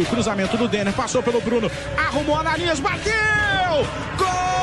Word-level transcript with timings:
O 0.00 0.06
cruzamento 0.06 0.56
do 0.56 0.68
Denner, 0.68 0.92
passou 0.92 1.22
pelo 1.22 1.40
Bruno, 1.40 1.70
arrumou 1.96 2.36
Ananias, 2.36 2.80
bateu! 2.80 3.12
Gol 4.18 4.60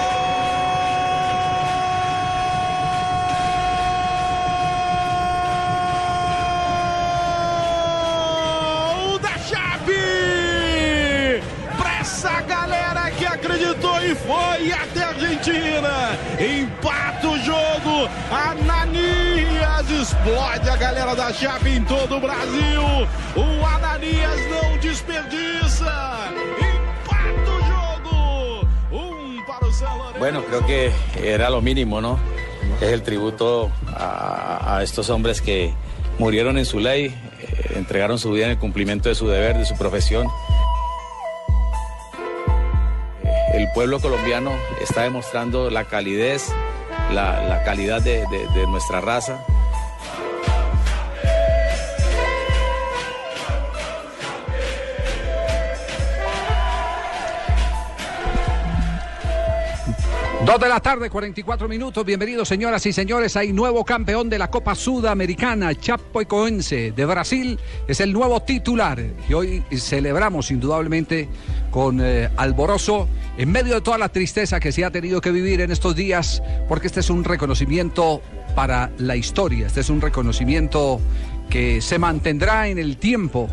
essa 12.18 12.42
galera 12.42 13.12
que 13.12 13.26
acreditou 13.26 14.02
e 14.02 14.16
foi 14.16 14.72
até 14.72 15.04
a 15.04 15.10
Argentina. 15.10 16.18
Empata 16.40 17.28
o 17.28 17.40
jogo. 17.40 18.10
Ananias 18.32 19.90
explode 19.90 20.70
a 20.70 20.76
galera 20.78 21.16
da 21.16 21.32
Chape 21.32 21.70
em 21.70 21.84
todo 21.84 22.18
o 22.18 22.20
Brasil. 22.20 22.82
O 23.36 23.66
Ananias 23.66 24.40
não 24.50 24.67
Bueno, 30.20 30.44
creo 30.46 30.66
que 30.66 30.92
era 31.24 31.50
lo 31.50 31.62
mínimo, 31.62 32.02
¿no? 32.02 32.18
Es 32.82 32.90
el 32.90 33.04
tributo 33.04 33.72
a, 33.88 34.80
estos 34.84 35.10
hombres 35.10 35.42
que 35.42 35.74
murieron 36.18 36.58
en 36.58 36.66
su 36.66 36.80
ley, 36.80 37.06
eh, 37.06 37.72
entregaron 37.76 38.18
su 38.18 38.32
vida 38.32 38.46
en 38.46 38.52
el 38.52 38.58
cumplimiento 38.58 39.10
de 39.10 39.16
su 39.16 39.28
deber, 39.28 39.58
de 39.58 39.66
su 39.66 39.78
profesión. 39.78 40.28
El 43.54 43.72
pueblo 43.74 44.00
colombiano 44.00 44.52
está 44.82 45.04
demostrando 45.04 45.70
la 45.70 45.86
calidez, 45.86 46.52
la, 47.12 47.62
calidad 47.64 48.02
de 48.02 48.68
nuestra 48.68 49.02
raza. 49.02 49.46
Dos 60.48 60.62
de 60.62 60.70
la 60.70 60.80
tarde, 60.80 61.10
44 61.10 61.68
minutos. 61.68 62.06
Bienvenidos, 62.06 62.48
señoras 62.48 62.86
y 62.86 62.94
señores. 62.94 63.36
Hay 63.36 63.52
nuevo 63.52 63.84
campeón 63.84 64.30
de 64.30 64.40
la 64.40 64.50
Copa 64.50 64.76
Sudamericana, 64.76 65.76
Chapecoense 65.76 66.94
de 66.94 67.06
Brasil. 67.06 67.60
Es 67.86 68.00
el 68.00 68.14
nuevo 68.14 68.42
titular. 68.42 68.98
Y 69.28 69.34
hoy 69.34 69.62
celebramos 69.76 70.50
indudablemente 70.50 71.28
con 71.70 72.00
eh, 72.00 72.30
alborozo 72.38 73.10
en 73.38 73.52
medio 73.52 73.76
de 73.76 73.82
toda 73.82 73.98
la 73.98 74.08
tristeza 74.08 74.62
que 74.62 74.72
se 74.72 74.86
ha 74.86 74.90
tenido 74.90 75.20
que 75.20 75.32
vivir 75.32 75.60
en 75.60 75.70
estos 75.70 75.98
días, 75.98 76.42
porque 76.70 76.88
este 76.88 77.02
es 77.02 77.10
un 77.10 77.26
reconocimiento 77.26 78.22
para 78.56 78.90
la 79.00 79.18
historia. 79.18 79.68
Este 79.68 79.82
es 79.82 79.90
un 79.90 80.00
reconocimiento 80.00 81.02
que 81.50 81.82
se 81.82 82.00
mantendrá 82.00 82.70
en 82.70 82.78
el 82.80 82.96
tiempo 82.96 83.50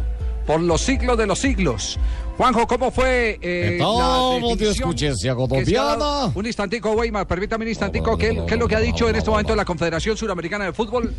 por 0.46 0.60
los 0.60 0.80
siglos 0.80 1.18
de 1.18 1.26
los 1.26 1.40
siglos. 1.40 1.98
Juanjo, 2.36 2.66
¿cómo 2.66 2.90
fue 2.90 3.38
eh, 3.40 3.74
Estamos 3.74 4.58
la 4.58 5.06
de 5.06 5.34
colombiana. 5.34 6.32
Un 6.34 6.46
instantico, 6.46 6.90
Weimar, 6.92 7.26
permítame 7.28 7.64
un 7.64 7.68
instantico. 7.68 8.18
¿Qué, 8.18 8.42
qué 8.46 8.54
es 8.54 8.60
lo 8.60 8.66
que 8.66 8.74
ha 8.74 8.80
dicho 8.80 9.08
en 9.08 9.14
este 9.14 9.30
momento 9.30 9.54
la 9.54 9.64
Confederación 9.64 10.16
Suramericana 10.16 10.64
de 10.64 10.72
Fútbol? 10.72 11.14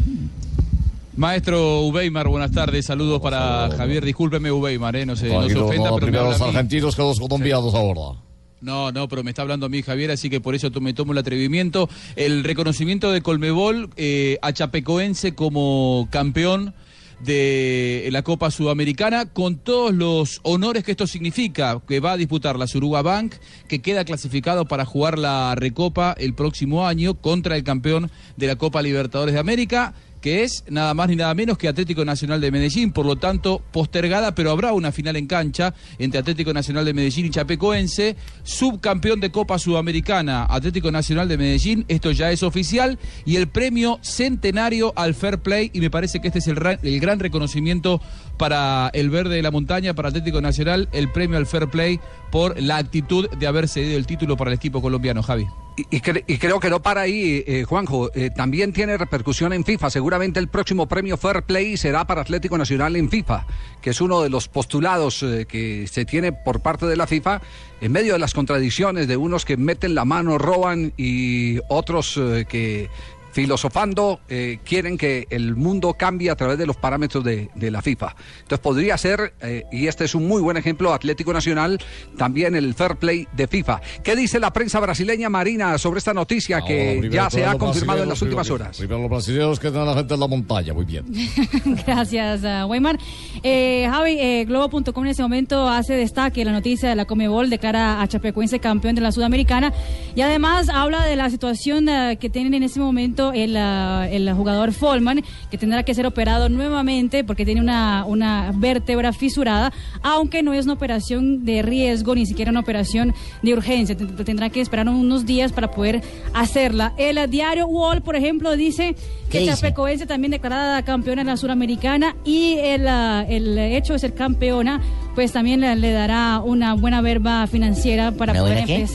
Maestro 1.15 1.81
Ubeimar, 1.81 2.27
buenas 2.27 2.51
tardes. 2.51 2.85
Saludos 2.85 3.21
para 3.21 3.69
Javier. 3.77 4.03
Discúlpeme, 4.03 4.51
Ubeimar, 4.51 4.97
eh, 4.97 5.05
no 5.05 5.15
se, 5.15 5.29
no 5.29 5.33
se 5.43 5.47
Tranquilo, 5.47 5.65
ofenda, 5.67 5.89
no, 5.89 5.95
pero 5.95 6.05
primero 6.07 6.29
los 6.29 6.41
argentinos 6.41 6.95
que 6.95 7.01
los 7.01 7.19
colombianos 7.19 7.73
ahora. 7.73 8.19
No, 8.59 8.91
no, 8.91 9.07
pero 9.07 9.23
me 9.23 9.31
está 9.31 9.43
hablando 9.43 9.67
a 9.67 9.69
mí 9.69 9.81
Javier, 9.83 10.11
así 10.11 10.29
que 10.29 10.41
por 10.41 10.55
eso 10.55 10.69
me 10.81 10.93
tomo 10.93 11.13
el 11.13 11.17
atrevimiento. 11.17 11.87
El 12.17 12.43
reconocimiento 12.43 13.11
de 13.13 13.21
Colmebol 13.21 13.89
eh, 13.95 14.37
a 14.41 14.51
Chapecoense 14.51 15.33
como 15.33 16.09
campeón 16.09 16.73
de 17.19 18.07
la 18.11 18.21
Copa 18.21 18.51
Sudamericana 18.51 19.25
con 19.25 19.57
todos 19.57 19.93
los 19.93 20.39
honores 20.43 20.83
que 20.83 20.91
esto 20.91 21.07
significa, 21.07 21.81
que 21.87 21.99
va 21.99 22.13
a 22.13 22.17
disputar 22.17 22.57
la 22.57 22.67
Suruga 22.67 23.01
Bank, 23.01 23.35
que 23.67 23.81
queda 23.81 24.05
clasificado 24.05 24.65
para 24.65 24.85
jugar 24.85 25.17
la 25.17 25.55
Recopa 25.55 26.15
el 26.17 26.33
próximo 26.33 26.87
año 26.87 27.15
contra 27.15 27.55
el 27.55 27.63
campeón 27.63 28.11
de 28.37 28.47
la 28.47 28.55
Copa 28.55 28.81
Libertadores 28.81 29.33
de 29.33 29.39
América 29.39 29.93
que 30.25 30.41
es 30.41 30.63
nada 30.67 30.95
más 30.95 31.07
ni 31.07 31.15
nada 31.15 31.35
menos 31.35 31.55
que 31.55 31.67
Atlético 31.67 32.03
Nacional 32.03 32.41
de 32.41 32.49
Medellín, 32.49 32.91
por 32.91 33.05
lo 33.05 33.15
tanto 33.15 33.61
postergada, 33.71 34.33
pero 34.33 34.49
habrá 34.49 34.73
una 34.73 34.91
final 34.91 35.17
en 35.17 35.27
cancha 35.27 35.75
entre 35.99 36.19
Atlético 36.19 36.51
Nacional 36.51 36.83
de 36.83 36.95
Medellín 36.95 37.27
y 37.27 37.29
Chapecoense, 37.29 38.15
subcampeón 38.41 39.19
de 39.19 39.29
Copa 39.29 39.59
Sudamericana, 39.59 40.47
Atlético 40.49 40.89
Nacional 40.89 41.27
de 41.27 41.37
Medellín, 41.37 41.85
esto 41.89 42.09
ya 42.09 42.31
es 42.31 42.41
oficial, 42.41 42.97
y 43.23 43.35
el 43.35 43.49
premio 43.49 43.99
centenario 44.01 44.93
al 44.95 45.13
Fair 45.13 45.37
Play, 45.43 45.69
y 45.75 45.79
me 45.79 45.91
parece 45.91 46.19
que 46.19 46.29
este 46.29 46.39
es 46.39 46.47
el, 46.47 46.57
el 46.81 46.99
gran 46.99 47.19
reconocimiento 47.19 48.01
para 48.37 48.89
el 48.93 49.09
verde 49.09 49.35
de 49.35 49.41
la 49.41 49.51
montaña, 49.51 49.93
para 49.93 50.09
Atlético 50.09 50.41
Nacional, 50.41 50.89
el 50.91 51.11
premio 51.11 51.37
al 51.37 51.45
Fair 51.45 51.67
Play 51.69 51.99
por 52.31 52.59
la 52.61 52.77
actitud 52.77 53.29
de 53.29 53.47
haber 53.47 53.67
cedido 53.67 53.97
el 53.97 54.05
título 54.05 54.35
para 54.35 54.51
el 54.51 54.55
equipo 54.57 54.81
colombiano, 54.81 55.23
Javi. 55.23 55.47
Y, 55.77 55.97
y 55.97 55.99
cre- 56.01 56.23
y 56.27 56.37
creo 56.37 56.59
que 56.59 56.69
no 56.69 56.81
para 56.81 57.01
ahí, 57.01 57.43
eh, 57.47 57.65
Juanjo. 57.67 58.09
Eh, 58.15 58.29
también 58.29 58.71
tiene 58.73 58.97
repercusión 58.97 59.51
en 59.53 59.63
FIFA. 59.65 59.89
Seguramente 59.89 60.39
el 60.39 60.47
próximo 60.47 60.87
premio 60.87 61.17
Fair 61.17 61.43
Play 61.43 61.75
será 61.77 62.05
para 62.07 62.21
Atlético 62.21 62.57
Nacional 62.57 62.95
en 62.95 63.09
FIFA, 63.09 63.45
que 63.81 63.89
es 63.89 63.99
uno 64.01 64.21
de 64.21 64.29
los 64.29 64.47
postulados 64.47 65.21
eh, 65.23 65.45
que 65.47 65.87
se 65.87 66.05
tiene 66.05 66.31
por 66.31 66.61
parte 66.61 66.85
de 66.85 66.95
la 66.95 67.07
FIFA 67.07 67.41
en 67.81 67.91
medio 67.91 68.13
de 68.13 68.19
las 68.19 68.33
contradicciones 68.33 69.07
de 69.07 69.17
unos 69.17 69.43
que 69.43 69.57
meten 69.57 69.95
la 69.95 70.05
mano, 70.05 70.37
roban 70.37 70.93
y 70.97 71.57
otros 71.67 72.19
que 72.47 72.89
filosofando 73.35 74.21
eh, 74.29 74.59
quieren 74.63 74.97
que 74.97 75.27
el 75.29 75.57
mundo 75.57 75.93
cambie 75.99 76.31
a 76.31 76.37
través 76.37 76.57
de 76.57 76.65
los 76.65 76.77
parámetros 76.77 77.21
de, 77.21 77.49
de 77.53 77.69
la 77.69 77.81
FIFA. 77.81 78.15
Entonces 78.43 78.59
podría 78.59 78.97
ser, 78.97 79.33
eh, 79.41 79.63
y 79.73 79.87
este 79.87 80.05
es 80.05 80.15
un 80.15 80.25
muy 80.25 80.41
buen 80.41 80.55
ejemplo, 80.55 80.93
Atlético 80.93 81.33
Nacional, 81.33 81.77
también 82.17 82.55
el 82.55 82.73
fair 82.75 82.95
play 82.95 83.27
de 83.33 83.49
FIFA. 83.49 83.81
¿Qué 84.05 84.15
dice 84.15 84.39
la 84.39 84.53
prensa 84.53 84.79
brasileña 84.79 85.27
Marina 85.29 85.77
sobre 85.77 85.97
esta 85.97 86.13
noticia 86.13 86.59
Ahora, 86.59 86.67
que 86.69 86.97
primero 87.01 87.13
ya 87.13 87.29
se 87.29 87.45
ha 87.45 87.57
confirmado 87.57 88.03
en 88.03 88.09
las 88.09 88.21
últimas 88.21 88.47
primero- 88.47 88.63
horas? 88.63 88.77
Primero 88.77 89.01
los 89.01 89.09
brasileños 89.09 89.59
que 89.59 89.67
están 89.67 89.85
la 89.85 89.95
gente 89.95 90.13
en 90.13 90.19
la 90.21 90.27
montaña, 90.27 90.73
muy 90.73 90.85
bien. 90.85 91.03
Gracias, 91.85 92.41
uh, 92.41 92.67
Weimar. 92.69 92.97
Eh, 93.43 93.85
Javi, 93.91 94.17
eh, 94.17 94.45
Globo.com 94.45 95.03
en 95.03 95.11
ese 95.11 95.21
momento 95.21 95.67
hace 95.67 95.93
destaque 95.95 96.45
la 96.45 96.53
noticia 96.53 96.87
de 96.87 96.95
la 96.95 97.03
Comebol, 97.03 97.49
declara 97.49 98.01
a 98.01 98.07
Chapecoense 98.07 98.59
campeón 98.59 98.95
de 98.95 99.01
la 99.01 99.11
Sudamericana 99.11 99.73
y 100.15 100.21
además 100.21 100.69
habla 100.69 101.05
de 101.05 101.17
la 101.17 101.29
situación 101.29 101.85
que 102.19 102.29
tienen 102.29 102.53
en 102.53 102.63
ese 102.63 102.79
momento 102.79 103.24
el, 103.33 103.55
ah, 103.57 104.07
el 104.09 104.31
jugador 104.33 104.71
Folman, 104.71 105.23
que 105.49 105.57
tendrá 105.57 105.83
que 105.83 105.93
ser 105.93 106.05
operado 106.05 106.49
nuevamente 106.49 107.23
porque 107.23 107.45
tiene 107.45 107.61
una, 107.61 108.05
una 108.05 108.51
vértebra 108.55 109.13
fisurada, 109.13 109.71
aunque 110.01 110.43
no 110.43 110.53
es 110.53 110.65
una 110.65 110.73
operación 110.73 111.45
de 111.45 111.61
riesgo, 111.61 112.15
ni 112.15 112.25
siquiera 112.25 112.51
una 112.51 112.59
operación 112.59 113.13
de 113.41 113.53
urgencia. 113.53 113.95
Tendrá 113.95 114.49
que 114.49 114.61
esperar 114.61 114.87
unos 114.87 115.25
días 115.25 115.51
para 115.51 115.71
poder 115.71 116.01
hacerla. 116.33 116.93
El 116.97 117.29
diario 117.29 117.67
Wall, 117.67 118.01
por 118.01 118.15
ejemplo, 118.15 118.55
dice 118.55 118.95
¿Qué 119.29 119.29
que 119.29 119.39
dice? 119.39 119.55
Chapecoense 119.55 120.05
también 120.05 120.31
declarada 120.31 120.83
campeona 120.83 121.21
en 121.21 121.27
la 121.27 121.37
Suramericana 121.37 122.15
y 122.23 122.57
el, 122.59 122.87
ah, 122.87 123.25
el 123.27 123.57
hecho 123.57 123.93
de 123.93 123.99
ser 123.99 124.13
campeona 124.13 124.81
pues 125.15 125.31
también 125.31 125.61
le, 125.61 125.75
le 125.75 125.91
dará 125.91 126.41
una 126.41 126.73
buena 126.73 127.01
verba 127.01 127.47
financiera 127.47 128.11
para 128.11 128.33
¿Una 128.33 128.41
poder 128.41 128.53
buena 128.53 128.67
qué? 128.67 128.87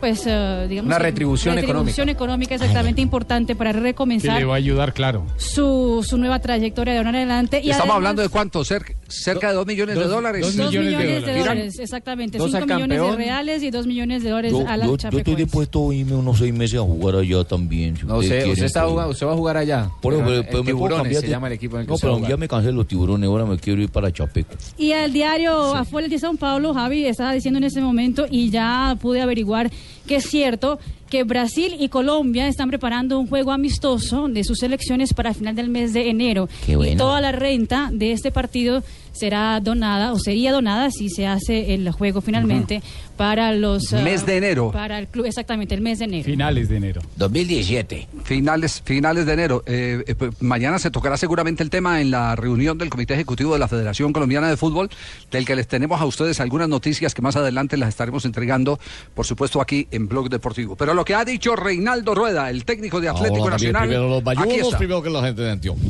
Pues 0.00 0.26
ah, 0.26 0.66
digamos 0.68 0.86
Una 0.88 0.96
que- 0.98 1.02
retribución 1.04 1.56
retribución 1.56 2.08
económica 2.08 2.54
exactamente 2.54 3.00
importante 3.00 3.54
para 3.56 3.72
Que 3.72 3.80
recomenzar 3.80 4.38
le 4.38 4.44
va 4.44 4.54
a 4.54 4.56
ayudar, 4.58 4.92
claro. 4.92 5.24
su, 5.36 6.04
su 6.06 6.16
nueva 6.18 6.38
trayectoria 6.40 6.92
de 6.92 6.98
ahora 6.98 7.10
en 7.10 7.16
adelante 7.16 7.56
y 7.58 7.70
Estamos 7.70 7.80
además- 7.80 7.96
hablando 7.96 8.22
de 8.22 8.28
cuánto, 8.28 8.64
cerca, 8.64 8.94
cerca 9.08 9.48
de 9.48 9.54
dos 9.54 9.66
millones 9.66 9.94
de 9.96 10.02
dos- 10.02 10.10
dólares. 10.10 10.42
dos 10.42 10.56
Dos 10.56 10.66
millones 10.70 10.88
millones, 10.88 11.06
de 11.08 11.14
de 11.14 11.20
dólares. 11.20 11.44
dólares, 11.46 11.78
exactamente. 11.78 12.38
Dos 12.38 12.50
5 12.50 12.58
al 12.58 12.66
millones 12.80 13.00
de 13.00 13.16
reales 13.16 13.62
y 13.62 13.70
2 13.70 13.86
millones 13.86 14.22
de 14.22 14.30
dólares 14.30 14.52
Yo, 14.52 14.66
a 14.68 14.76
la 14.76 14.86
yo- 14.86 14.96
yo 14.96 15.18
estoy 15.18 15.34
dispuesto 15.34 15.90
a 15.90 15.94
irme 15.94 16.14
unos 16.14 16.38
seis 16.38 16.52
meses 16.54 16.78
a 16.78 16.82
jugar 16.82 17.16
allá 17.16 17.44
también. 17.44 17.96
si 17.96 18.04
No, 18.06 18.16
usted, 18.18 18.28
quieren, 18.30 18.50
usted, 18.52 18.64
está 18.64 18.80
pero- 18.80 18.90
jugando- 18.90 19.10
usted 19.12 19.26
va 19.26 19.32
a 19.32 19.36
jugar 19.36 19.56
allá. 19.56 19.90
Por 20.02 20.12
eso, 20.12 20.22
Pero 20.22 20.24
pero- 20.26 20.40
el 20.40 20.46
pero 20.46 20.58
me 20.62 20.66
Tiburones 20.66 21.16
se 21.18 21.22
de- 21.26 21.28
llama 21.30 21.46
el 21.46 21.52
equipo 21.54 21.76
en 21.76 21.80
el 21.82 21.86
que 21.86 21.92
No, 21.92 21.98
pero 21.98 22.28
ya 22.28 22.36
me 22.36 22.48
cansé 22.48 22.66
de 22.68 22.72
los 22.72 22.86
tiburones, 22.86 23.28
ahora 23.28 23.44
me 23.46 23.58
quiero 23.58 23.80
ir 23.82 23.88
para 23.90 24.12
Chapeco. 24.12 24.54
Y 24.78 24.92
el 24.92 25.12
diario 25.12 25.74
Afuera 25.74 26.08
de 26.08 26.16
São 26.16 26.36
Paulo, 26.38 26.74
Javi, 26.74 27.04
estaba 27.06 27.32
diciendo 27.32 27.58
en 27.58 27.64
ese 27.64 27.80
momento 27.80 28.26
y 28.30 28.50
ya 28.50 28.96
pude 29.00 29.20
averiguar 29.20 29.70
que 30.06 30.16
es 30.16 30.24
cierto 30.28 30.78
que 31.08 31.24
Brasil 31.24 31.76
y 31.78 31.88
Colombia 31.88 32.48
están 32.48 32.68
preparando 32.68 33.18
un 33.18 33.26
juego 33.26 33.52
amistoso 33.52 34.28
de 34.28 34.44
sus 34.44 34.58
selecciones 34.58 35.14
para 35.14 35.30
el 35.30 35.34
final 35.34 35.54
del 35.54 35.68
mes 35.68 35.92
de 35.92 36.10
enero. 36.10 36.48
Qué 36.64 36.76
bueno. 36.76 36.92
Y 36.92 36.96
toda 36.96 37.20
la 37.20 37.32
renta 37.32 37.90
de 37.92 38.12
este 38.12 38.32
partido 38.32 38.82
será 39.16 39.60
donada 39.60 40.12
o 40.12 40.18
sería 40.18 40.52
donada 40.52 40.90
si 40.90 41.08
se 41.08 41.26
hace 41.26 41.74
el 41.74 41.90
juego 41.90 42.20
finalmente 42.20 42.82
para 43.16 43.52
los 43.52 43.92
ah, 43.94 44.02
Mes 44.02 44.26
de 44.26 44.36
enero. 44.36 44.70
para 44.72 44.98
el 44.98 45.08
club 45.08 45.24
exactamente 45.24 45.74
el 45.74 45.80
mes 45.80 45.98
de 45.98 46.04
enero 46.04 46.24
Finales 46.24 46.68
de 46.68 46.76
enero. 46.76 47.00
2017. 47.16 48.08
Finales, 48.24 48.82
finales 48.84 49.24
de 49.24 49.32
enero. 49.32 49.62
Eh, 49.66 50.04
eh, 50.06 50.14
pues, 50.14 50.30
mañana 50.42 50.78
se 50.78 50.90
tocará 50.90 51.16
seguramente 51.16 51.62
el 51.62 51.70
tema 51.70 52.00
en 52.00 52.10
la 52.10 52.36
reunión 52.36 52.76
del 52.76 52.90
Comité 52.90 53.14
Ejecutivo 53.14 53.54
de 53.54 53.58
la 53.58 53.68
Federación 53.68 54.12
Colombiana 54.12 54.50
de 54.50 54.56
Fútbol, 54.56 54.90
del 55.30 55.46
que 55.46 55.56
les 55.56 55.66
tenemos 55.66 56.00
a 56.00 56.04
ustedes 56.04 56.40
algunas 56.40 56.68
noticias 56.68 57.14
que 57.14 57.22
más 57.22 57.36
adelante 57.36 57.76
las 57.76 57.88
estaremos 57.88 58.24
entregando, 58.26 58.78
por 59.14 59.24
supuesto, 59.24 59.60
aquí 59.60 59.88
en 59.90 60.08
Blog 60.08 60.28
Deportivo. 60.28 60.76
Pero 60.76 60.92
lo 60.96 61.04
que 61.04 61.14
ha 61.14 61.24
dicho 61.24 61.54
Reinaldo 61.54 62.14
Rueda, 62.14 62.50
el 62.50 62.64
técnico 62.64 63.00
de 63.00 63.08
Atlético 63.08 63.48
Nacional, 63.50 63.82
primero 63.82 64.08
los 64.08 64.18
aquí 64.18 64.24
bayunos, 64.24 64.66
está. 64.66 64.78
primero 64.78 65.02
que 65.02 65.10
la 65.10 65.22
gente 65.22 65.42
de 65.42 65.50
Antioquia. 65.52 65.84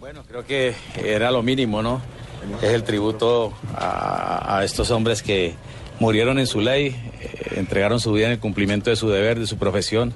Bueno, 0.00 0.24
creo 0.26 0.44
que 0.44 0.74
era 0.96 1.30
lo 1.30 1.42
mínimo, 1.42 1.82
¿no? 1.82 2.02
Es 2.62 2.70
el 2.70 2.82
tributo 2.82 3.52
a, 3.76 4.58
a 4.58 4.64
estos 4.64 4.90
hombres 4.90 5.22
que 5.22 5.54
murieron 6.00 6.38
en 6.38 6.46
su 6.46 6.60
ley, 6.60 6.96
eh, 7.20 7.52
entregaron 7.56 8.00
su 8.00 8.12
vida 8.12 8.26
en 8.26 8.32
el 8.32 8.38
cumplimiento 8.40 8.90
de 8.90 8.96
su 8.96 9.08
deber, 9.08 9.38
de 9.38 9.46
su 9.46 9.58
profesión. 9.58 10.12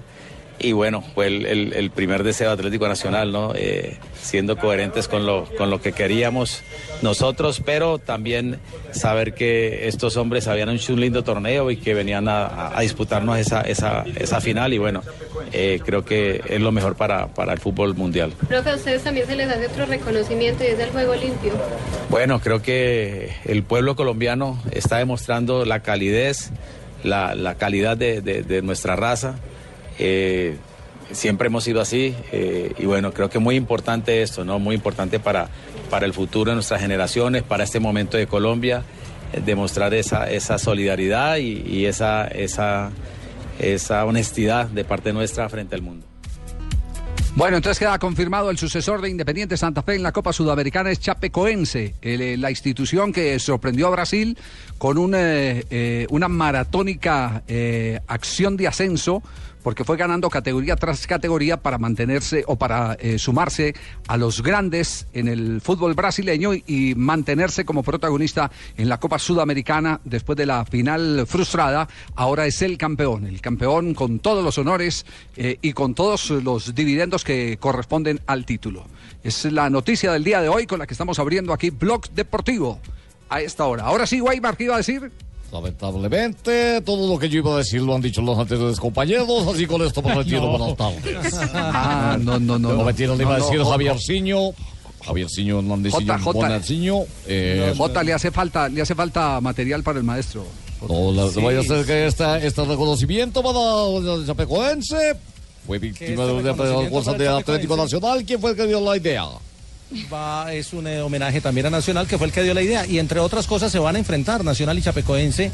Y 0.59 0.73
bueno, 0.73 1.03
fue 1.15 1.27
el, 1.27 1.47
el- 1.47 1.73
el 1.75 1.91
primer 1.91 2.23
deseo 2.23 2.51
Atlético 2.51 2.87
Nacional, 2.89 3.33
¿no? 3.33 3.53
Eh, 3.57 3.97
siendo 4.23 4.57
coherentes 4.57 5.09
con 5.09 5.27
lo, 5.27 5.45
con 5.59 5.69
lo 5.69 5.83
que 5.83 5.93
queríamos 5.93 6.63
nosotros, 7.03 7.61
pero 7.63 7.99
también 7.99 8.59
saber 8.93 9.35
que 9.35 9.89
estos 9.89 10.17
hombres 10.17 10.47
habían 10.49 10.71
hecho 10.71 10.95
un 10.95 11.01
lindo 11.01 11.25
torneo 11.25 11.71
y 11.71 11.77
que 11.77 11.93
venían 11.93 12.29
a, 12.29 12.73
disputarnos 12.81 13.37
esa, 13.39 13.61
esa, 13.63 14.05
esa 14.17 14.41
final. 14.41 14.73
Y 14.73 14.79
bueno, 14.79 15.03
eh, 15.53 15.81
creo 15.85 16.05
que 16.05 16.41
es 16.49 16.61
lo 16.61 16.73
mejor 16.73 16.95
para, 16.97 17.27
para 17.27 17.53
el 17.53 17.59
fútbol 17.59 17.95
mundial. 17.95 18.33
Creo 18.49 18.63
que 18.63 18.71
a 18.71 18.75
ustedes 18.77 19.03
también 19.03 19.27
se 19.27 19.37
les 19.37 19.51
hace 19.51 19.67
otro 19.67 19.85
reconocimiento 19.87 20.65
y 20.65 20.69
es 20.69 20.79
el 20.79 20.91
juego 20.91 21.15
limpio. 21.17 21.53
Bueno, 22.09 22.41
creo 22.41 22.63
que 22.63 23.33
el 23.45 23.65
pueblo 23.65 23.97
colombiano 23.97 24.63
está 24.71 24.99
demostrando 24.99 25.65
la 25.67 25.81
calidez, 25.81 26.51
la, 27.03 27.35
la 27.35 27.57
calidad 27.57 27.97
de, 27.97 28.23
de- 28.23 28.43
de 28.45 28.63
nuestra 28.63 28.95
raza. 28.97 29.35
Eh, 29.99 30.57
siempre 31.13 31.49
hemos 31.49 31.65
sido 31.65 31.81
así 31.81 32.15
eh, 32.33 32.73
y 32.79 32.87
bueno, 32.87 33.13
creo 33.13 33.29
que 33.29 33.39
muy 33.39 33.57
importante 33.57 34.23
esto, 34.23 34.45
¿no? 34.45 34.59
Muy 34.59 34.75
importante 34.75 35.21
para, 35.21 35.49
para 35.91 36.07
el 36.07 36.13
futuro 36.13 36.51
de 36.51 36.57
nuestras 36.57 36.81
generaciones, 36.81 37.43
para 37.43 37.65
este 37.65 37.81
momento 37.81 38.17
de 38.17 38.27
Colombia, 38.27 38.83
eh, 39.33 39.43
demostrar 39.45 39.95
esa, 39.95 40.31
esa 40.31 40.59
solidaridad 40.59 41.37
y, 41.37 41.87
esa, 41.87 42.27
esa, 42.27 42.91
esa 43.59 44.05
honestidad 44.05 44.67
de 44.67 44.85
parte 44.85 45.13
nuestra 45.13 45.49
frente 45.49 45.75
al 45.75 45.83
mundo. 45.83 46.07
Bueno, 47.37 47.57
entonces 47.57 47.81
queda 47.81 47.99
confirmado 47.99 48.49
el 48.49 48.59
sucesor 48.59 49.01
de 49.01 49.11
Independiente 49.11 49.57
Santa 49.57 49.83
Fe 49.83 49.97
en 49.97 50.05
la 50.05 50.13
Copa 50.13 50.33
Sudamericana 50.33 50.93
es 50.93 51.01
Chapecoense, 51.01 51.97
el, 52.01 52.41
la 52.41 52.49
institución 52.49 53.13
que 53.13 53.41
sorprendió 53.41 53.89
a 53.89 53.91
Brasil 53.91 54.39
con 54.79 54.99
un, 54.99 55.15
eh, 55.17 56.07
una 56.11 56.29
maratónica 56.29 57.43
acción 58.07 58.57
de 58.57 58.69
ascenso 58.69 59.21
porque 59.65 59.83
fue 59.83 59.97
ganando 59.97 60.29
categoría 60.29 60.77
tras 60.77 61.07
categoría 61.07 61.57
para 61.57 61.79
mantenerse 61.79 62.45
o 62.47 62.57
para 62.57 62.95
eh, 63.01 63.19
sumarse 63.19 63.75
a 64.07 64.19
los 64.19 64.43
grandes 64.43 65.09
en 65.15 65.27
el 65.27 65.63
fútbol 65.63 65.95
brasileño 65.95 66.53
y, 66.55 66.95
mantenerse 66.97 67.65
como 67.65 67.83
protagonista 67.83 68.51
en 68.77 68.91
la 68.91 69.01
Copa 69.01 69.19
Sudamericana 69.19 70.01
después 70.05 70.37
de 70.37 70.45
la 70.45 70.67
final 70.67 71.25
frustrada. 71.27 71.89
Ahora 72.15 72.47
es 72.47 72.61
el 72.61 72.77
campeón, 72.77 73.27
el 73.27 73.41
campeón 73.41 73.95
con 73.95 74.19
todos 74.19 74.45
los 74.45 74.59
honores 74.59 75.07
eh, 75.37 75.57
y 75.63 75.73
con 75.73 75.95
todos 75.95 76.29
los 76.31 76.75
dividendos 76.75 77.25
que 77.25 77.57
corresponden 77.59 78.21
al 78.27 78.45
título. 78.45 78.85
Es 79.23 79.47
la 79.47 79.71
noticia 79.71 80.13
del 80.13 80.25
día 80.25 80.43
de 80.43 80.51
hoy 80.51 80.67
con 80.67 80.79
la 80.79 80.87
que 80.87 80.93
estamos 80.93 81.19
abriendo 81.19 81.55
aquí 81.55 81.71
Blog 81.71 82.11
Deportivo 82.11 82.81
a 83.31 83.41
esta 83.41 83.65
hora. 83.65 83.85
Ahora 83.85 84.07
sí, 84.07 84.21
Weimar, 84.21 84.59
¿qué 84.59 84.65
iba 84.65 84.75
a 84.75 84.79
decir? 84.79 85.11
Lamentablemente, 85.55 86.81
todo 86.83 87.07
lo 87.13 87.17
que 87.17 87.29
yo 87.29 87.39
iba 87.39 87.55
a 87.55 87.59
decir 87.59 87.81
lo 87.81 87.95
han 87.95 88.01
dicho 88.03 88.21
los 88.23 88.37
anteriores 88.37 88.81
compañeros, 88.81 89.47
así 89.47 89.67
con 89.69 89.81
esto 89.83 90.03
me 90.03 90.13
retiro. 90.13 90.49
Buenas 90.49 90.77
tardes. 90.77 91.33
Ah, 91.55 92.17
no, 92.21 92.41
no, 92.41 92.59
no. 92.59 92.73
No, 92.73 92.85
mentira, 92.85 93.15
le 93.15 93.23
iba 93.23 93.37
a 93.37 93.39
No, 93.39 93.45
decir 93.45 93.61
no, 93.61 93.67
Javier 93.71 93.97
Ciño. 94.01 94.39
Javier 95.07 95.29
Ciño 95.31 95.59
Hernándezciño, 95.61 96.13
J, 96.13 96.19
J. 96.19 96.33
Bonarciño, 96.39 97.01
eh, 97.29 97.73
Jota, 97.77 98.03
le 98.03 98.15
hace 98.15 98.33
falta, 98.33 98.69
le 98.69 98.83
hace 98.83 98.97
falta 98.97 99.41
material 99.41 99.85
para 99.85 99.99
el 99.99 100.05
maestro. 100.05 100.45
No, 100.89 101.13
la, 101.13 101.31
Sí. 101.31 101.41
vaya 101.41 101.61
a 101.61 101.63
ser 101.63 101.87
que 101.87 102.07
esta, 102.07 102.39
este 102.39 102.65
reconocimiento 102.65 103.41
para 103.43 104.19
el 104.19 104.27
Chapecoense 104.27 105.15
fue 105.67 105.79
víctima 105.79 106.09
este 106.11 106.27
de 106.27 106.33
una 106.33 106.43
reconocimiento 106.53 106.91
cosa 106.97 107.13
para 107.13 107.25
el 107.25 107.31
de 107.33 107.39
Atlético. 107.41 107.77
Nacional. 107.77 108.25
¿Quién 108.25 108.41
fue 108.41 108.51
el 108.51 108.57
que 108.57 108.67
dio 108.67 108.81
la 108.81 108.97
idea? 108.97 109.25
Va, 110.13 110.53
es 110.53 110.73
un 110.73 110.87
eh, 110.87 111.01
homenaje 111.01 111.41
también 111.41 111.67
a 111.67 111.71
Nacional, 111.71 112.07
que 112.07 112.19
fue 112.19 112.27
el 112.27 112.33
que 112.33 112.43
dio 112.43 112.55
la 112.55 112.63
idea. 112.63 112.87
Y 112.87 112.99
entre 112.99 113.21
otras 113.21 113.47
cosas 113.47 113.71
se 113.73 113.79
van 113.79 113.97
a 113.97 113.99
enfrentar 113.99 114.45
Nacional 114.45 114.79
y 114.79 114.83
Chapecoense, 114.83 115.51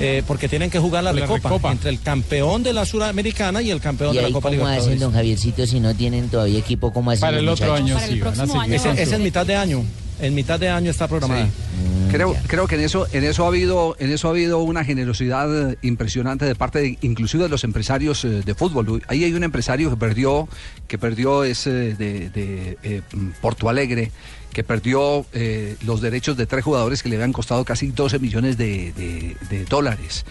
eh, 0.00 0.22
porque 0.26 0.48
tienen 0.48 0.70
que 0.70 0.78
jugar 0.78 1.04
la, 1.04 1.12
La 1.12 1.20
recopa, 1.22 1.48
Recopa. 1.48 1.72
entre 1.72 1.90
el 1.90 2.00
campeón 2.00 2.62
de 2.62 2.72
la 2.72 2.84
Suramericana 2.86 3.62
y 3.62 3.70
el 3.70 3.80
campeón 3.80 4.14
¿Y 4.14 4.16
de 4.18 4.22
la 4.22 4.30
Copa 4.30 4.50
cómo 4.50 4.66
hacen, 4.66 4.68
Libertadores. 4.70 5.00
don 5.00 5.12
Javiercito, 5.12 5.66
si 5.66 5.80
no 5.80 5.94
tienen 5.94 6.28
todavía 6.28 6.58
equipo? 6.58 6.92
¿Cómo 6.92 7.10
hacen 7.10 7.20
Para 7.20 7.38
el 7.38 7.48
otro 7.48 7.66
muchachos? 7.66 7.84
año 7.84 7.94
Para 7.94 8.06
el 8.06 8.50
sí, 8.50 8.74
ese 8.74 9.02
es 9.02 9.12
en 9.12 9.22
mitad 9.22 9.46
de 9.46 9.56
año. 9.56 9.84
En 10.20 10.34
mitad 10.34 10.60
de 10.60 10.68
año 10.68 10.90
está 10.90 11.08
programada. 11.08 11.48
Creo, 12.10 12.36
creo 12.46 12.68
que 12.68 12.76
en 12.76 12.82
eso, 12.82 13.06
en 13.12 13.24
eso 13.24 13.44
ha 13.44 13.48
habido, 13.48 13.96
en 13.98 14.12
eso 14.12 14.28
ha 14.28 14.30
habido 14.30 14.60
una 14.60 14.84
generosidad 14.84 15.72
eh, 15.72 15.78
impresionante 15.82 16.44
de 16.44 16.54
parte 16.54 16.78
de, 16.78 16.98
inclusive 17.00 17.42
de 17.42 17.48
los 17.48 17.64
empresarios 17.64 18.24
eh, 18.24 18.42
de 18.44 18.54
fútbol. 18.54 19.02
Ahí 19.08 19.24
hay 19.24 19.32
un 19.32 19.42
empresario 19.42 19.90
que 19.90 19.96
perdió, 19.96 20.48
que 20.86 20.96
perdió 20.96 21.42
ese 21.42 21.70
de, 21.70 22.30
de, 22.30 22.78
eh, 22.84 23.02
Porto 23.40 23.68
Alegre, 23.68 24.12
que 24.52 24.62
perdió 24.62 25.26
los 25.84 26.00
derechos 26.00 26.36
de 26.36 26.46
tres 26.46 26.62
jugadores 26.62 27.02
que 27.02 27.08
le 27.08 27.16
habían 27.16 27.32
costado 27.32 27.64
casi 27.64 27.88
12 27.88 28.20
millones 28.20 28.56
de 28.56 29.66
dólares. 29.68 30.24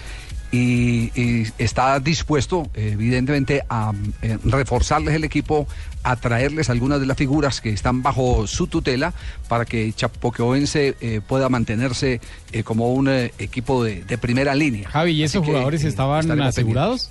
Y, 0.55 1.09
y 1.19 1.47
está 1.57 1.99
dispuesto, 1.99 2.69
evidentemente, 2.75 3.63
a 3.69 3.91
eh, 4.21 4.37
reforzarles 4.43 5.15
el 5.15 5.23
equipo, 5.23 5.65
a 6.03 6.15
traerles 6.15 6.69
algunas 6.69 6.99
de 6.99 7.07
las 7.07 7.17
figuras 7.17 7.59
que 7.59 7.71
están 7.71 8.03
bajo 8.03 8.45
su 8.45 8.67
tutela 8.67 9.15
para 9.47 9.65
que 9.65 9.91
Chapoqueoense 9.93 10.95
eh, 11.01 11.21
pueda 11.27 11.49
mantenerse 11.49 12.21
eh, 12.51 12.61
como 12.61 12.93
un 12.93 13.07
eh, 13.09 13.33
equipo 13.39 13.83
de, 13.83 14.03
de 14.03 14.17
primera 14.19 14.53
línea. 14.53 14.87
Javi, 14.91 15.13
¿y 15.13 15.23
esos 15.23 15.43
jugadores 15.43 15.83
estaban 15.85 16.39
asegurados? 16.39 17.09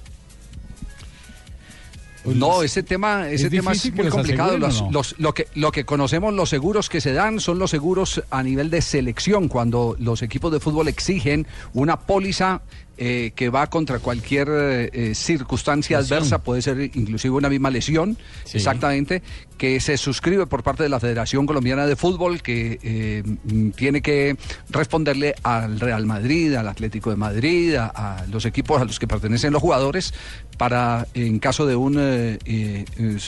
No, 2.25 2.63
ese 2.63 2.85
tema, 2.85 3.29
ese 3.31 3.47
¿Es 3.47 3.51
tema 3.51 3.73
es 3.73 3.93
muy 3.93 4.09
complicado. 4.09 4.51
aseguren 4.51 4.63
o 4.63 4.67
Los- 4.69 4.83
no? 4.83 4.91
los- 4.93 5.15
lo, 5.19 5.35
que, 5.35 5.49
lo 5.57 5.73
que 5.73 5.85
conocemos, 5.85 6.33
los 6.33 6.49
seguros 6.51 6.89
que 6.89 7.01
se 7.01 7.13
dan 7.13 7.41
son 7.41 7.59
los 7.59 7.73
seguros 7.73 8.23
a 8.31 8.45
nivel 8.45 8.71
de 8.71 8.81
selección, 8.81 9.49
cuando 9.49 9.97
los 9.99 10.23
equipos 10.23 10.53
de 10.53 10.61
fútbol 10.61 10.87
exigen 10.87 11.49
una 11.73 11.99
póliza 11.99 12.61
eh, 12.99 13.33
que 13.35 13.49
va 13.49 13.67
contra 13.69 13.99
cualquier 13.99 14.49
eh, 14.51 14.91
eh, 14.93 15.15
circunstancia 15.15 15.99
Lesión. 15.99 16.19
adversa, 16.19 16.43
puede 16.43 16.63
ser 16.63 16.81
inclusive 16.95 17.35
una 17.35 17.49
misma 17.49 17.71
lesión, 17.71 18.17
Sí. 18.45 18.59
exactamente, 18.59 19.23
que 19.59 19.81
se 19.81 19.97
suscribe 19.97 20.47
por 20.47 20.63
parte 20.63 20.83
de 20.83 20.89
la 20.89 21.01
Federación 21.01 21.47
Colombiana 21.47 21.87
de 21.87 21.97
Fútbol, 21.97 22.43
que 22.43 22.79
eh, 22.83 23.23
mm, 23.45 23.71
tiene 23.71 24.03
que 24.03 24.37
responderle 24.71 25.35
al 25.43 25.81
Real 25.81 26.05
Madrid, 26.07 26.55
al 26.55 26.69
Atlético 26.69 27.11
de 27.11 27.17
Madrid, 27.17 27.75
a, 27.77 27.87
a 27.87 28.27
los 28.27 28.45
equipos 28.45 28.81
a 28.81 28.85
los 28.85 28.99
que 28.99 29.07
pertenecen 29.07 29.53
los 29.53 29.63
jugadores, 29.63 30.13
para 30.59 31.07
en 31.15 31.39
caso 31.39 31.67
de 31.67 31.77
un, 31.77 31.99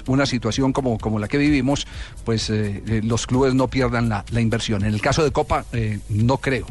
una 0.06 0.26
situación 0.26 0.72
como, 0.72 0.98
como 0.98 1.18
la 1.18 1.28
que 1.28 1.38
vivimos, 1.38 1.86
pues 2.24 2.50
los 2.50 3.26
clubes 3.26 3.54
no 3.54 3.68
pierdan 3.68 4.08
la, 4.08 4.24
la 4.30 4.40
inversión. 4.40 4.84
En 4.84 4.92
el 4.94 5.00
caso 5.00 5.24
de 5.24 5.30
Copa, 5.32 5.64
eh, 5.72 5.98
no 6.08 6.38
creo. 6.38 6.66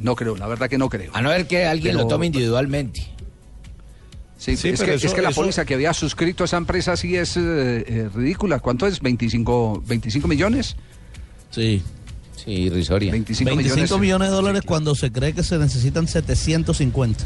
No 0.00 0.16
creo, 0.16 0.36
la 0.36 0.46
verdad 0.46 0.68
que 0.68 0.78
no 0.78 0.88
creo. 0.88 1.10
A 1.14 1.22
no 1.22 1.28
ver 1.28 1.46
que 1.46 1.64
alguien 1.66 1.92
Pero- 1.94 2.04
lo 2.04 2.08
tome 2.08 2.26
individualmente. 2.26 3.00
Sí, 4.38 4.56
Sí, 4.56 4.68
es, 4.70 4.80
que, 4.82 4.94
eso- 4.94 5.06
es 5.06 5.12
que 5.14 5.20
la 5.20 5.28
eso- 5.30 5.40
póliza 5.42 5.64
que 5.66 5.74
había 5.74 5.92
suscrito 5.92 6.44
esa 6.44 6.56
empresa 6.56 6.96
sí 6.96 7.14
es 7.14 7.36
eh, 7.36 7.40
eh, 7.86 8.08
ridícula. 8.14 8.58
¿Cuánto 8.60 8.86
es? 8.86 9.02
¿25, 9.02 9.82
25 9.86 10.26
millones? 10.26 10.76
Sí. 11.50 11.82
Sí, 12.42 12.50
irrisoria. 12.52 13.12
25, 13.12 13.50
25 13.54 13.76
millones. 13.76 14.00
millones 14.00 14.28
de 14.30 14.34
dólares 14.34 14.62
cuando 14.64 14.94
se 14.94 15.12
cree 15.12 15.34
que 15.34 15.42
se 15.42 15.58
necesitan 15.58 16.08
750. 16.08 17.24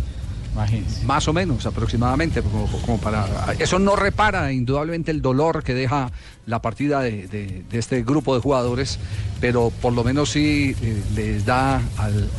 Imagínense. 0.54 1.04
Más 1.04 1.28
o 1.28 1.32
menos, 1.32 1.66
aproximadamente, 1.66 2.42
como, 2.42 2.66
como 2.66 2.98
para... 2.98 3.26
Eso 3.60 3.78
no 3.78 3.94
repara 3.96 4.52
indudablemente 4.52 5.12
el 5.12 5.22
dolor 5.22 5.62
que 5.62 5.74
deja 5.74 6.10
la 6.46 6.60
partida 6.60 7.00
de, 7.00 7.26
de- 7.28 7.64
este 7.78 8.02
grupo 8.02 8.34
de 8.34 8.40
jugadores, 8.40 8.98
pero 9.40 9.72
por 9.82 9.92
lo 9.92 10.04
menos 10.04 10.30
sí 10.30 10.74
eh, 10.82 11.02
les 11.14 11.44
da, 11.46 11.80
al- 11.98 12.30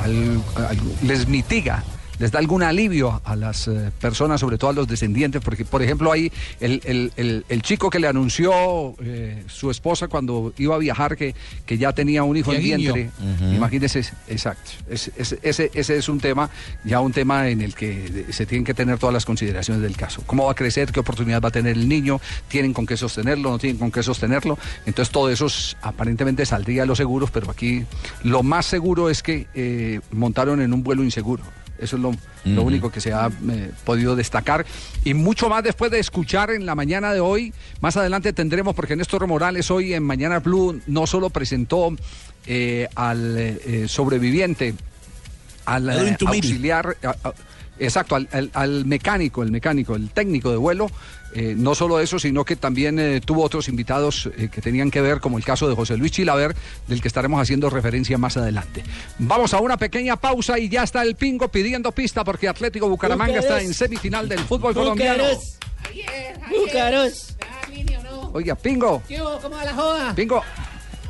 les 1.04 1.28
mitiga 1.28 1.84
les 2.20 2.32
da 2.32 2.40
algún 2.40 2.64
alivio 2.64 3.22
a 3.26 3.36
las 3.36 3.68
eh, 3.68 3.92
personas, 4.00 4.40
sobre 4.40 4.58
todo 4.58 4.70
a 4.70 4.74
los 4.74 4.88
descendientes, 4.88 5.42
porque 5.44 5.66
por 5.66 5.82
ejemplo 5.84 6.12
ahí 6.12 6.32
el, 6.60 6.82
el- 6.86 7.12
el- 7.18 7.46
el 7.50 7.62
chico 7.62 7.90
que 7.90 8.00
le 8.00 8.08
anunció 8.08 8.96
eh, 9.02 9.44
su 9.48 9.70
esposa 9.72 10.08
cuando 10.08 10.54
iba 10.58 10.76
a 10.76 10.78
viajar 10.78 11.16
que, 11.18 11.36
que 11.66 11.78
ya 11.78 11.94
tenía 11.94 12.24
un 12.24 12.38
hijo 12.38 12.52
en 12.54 12.62
vientre, 12.64 13.10
imagínese, 13.56 14.00
exacto, 14.28 14.72
ese, 14.90 15.12
ese- 15.18 15.40
ese, 15.42 15.72
ese 15.74 15.98
es 15.98 16.10
un 16.10 16.20
tema, 16.20 16.50
ya 16.84 17.00
un 17.00 17.12
tema 17.12 17.50
en 17.50 17.62
el 17.62 17.76
que 17.76 18.26
se 18.32 18.46
tienen 18.46 18.64
que 18.66 18.74
tener 18.74 18.98
todas 18.98 19.14
las 19.14 19.26
consideraciones 19.26 19.82
del 19.84 19.96
caso. 19.98 20.22
¿Cómo 20.26 20.46
va 20.46 20.52
a 20.52 20.56
crecer? 20.56 20.92
¿Qué 20.92 21.00
oportunidad 21.00 21.42
va 21.42 21.50
a 21.50 21.52
tener 21.52 21.74
el 21.78 21.88
niño? 21.90 22.20
¿Tienen 22.48 22.74
con 22.74 22.86
qué 22.86 22.98
sostenerlo? 22.98 23.50
¿No 23.52 23.60
tienen 23.60 23.78
con 23.78 23.92
qué 23.92 24.04
sostenerlo? 24.04 24.58
Entonces 24.86 25.12
todo 25.12 25.30
eso 25.30 25.48
es- 25.48 25.76
aparentemente 25.82 26.46
saldría 26.46 26.82
de 26.84 26.88
los 26.88 26.98
seguros, 26.98 27.32
pero 27.32 27.50
aquí 27.52 27.84
lo 28.24 28.44
más 28.44 28.66
seguro 28.66 29.10
es 29.10 29.22
que 29.24 29.48
eh, 29.54 30.00
montaron 30.12 30.62
en 30.62 30.74
un 30.74 30.84
vuelo 30.84 31.04
inseguro. 31.04 31.44
Eso 31.78 31.96
es 31.98 32.02
lo, 32.02 32.12
lo 32.46 32.64
único 32.64 32.92
que 32.92 33.02
se 33.02 33.12
ha 33.12 33.30
eh, 33.50 33.72
podido 33.84 34.16
destacar. 34.16 34.66
Y 35.04 35.14
mucho 35.14 35.50
más 35.50 35.64
después 35.64 35.92
de 35.92 36.00
escuchar 36.00 36.52
en 36.52 36.66
la 36.66 36.76
mañana 36.76 37.12
de 37.14 37.20
hoy. 37.20 37.54
Más 37.82 37.98
adelante 37.98 38.32
tendremos, 38.34 38.76
porque 38.76 38.96
Néstor 38.96 39.28
Morales 39.28 39.70
hoy 39.72 39.94
en 39.94 40.04
Mañana 40.04 40.40
Blue 40.40 40.80
no 40.88 41.06
solo 41.08 41.30
presentó 41.30 41.96
eh, 42.48 42.88
al 42.96 43.36
eh, 43.38 43.86
sobreviviente, 43.88 44.74
al 45.66 45.90
eh, 45.90 45.94
auxiliar, 46.50 46.96
a- 47.04 47.28
a- 47.30 47.34
exacto, 47.80 48.16
al, 48.16 48.30
al- 48.32 48.52
al 48.54 48.86
mecánico, 48.86 49.44
el 49.44 49.52
mecánico, 49.52 49.96
el 49.96 50.10
técnico 50.12 50.52
de 50.52 50.58
vuelo. 50.58 50.90
Eh, 51.36 51.54
no 51.58 51.76
solo 51.76 52.00
eso, 52.00 52.18
sino 52.18 52.44
que 52.46 52.56
también 52.56 52.98
eh, 52.98 53.22
tuvo 53.22 53.44
otros 53.44 53.68
invitados 53.68 54.30
eh, 54.38 54.50
que 54.52 54.62
tenían 54.62 54.90
que 54.90 55.02
ver, 55.02 55.20
como 55.20 55.38
el 55.38 55.44
caso 55.44 55.68
de 55.70 55.76
José 55.76 55.98
Luis 55.98 56.12
Chilaver, 56.14 56.56
del 56.88 57.02
que 57.02 57.08
estaremos 57.10 57.42
haciendo 57.42 57.70
referencia 57.70 58.18
más 58.18 58.38
adelante. 58.38 58.84
Vamos 59.20 59.54
a 59.54 59.60
una 59.60 59.78
pequeña 59.78 60.16
pausa 60.16 60.58
y 60.58 60.70
ya 60.70 60.84
está 60.84 61.02
el 61.04 61.16
Pingo 61.16 61.50
pidiendo 61.50 61.92
pista 61.92 62.24
porque 62.24 62.48
Atlético 62.48 62.88
Bucaramanga 62.90 63.40
está 63.40 63.62
en 63.62 63.74
semifinal 63.74 64.28
del 64.30 64.40
fútbol 64.40 64.74
colombiano. 64.74 65.24
Búcaros. 66.50 67.36
Oiga, 68.34 68.56
Pingo, 68.56 69.02
¿Qué 69.08 69.22
hubo? 69.22 69.38
¿Cómo 69.40 69.56
va 69.56 69.64
la 69.66 69.74
joda? 69.74 70.14
Pingo, 70.16 70.42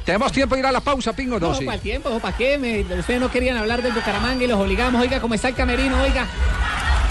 ¿tenemos 0.05 0.31
tiempo 0.31 0.55
de 0.55 0.61
ir 0.61 0.65
a 0.67 0.71
la 0.71 0.81
pausa, 0.81 1.13
Pingo? 1.13 1.39
No, 1.39 1.49
No, 1.49 1.55
sí. 1.55 1.65
¿para 1.65 1.75
el 1.75 1.81
tiempo? 1.81 2.09
¿O 2.09 2.19
¿Para 2.19 2.35
qué? 2.37 2.57
Me- 2.57 2.81
ustedes 2.81 3.19
no 3.19 3.31
querían 3.31 3.57
hablar 3.57 3.81
del 3.81 3.93
Bucaramanga 3.93 4.43
y 4.43 4.47
los 4.47 4.59
obligamos. 4.59 5.01
Oiga, 5.01 5.19
¿cómo 5.19 5.33
está 5.33 5.47
el 5.49 5.55
camerino? 5.55 6.01
Oiga. 6.01 6.27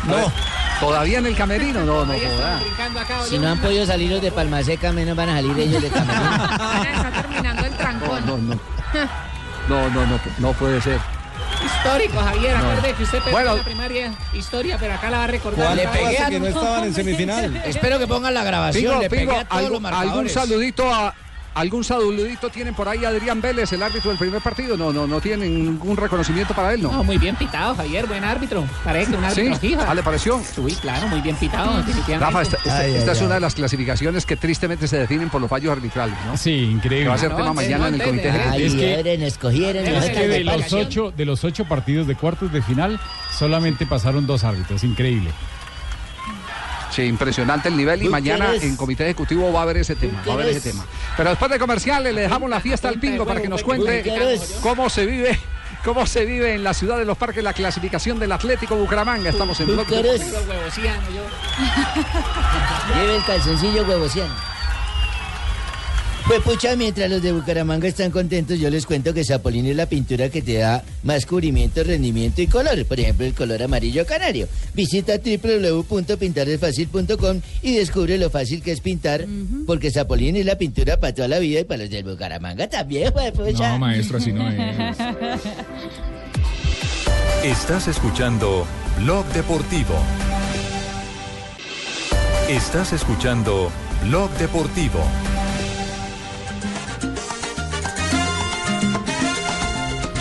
No. 0.06 0.33
¿Todavía 0.81 1.19
en 1.19 1.26
el 1.26 1.37
camerino? 1.37 1.81
No, 1.85 2.04
no, 2.04 2.12
joda. 2.14 2.61
Si 3.28 3.38
no 3.38 3.49
han 3.49 3.59
podido 3.59 3.87
salir 3.87 4.11
los 4.11 4.21
de 4.21 4.31
Palmaseca, 4.33 4.93
menos 4.93 5.16
van 5.16 5.28
a 5.31 5.35
salir 5.37 5.59
ellos 5.59 5.83
de 5.83 5.88
Camerún. 5.88 6.26
Está 6.95 7.11
terminando 7.23 7.64
el 7.66 7.73
trancón. 7.75 8.26
No, 8.26 8.37
no. 8.38 8.61
No, 9.69 9.88
no, 9.90 10.07
no, 10.07 10.21
no 10.38 10.52
puede 10.52 10.81
ser. 10.83 10.99
Histórico, 11.64 12.21
Javier. 12.21 12.59
No. 12.59 12.71
Acuerde 12.71 12.93
que 12.95 13.02
usted 13.04 13.19
Bueno. 13.31 13.52
en 13.52 13.59
la 13.59 13.64
primaria 13.64 14.12
historia, 14.35 14.76
pero 14.78 14.95
acá 14.95 15.11
la 15.11 15.19
va 15.19 15.25
a 15.25 15.28
recordar. 15.28 15.64
¿Cuál 15.66 15.76
Le 15.78 15.88
pegué 15.88 16.16
que 16.28 16.40
no 16.40 16.47
estaban 16.47 16.85
en 16.85 16.95
semifinal? 16.95 17.57
Espero 17.64 17.99
que 17.99 18.07
pongan 18.07 18.35
la 18.35 18.45
grabación. 18.45 18.85
Pingo, 18.93 19.02
le 19.02 19.11
pegué 19.11 19.23
a 19.37 19.45
todos 19.45 19.62
los 19.62 19.71
¿algún, 19.73 19.73
algún 19.73 19.83
marcadores. 19.83 20.33
saludito 20.33 20.93
a 20.93 21.14
algún 21.54 21.84
saludito 21.84 22.50
tienen 22.50 22.75
por 22.75 22.88
ahí 22.88 23.04
Adrián 23.04 23.40
Vélez, 23.40 23.73
el 23.73 23.82
árbitro 23.82 24.11
del 24.11 24.18
primer 24.18 24.40
partido? 24.42 24.76
No, 24.76 24.92
no, 24.92 25.06
no 25.06 25.20
tienen 25.20 25.64
ningún 25.64 25.96
reconocimiento 25.96 26.54
para 26.54 26.75
él, 26.75 26.82
¿no? 26.82 26.90
No, 26.92 27.04
muy 27.04 27.18
bien 27.18 27.37
pitado, 27.37 27.75
Javier. 27.75 28.06
Buen 28.06 28.25
árbitro. 28.25 28.64
Parece 28.82 29.12
que 29.12 29.16
un 29.16 29.25
árbitro 29.25 29.54
Sí, 29.54 29.68
fija. 29.68 29.87
ah, 29.88 29.94
¿le 29.94 30.02
pareció? 30.02 30.40
Sí, 30.42 30.76
claro, 30.80 31.08
muy 31.08 31.20
bien 31.20 31.37
pitado, 31.37 31.76
definitivamente. 31.78 32.25
Rafa, 32.25 32.42
esta, 32.42 32.56
esta- 32.56 32.78
Ay, 32.78 32.94
esta 32.96 33.11
ay, 33.12 33.16
es 33.16 33.23
una 33.23 33.34
de 33.34 33.40
las 33.40 33.54
clasificaciones 33.54 34.26
que 34.26 34.37
tristemente 34.37 34.88
se 34.88 34.99
definen 34.99 35.30
por 35.30 35.40
los 35.40 35.49
fallos 35.50 35.73
arbitrales, 35.73 36.16
¿no? 36.26 36.37
Sí, 36.37 36.50
Que 36.50 36.56
increíble. 36.73 37.08
va 37.08 37.14
a 37.14 37.18
ser 37.18 37.30
No, 37.30 37.37
tema 37.37 37.49
no, 37.49 37.54
mañana 37.54 37.88
en 37.88 37.94
el 37.94 38.02
comité. 38.02 38.28
Es 38.56 38.75
que- 38.75 39.25
escogieron. 39.26 39.84
Es 39.87 40.11
que 40.11 40.28
de 40.28 40.44
los 40.44 40.73
ocho, 40.73 41.12
de 41.16 41.25
los 41.25 41.44
ocho 41.44 41.64
partidos 41.64 42.06
de 42.06 42.14
cuartos 42.16 42.52
de 42.52 42.62
final, 42.62 43.00
solamente 43.37 43.87
pasaron 43.87 44.26
dos 44.26 44.44
árbitros. 44.44 44.84
Increíble. 44.84 45.30
Sí, 46.94 47.02
impresionante 47.02 47.68
el 47.68 47.76
nivel 47.76 48.04
y 48.04 48.08
mañana 48.08 48.54
en 48.54 48.76
comité 48.76 49.02
ejecutivo 49.02 49.52
va 49.52 49.58
a 49.58 49.62
haber 49.64 49.78
ese 49.78 49.96
tema, 49.96 50.22
va 50.24 50.30
a 50.30 50.34
haber 50.34 50.50
ese 50.50 50.70
tema. 50.70 50.86
Pero 51.16 51.30
después 51.30 51.50
de 51.50 51.58
comerciales 51.58 52.14
le 52.14 52.20
dejamos 52.20 52.48
la 52.48 52.60
fiesta 52.60 52.88
al 52.88 53.00
Pingo 53.00 53.26
para 53.26 53.42
que 53.42 53.48
nos 53.48 53.64
cuente 53.64 54.04
cómo 54.62 54.88
se 54.88 55.04
vive, 55.04 55.36
cómo 55.84 56.06
se 56.06 56.24
vive 56.24 56.54
en 56.54 56.62
la 56.62 56.72
ciudad 56.72 56.96
de 56.96 57.04
los 57.04 57.18
parques 57.18 57.42
la 57.42 57.52
clasificación 57.52 58.20
del 58.20 58.30
Atlético 58.30 58.76
Bucaramanga. 58.76 59.28
Estamos 59.28 59.58
en 59.58 59.66
yo. 59.66 59.74
Lleve 62.94 63.16
el 63.16 63.24
calzoncillo 63.24 63.82
huevociano. 63.82 64.53
Pues 66.26 66.40
pucha, 66.40 66.75
mientras 66.75 67.11
los 67.11 67.23
de 67.23 67.33
Bucaramanga 67.33 67.87
están 67.87 68.11
contentos, 68.11 68.59
yo 68.59 68.71
les 68.71 68.87
cuento 68.87 69.12
que 69.12 69.25
Zapolín 69.25 69.66
es 69.66 69.76
la 69.76 69.85
pintura 69.85 70.31
que 70.31 70.40
te 70.40 70.54
da 70.54 70.83
más 71.02 71.26
cubrimiento, 71.26 71.85
rendimiento 71.85 72.40
y 72.40 72.47
color. 72.47 72.83
Por 72.87 72.99
ejemplo, 72.99 73.26
el 73.26 73.35
color 73.35 73.62
amarillo 73.62 74.07
canario. 74.07 74.49
Visita 74.73 75.19
www.pintaresfacil.com 75.19 77.43
y 77.61 77.75
descubre 77.75 78.16
lo 78.16 78.31
fácil 78.31 78.62
que 78.62 78.73
es 78.73 78.81
pintar, 78.81 79.26
porque 79.66 79.90
Zapolín 79.90 80.37
es 80.37 80.47
la 80.47 80.57
pintura 80.57 80.99
para 80.99 81.14
toda 81.14 81.28
la 81.28 81.40
vida 81.40 81.61
y 81.61 81.64
para 81.64 81.83
los 81.83 81.90
del 81.90 82.04
Bucaramanga 82.04 82.71
también, 82.71 83.12
pues 83.12 83.31
pucha. 83.33 83.73
No, 83.73 83.81
maestro, 83.81 84.16
así 84.16 84.33
no 84.33 84.49
es. 84.49 84.97
Estás 87.45 87.87
escuchando 87.88 88.66
Blog 89.00 89.26
Deportivo. 89.35 89.95
Estás 92.49 92.95
escuchando 92.95 93.71
Blog 94.04 94.31
Deportivo. 94.38 95.00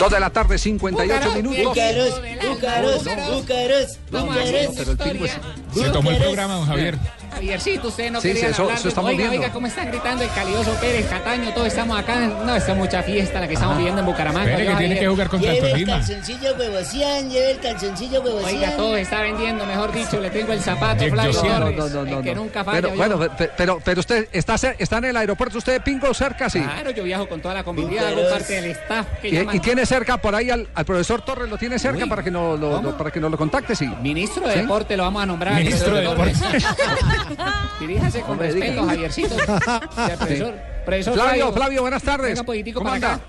Dos 0.04 0.12
de 0.12 0.20
la 0.20 0.28
tarde, 0.28 0.58
58 0.58 1.32
minutos. 1.32 1.64
Búcaros, 1.64 2.20
búcaros, 2.46 3.04
búcaros, 3.04 3.98
búcaros. 4.10 5.30
Se 5.72 5.90
tomó 5.90 6.10
el 6.10 6.18
programa, 6.18 6.56
don 6.56 6.66
Javier. 6.66 6.98
Javiercito, 7.44 7.88
usted 7.88 8.10
no 8.10 8.20
Sí, 8.20 8.28
quería 8.28 8.44
sí, 8.46 8.50
eso- 8.52 8.62
hablar 8.62 8.76
eso 8.76 8.82
de- 8.84 8.88
estamos 8.90 9.08
oiga, 9.10 9.18
viendo. 9.28 9.40
oiga, 9.40 9.52
cómo 9.52 9.66
están 9.66 9.86
gritando 9.88 10.24
el 10.24 10.30
Calioso 10.30 10.72
Pérez, 10.80 11.06
Cataño, 11.08 11.50
todos 11.52 11.66
estamos 11.68 11.98
acá. 11.98 12.16
No, 12.44 12.56
esta 12.56 12.72
es 12.72 12.78
mucha 12.78 13.02
fiesta 13.02 13.40
la 13.40 13.48
que 13.48 13.54
estamos 13.54 13.76
viviendo 13.76 14.00
en 14.00 14.06
Bucaramanga. 14.06 14.44
Espere, 14.50 14.62
que 14.64 14.68
Oiga, 14.70 14.78
tiene 14.78 14.98
que 14.98 15.06
jugar 15.08 15.28
contra 15.28 15.52
Lleve 15.52 15.66
el 15.66 15.72
Tolima. 15.72 15.92
calzoncillo 15.98 16.54
huevocián, 16.58 17.30
lleve 17.30 17.50
el 17.52 17.58
calzoncillo 17.60 18.20
huevocián. 18.22 18.54
Oiga, 18.56 18.76
todo 18.76 18.96
está 18.96 19.20
vendiendo, 19.20 19.66
mejor 19.66 19.92
dicho, 19.92 20.20
le 20.20 20.30
tengo 20.30 20.52
el 20.52 20.60
zapato, 20.60 21.04
Flavio. 21.06 21.32
Torres, 21.32 21.76
No, 21.76 21.88
no, 21.88 22.04
no, 22.04 22.22
que 22.22 22.34
nunca 22.34 22.64
falla. 22.64 22.80
Pero, 22.80 22.96
bueno, 22.96 23.18
pe- 23.36 23.50
pero, 23.56 23.80
pero 23.84 24.00
usted 24.00 24.28
está, 24.32 24.54
está 24.54 24.98
en 24.98 25.04
el 25.04 25.16
aeropuerto, 25.16 25.58
usted 25.58 25.72
de 25.74 25.80
Pingo 25.80 26.12
cerca, 26.14 26.48
sí. 26.48 26.60
Claro, 26.60 26.90
yo 26.90 27.04
viajo 27.04 27.28
con 27.28 27.40
toda 27.40 27.54
la 27.54 27.64
comitiva, 27.64 28.08
hago 28.08 28.28
parte 28.30 28.54
del 28.54 28.70
staff 28.70 29.06
que 29.20 29.28
Y, 29.28 29.32
llaman 29.32 29.56
y 29.56 29.60
tiene 29.60 29.84
cerca 29.86 30.16
por 30.18 30.34
ahí 30.34 30.50
al, 30.50 30.68
al 30.74 30.84
profesor 30.84 31.22
Torres, 31.22 31.48
lo 31.48 31.58
tiene 31.58 31.78
cerca 31.78 32.04
Uy, 32.04 32.08
para 32.08 32.22
que 32.22 32.30
no 32.30 32.56
lo, 32.56 32.96
para 32.96 33.10
que 33.10 33.20
no 33.20 33.28
lo 33.28 33.36
contacte, 33.36 33.74
sí. 33.76 33.86
Ministro 34.02 34.46
de 34.48 34.54
¿Sí? 34.54 34.60
Deporte 34.60 34.96
lo 34.96 35.02
vamos 35.04 35.22
a 35.22 35.26
nombrar. 35.26 35.54
Ministro 35.54 35.94
de 35.96 36.04
Torres. 36.04 36.38
Diríjase 37.80 38.20
con 38.22 38.32
Hombre, 38.32 38.50
respeto, 38.52 38.72
diga. 38.82 38.86
Javiercito. 38.86 39.36
Ya, 39.96 40.16
profesor, 40.16 40.54
profesor 40.84 41.14
Flavio, 41.14 41.52
Flavio, 41.52 41.80
buenas 41.82 42.02
tardes. 42.02 42.28
Venga, 42.30 42.42
poquitico 42.44 42.78
¿Cómo 42.80 42.90
para 42.90 42.96
anda? 42.96 43.14
acá. 43.14 43.24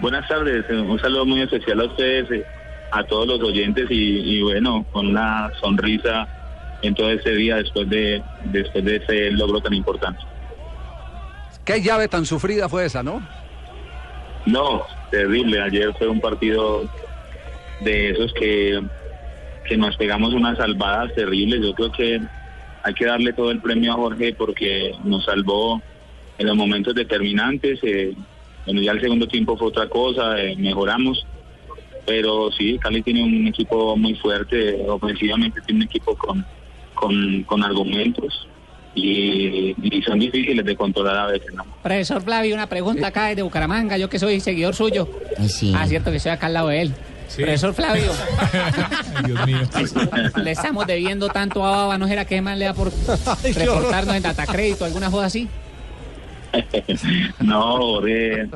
Buenas 0.00 0.28
tardes, 0.28 0.64
eh, 0.68 0.74
un 0.74 0.98
saludo 1.00 1.24
muy 1.24 1.42
especial 1.42 1.80
a 1.80 1.84
ustedes, 1.84 2.30
eh, 2.30 2.44
a 2.90 3.04
todos 3.04 3.26
los 3.26 3.40
oyentes 3.40 3.86
y, 3.90 4.38
y 4.38 4.42
bueno, 4.42 4.84
con 4.92 5.06
una 5.08 5.50
sonrisa 5.60 6.26
en 6.82 6.94
todo 6.94 7.10
ese 7.10 7.30
día 7.30 7.56
después 7.56 7.88
de 7.88 8.22
después 8.44 8.84
de 8.84 8.96
ese 8.96 9.30
logro 9.30 9.60
tan 9.60 9.72
importante. 9.72 10.20
Qué 11.64 11.80
llave 11.80 12.08
tan 12.08 12.26
sufrida 12.26 12.68
fue 12.68 12.84
esa, 12.84 13.02
¿no? 13.02 13.26
No, 14.44 14.82
terrible. 15.10 15.62
Ayer 15.62 15.94
fue 15.96 16.08
un 16.08 16.20
partido 16.20 16.84
de 17.80 18.10
esos 18.10 18.32
que, 18.34 18.82
que 19.66 19.76
nos 19.76 19.96
pegamos 19.96 20.34
unas 20.34 20.58
salvadas 20.58 21.14
terribles. 21.14 21.62
Yo 21.62 21.72
creo 21.74 21.92
que 21.92 22.20
hay 22.84 22.94
que 22.94 23.06
darle 23.06 23.32
todo 23.32 23.50
el 23.50 23.60
premio 23.60 23.92
a 23.92 23.96
Jorge 23.96 24.34
porque 24.34 24.92
nos 25.04 25.24
salvó 25.24 25.80
en 26.38 26.46
los 26.46 26.56
momentos 26.56 26.94
determinantes. 26.94 27.80
eh, 27.82 28.14
bueno, 28.66 28.80
ya 28.82 28.92
el 28.92 29.00
segundo 29.00 29.26
tiempo 29.26 29.56
fue 29.56 29.68
otra 29.68 29.88
cosa, 29.88 30.40
eh, 30.40 30.54
mejoramos. 30.56 31.26
Pero 32.06 32.50
sí, 32.52 32.78
Cali 32.78 33.00
tiene 33.02 33.22
un 33.22 33.46
equipo 33.46 33.96
muy 33.96 34.14
fuerte, 34.16 34.76
ofensivamente 34.86 35.60
tiene 35.62 35.80
un 35.80 35.86
equipo 35.86 36.14
con, 36.14 36.44
con, 36.92 37.42
con 37.44 37.64
argumentos 37.64 38.46
y, 38.94 39.74
y 39.82 40.02
son 40.02 40.18
difíciles 40.18 40.64
de 40.64 40.76
controlar 40.76 41.16
a 41.16 41.26
veces, 41.28 41.54
¿no? 41.54 41.64
Profesor 41.82 42.22
Flavio, 42.22 42.54
una 42.54 42.68
pregunta 42.68 43.06
acá 43.06 43.28
desde 43.28 43.42
Bucaramanga, 43.42 43.96
yo 43.96 44.10
que 44.10 44.18
soy 44.18 44.38
seguidor 44.40 44.74
suyo. 44.74 45.08
Ah, 45.74 45.86
cierto 45.86 46.10
que 46.10 46.18
estoy 46.18 46.32
acá 46.32 46.46
al 46.46 46.52
lado 46.54 46.68
de 46.68 46.82
él. 46.82 46.94
Profesor 47.36 47.74
Flavio, 47.74 48.12
Dios 49.26 49.46
mío. 49.46 49.58
le 50.42 50.50
estamos 50.50 50.86
debiendo 50.86 51.28
tanto 51.28 51.64
a 51.64 51.70
Baba, 51.70 51.98
¿no 51.98 52.06
será 52.06 52.24
que 52.24 52.40
más 52.40 52.56
le 52.58 52.66
da 52.66 52.74
por 52.74 52.92
reportarnos 53.42 54.14
en 54.16 54.22
Datacrédito, 54.22 54.84
alguna 54.84 55.10
joda 55.10 55.26
así? 55.26 55.48
no, 57.40 57.76
Jorge, 57.78 58.46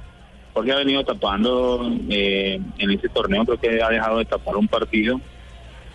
Jorge 0.54 0.73
ha 0.73 0.76
venido 0.76 1.04
tapando 1.04 1.90
eh, 2.08 2.61
en 2.78 2.90
este 2.90 3.08
torneo, 3.08 3.44
creo 3.44 3.58
que 3.58 3.82
ha 3.82 3.88
dejado 3.88 4.18
de 4.18 4.25
tapar 4.25 4.56
un 4.56 4.68
partido. 4.68 5.20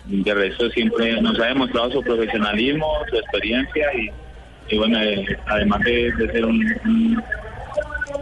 De 0.06 0.34
resto 0.34 0.68
siempre 0.70 1.20
nos 1.22 1.38
ha 1.40 1.46
demostrado 1.46 1.90
su 1.90 2.02
profesionalismo, 2.02 2.86
su 3.08 3.16
experiencia 3.16 3.86
y, 3.94 4.74
y 4.74 4.76
bueno, 4.78 5.00
eh, 5.02 5.24
además 5.46 5.80
de, 5.80 6.12
de 6.12 6.30
ser 6.32 6.44
un, 6.44 6.56
un- 6.84 7.22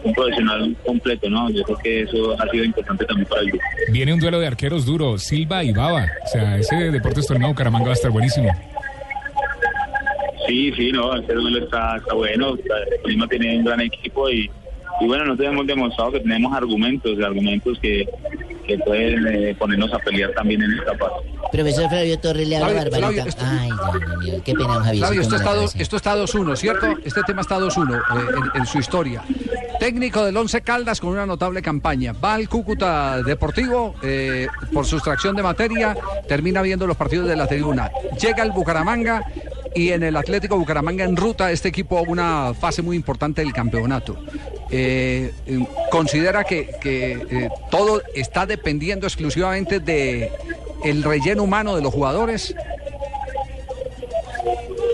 un 0.05 0.13
profesional 0.13 0.77
completo, 0.85 1.31
¿no? 1.31 1.51
Yo 1.51 1.63
creo 1.65 1.79
que 1.79 2.03
eso 2.03 2.37
ha 2.41 2.49
sido 2.51 2.65
importante 2.65 3.05
también 3.05 3.29
para 3.29 3.43
el 3.43 3.49
grupo. 3.49 3.65
Viene 3.91 4.15
un 4.15 4.21
duelo 4.21 4.41
de 4.41 4.47
arqueros 4.47 4.87
duro, 4.87 5.19
Silva 5.19 5.65
y 5.65 5.73
Baba. 5.73 6.07
O 6.25 6.29
sea, 6.29 6.59
ese 6.59 6.77
Deportes 6.91 7.27
Tolima 7.27 7.49
Bucaramanga 7.49 7.87
va 7.87 7.91
a 7.91 7.95
estar 7.95 8.11
buenísimo. 8.11 8.51
Sí, 10.47 10.73
sí, 10.77 10.93
no, 10.93 11.15
ese 11.17 11.35
duelo 11.35 11.65
está, 11.65 11.97
está 11.97 12.15
bueno. 12.15 12.57
Tolima 13.03 13.29
tiene 13.29 13.59
un 13.59 13.65
gran 13.65 13.81
equipo 13.81 14.29
y, 14.29 14.51
y 15.01 15.07
bueno, 15.07 15.25
nosotros 15.25 15.53
hemos 15.53 15.67
demostrado 15.67 16.13
que 16.13 16.21
tenemos 16.21 16.53
argumentos, 16.53 17.19
argumentos 17.21 17.79
que, 17.79 18.07
que 18.67 18.79
pueden 18.79 19.27
eh, 19.27 19.55
ponernos 19.59 19.93
a 19.93 19.99
pelear 19.99 20.31
también 20.33 20.63
en 20.63 20.73
esta 20.79 20.93
parte. 20.95 21.29
Profesor 21.51 21.89
Flavio 21.89 22.19
Torres 22.19 22.49
le 22.49 22.57
habla 22.57 22.85
Barbarita. 22.85 23.25
Esto- 23.25 23.45
Ay, 23.47 23.69
Dios 23.69 24.19
mío, 24.19 24.35
qué 24.45 24.55
pena, 24.55 24.75
Javier. 24.75 24.97
Flavio, 25.05 25.21
esto 25.23 25.37
está, 25.37 25.55
do- 25.55 25.71
esto 25.77 25.97
está 25.97 26.17
2-1, 26.17 26.57
¿cierto? 26.57 26.87
Este 27.05 27.23
tema 27.25 27.41
está 27.43 27.59
2-1 27.59 27.97
eh, 27.97 28.01
en, 28.55 28.61
en 28.61 28.67
su 28.67 28.79
historia. 28.79 29.23
Técnico 29.79 30.25
del 30.25 30.37
Once 30.37 30.61
Caldas 30.63 31.01
con 31.01 31.11
una 31.11 31.27
notable 31.27 31.61
campaña. 31.61 32.13
Va 32.13 32.35
al 32.35 32.49
Cúcuta 32.49 33.21
Deportivo 33.23 33.97
eh, 34.03 34.47
por 34.73 34.87
sustracción 34.87 35.35
de 35.35 35.43
materia, 35.43 35.97
termina 36.29 36.63
viendo 36.63 36.87
los 36.87 36.97
partidos 36.97 37.27
de 37.29 37.35
la 37.37 37.47
tribuna. 37.49 37.91
Llega 38.21 38.43
al 38.45 38.53
Bucaramanga 38.53 39.23
y 39.75 39.91
en 39.91 40.03
el 40.03 40.17
Atlético 40.17 40.57
Bucaramanga 40.59 41.05
en 41.05 41.17
ruta 41.17 41.51
este 41.51 41.69
equipo 41.69 41.99
a 41.99 42.03
una 42.03 42.55
fase 42.55 42.83
muy 42.83 42.97
importante 42.97 43.43
del 43.43 43.53
campeonato. 43.53 44.17
Eh, 44.71 45.33
eh, 45.47 45.67
considera 45.91 46.45
que, 46.45 46.71
que, 46.81 47.13
eh, 47.13 47.49
todo 47.71 48.03
está 48.15 48.47
dependiendo 48.47 49.07
exclusivamente 49.07 49.81
de 49.81 50.31
el 50.85 51.03
relleno 51.03 51.45
humano 51.45 51.77
de 51.77 51.83
los 51.83 51.93
jugadores. 51.93 52.55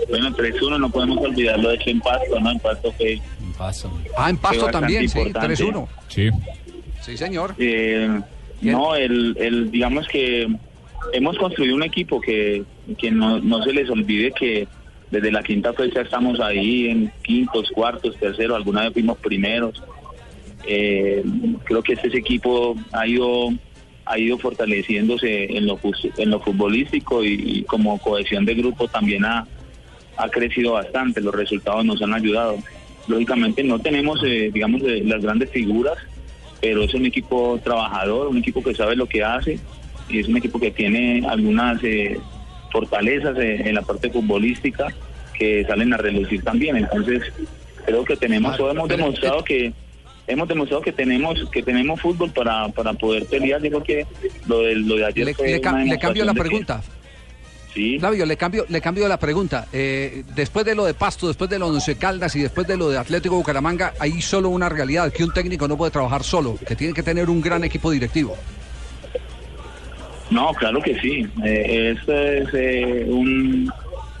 Bueno, 0.09 0.35
3-1 0.35 0.79
no 0.79 0.89
podemos 0.89 1.17
olvidarlo 1.19 1.69
de 1.69 1.75
hecho 1.75 1.89
en 1.89 1.99
Pasto, 1.99 2.39
¿no? 2.39 2.51
En 2.51 2.59
Pasto 2.59 2.93
que... 2.97 3.21
Ah, 4.17 4.29
en 4.29 4.37
Pasto 4.37 4.67
también, 4.67 5.07
sí, 5.09 5.19
importante. 5.19 5.55
3-1. 5.55 5.87
Sí. 6.07 6.29
Sí, 7.01 7.17
señor. 7.17 7.55
Eh, 7.57 8.19
no, 8.61 8.95
el, 8.95 9.35
el, 9.39 9.71
digamos 9.71 10.07
que 10.07 10.47
hemos 11.13 11.37
construido 11.37 11.75
un 11.75 11.83
equipo 11.83 12.19
que, 12.21 12.63
que 12.97 13.11
no, 13.11 13.39
no 13.39 13.63
se 13.63 13.73
les 13.73 13.89
olvide 13.89 14.31
que 14.31 14.67
desde 15.11 15.31
la 15.31 15.43
quinta 15.43 15.73
fecha 15.73 16.01
estamos 16.01 16.39
ahí 16.39 16.87
en 16.87 17.11
quintos, 17.23 17.69
cuartos, 17.71 18.15
terceros, 18.17 18.57
alguna 18.57 18.83
vez 18.83 18.93
fuimos 18.93 19.17
primeros. 19.17 19.81
Eh, 20.67 21.23
creo 21.63 21.81
que 21.81 21.93
este 21.93 22.15
equipo 22.17 22.75
ha 22.91 23.07
ido 23.07 23.49
ha 24.05 24.17
ido 24.17 24.39
fortaleciéndose 24.39 25.55
en 25.55 25.67
lo 25.67 25.79
en 26.17 26.29
lo 26.31 26.39
futbolístico 26.39 27.23
y, 27.23 27.59
y 27.59 27.63
como 27.63 27.99
cohesión 27.99 28.43
de 28.43 28.55
grupo 28.55 28.87
también 28.87 29.23
ha, 29.23 29.45
ha 30.17 30.29
crecido 30.29 30.73
bastante, 30.73 31.21
los 31.21 31.33
resultados 31.33 31.85
nos 31.85 32.01
han 32.01 32.13
ayudado. 32.13 32.57
Lógicamente 33.07 33.63
no 33.63 33.79
tenemos, 33.79 34.21
eh, 34.23 34.51
digamos, 34.53 34.81
eh, 34.83 35.01
las 35.05 35.21
grandes 35.21 35.49
figuras, 35.49 35.97
pero 36.59 36.83
es 36.83 36.93
un 36.93 37.05
equipo 37.05 37.59
trabajador, 37.63 38.27
un 38.27 38.37
equipo 38.37 38.61
que 38.61 38.75
sabe 38.75 38.95
lo 38.95 39.07
que 39.07 39.23
hace 39.23 39.59
y 40.09 40.19
es 40.19 40.27
un 40.27 40.37
equipo 40.37 40.59
que 40.59 40.71
tiene 40.71 41.25
algunas 41.27 41.81
eh, 41.83 42.19
fortalezas 42.71 43.37
en 43.37 43.75
la 43.75 43.81
parte 43.81 44.09
futbolística 44.09 44.87
que 45.33 45.65
salen 45.65 45.93
a 45.93 45.97
relucir 45.97 46.43
también. 46.43 46.75
Entonces 46.77 47.23
creo 47.85 48.03
que 48.03 48.15
tenemos, 48.17 48.59
o 48.59 48.69
hemos 48.69 48.89
demostrado 48.89 49.43
que 49.43 49.73
hemos 50.27 50.47
demostrado 50.47 50.83
que 50.83 50.91
tenemos 50.91 51.49
que 51.49 51.63
tenemos 51.63 51.99
fútbol 51.99 52.31
para, 52.31 52.69
para 52.69 52.93
poder 52.93 53.25
pelear. 53.25 53.61
Creo 53.61 53.83
que 53.83 54.05
lo 54.47 54.59
de, 54.59 54.75
lo 54.75 54.95
de 54.95 55.05
ayer 55.05 55.25
Le, 55.25 55.33
fue 55.33 55.47
le 55.47 55.97
cambio 55.97 56.25
la 56.25 56.33
pregunta. 56.33 56.81
Sí. 57.73 57.99
Flavio, 57.99 58.25
le 58.25 58.35
cambio, 58.35 58.65
le 58.67 58.81
cambio 58.81 59.07
la 59.07 59.17
pregunta. 59.17 59.67
Eh, 59.71 60.23
después 60.35 60.65
de 60.65 60.73
lo 60.73 60.85
de 60.85 60.95
Pasto, 60.95 61.27
después 61.27 61.49
de 61.49 61.59
lo 61.59 61.67
de 61.69 61.75
Once 61.75 61.97
Caldas 61.97 62.35
y 62.35 62.41
después 62.41 62.65
de 62.67 62.75
lo 62.75 62.89
de 62.89 62.97
Atlético 62.97 63.35
Bucaramanga, 63.35 63.93
hay 63.99 64.21
solo 64.21 64.49
una 64.49 64.69
realidad, 64.69 65.13
que 65.13 65.23
un 65.23 65.31
técnico 65.31 65.67
no 65.67 65.77
puede 65.77 65.91
trabajar 65.91 66.23
solo, 66.23 66.57
que 66.67 66.75
tiene 66.75 66.93
que 66.93 67.03
tener 67.03 67.29
un 67.29 67.41
gran 67.41 67.63
equipo 67.63 67.91
directivo. 67.91 68.35
No, 70.29 70.53
claro 70.53 70.81
que 70.81 70.99
sí. 70.99 71.27
Eh, 71.43 71.95
es 71.95 72.53
eh, 72.53 73.05
un, 73.07 73.71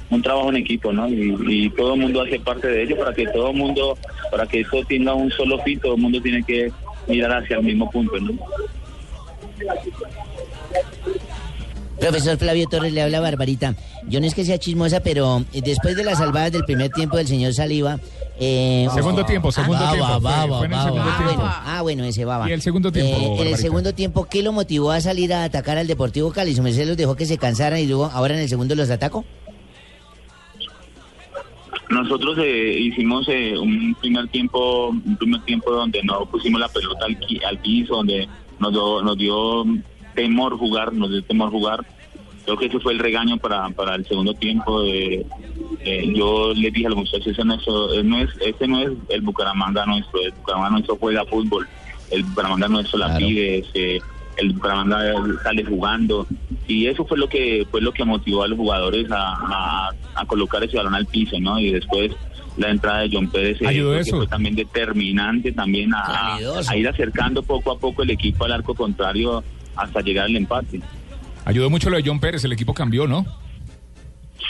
un 0.09 0.21
trabajo 0.21 0.49
en 0.49 0.57
equipo, 0.57 0.91
¿no? 0.91 1.07
Y, 1.07 1.35
y 1.47 1.69
todo 1.71 1.93
el 1.93 2.01
mundo 2.01 2.21
hace 2.21 2.39
parte 2.39 2.67
de 2.67 2.83
ello 2.83 2.97
para 2.97 3.13
que 3.13 3.27
todo 3.27 3.51
el 3.51 3.57
mundo, 3.57 3.97
para 4.31 4.47
que 4.47 4.61
esto 4.61 4.83
tenga 4.85 5.13
un 5.13 5.29
solo 5.31 5.59
fin, 5.59 5.79
todo 5.79 5.95
el 5.95 6.01
mundo 6.01 6.21
tiene 6.21 6.43
que 6.43 6.71
mirar 7.07 7.43
hacia 7.43 7.57
el 7.57 7.63
mismo 7.63 7.89
punto, 7.89 8.19
¿no? 8.19 8.33
Profesor 11.99 12.37
Flavio 12.37 12.65
Torres 12.67 12.93
le 12.93 13.01
habla 13.01 13.19
Barbarita. 13.19 13.75
Yo 14.07 14.21
no 14.21 14.25
es 14.25 14.33
que 14.33 14.45
sea 14.45 14.57
chismosa, 14.57 15.01
pero 15.01 15.43
después 15.51 15.95
de 15.97 16.05
las 16.05 16.19
salvadas 16.19 16.51
del 16.51 16.63
primer 16.63 16.89
tiempo 16.91 17.17
del 17.17 17.27
señor 17.27 17.53
Saliva. 17.53 17.99
Eh, 18.39 18.87
Segundo 18.93 19.25
tiempo, 19.25 19.51
segundo 19.51 19.83
ah, 19.85 19.91
tiempo. 19.91 20.07
baba, 20.07 20.19
Fue- 20.21 20.31
baba, 20.31 20.57
fue 20.57 20.65
en 20.67 20.71
el 20.71 20.77
baba. 20.77 20.83
segundo 20.89 21.03
Ah, 21.11 21.17
tiempo. 21.17 21.33
bueno, 21.35 21.53
ah, 21.65 21.81
bueno, 21.81 22.03
ese 22.05 22.25
baba. 22.25 22.49
Y 22.49 22.53
el 22.53 22.61
segundo 22.61 22.91
tiempo, 22.91 23.11
Eh, 23.11 23.15
en 23.17 23.23
el 23.23 23.29
Barbarita. 23.31 23.57
segundo 23.57 23.93
tiempo, 23.93 24.27
¿qué 24.29 24.41
lo 24.43 24.51
motivó 24.53 24.91
a 24.91 25.01
salir 25.01 25.33
a 25.33 25.43
atacar 25.43 25.77
al 25.77 25.87
Deportivo 25.87 26.31
Cali? 26.31 26.55
¿Su 26.55 26.63
merced 26.63 26.87
los 26.87 26.97
dejó 26.97 27.15
que 27.15 27.25
se 27.25 27.37
cansaran 27.37 27.79
y 27.79 27.85
luego 27.87 28.05
ahora 28.05 28.35
en 28.35 28.41
el 28.41 28.49
segundo 28.49 28.75
los 28.75 28.89
atacó? 28.89 29.25
Nosotros 31.89 32.37
eh, 32.39 32.77
hicimos 32.79 33.27
eh, 33.29 33.57
un 33.57 33.95
primer 33.99 34.27
tiempo, 34.27 34.89
un 34.89 35.17
primer 35.17 35.41
tiempo 35.43 35.71
donde 35.71 36.03
no 36.03 36.25
pusimos 36.27 36.59
la 36.61 36.67
pelota 36.69 37.05
al, 37.05 37.57
piso, 37.59 37.95
donde 37.95 38.27
nos, 38.59 38.71
dio- 38.71 39.01
nos 39.01 39.17
dio 39.17 39.65
temor 40.13 40.57
jugar, 40.57 40.93
nos 40.93 41.09
dio 41.09 41.23
temor 41.23 41.49
jugar. 41.49 41.79
Creo 42.49 42.57
que 42.57 42.65
ese 42.65 42.79
fue 42.79 42.93
el 42.93 42.99
regaño 42.99 43.37
para, 43.37 43.69
para 43.69 43.93
el 43.93 44.07
segundo 44.07 44.33
tiempo. 44.33 44.83
eh, 44.83 45.23
eh, 45.81 46.11
yo 46.15 46.51
les 46.55 46.73
dije 46.73 46.87
a 46.87 46.89
los 46.89 46.97
muchachos, 46.99 47.27
ese 47.27 47.45
no, 47.45 47.53
es, 47.53 48.03
no 48.03 48.17
es, 48.19 48.29
ese 48.43 48.67
no 48.67 48.79
es 48.81 48.89
el 49.09 49.21
Bucaramanga 49.21 49.85
nuestro, 49.85 50.19
el 50.21 50.31
Bucaramanga 50.31 50.71
nuestro 50.71 50.97
juega 50.97 51.23
fútbol, 51.25 51.67
el 52.09 52.23
Bucaramanga 52.23 52.67
nuestro 52.67 52.97
la 52.99 53.15
pide, 53.17 53.63
eh, 53.75 53.99
el 54.37 54.53
Bucaramanga 54.53 54.99
sale 55.43 55.63
jugando 55.63 56.25
y 56.67 56.87
eso 56.87 57.05
fue 57.05 57.17
lo 57.19 57.29
que 57.29 57.67
fue 57.69 57.81
lo 57.81 57.91
que 57.91 58.03
motivó 58.03 58.41
a 58.43 58.47
los 58.47 58.57
jugadores 58.57 59.09
a, 59.11 59.33
a- 59.33 59.91
a 60.15 60.25
colocar 60.25 60.63
ese 60.63 60.75
balón 60.77 60.95
al 60.95 61.05
piso, 61.05 61.39
¿no? 61.39 61.59
Y 61.59 61.71
después 61.71 62.11
la 62.57 62.71
entrada 62.71 63.01
de 63.01 63.09
John 63.13 63.29
Pérez 63.29 63.61
eh, 63.61 63.65
que 63.99 64.11
fue 64.17 64.27
también 64.27 64.55
determinante 64.55 65.51
también 65.51 65.91
a 65.93 66.75
ir 66.75 66.87
acercando 66.87 67.43
poco 67.43 67.71
a 67.71 67.77
poco 67.77 68.01
el 68.03 68.09
equipo 68.09 68.43
al 68.45 68.53
arco 68.53 68.73
contrario 68.73 69.43
hasta 69.75 70.01
llegar 70.01 70.25
al 70.25 70.35
empate. 70.35 70.81
Ayudó 71.49 71.69
mucho 71.71 71.89
lo 71.89 71.97
de 71.97 72.03
John 72.05 72.19
Pérez, 72.19 72.43
el 72.45 72.51
equipo 72.51 72.75
cambió, 72.75 73.07
¿no? 73.07 73.25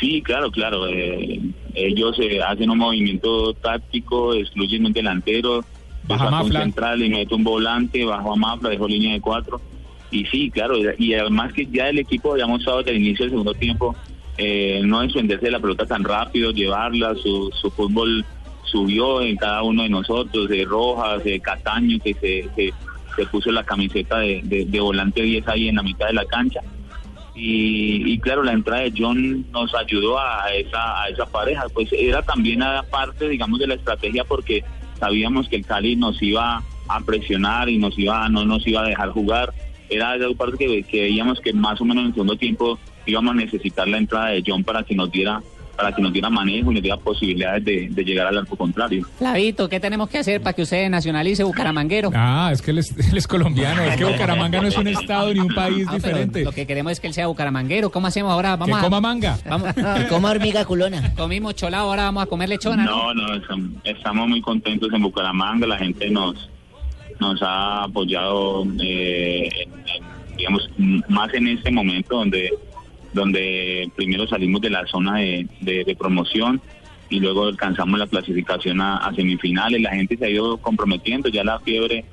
Sí, 0.01 0.21
claro, 0.21 0.51
claro. 0.51 0.85
eh, 0.87 1.39
ellos 1.73 2.17
eh, 2.19 2.41
hacen 2.41 2.69
un 2.69 2.77
movimiento 2.77 3.53
táctico, 3.53 4.33
excluyen 4.33 4.85
un 4.85 4.91
delantero, 4.91 5.63
Baja 6.03 6.25
un 6.41 6.51
central 6.51 7.01
y 7.03 7.09
mete 7.09 7.33
un 7.35 7.43
volante, 7.45 8.03
bajo 8.03 8.33
a 8.33 8.35
Mafla, 8.35 8.69
dejó 8.69 8.85
línea 8.87 9.13
de 9.13 9.21
cuatro. 9.21 9.61
Y 10.11 10.25
sí, 10.25 10.49
claro, 10.51 10.75
y 10.97 11.13
además 11.13 11.53
que 11.53 11.67
ya 11.67 11.87
el 11.87 11.99
equipo 11.99 12.33
había 12.33 12.47
mostrado 12.47 12.79
desde 12.79 12.91
el 12.91 12.97
inicio 12.97 13.25
del 13.25 13.31
segundo 13.31 13.53
tiempo 13.53 13.95
eh, 14.37 14.81
no 14.83 14.99
desprenderse 15.01 15.45
de 15.45 15.51
la 15.51 15.59
pelota 15.59 15.85
tan 15.85 16.03
rápido, 16.03 16.51
llevarla, 16.51 17.13
su, 17.15 17.49
su 17.61 17.71
fútbol 17.71 18.25
subió 18.63 19.21
en 19.21 19.37
cada 19.37 19.63
uno 19.63 19.83
de 19.83 19.89
nosotros, 19.89 20.49
de 20.49 20.65
Rojas, 20.65 21.23
de 21.23 21.39
Cataño, 21.39 21.97
que 22.03 22.13
se, 22.15 22.49
se, 22.55 22.73
se 23.15 23.25
puso 23.27 23.51
la 23.51 23.63
camiseta 23.63 24.19
de, 24.19 24.41
de- 24.43 24.65
de 24.65 24.79
volante 24.81 25.21
10 25.21 25.47
ahí 25.47 25.69
en 25.69 25.75
la 25.75 25.83
mitad 25.83 26.07
de 26.07 26.13
la 26.13 26.25
cancha. 26.25 26.59
Y, 27.41 28.11
y 28.11 28.19
claro, 28.19 28.43
la 28.43 28.51
entrada 28.51 28.81
de 28.81 28.93
John 28.95 29.49
nos 29.51 29.73
ayudó 29.73 30.19
a 30.19 30.51
esa, 30.53 31.03
a 31.03 31.07
esa 31.07 31.25
pareja, 31.25 31.63
pues 31.73 31.87
era 31.93 32.21
también 32.21 32.61
a 32.61 32.83
parte, 32.83 33.29
digamos, 33.29 33.59
de 33.59 33.67
la 33.67 33.75
estrategia 33.75 34.25
porque 34.25 34.63
sabíamos 34.99 35.47
que 35.47 35.55
el 35.55 35.65
Cali 35.65 35.95
nos 35.95 36.21
iba 36.21 36.61
a 36.89 36.99
presionar 37.01 37.69
y 37.69 37.77
nos 37.77 37.97
iba, 37.97 38.27
no 38.27 38.43
nos 38.43 38.67
iba 38.67 38.81
a 38.81 38.87
dejar 38.87 39.11
jugar. 39.11 39.53
Era 39.89 40.17
esa 40.17 40.29
parte 40.37 40.57
que, 40.57 40.83
que 40.83 41.01
veíamos 41.01 41.39
que 41.39 41.53
más 41.53 41.79
o 41.79 41.85
menos 41.85 42.01
en 42.01 42.07
el 42.07 42.13
segundo 42.13 42.35
tiempo 42.35 42.77
íbamos 43.05 43.31
a 43.31 43.37
necesitar 43.37 43.87
la 43.87 43.99
entrada 43.99 44.27
de 44.27 44.43
John 44.45 44.65
para 44.65 44.83
que 44.83 44.95
nos 44.95 45.09
diera 45.09 45.41
para 45.79 45.95
que 45.95 46.01
nos 46.01 46.11
diera 46.11 46.29
manejo 46.29 46.71
y 46.71 46.73
nos 46.75 46.83
diera 46.83 46.97
posibilidades 46.97 47.63
de, 47.63 47.87
de 47.89 48.03
llegar 48.03 48.27
al 48.27 48.37
arco 48.39 48.57
contrario. 48.57 49.05
Flavito, 49.17 49.69
¿qué 49.69 49.79
tenemos 49.79 50.09
que 50.09 50.17
hacer 50.17 50.41
para 50.41 50.51
que 50.53 50.63
usted 50.63 50.89
nacionalice 50.89 51.43
Bucaramanguero? 51.45 52.11
Ah, 52.13 52.49
es 52.51 52.61
que 52.61 52.71
él 52.71 52.79
es, 52.79 52.91
él 53.11 53.17
es 53.17 53.27
colombiano, 53.27 53.81
es 53.83 53.95
que 53.95 54.03
Bucaramanga 54.03 54.59
no 54.61 54.67
es 54.67 54.75
un 54.77 54.87
estado 54.89 55.33
ni 55.33 55.39
un 55.39 55.53
país 55.55 55.85
Ah, 55.87 55.93
diferente. 55.95 56.43
Lo 56.43 56.51
que 56.51 56.67
queremos 56.67 56.91
es 56.91 56.99
que 56.99 57.07
él 57.07 57.13
sea 57.13 57.27
bucaramanguero. 57.27 57.89
¿Cómo 57.91 58.07
hacemos 58.07 58.31
ahora? 58.33 58.57
Vamos 58.57 58.75
Que 58.77 58.81
a- 58.81 58.83
coma 58.89 58.99
manga. 58.99 59.37
Vamos. 59.47 59.73
Que 59.99 60.07
coma 60.07 60.31
hormiga 60.31 60.65
culona. 60.65 61.13
Comimos 61.15 61.55
cholado, 61.55 61.85
ahora 61.89 62.03
vamos 62.03 62.23
a 62.23 62.25
comer 62.25 62.49
lechona, 62.49 62.83
¿no? 62.83 63.13
No, 63.13 63.27
no, 63.27 63.35
estam- 63.35 63.71
estamos 63.85 64.27
muy 64.27 64.41
contentos 64.41 64.89
en 64.93 65.01
Bucaramanga, 65.01 65.65
la 65.65 65.77
gente 65.77 66.09
nos 66.09 66.49
nos 67.21 67.41
ha 67.41 67.83
apoyado, 67.83 68.65
eh, 68.81 69.49
en- 69.63 69.71
en, 69.71 70.37
digamos, 70.37 70.69
más 71.09 71.33
en 71.33 71.47
este 71.47 71.69
momento 71.71 72.15
donde 72.17 72.49
donde 73.13 73.89
primero 73.95 74.27
salimos 74.27 74.61
de 74.61 74.69
la 74.69 74.85
zona 74.87 75.17
de, 75.17 75.47
de- 75.61 75.95
promoción 75.95 76.61
y 77.09 77.19
luego 77.19 77.45
alcanzamos 77.45 77.99
la 77.99 78.07
clasificación 78.07 78.81
a, 78.81 78.97
a 78.97 79.13
semifinales, 79.15 79.81
la 79.81 79.91
gente 79.91 80.15
se 80.17 80.25
ha 80.25 80.29
ido 80.29 80.57
comprometiendo, 80.57 81.29
ya 81.29 81.43
la 81.43 81.59
fiebre 81.59 82.05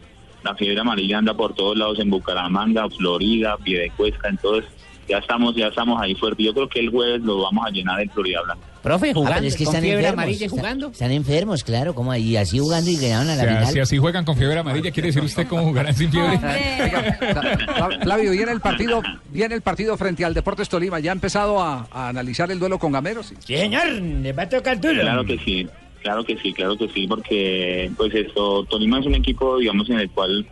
la 0.43 0.55
fiebre 0.55 0.81
amarilla 0.81 1.19
anda 1.19 1.35
por 1.35 1.55
todos 1.55 1.77
lados 1.77 1.99
en 1.99 2.09
Bucaramanga, 2.09 2.89
Florida, 2.91 3.57
Piedecuesta, 3.57 4.29
entonces 4.29 4.71
ya 5.09 5.19
estamos 5.19 5.57
ya 5.57 5.69
estamos 5.69 6.01
ahí 6.01 6.15
fuerte. 6.15 6.45
Yo 6.45 6.55
creo 6.55 6.69
que 6.69 6.81
el 6.81 6.91
jueves 6.91 7.21
lo 7.23 7.41
vamos 7.43 7.67
a 7.67 7.71
llenar 7.71 8.01
en 8.01 8.11
Florida 8.11 8.43
Blanca. 8.43 8.65
Profe, 8.87 9.13
jugando, 9.13 9.43
Ah, 9.43 9.47
es 9.49 9.57
que 9.57 9.65
con 9.65 9.75
están 9.75 9.83
fiebre 9.83 9.99
enfermos. 10.07 10.13
amarilla 10.23 10.39
y 10.41 10.45
Están- 10.45 10.59
jugando. 10.61 10.87
Están 10.93 11.11
enfermos, 11.11 11.65
claro, 11.65 11.93
como 11.95 12.13
ahí, 12.13 12.37
así 12.37 12.61
jugando 12.61 12.89
y 12.89 12.95
ganaron 12.97 13.31
a 13.31 13.33
O 13.33 13.37
la 13.37 13.43
sea, 13.43 13.57
final. 13.59 13.73
si 13.73 13.81
así 13.81 13.99
juegan 13.99 14.25
con 14.25 14.37
fiebre 14.37 14.59
amarilla, 14.61 14.93
¿quiere 14.93 15.09
decir 15.09 15.25
usted 15.25 15.49
cómo 15.49 15.65
jugarán 15.65 15.93
sin 15.93 16.09
fiebre? 16.13 16.39
Fla- 16.39 17.99
Flavio, 18.03 18.31
viene 18.31 18.53
el 18.53 18.61
partido, 18.61 19.03
viene 19.33 19.57
el 19.57 19.63
partido 19.63 19.97
frente 19.97 20.25
al 20.25 20.35
Deportes 20.35 20.69
Tolima. 20.69 21.01
¿Ya 21.01 21.11
ha 21.11 21.15
empezado 21.15 21.61
a, 21.61 21.89
a 21.91 22.09
analizar 22.11 22.49
el 22.53 22.59
duelo 22.61 22.79
con 22.79 22.93
Gameros? 22.93 23.33
Sí, 23.41 23.57
señor, 23.57 23.89
le 23.89 24.33
va 24.33 24.45
a 24.45 24.49
tocar 24.49 24.81
duro. 24.81 25.01
Claro 25.01 25.25
que 25.25 25.39
sí, 25.39 25.67
claro 26.03 26.25
que 26.25 26.37
sí, 26.39 26.53
claro 26.53 26.77
que 26.77 26.89
sí, 26.91 27.07
porque 27.09 27.91
pues 27.97 28.15
esto, 28.15 28.65
Tolima 28.67 29.01
es 29.01 29.07
un 29.07 29.17
equipo, 29.17 29.59
digamos, 29.59 29.91
en 29.91 29.99
el 29.99 30.11
cual 30.11 30.47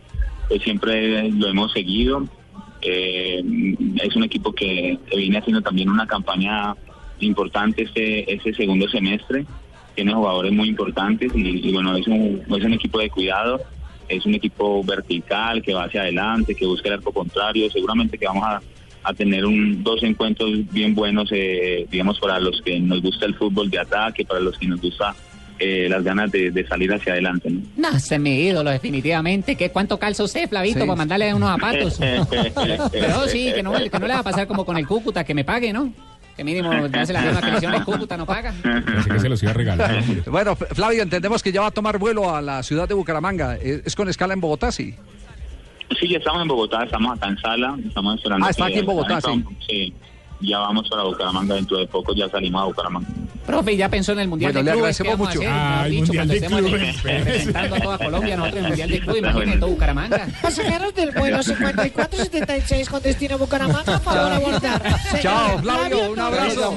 pues 0.49 0.61
siempre 0.61 1.29
lo 1.31 1.47
hemos 1.47 1.71
seguido. 1.71 2.27
Eh, 2.81 3.41
es 4.03 4.15
un 4.15 4.23
equipo 4.25 4.53
que, 4.53 4.99
que 5.09 5.17
viene 5.17 5.37
haciendo 5.39 5.61
también 5.61 5.89
una 5.89 6.05
campaña 6.05 6.75
importante 7.19 7.83
este, 7.83 8.33
este 8.33 8.53
segundo 8.53 8.87
semestre. 8.89 9.45
Tiene 9.95 10.13
jugadores 10.13 10.51
muy 10.51 10.67
importantes 10.69 11.31
y, 11.35 11.69
y, 11.69 11.71
bueno, 11.71 11.95
es 11.95 12.05
un, 12.07 12.41
es 12.49 12.63
un 12.63 12.73
equipo 12.73 12.99
de 12.99 13.09
cuidado. 13.09 13.61
Es 14.07 14.25
un 14.25 14.35
equipo 14.35 14.83
vertical 14.83 15.61
que 15.63 15.73
va 15.73 15.85
hacia 15.85 16.01
adelante, 16.01 16.53
que 16.53 16.65
busca 16.65 16.89
el 16.89 16.95
arco 16.95 17.11
contrario. 17.11 17.69
Seguramente 17.71 18.17
que 18.17 18.25
vamos 18.27 18.43
a, 18.43 18.61
a 19.03 19.13
tener 19.13 19.45
un, 19.45 19.81
dos 19.83 20.03
encuentros 20.03 20.51
bien 20.71 20.93
buenos, 20.93 21.29
eh, 21.31 21.87
digamos, 21.89 22.19
para 22.19 22.39
los 22.39 22.61
que 22.61 22.79
nos 22.79 23.01
gusta 23.01 23.25
el 23.25 23.35
fútbol 23.35 23.69
de 23.71 23.79
ataque, 23.79 24.25
para 24.25 24.41
los 24.41 24.57
que 24.57 24.67
nos 24.67 24.81
gusta 24.81 25.15
eh, 25.57 25.87
las 25.89 26.03
ganas 26.03 26.29
de, 26.31 26.51
de 26.51 26.67
salir 26.67 26.93
hacia 26.93 27.13
adelante. 27.13 27.49
¿no? 27.49 27.61
No, 27.77 27.97
ese 27.97 28.15
es 28.15 28.21
mi 28.21 28.41
ídolo, 28.41 28.69
definitivamente. 28.71 29.55
¿Qué, 29.55 29.69
¿Cuánto 29.71 29.97
calza 29.97 30.23
usted, 30.23 30.49
Flavito, 30.49 30.81
Sí. 30.81 30.85
para 30.85 30.97
mandarle 30.97 31.33
unos 31.33 31.49
zapatos? 31.49 31.97
Pero 32.91 33.27
sí, 33.27 33.51
que 33.55 33.63
no, 33.63 33.71
que 33.73 33.99
no 33.99 34.07
le 34.07 34.13
va 34.13 34.19
a 34.19 34.23
pasar 34.23 34.47
como 34.47 34.65
con 34.65 34.77
el 34.77 34.85
Cúcuta, 34.85 35.23
que 35.23 35.33
me 35.33 35.45
pague, 35.45 35.71
¿no? 35.71 35.93
Que 36.35 36.43
mínimo 36.43 36.69
hace 36.71 37.13
la 37.13 37.21
misma 37.21 37.39
que 37.41 37.47
le 37.47 37.55
hicieron 37.55 37.75
el 37.77 37.85
Cúcuta, 37.85 38.17
no 38.17 38.25
paga. 38.25 38.53
Pensé 38.61 39.09
que 39.09 39.19
se 39.19 39.29
los 39.29 39.41
iba 39.41 39.51
a 39.51 39.53
regalar. 39.53 40.03
Bueno, 40.27 40.55
Flavio, 40.55 41.03
entendemos 41.03 41.41
que 41.41 41.51
ya 41.51 41.61
va 41.61 41.67
a 41.67 41.71
tomar 41.71 41.97
vuelo 41.97 42.35
a 42.35 42.41
la 42.41 42.61
ciudad 42.61 42.87
de 42.87 42.93
Bucaramanga. 42.93 43.55
¿Es 43.55 43.83
es 43.85 43.95
con 43.95 44.09
escala 44.09 44.33
en 44.33 44.41
Bogotá, 44.41 44.71
sí? 44.71 44.95
Sí, 45.99 46.09
ya 46.09 46.17
estamos 46.17 46.41
en 46.41 46.47
Bogotá, 46.47 46.83
estamos 46.83 47.17
acá 47.17 47.27
en 47.27 47.37
sala, 47.37 47.77
estamos 47.87 48.15
esperando. 48.15 48.45
Ah, 48.45 48.49
está 48.49 48.65
aquí 48.65 48.79
en 48.79 48.85
Bogotá, 48.85 49.21
sí. 49.21 49.43
Sí, 49.67 49.93
ya 50.41 50.59
vamos 50.59 50.87
para 50.89 51.03
Bucaramanga 51.03 51.55
dentro 51.55 51.77
de 51.77 51.87
poco, 51.87 52.13
ya 52.13 52.29
salimos 52.29 52.61
a 52.61 52.65
Bucaramanga. 52.65 53.07
Profe, 53.45 53.77
ya 53.77 53.89
pensó 53.89 54.13
en 54.13 54.19
el 54.21 54.27
Mundial 54.27 54.53
Bueno, 54.53 54.65
de 54.65 54.71
le 54.71 54.77
Clubes. 54.81 54.97
¿qué 54.97 55.03
agradecemos 55.07 55.35
a 55.35 55.39
mucho. 55.39 55.49
Ah, 55.53 55.83
el 55.85 55.91
dicho, 55.91 56.05
Mundial 56.13 56.17
cuando 56.27 56.33
de 56.33 56.39
estemos 56.39 56.61
Clubes. 56.61 57.03
representando 57.03 57.75
a 57.75 57.79
toda 57.79 57.97
Colombia, 57.99 58.37
nosotros 58.37 58.57
en 58.57 58.63
el 58.63 58.69
Mundial 58.69 58.89
de 58.89 58.99
Clubes, 59.01 59.19
imagínate 59.21 59.57
todo 59.59 59.69
Bucaramanga. 59.69 60.27
Pasajeros 60.41 60.95
del 60.95 61.11
vuelo 61.11 61.43
5476 61.43 62.89
con 62.89 63.01
destino 63.03 63.37
Bucaramanga, 63.37 63.99
favor 63.99 64.31
abordar. 64.31 64.81
Chao, 65.21 65.59
Flavio, 65.59 66.11
un 66.11 66.19
abrazo. 66.19 66.73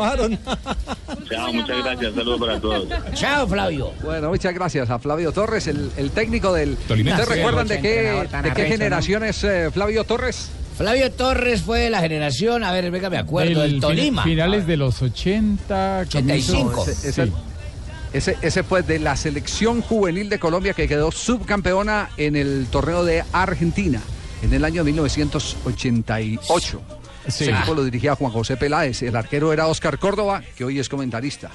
Chao, 1.31 1.53
muchas 1.55 1.85
gracias, 1.85 2.15
saludos 2.15 2.41
para 2.41 2.61
todos. 2.61 2.89
Chao, 3.15 3.49
Flavio. 3.49 3.93
Bueno, 4.03 4.29
muchas 4.29 4.53
gracias 4.55 4.91
a 4.91 4.99
Flavio 4.99 5.33
Torres, 5.33 5.67
el, 5.69 5.91
el 5.97 6.11
técnico 6.11 6.53
del... 6.53 6.73
¿Ustedes 6.73 7.29
recuerdan 7.29 7.67
de 7.67 7.81
qué, 7.81 8.29
de 8.43 8.53
qué 8.55 8.65
generación 8.67 9.25
es 9.25 9.43
eh, 9.45 9.71
Flavio 9.73 10.05
Torres? 10.05 10.51
Flavio 10.79 11.11
Torres 11.13 11.63
fue 11.63 11.81
de 11.81 11.91
la 11.91 12.01
generación, 12.01 12.63
a 12.65 12.73
ver, 12.73 12.91
venga, 12.91 13.11
me 13.11 13.19
acuerdo, 13.19 13.61
del 13.63 13.81
Tolima. 13.81 14.23
Finales 14.23 14.67
de 14.67 14.77
los 14.77 15.03
80. 15.03 15.99
85. 16.09 16.71
comienzo- 16.71 16.91
Ese, 16.91 17.09
ese- 17.11 17.27
sí. 17.27 17.33
ese- 18.13 18.37
ese 18.41 18.63
fue 18.63 18.83
de 18.83 18.99
la 19.01 19.17
selección 19.17 19.83
juvenil 19.83 20.29
de 20.29 20.39
Colombia 20.39 20.73
que 20.75 20.87
quedó 20.89 21.11
subcampeona 21.11 22.11
en 22.17 22.37
el 22.37 22.67
torneo 22.71 23.05
de 23.05 23.25
Argentina 23.33 24.01
en 24.43 24.55
el 24.55 24.65
año 24.65 24.85
1988. 24.85 26.81
Sí. 27.27 27.45
Ese 27.45 27.51
equipo 27.51 27.75
lo 27.75 27.85
dirigía 27.85 28.15
Juan 28.15 28.33
José 28.33 28.57
Peláez. 28.57 29.03
El 29.03 29.17
arquero 29.17 29.53
era 29.53 29.67
Oscar 29.67 29.99
Córdoba, 29.99 30.43
que 30.57 30.65
hoy 30.65 30.79
es 30.79 30.89
comentarista. 30.89 31.51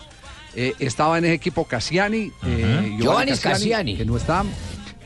Eh, 0.55 0.73
estaba 0.77 1.17
en 1.17 1.25
ese 1.25 1.33
equipo 1.33 1.65
Cassiani, 1.65 2.31
eh, 2.45 2.97
Giovanni 2.99 3.31
Cassiani. 3.37 3.95
que 3.97 4.05
no 4.05 4.17
está. 4.17 4.43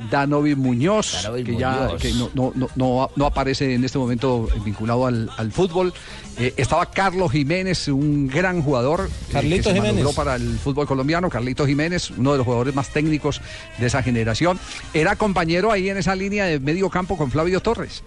Danovi 0.09 0.55
Muñoz, 0.55 1.23
Danovi 1.23 1.43
que 1.43 1.57
ya 1.57 1.71
Muñoz. 1.71 2.01
que 2.01 2.13
no, 2.13 2.51
no, 2.75 3.09
no, 3.15 3.25
aparece 3.25 3.73
en 3.73 3.83
este 3.83 3.97
momento 3.97 4.47
vinculado 4.63 5.05
al, 5.07 5.29
al 5.37 5.51
fútbol. 5.51 5.93
Eh, 6.39 6.53
estaba 6.57 6.85
Carlos 6.91 7.31
Jiménez, 7.31 7.87
un 7.87 8.27
gran 8.27 8.61
jugador. 8.61 9.09
eh, 9.09 9.31
Carlito 9.31 9.69
que 9.69 9.75
se 9.75 9.81
Jiménez. 9.87 10.15
para 10.15 10.35
el 10.35 10.57
fútbol 10.59 10.85
colombiano. 10.87 11.29
Carlito 11.29 11.65
Jiménez, 11.65 12.11
uno 12.11 12.31
de 12.33 12.37
los 12.37 12.45
jugadores 12.45 12.75
más 12.75 12.89
técnicos 12.93 13.41
de 13.79 13.87
esa 13.87 14.03
generación. 14.03 14.59
Era 14.93 15.15
compañero 15.15 15.71
ahí 15.71 15.89
en 15.89 15.97
esa 15.97 16.15
línea 16.15 16.45
de 16.45 16.59
medio 16.59 16.89
campo 16.89 17.17
con 17.17 17.31
Flavio 17.31 17.59
Torres. 17.61 18.03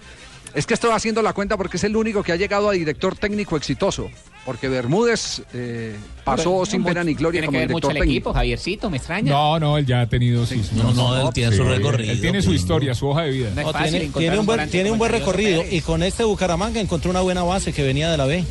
Es 0.55 0.67
que 0.67 0.75
estoy 0.75 0.91
haciendo 0.91 1.23
la 1.23 1.33
cuenta 1.33 1.57
porque 1.57 1.77
es 1.77 1.85
el 1.85 1.95
único 1.97 2.23
que 2.23 2.33
ha 2.33 2.37
llegado 2.37 2.69
a 2.69 2.73
director 2.73 3.17
técnico 3.17 3.57
exitoso. 3.57 4.11
Porque 4.45 4.69
Bermúdez 4.69 5.43
eh, 5.53 5.95
pasó 6.25 6.45
Pero, 6.55 6.67
sin 6.67 6.83
pena 6.83 7.05
ni 7.05 7.15
gloria 7.15 7.41
Tiene 7.41 7.47
como 7.47 7.57
que 7.59 7.67
ver 7.67 7.71
mucho 7.71 7.89
director 7.89 7.91
el 7.91 8.01
técnico. 8.03 8.31
equipo, 8.31 8.33
Javiercito, 8.35 8.91
me 8.91 8.97
extraña. 8.97 9.31
No, 9.33 9.61
no, 9.61 9.79
él 9.79 9.87
ya 9.87 10.01
ha 10.01 10.09
tenido 10.09 10.45
sus... 10.47 10.73
No, 10.73 10.93
no, 10.95 11.29
él 11.29 11.35
tiene 11.35 11.55
su 11.55 11.63
recorrido, 11.63 12.11
Él 12.13 12.21
tiene 12.21 12.41
su 12.41 12.49
primo. 12.49 12.61
historia, 12.61 12.95
su 12.95 13.07
hoja 13.09 13.23
de 13.23 13.31
vida. 13.31 13.51
No 13.55 13.71
fácil 13.71 14.11
tiene, 14.13 14.39
un 14.39 14.47
buen, 14.47 14.69
tiene 14.71 14.91
un 14.91 14.99
buen 14.99 15.13
recorrido 15.13 15.63
y 15.71 15.83
con 15.83 16.03
este 16.03 16.25
Bucaramanga 16.25 16.81
encontró 16.81 17.11
una 17.11 17.21
buena 17.21 17.43
base 17.43 17.73
que 17.73 17.83
venía 17.85 18.11
de 18.11 18.17
la 18.17 18.25
B. 18.27 18.45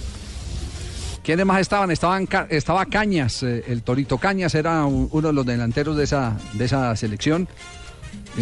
¿Quiénes 1.24 1.46
más 1.46 1.60
estaban? 1.62 1.92
Estaban 1.92 2.28
estaba 2.50 2.86
Cañas, 2.86 3.44
eh, 3.44 3.64
el 3.68 3.84
Torito 3.84 4.18
Cañas 4.18 4.56
era 4.56 4.86
un- 4.86 5.10
uno 5.12 5.28
de 5.28 5.34
los 5.34 5.46
delanteros 5.46 5.98
de 5.98 6.04
esa, 6.06 6.38
de 6.54 6.66
esa 6.66 6.96
selección. 6.96 7.48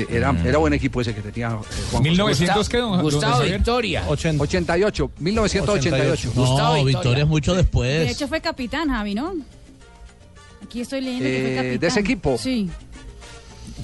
Eh, 0.02 0.08
Era, 0.10 0.36
era 0.46 0.58
buen 0.58 0.74
equipo 0.74 1.02
ese 1.02 1.14
que 1.16 1.22
tenía 1.22 1.48
eh, 1.48 1.52
Juan 1.92 2.04
José. 2.04 2.10
1900, 2.10 2.70
¿qué, 2.70 2.78
don- 2.78 3.02
Gustavo? 3.02 3.42
Victoria. 3.44 4.04
88, 4.08 5.12
1988. 5.20 6.32
No, 6.36 6.42
Gustavo 6.42 6.74
Victoria. 6.76 6.86
Victoria. 7.00 7.24
es 7.24 7.28
mucho 7.30 7.52
De 7.54 7.58
después. 7.64 8.12
hecho 8.12 8.28
fue 8.28 8.42
capitán, 8.42 8.90
Javi, 8.90 9.16
¿no? 9.16 9.34
Aquí 10.64 10.82
estoy 10.82 11.02
leyendo 11.02 11.24
que 11.26 11.32
fue 11.32 11.52
Eh, 11.52 11.56
capitán. 11.56 11.80
¿de 11.80 11.88
ese 11.88 12.00
equipo? 12.02 12.38
Sí. 12.38 12.70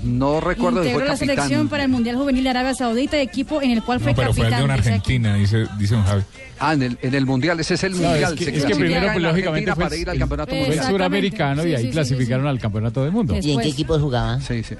No 0.03 0.41
recuerdo 0.41 0.79
Integró 0.79 0.99
fue 0.99 1.07
la 1.07 1.15
selección 1.15 1.47
capitán. 1.49 1.67
para 1.69 1.83
el 1.83 1.89
Mundial 1.89 2.17
Juvenil 2.17 2.43
de 2.43 2.49
Arabia 2.49 2.73
Saudita, 2.73 3.17
equipo 3.21 3.61
en 3.61 3.71
el 3.71 3.83
cual 3.83 4.01
fue 4.01 4.11
No, 4.11 4.15
pero 4.17 4.33
fue 4.33 4.45
el 4.47 4.51
capitán. 4.51 4.59
de 4.59 4.65
una 4.65 4.73
de 4.73 4.79
Argentina, 4.79 5.35
dice, 5.35 5.65
dice 5.77 5.95
don 5.95 6.03
Javi. 6.03 6.23
Ah, 6.59 6.73
en 6.73 6.83
el, 6.83 6.97
en 7.01 7.13
el 7.15 7.25
Mundial, 7.25 7.59
ese 7.61 7.75
es 7.75 7.83
el 7.85 7.93
No, 7.93 8.09
Mundial. 8.09 8.33
es 8.33 8.39
que, 8.39 8.45
se 8.45 8.57
es 8.57 8.65
que 8.65 8.75
primero, 8.75 9.01
pues, 9.13 9.13
fue 9.13 9.75
para 9.75 9.95
ir 9.95 10.09
al 10.09 10.15
el- 10.15 10.19
campeonato 10.19 10.51
Eh, 10.51 10.59
el 10.61 10.67
mundial. 10.67 10.87
Suramericano 10.91 11.63
Sí, 11.63 11.69
y 11.69 11.75
ahí 11.75 11.83
sí, 11.85 11.89
clasificaron 11.91 12.43
sí, 12.43 12.47
sí. 12.47 12.49
al 12.49 12.59
campeonato 12.59 13.03
del 13.03 13.11
mundo. 13.13 13.33
Es- 13.35 13.45
¿Y 13.45 13.51
en 13.51 13.57
qué 13.59 13.63
Después. 13.63 13.73
equipos 13.75 14.01
jugaban? 14.01 14.41
Sí, 14.41 14.63
sí. 14.63 14.75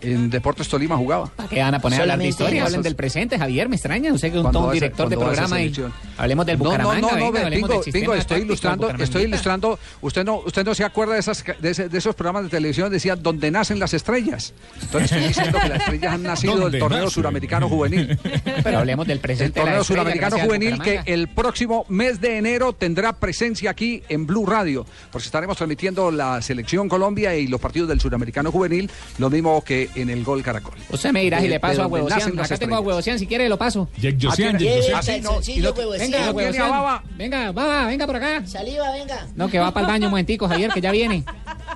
En 0.00 0.30
Deportes 0.30 0.68
Tolima 0.68 0.96
jugaba. 0.96 1.26
¿Para 1.34 1.48
qué 1.48 1.60
van 1.60 1.74
a 1.74 1.78
poner 1.80 1.98
a 2.00 2.02
hablar 2.02 2.18
de 2.18 2.28
historia? 2.28 2.64
Hablen 2.64 2.82
del 2.82 2.96
presente, 2.96 3.38
Javier, 3.38 3.68
me 3.68 3.76
extraña. 3.76 4.12
Usted 4.12 4.32
que 4.32 4.38
es 4.38 4.44
un 4.44 4.72
director 4.72 5.08
de 5.08 5.16
programa 5.16 5.60
y 5.60 5.72
hablemos 6.16 6.46
del 6.46 6.58
No, 6.58 6.64
no, 6.64 6.70
Bucaramanga. 6.70 7.00
no, 7.00 7.16
no, 7.18 7.32
venga, 7.32 7.50
Pingo, 7.50 7.68
del 7.68 7.82
sistema 7.82 8.00
Pingo, 8.00 8.14
estoy 8.14 8.40
ilustrando, 8.42 8.90
estoy 8.90 9.22
ilustrando. 9.24 9.78
Usted 10.00 10.24
no, 10.24 10.36
usted 10.44 10.64
no 10.64 10.74
se 10.74 10.84
acuerda 10.84 11.14
de 11.14 11.20
esas, 11.20 11.44
de, 11.60 11.70
ese- 11.70 11.88
de 11.88 11.98
esos 11.98 12.14
programas 12.14 12.44
de 12.44 12.48
televisión 12.50 12.90
decía 12.90 13.16
donde 13.16 13.50
nacen 13.50 13.78
las 13.78 13.94
estrellas. 13.94 14.52
Entonces 14.82 15.12
estoy 15.12 15.28
diciendo 15.28 15.58
que 15.60 15.68
las 15.68 15.78
estrellas 15.80 16.12
han 16.14 16.22
nacido 16.22 16.54
del 16.54 16.62
¿Dónde 16.62 16.78
torneo 16.78 16.98
nacen? 17.00 17.10
suramericano 17.14 17.68
juvenil. 17.68 18.18
Pero 18.62 18.78
hablemos 18.78 19.06
del 19.06 19.16
El 19.18 19.20
presente. 19.20 19.58
de 19.60 19.64
la 19.66 19.70
torneo 19.72 19.84
suramericano 19.84 20.38
juvenil 20.38 20.70
que 20.74 20.76
Bucaramanga. 20.98 21.12
el 21.12 21.28
próximo 21.28 21.84
mes 21.88 22.20
de 22.20 22.38
enero 22.38 22.72
tendrá 22.72 23.12
presencia 23.14 23.70
aquí 23.70 24.02
en 24.08 24.26
Blue 24.26 24.46
Radio, 24.46 24.86
porque 25.10 25.26
estaremos 25.26 25.56
transmitiendo 25.56 26.10
la 26.10 26.40
selección 26.42 26.88
Colombia 26.88 27.34
y 27.36 27.46
los 27.46 27.60
partidos 27.60 27.88
del 27.88 28.00
suramericano 28.00 28.50
juvenil, 28.52 28.90
lo 29.18 29.30
mismo 29.30 29.62
que 29.64 29.87
en 29.94 30.10
el 30.10 30.24
Gol 30.24 30.42
Caracol. 30.42 30.74
Usted 30.90 31.12
me 31.12 31.22
dirá 31.22 31.40
si 31.40 31.48
le 31.48 31.60
paso 31.60 31.82
a 31.82 31.86
Huevocian. 31.86 32.38
Acá 32.38 32.56
tengo 32.56 32.76
a. 32.76 32.80
Huevocian, 32.80 33.18
si 33.18 33.26
quiere 33.26 33.48
lo 33.48 33.58
paso. 33.58 33.88
Venga, 33.96 34.58
¿Tiene 34.58 36.16
a 36.18 36.30
Huevocian. 36.32 36.70
Baba? 36.70 37.02
Venga, 37.16 37.52
Baba, 37.52 37.86
venga 37.86 38.06
por 38.06 38.16
acá. 38.16 38.46
Saliva, 38.46 38.92
venga. 38.92 39.26
No, 39.36 39.48
que 39.48 39.58
va 39.58 39.72
para 39.72 39.86
el 39.86 39.92
baño 39.92 40.06
un 40.06 40.10
momentico, 40.10 40.48
Javier, 40.48 40.70
que 40.72 40.80
ya 40.80 40.90
viene. 40.92 41.24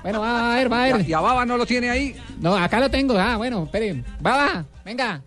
Bueno, 0.01 0.21
va 0.21 0.53
a 0.53 0.55
ver, 0.55 0.71
va 0.71 0.83
a 0.83 0.87
¿Y 0.89 0.91
a- 0.91 0.97
ver. 0.97 1.09
¿Y 1.09 1.13
a 1.13 1.19
Baba 1.19 1.45
no 1.45 1.57
lo 1.57 1.65
tiene 1.65 1.89
ahí? 1.89 2.15
No, 2.39 2.55
acá 2.55 2.79
lo 2.79 2.89
tengo. 2.89 3.17
Ah, 3.17 3.37
bueno, 3.37 3.63
espere. 3.63 4.03
Baba, 4.19 4.65
venga. 4.85 5.21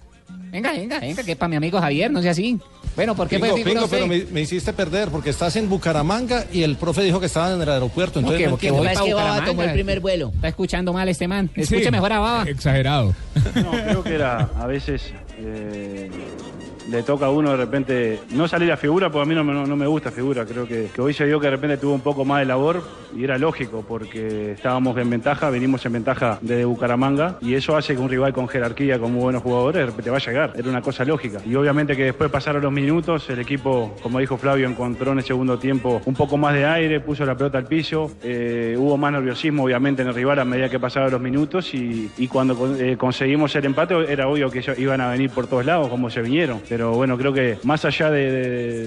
Venga, 0.56 0.72
venga, 0.72 1.00
venga, 1.00 1.22
que 1.22 1.36
para 1.36 1.48
mi 1.50 1.56
amigo 1.56 1.78
Javier, 1.78 2.10
no 2.10 2.22
sea 2.22 2.30
así. 2.30 2.58
Bueno, 2.94 3.14
¿por 3.14 3.28
qué 3.28 3.38
Pingo, 3.38 3.54
figura 3.56 3.74
Pingo, 3.74 3.88
pero 3.88 4.06
me, 4.06 4.24
me 4.32 4.40
hiciste 4.40 4.72
perder 4.72 5.10
porque 5.10 5.28
estás 5.28 5.54
en 5.56 5.68
Bucaramanga 5.68 6.46
y 6.50 6.62
el 6.62 6.76
profe 6.76 7.02
dijo 7.02 7.20
que 7.20 7.26
estaban 7.26 7.54
en 7.56 7.60
el 7.62 7.68
aeropuerto. 7.68 8.22
No, 8.22 8.28
Entonces 8.32 8.46
que- 8.58 8.70
no 8.70 8.82
que 9.04 9.12
Baba 9.14 9.44
tomó 9.44 9.62
el 9.62 9.72
primer 9.72 10.00
vuelo. 10.00 10.32
Está 10.34 10.48
escuchando 10.48 10.94
mal 10.94 11.06
este 11.08 11.28
man. 11.28 11.50
Sí, 11.54 11.60
Escuche 11.60 11.90
mejor 11.90 12.12
a 12.14 12.20
Baba. 12.20 12.44
Exagerado. 12.48 13.14
No, 13.54 13.70
creo 13.70 14.02
que 14.02 14.14
era 14.14 14.48
a 14.58 14.66
veces 14.66 15.12
eh, 15.38 16.10
le 16.90 17.02
toca 17.02 17.26
a 17.26 17.30
uno 17.30 17.50
de 17.50 17.56
repente 17.56 18.20
no 18.32 18.46
salir 18.48 18.70
a 18.72 18.76
figura, 18.76 19.10
porque 19.10 19.22
a 19.22 19.26
mí 19.26 19.34
no, 19.34 19.44
me- 19.76 19.86
gusta 19.86 20.10
figura. 20.10 20.44
Creo 20.44 20.66
que, 20.66 20.88
que 20.94 21.00
hoy 21.00 21.12
se 21.12 21.24
vio 21.24 21.38
que 21.40 21.46
de 21.46 21.52
repente 21.52 21.76
tuvo 21.76 21.94
un 21.94 22.00
poco 22.00 22.24
más 22.24 22.40
de 22.40 22.46
labor 22.46 22.82
y 23.16 23.24
era 23.24 23.38
lógico 23.38 23.84
porque 23.86 24.52
estábamos 24.52 24.96
en 24.98 25.08
ventaja, 25.08 25.48
venimos 25.50 25.84
en 25.86 25.92
ventaja 25.92 26.38
desde 26.40 26.64
Bucaramanga 26.64 27.38
y 27.40 27.54
eso 27.54 27.76
hace 27.76 27.94
que 27.94 28.00
un 28.00 28.08
rival 28.08 28.32
con 28.32 28.48
jerarquía, 28.48 28.98
con 28.98 29.12
muy 29.12 29.22
buenos 29.22 29.42
jugadores, 29.42 29.80
de 29.80 29.86
repente 29.86 30.10
va 30.10 30.16
a 30.16 30.20
llegar. 30.20 30.52
Era 30.56 30.68
una 30.68 30.82
cosa 30.82 31.04
lógica. 31.04 31.40
Y 31.46 31.54
obviamente 31.54 31.96
que 31.96 32.04
después 32.04 32.30
pasaron 32.30 32.62
los 32.62 32.72
minutos, 32.72 33.28
el 33.30 33.38
equipo, 33.38 33.94
como 34.02 34.18
dijo 34.18 34.36
Flavio, 34.36 34.68
encontró 34.68 35.12
en 35.12 35.18
el 35.18 35.24
segundo 35.24 35.58
tiempo 35.58 36.00
un 36.04 36.14
poco 36.14 36.36
más 36.36 36.54
de 36.54 36.66
aire, 36.66 37.00
puso 37.00 37.24
la 37.24 37.36
pelota 37.36 37.58
al 37.58 37.66
piso, 37.66 38.10
eh, 38.22 38.74
hubo 38.78 38.96
más 38.96 39.12
nerviosismo 39.12 39.64
obviamente 39.64 40.02
en 40.02 40.08
el 40.08 40.14
rival 40.14 40.38
a 40.40 40.44
medida 40.44 40.68
que 40.68 40.80
pasaban 40.80 41.10
los 41.10 41.20
minutos 41.20 41.72
y, 41.74 42.10
cuando 42.28 42.76
eh, 42.76 42.96
conseguimos 42.96 43.54
el 43.56 43.64
empate 43.64 44.12
era 44.12 44.28
obvio 44.28 44.50
que 44.50 44.58
ellos 44.58 44.78
iban 44.78 45.00
a 45.00 45.10
venir 45.10 45.30
por 45.30 45.46
todos 45.46 45.64
lados 45.64 45.88
como 45.88 46.10
se 46.10 46.20
vinieron. 46.22 46.60
Pero 46.76 46.92
bueno, 46.92 47.16
creo 47.16 47.32
que 47.32 47.56
más 47.62 47.86
allá 47.86 48.10
de, 48.10 48.86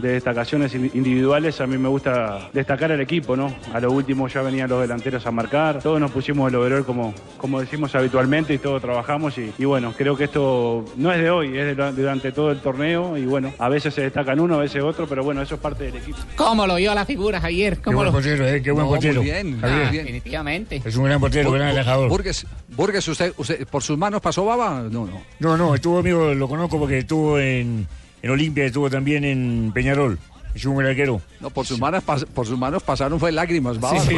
de 0.00 0.12
destacaciones 0.12 0.74
in- 0.74 0.90
individuales, 0.94 1.60
a 1.60 1.66
mí 1.66 1.78
me 1.78 1.88
gusta 1.88 2.48
destacar 2.52 2.92
al 2.92 3.00
equipo, 3.00 3.36
¿no? 3.36 3.54
A 3.72 3.80
lo 3.80 3.90
último 3.92 4.28
ya 4.28 4.42
venían 4.42 4.68
los 4.68 4.80
delanteros 4.80 5.26
a 5.26 5.30
marcar, 5.30 5.80
todos 5.82 6.00
nos 6.00 6.10
pusimos 6.10 6.48
el 6.50 6.56
overall 6.56 6.84
como, 6.84 7.14
como 7.36 7.60
decimos 7.60 7.94
habitualmente 7.94 8.54
y 8.54 8.58
todos 8.58 8.80
trabajamos 8.82 9.36
y, 9.38 9.52
y 9.58 9.64
bueno, 9.64 9.92
creo 9.96 10.16
que 10.16 10.24
esto 10.24 10.84
no 10.96 11.12
es 11.12 11.20
de 11.22 11.30
hoy, 11.30 11.56
es 11.58 11.76
de 11.76 11.92
durante 11.92 12.32
todo 12.32 12.50
el 12.50 12.60
torneo 12.60 13.16
y 13.16 13.24
bueno, 13.26 13.52
a 13.58 13.68
veces 13.68 13.94
se 13.94 14.02
destacan 14.02 14.40
uno, 14.40 14.54
a 14.56 14.58
veces 14.58 14.82
otro, 14.82 15.06
pero 15.06 15.22
bueno, 15.24 15.42
eso 15.42 15.54
es 15.56 15.60
parte 15.60 15.84
del 15.84 15.96
equipo. 15.96 16.18
¿Cómo 16.36 16.66
lo 16.66 16.76
vio 16.76 16.94
la 16.94 17.04
figura, 17.04 17.40
Javier? 17.40 17.76
Qué 17.76 17.82
¿Cómo 17.84 17.96
buen 17.98 18.06
lo... 18.06 18.12
portero, 18.12 18.46
eh, 18.46 18.62
qué 18.62 18.70
buen 18.70 18.84
No, 18.84 18.90
muy 18.90 18.98
portero. 18.98 19.20
bien, 19.22 19.60
Javier. 19.60 19.82
muy 19.82 19.90
bien. 19.92 20.04
Definitivamente. 20.06 20.82
Es 20.84 20.96
un 20.96 21.04
gran 21.04 21.20
portero, 21.20 21.50
gran 21.52 21.68
alejador. 21.68 22.08
Burgues, 22.08 22.46
Burgues 22.76 23.08
usted, 23.08 23.32
usted, 23.36 23.66
¿por 23.66 23.82
sus 23.82 23.96
manos 23.98 24.20
pasó 24.20 24.44
baba? 24.44 24.82
No, 24.90 25.06
no. 25.06 25.20
No, 25.40 25.56
no, 25.56 25.74
estuvo 25.74 25.98
amigo, 25.98 26.34
lo 26.34 26.48
conozco 26.48 26.78
porque 26.78 26.98
estuvo 26.98 27.38
en, 27.38 27.86
en 28.26 28.30
Olimpia, 28.32 28.64
estuvo 28.64 28.90
también 28.90 29.24
en 29.24 29.70
Peñarol. 29.72 30.18
Es 30.54 30.64
un 30.64 30.82
arquero. 30.82 31.20
No, 31.40 31.50
por 31.50 31.66
sus 31.66 31.78
manos, 31.78 32.02
por 32.02 32.46
sus 32.46 32.58
manos 32.58 32.82
pasaron 32.82 33.20
fue 33.20 33.30
lágrimas, 33.30 33.78
baba. 33.78 34.00
Sí, 34.00 34.16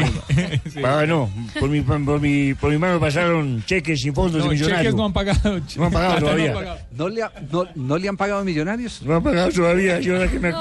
Pues, 0.73 0.85
Ah, 0.85 1.05
no, 1.05 1.29
por 1.59 1.69
mi, 1.69 1.81
por, 1.81 2.21
mi, 2.21 2.55
por 2.55 2.71
mi 2.71 2.79
mano 2.79 3.01
pasaron 3.01 3.65
cheques 3.67 4.01
sin 4.01 4.15
fondos 4.15 4.39
No, 4.39 4.45
de 4.45 4.51
millonarios. 4.55 4.83
cheques 4.83 4.95
no 4.95 5.05
han 5.07 5.13
pagado. 5.13 5.61
No 5.77 5.85
han 5.87 5.93
pagado 5.93 6.13
Hasta 6.15 6.21
no 6.21 6.27
han 6.29 6.37
todavía. 6.37 6.55
pagado. 6.55 6.79
¿No 6.93 7.09
le, 7.09 7.23
ha- 7.25 7.33
no, 7.51 7.65
¿No 7.75 7.99
le 7.99 8.09
han 8.09 8.17
pagado 8.17 8.45
millonarios? 8.45 9.03
No 9.03 9.17
han 9.17 9.23
pagado 9.25 9.51
todavía. 9.51 9.99
Yo 9.99 10.15
ahora 10.15 10.31
que 10.31 10.39
me... 10.39 10.53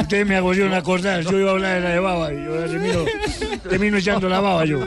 Ustedes 0.00 0.26
me 0.28 0.36
agolleron 0.36 0.72
a 0.72 0.76
acordar. 0.76 1.22
Yo 1.22 1.40
iba 1.40 1.50
a 1.50 1.54
hablar 1.54 1.74
de 1.74 1.80
la 1.80 1.90
de 1.90 1.98
baba 1.98 2.32
y 2.32 2.36
ahora 2.46 2.66
termino, 2.68 3.04
termino 3.68 3.96
echando 3.98 4.28
la 4.28 4.38
baba 4.40 4.64
yo. 4.64 4.78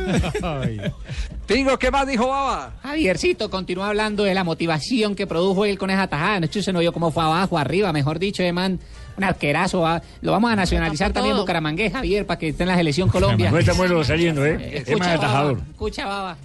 Pingo, 1.47 1.79
¿qué 1.79 1.89
más 1.91 2.05
dijo 2.05 2.27
baba? 2.27 2.73
Javiercito 2.83 3.49
continúa 3.49 3.87
hablando 3.87 4.25
de 4.25 4.33
la 4.33 4.43
motivación 4.43 5.15
que 5.15 5.25
produjo 5.25 5.63
él 5.63 5.77
con 5.77 5.89
esa 5.89 6.07
tajada. 6.07 6.45
Se 6.51 6.73
no 6.73 6.79
vio 6.79 6.91
cómo 6.91 7.09
fue 7.09 7.23
abajo, 7.23 7.57
arriba, 7.57 7.93
mejor 7.93 8.19
dicho, 8.19 8.43
de 8.43 8.51
man, 8.51 8.81
un 9.15 9.23
arquerazo. 9.23 9.79
va. 9.79 10.01
Lo 10.19 10.33
vamos 10.33 10.51
a 10.51 10.57
nacionalizar 10.57 11.13
también 11.13 11.37
Bucaramangués, 11.37 11.93
Javier, 11.93 12.25
para 12.25 12.37
que 12.37 12.49
esté 12.49 12.63
en 12.63 12.69
la 12.69 12.75
selección 12.75 13.07
Colombia. 13.07 13.49
No 13.49 13.59
está 13.59 13.73
muerto 13.73 14.03
saliendo, 14.03 14.45
¿eh? 14.45 14.83
Es 14.85 14.89
más 14.99 15.07
baba, 15.07 15.13
atajador. 15.13 15.61
escucha, 15.71 16.05
baba. 16.05 16.37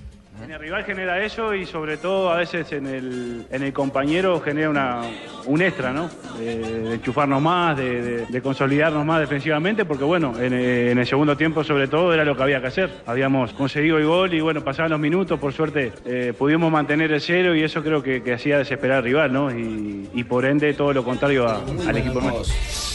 En 0.44 0.50
el 0.50 0.59
rival 0.59 0.85
genera 0.85 1.22
eso 1.24 1.55
y 1.55 1.64
sobre 1.66 1.96
todo 1.96 2.31
a 2.31 2.37
veces 2.37 2.70
en 2.72 2.87
el, 2.87 3.46
en 3.50 3.62
el 3.62 3.72
compañero 3.72 4.40
genera 4.40 4.70
una, 4.70 5.02
un 5.46 5.62
extra, 5.62 5.92
¿no? 5.92 6.09
De, 6.38 6.59
de 6.59 6.94
enchufarnos 6.94 7.40
más, 7.40 7.76
de, 7.76 8.02
de- 8.02 8.26
de 8.26 8.42
consolidarnos 8.42 9.05
más 9.05 9.20
defensivamente, 9.20 9.85
porque 9.85 10.05
bueno, 10.05 10.33
en, 10.40 10.52
eh, 10.52 10.90
en 10.90 10.98
el 10.98 11.07
segundo 11.07 11.37
tiempo 11.37 11.62
sobre 11.64 11.88
todo 11.88 12.12
era 12.12 12.24
lo 12.24 12.37
que 12.37 12.42
había 12.42 12.61
que 12.61 12.66
hacer. 12.68 12.90
Habíamos 13.07 13.52
conseguido 13.52 13.98
el 13.98 14.07
gol 14.07 14.35
y 14.35 14.40
bueno, 14.40 14.62
pasaban 14.64 14.90
los 14.90 15.00
minutos, 15.00 15.38
por 15.38 15.52
suerte 15.52 15.92
eh, 16.05 16.33
pudimos 16.38 16.70
mantener 16.72 17.12
el 17.12 17.20
cero 17.20 17.55
y 17.55 17.62
eso 17.62 17.83
creo 17.83 18.02
que, 18.02 18.22
que 18.22 18.35
hacía 18.35 18.59
desesperar 18.59 18.98
al 18.98 19.05
rival, 19.05 19.33
¿no? 19.33 19.50
Y, 19.57 20.09
y 20.14 20.24
por 20.24 20.44
ende 20.44 20.72
todo 20.74 20.92
lo 20.92 21.05
contrario 21.05 21.46
a- 21.48 21.62
al 21.87 21.96
equipo 21.96 22.20
nuestro. 22.20 22.55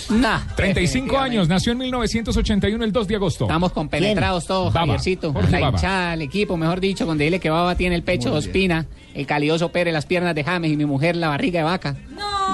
Nah, 0.10 0.40
35 0.56 1.18
años, 1.18 1.50
nació 1.50 1.74
en 1.74 1.80
1981 1.80 2.82
el 2.86 2.92
2 2.94 3.08
de 3.10 3.16
agosto. 3.18 3.44
Estamos 3.44 3.74
compenetrados 3.74 4.46
todos, 4.48 4.72
Baba, 4.72 4.86
Javiercito. 4.86 5.34
La 5.52 5.60
hinchada, 5.60 6.14
el 6.14 6.22
equipo, 6.22 6.56
mejor 6.56 6.80
dicho, 6.80 7.04
cuando 7.06 7.26
que 7.40 7.50
Baba 7.50 7.76
tiene 7.76 7.96
el 7.96 8.04
pecho 8.04 8.32
de 8.32 8.38
Ospina, 8.38 8.86
el 9.14 9.26
calioso 9.26 9.70
Pérez, 9.70 9.94
las 9.94 10.06
piernas 10.06 10.36
de 10.36 10.44
James 10.44 10.72
y 10.72 10.78
mi 10.78 10.86
mujer 10.86 11.16
la 11.16 11.30
barriga 11.30 11.60
de 11.60 11.64
vaca. 11.66 11.96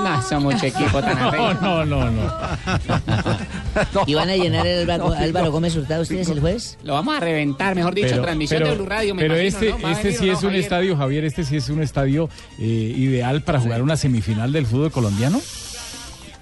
No, 0.04 0.22
somos 0.24 0.54
mucho 0.54 0.66
equipo 0.66 1.02
tan 1.02 1.18
arrecho. 1.18 1.54
No, 1.62 1.86
no, 1.86 2.10
no. 2.10 2.34
¿Y 4.08 4.14
van 4.16 4.30
a 4.30 4.36
llenar 4.36 4.66
el 4.66 4.90
Álvaro, 4.90 5.14
Álvaro 5.14 5.52
Gómez 5.52 5.76
Hurtado 5.76 6.02
ustedes 6.02 6.30
el 6.30 6.40
juez? 6.40 6.78
Lo 6.84 6.94
vamos 6.94 7.16
a 7.16 7.20
reventar, 7.20 7.76
mejor 7.76 7.94
dicho, 7.94 8.22
transmisión 8.22 8.64
de 8.64 8.76
Blue 8.76 8.86
Radio. 8.86 9.14
me 9.14 9.22
pero 9.22 9.40
imagino, 9.40 9.60
este, 9.60 9.70
¿no? 9.70 9.82
¿Va 9.82 9.90
a 9.90 9.92
este 9.92 10.04
venir 10.08 10.20
sí 10.20 10.26
no, 10.26 10.32
es 10.32 10.38
un 10.40 10.44
Javier? 10.50 10.64
estadio, 10.64 10.98
Javier, 10.98 11.26
este 11.26 11.44
sí 11.44 11.56
es 11.58 11.70
un 11.70 11.82
estadio 11.82 12.30
eh, 12.60 12.64
ideal 12.64 13.44
para 13.44 13.60
jugar 13.60 13.82
una 13.82 13.96
semifinal 13.96 14.52
del 14.52 14.66
fútbol 14.66 14.92
colomdiano. 14.92 15.40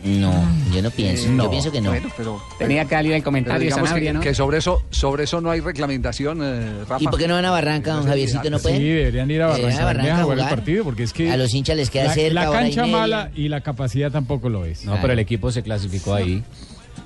No, 0.04 0.34
yo 0.74 0.82
no 0.82 0.90
pienso. 0.90 1.30
No, 1.30 1.44
yo 1.44 1.50
pienso 1.52 1.72
que 1.72 1.80
no. 1.82 1.92
bueno, 1.92 2.10
pero- 2.18 2.42
Tenía 2.58 2.86
que 2.86 2.96
salir 2.96 3.14
el 3.14 3.24
comentario 3.24 3.70
Sanabria, 3.70 4.10
que, 4.12 4.14
¿no? 4.14 4.20
que 4.22 4.34
sobre 4.34 4.58
eso 4.58 4.84
sobre 4.90 5.26
eso 5.26 5.42
no 5.42 5.52
hay 5.52 5.60
reglamentación, 5.60 6.40
eh, 6.44 6.80
Rafa. 6.88 7.04
¿Y 7.04 7.08
por 7.08 7.20
qué 7.20 7.28
no 7.28 7.36
van 7.36 7.46
a 7.46 7.52
Barranca, 7.52 7.94
don 7.94 8.06
Javiercito? 8.08 8.50
¿No 8.50 8.60
pueden? 8.60 8.80
Sí, 8.80 8.88
deberían 8.90 9.30
ir 9.30 9.42
a 9.42 9.48
Barranca, 9.48 10.20
a 10.20 10.24
jugar 10.24 10.40
el 10.40 10.46
partido 10.50 10.84
porque 10.84 11.04
es 11.04 11.14
que 11.14 11.32
A 11.32 11.38
los 11.38 11.54
hinchas 11.54 11.76
les 11.78 11.90
queda 11.90 12.06
la, 12.06 12.14
cerca, 12.14 12.34
la 12.34 12.50
hora 12.50 12.68
y 12.68 12.76
cancha 12.76 12.92
mala 12.92 13.32
y 13.36 13.48
la 13.48 13.62
capacidad 13.62 14.12
tampoco 14.12 14.50
lo 14.50 14.66
es. 14.66 14.86
No, 14.86 14.98
pero 15.02 15.14
el 15.14 15.20
equipo 15.20 15.52
se 15.52 15.62
clasificó 15.64 16.14
ahí. 16.16 16.44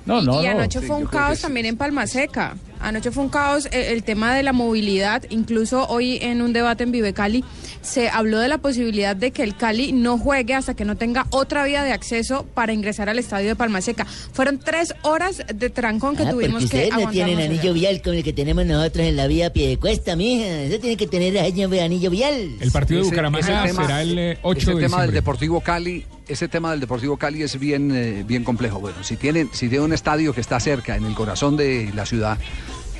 No, 0.06 0.22
no, 0.22 0.40
y 0.40 0.46
no. 0.46 0.50
anoche 0.52 0.80
Sí, 0.80 0.86
fue 0.86 0.96
un 0.96 1.02
yo 1.02 1.08
creo 1.08 1.20
caos 1.20 1.30
que 1.32 1.36
sí. 1.36 1.42
también 1.42 1.66
en 1.66 1.76
Palma 1.76 2.06
Seca. 2.06 2.56
Anoche 2.80 3.10
fue 3.10 3.24
un 3.24 3.30
caos 3.30 3.66
eh, 3.72 3.92
el, 3.92 4.02
tema 4.04 4.34
de 4.34 4.42
la 4.42 4.52
movilidad. 4.52 5.24
Incluso 5.30 5.86
hoy 5.88 6.18
en 6.22 6.42
un 6.42 6.52
debate 6.52 6.84
en 6.84 6.92
Vive 6.92 7.12
Cali 7.12 7.44
se 7.80 8.08
habló 8.08 8.38
de 8.38 8.48
la 8.48 8.58
posibilidad 8.58 9.16
de 9.16 9.30
que 9.30 9.42
el 9.42 9.56
Cali 9.56 9.92
no 9.92 10.18
juegue 10.18 10.54
hasta 10.54 10.74
que 10.74 10.84
no 10.84 10.96
tenga 10.96 11.26
otra 11.30 11.64
vía 11.64 11.82
de 11.82 11.92
acceso 11.92 12.46
para 12.54 12.72
ingresar 12.72 13.08
al 13.08 13.18
estadio 13.18 13.48
de 13.48 13.56
Palma 13.56 13.80
Seca. 13.80 14.04
Fueron 14.04 14.58
tres 14.58 14.94
horas 15.02 15.42
de 15.52 15.70
trancón 15.70 16.16
que 16.16 16.22
Ah, 16.22 16.30
porque 16.30 16.46
tuvimos 16.46 16.60
que 16.60 16.64
ustedes 16.66 16.90
no 16.90 16.96
aguantarnos 16.96 17.36
tienen 17.36 17.50
anillo 17.50 17.72
vial 17.72 18.02
como 18.02 18.14
el 18.14 18.24
que 18.24 18.32
tenemos 18.32 18.66
nosotros 18.66 19.06
en 19.06 19.16
la 19.16 19.26
vía 19.26 19.52
pie 19.52 19.68
de 19.68 19.78
cuesta, 19.78 20.14
mija. 20.14 20.46
Eso 20.46 20.78
tiene 20.78 20.96
que 20.96 21.06
tener 21.06 21.38
anillo, 21.38 21.82
anillo 21.82 22.10
vial. 22.10 22.56
El 22.60 22.70
partido 22.70 23.00
de 23.00 23.08
Bucaramanga 23.08 23.64
ese 23.64 23.74
será 23.74 24.02
el 24.02 24.18
eh, 24.18 24.38
8 24.42 24.58
ese 24.58 24.74
de 24.74 24.82
tema 24.82 24.82
del 24.82 24.86
diciembre. 24.86 25.12
Deportivo 25.12 25.60
Cali, 25.60 26.04
ese 26.28 26.48
tema 26.48 26.70
del 26.70 26.80
Deportivo 26.80 27.16
Cali 27.16 27.42
es 27.42 27.58
bien, 27.58 27.90
eh, 27.94 28.24
bien 28.26 28.44
complejo. 28.44 28.80
Bueno, 28.80 29.02
si 29.02 29.16
tienen, 29.16 29.50
si 29.52 29.68
tiene 29.68 29.84
un 29.84 29.92
estadio 29.92 30.32
que 30.32 30.40
está 30.40 30.58
cerca, 30.60 30.96
en 30.96 31.04
el 31.04 31.14
corazón 31.14 31.56
de 31.56 31.90
la 31.94 32.06
ciudad, 32.06 32.38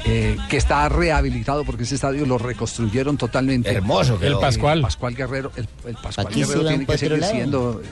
eh, 0.04 0.36
que 0.48 0.56
está 0.56 0.88
rehabilitado 0.88 1.64
porque 1.64 1.82
ese 1.82 1.96
estadio 1.96 2.26
lo 2.26 2.38
reconstruyeron 2.38 3.16
totalmente. 3.16 3.70
Hermoso 3.70 4.18
quedó. 4.18 4.36
El 4.36 4.38
Pascual. 4.38 4.78
El 4.78 4.82
Pascual 4.84 5.14
Guerrero, 5.16 5.50
el, 5.56 5.68
el 5.86 5.96
Pascual 5.96 6.26
Aquí 6.28 6.40
Guerrero 6.40 6.68
tiene 6.68 6.86
que 6.86 6.98
seguir 6.98 7.18
lado. 7.18 7.32
siendo. 7.32 7.82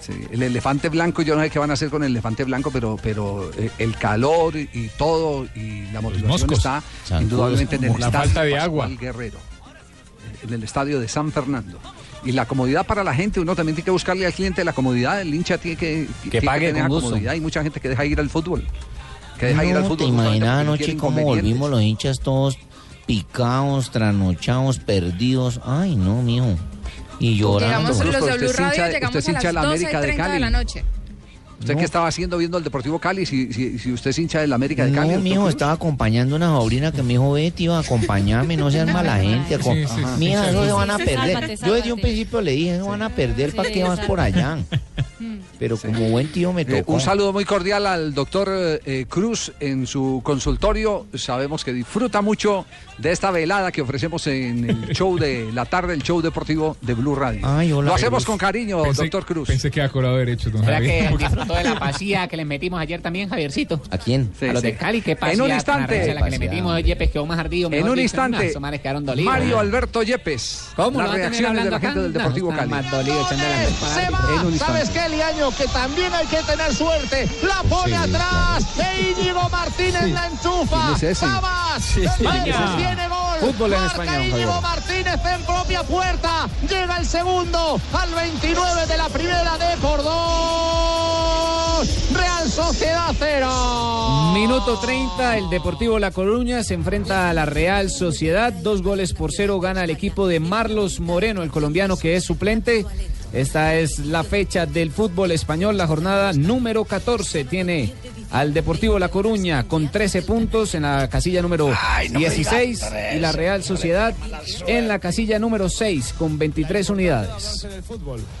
sí, 0.00 0.12
el 0.30 0.42
elefante 0.44 0.88
blanco, 0.88 1.22
yo 1.22 1.34
no 1.34 1.42
sé 1.42 1.50
qué 1.50 1.58
van 1.58 1.70
a 1.70 1.74
hacer 1.74 1.90
con 1.90 2.04
el 2.04 2.12
elefante 2.12 2.44
blanco, 2.44 2.70
pero, 2.70 2.96
pero 3.02 3.50
eh, 3.58 3.70
el 3.78 3.96
calor 3.96 4.56
y, 4.56 4.90
todo 4.96 5.46
y 5.56 5.90
la 5.92 6.00
motivación 6.00 6.28
moscos. 6.28 6.58
está 6.58 6.82
indudablemente 7.20 7.76
en 7.76 7.84
el 7.84 7.90
la 7.98 8.06
estadio 8.06 8.12
falta 8.20 8.42
de 8.42 8.52
Pascual 8.52 8.64
agua. 8.92 9.00
Guerrero, 9.00 9.38
eh, 9.38 10.46
en 10.46 10.52
el 10.54 10.62
estadio 10.62 11.00
de 11.00 11.08
San 11.08 11.32
Fernando. 11.32 11.80
Y 12.24 12.32
la 12.32 12.46
comodidad 12.46 12.84
para 12.86 13.02
la 13.02 13.14
gente, 13.14 13.40
uno 13.40 13.56
también 13.56 13.74
tiene 13.76 13.84
que 13.86 13.90
buscarle 13.90 14.26
al 14.26 14.32
cliente 14.34 14.62
la 14.64 14.72
comodidad, 14.74 15.20
el 15.22 15.34
hincha 15.34 15.56
tiene 15.58 15.76
que, 15.78 16.06
tiene 16.22 16.44
pague 16.44 16.66
tener 16.68 16.82
con 16.82 16.82
la 16.82 16.88
gusto. 16.94 17.10
comodidad. 17.10 17.32
Hay 17.32 17.40
mucha 17.40 17.62
gente 17.62 17.80
que 17.80 17.88
deja 17.88 18.04
ir 18.04 18.20
al 18.20 18.28
fútbol. 18.28 18.64
Que 19.38 19.46
deja 19.46 19.64
ir 19.64 19.74
al 19.76 19.82
No, 19.82 19.88
fútbol. 19.88 19.98
te 19.98 20.12
imaginas 20.12 20.48
anoche 20.60 20.96
cómo 20.96 21.22
volvimos 21.22 21.70
los 21.70 21.80
hinchas 21.80 22.20
todos 22.20 22.58
picados, 23.06 23.90
trasnochados, 23.90 24.78
perdidos. 24.78 25.60
Ay, 25.64 25.96
no, 25.96 26.22
mijo. 26.22 26.56
Y 27.18 27.36
llorando. 27.36 27.90
Llegamos 27.92 28.04
los 28.04 28.14
de 28.14 28.20
Blue 28.20 28.34
usted 28.34 28.44
es 28.46 28.56
Radio, 28.56 28.70
hincha 28.72 28.86
de- 28.86 28.92
llegamos 28.92 29.14
a 29.16 29.30
hincha 29.30 29.38
de 29.48 29.52
las 29.52 29.54
la 29.54 29.62
12 29.70 29.82
y 29.82 29.86
América 29.86 30.00
de 30.00 30.06
30 30.06 30.22
de 30.24 30.28
Cali. 30.30 30.40
la 30.40 30.50
noche. 30.50 30.84
¿Usted 31.60 31.76
qué 31.76 31.84
estaba 31.84 32.08
haciendo 32.08 32.38
viendo 32.38 32.56
el 32.56 32.64
Deportivo 32.64 32.98
Cali 32.98 33.26
si, 33.26 33.52
si, 33.52 33.78
si 33.78 33.92
usted 33.92 34.10
es 34.10 34.18
hincha 34.18 34.40
del 34.40 34.52
América 34.52 34.86
de 34.86 34.92
Cali? 34.92 35.12
No, 35.12 35.20
mijo, 35.20 35.42
Cruz? 35.42 35.50
estaba 35.50 35.72
acompañando 35.72 36.34
a 36.34 36.38
una 36.38 36.46
sobrina 36.48 36.90
que 36.90 37.02
me 37.02 37.10
dijo, 37.10 37.32
Betty, 37.32 37.64
iba 37.64 37.76
a 37.76 37.80
acompañarme, 37.80 38.56
no 38.56 38.70
seas 38.70 38.90
mala 38.90 39.18
gente. 39.20 39.56
aco- 39.56 39.74
Sí, 39.74 39.84
sí, 39.86 39.94
sí, 39.96 40.18
Mija, 40.18 40.44
sí, 40.50 40.56
se 40.56 40.64
sí, 40.66 40.72
van 40.72 40.90
a 40.90 40.96
perder. 40.98 41.16
sálvate, 41.16 41.56
Yo 41.56 41.74
desde 41.74 41.76
un 41.76 41.82
sálvate. 41.82 42.00
principio 42.02 42.40
le 42.40 42.52
dije, 42.52 42.78
no 42.78 42.86
van 42.86 43.02
a 43.02 43.10
perder, 43.10 43.54
¿para 43.54 43.68
Sí, 43.68 43.74
qué 43.74 43.82
vas 43.84 44.00
por 44.00 44.20
allá? 44.20 44.58
Pero 45.58 45.76
como 45.76 46.08
buen 46.10 46.30
tío 46.32 46.52
me 46.52 46.62
Eh, 46.62 46.80
tocó. 46.80 46.92
un 46.94 47.00
saludo 47.00 47.32
muy 47.32 47.44
cordial 47.44 47.86
al 47.86 48.14
doctor 48.14 48.48
eh, 48.50 49.06
Cruz 49.08 49.52
en 49.60 49.86
su 49.86 50.20
consultorio. 50.24 51.06
Sabemos 51.14 51.64
que 51.64 51.72
disfruta 51.72 52.22
mucho 52.22 52.64
de 52.98 53.12
esta 53.12 53.30
velada 53.30 53.70
que 53.72 53.82
ofrecemos 53.82 54.26
en 54.26 54.68
el 54.70 54.88
show 54.94 55.18
de 55.18 55.50
la 55.52 55.64
tarde, 55.64 55.94
el 55.94 56.02
show 56.02 56.20
deportivo 56.22 56.76
de 56.80 56.94
Blue 56.94 57.14
Radio. 57.14 57.40
Ay, 57.44 57.72
hola, 57.72 57.88
Lo 57.90 57.94
hacemos 57.94 58.24
Cruz. 58.24 58.26
con 58.26 58.38
cariño, 58.38 58.82
Pensé- 58.82 59.02
doctor 59.02 59.24
Cruz. 59.26 59.48
Pensé 59.48 59.70
que 59.70 59.80
había 59.80 59.92
cobrado 59.92 60.16
derechos, 60.16 60.52
don 60.52 60.64
¿Será 60.64 60.76
Javier. 60.76 61.08
que 61.10 61.16
disfrutó 61.24 61.54
de 61.54 61.64
la 61.64 61.78
pasía 61.78 62.28
que 62.28 62.36
les 62.36 62.46
metimos 62.46 62.80
ayer 62.80 63.00
también, 63.02 63.28
Javiercito? 63.28 63.80
¿A 63.90 63.98
quién? 63.98 64.30
Sí, 64.38 64.46
a 64.46 64.52
los 64.52 64.62
sí. 64.62 64.68
de 64.68 64.76
Cali, 64.76 65.00
qué 65.02 65.16
pasía 65.16 65.34
En 65.34 65.40
un 65.42 65.48
tan 65.48 65.56
instante. 65.56 66.14
la 66.14 66.22
que 66.22 66.30
le 66.30 66.38
metimos 66.38 66.82
Yepes, 66.82 67.10
quedó 67.10 67.26
más 67.26 67.38
ardido. 67.38 67.68
En 67.72 67.84
un 67.84 67.90
dicho. 67.90 68.00
instante, 68.02 68.52
No. 68.54 68.60
Mario 69.24 69.54
¿no? 69.56 69.58
Alberto 69.60 70.02
Yepes. 70.02 70.68
¿Cómo? 70.76 70.90
Las 70.90 70.92
¿Lo 70.92 70.98
va 70.98 71.04
a 71.04 71.14
tener 71.16 71.30
reacciones 71.30 71.64
de 71.64 71.70
la 71.70 71.76
acá? 71.76 71.86
gente 71.88 72.02
del 72.02 72.12
No, 72.12 72.18
Deportivo 72.18 72.50
están 72.50 72.68
Cali. 72.70 72.82
más 72.82 72.92
la. 72.92 73.00
En 73.00 74.46
un 74.46 74.52
instante. 74.52 74.58
¿Sabes 74.58 74.90
qué, 74.90 75.08
Que 75.56 75.66
también 75.66 76.12
hay 76.14 76.26
que 76.26 76.36
tener 76.44 76.72
suerte. 76.72 77.28
La 77.42 77.62
pone 77.68 77.90
Sí, 77.90 77.94
atrás. 77.94 78.64
E 78.78 79.14
Íñigo 79.18 79.48
Martínez 79.50 80.08
la 80.12 80.26
enchufa. 80.28 80.94
¿Quién 80.98 81.10
es? 81.10 81.20
¡Vamos! 81.20 81.96
España. 81.96 82.76
Tiene 82.76 83.08
gol. 83.08 83.38
Fútbol 83.40 83.72
en 83.72 83.80
Marca 83.80 84.02
España, 84.02 84.24
Íñigo. 84.24 84.60
Martínez 84.60 85.20
en 85.26 85.42
propia 85.42 85.82
puerta. 85.82 86.48
Llega 86.68 86.96
el 86.98 87.06
segundo 87.06 87.80
al 87.92 88.14
29 88.14 88.86
de 88.86 88.96
la 88.96 89.08
primera 89.08 89.58
de 89.58 89.76
por 89.78 90.02
dos. 90.04 91.88
Real 92.12 92.48
Sociedad 92.48 93.12
cero. 93.18 94.30
Minuto 94.34 94.78
30, 94.78 95.38
el 95.38 95.50
Deportivo 95.50 95.98
La 95.98 96.12
Coruña 96.12 96.62
se 96.62 96.74
enfrenta 96.74 97.28
a 97.28 97.34
la 97.34 97.44
Real 97.46 97.90
Sociedad. 97.90 98.52
Dos 98.52 98.82
goles 98.82 99.12
por 99.12 99.32
cero 99.32 99.58
gana 99.58 99.82
el 99.84 99.90
equipo 99.90 100.28
de 100.28 100.38
Marlos 100.38 101.00
Moreno, 101.00 101.42
el 101.42 101.50
colombiano 101.50 101.96
que 101.96 102.14
es 102.16 102.24
suplente. 102.24 102.86
Esta 103.32 103.76
es 103.76 104.00
la 104.00 104.24
fecha 104.24 104.66
del 104.66 104.90
fútbol 104.90 105.30
español, 105.30 105.76
la 105.76 105.86
jornada 105.86 106.32
número 106.32 106.84
14. 106.84 107.44
Tiene 107.44 107.94
al 108.30 108.52
Deportivo 108.52 108.98
La 108.98 109.08
Coruña 109.08 109.68
con 109.68 109.90
13 109.90 110.22
puntos 110.22 110.74
en 110.74 110.82
la 110.82 111.08
casilla 111.08 111.42
número 111.42 111.68
no 111.68 111.74
me 112.12 112.18
16 112.18 112.78
digas 112.78 112.90
tres, 112.90 113.16
y 113.16 113.20
la 113.20 113.32
Real 113.32 113.62
Sociedad 113.62 114.14
en 114.66 114.88
la 114.88 114.98
casilla 114.98 115.38
número 115.38 115.68
6 115.68 116.14
con 116.18 116.38
23 116.38 116.90
unidades. 116.90 117.66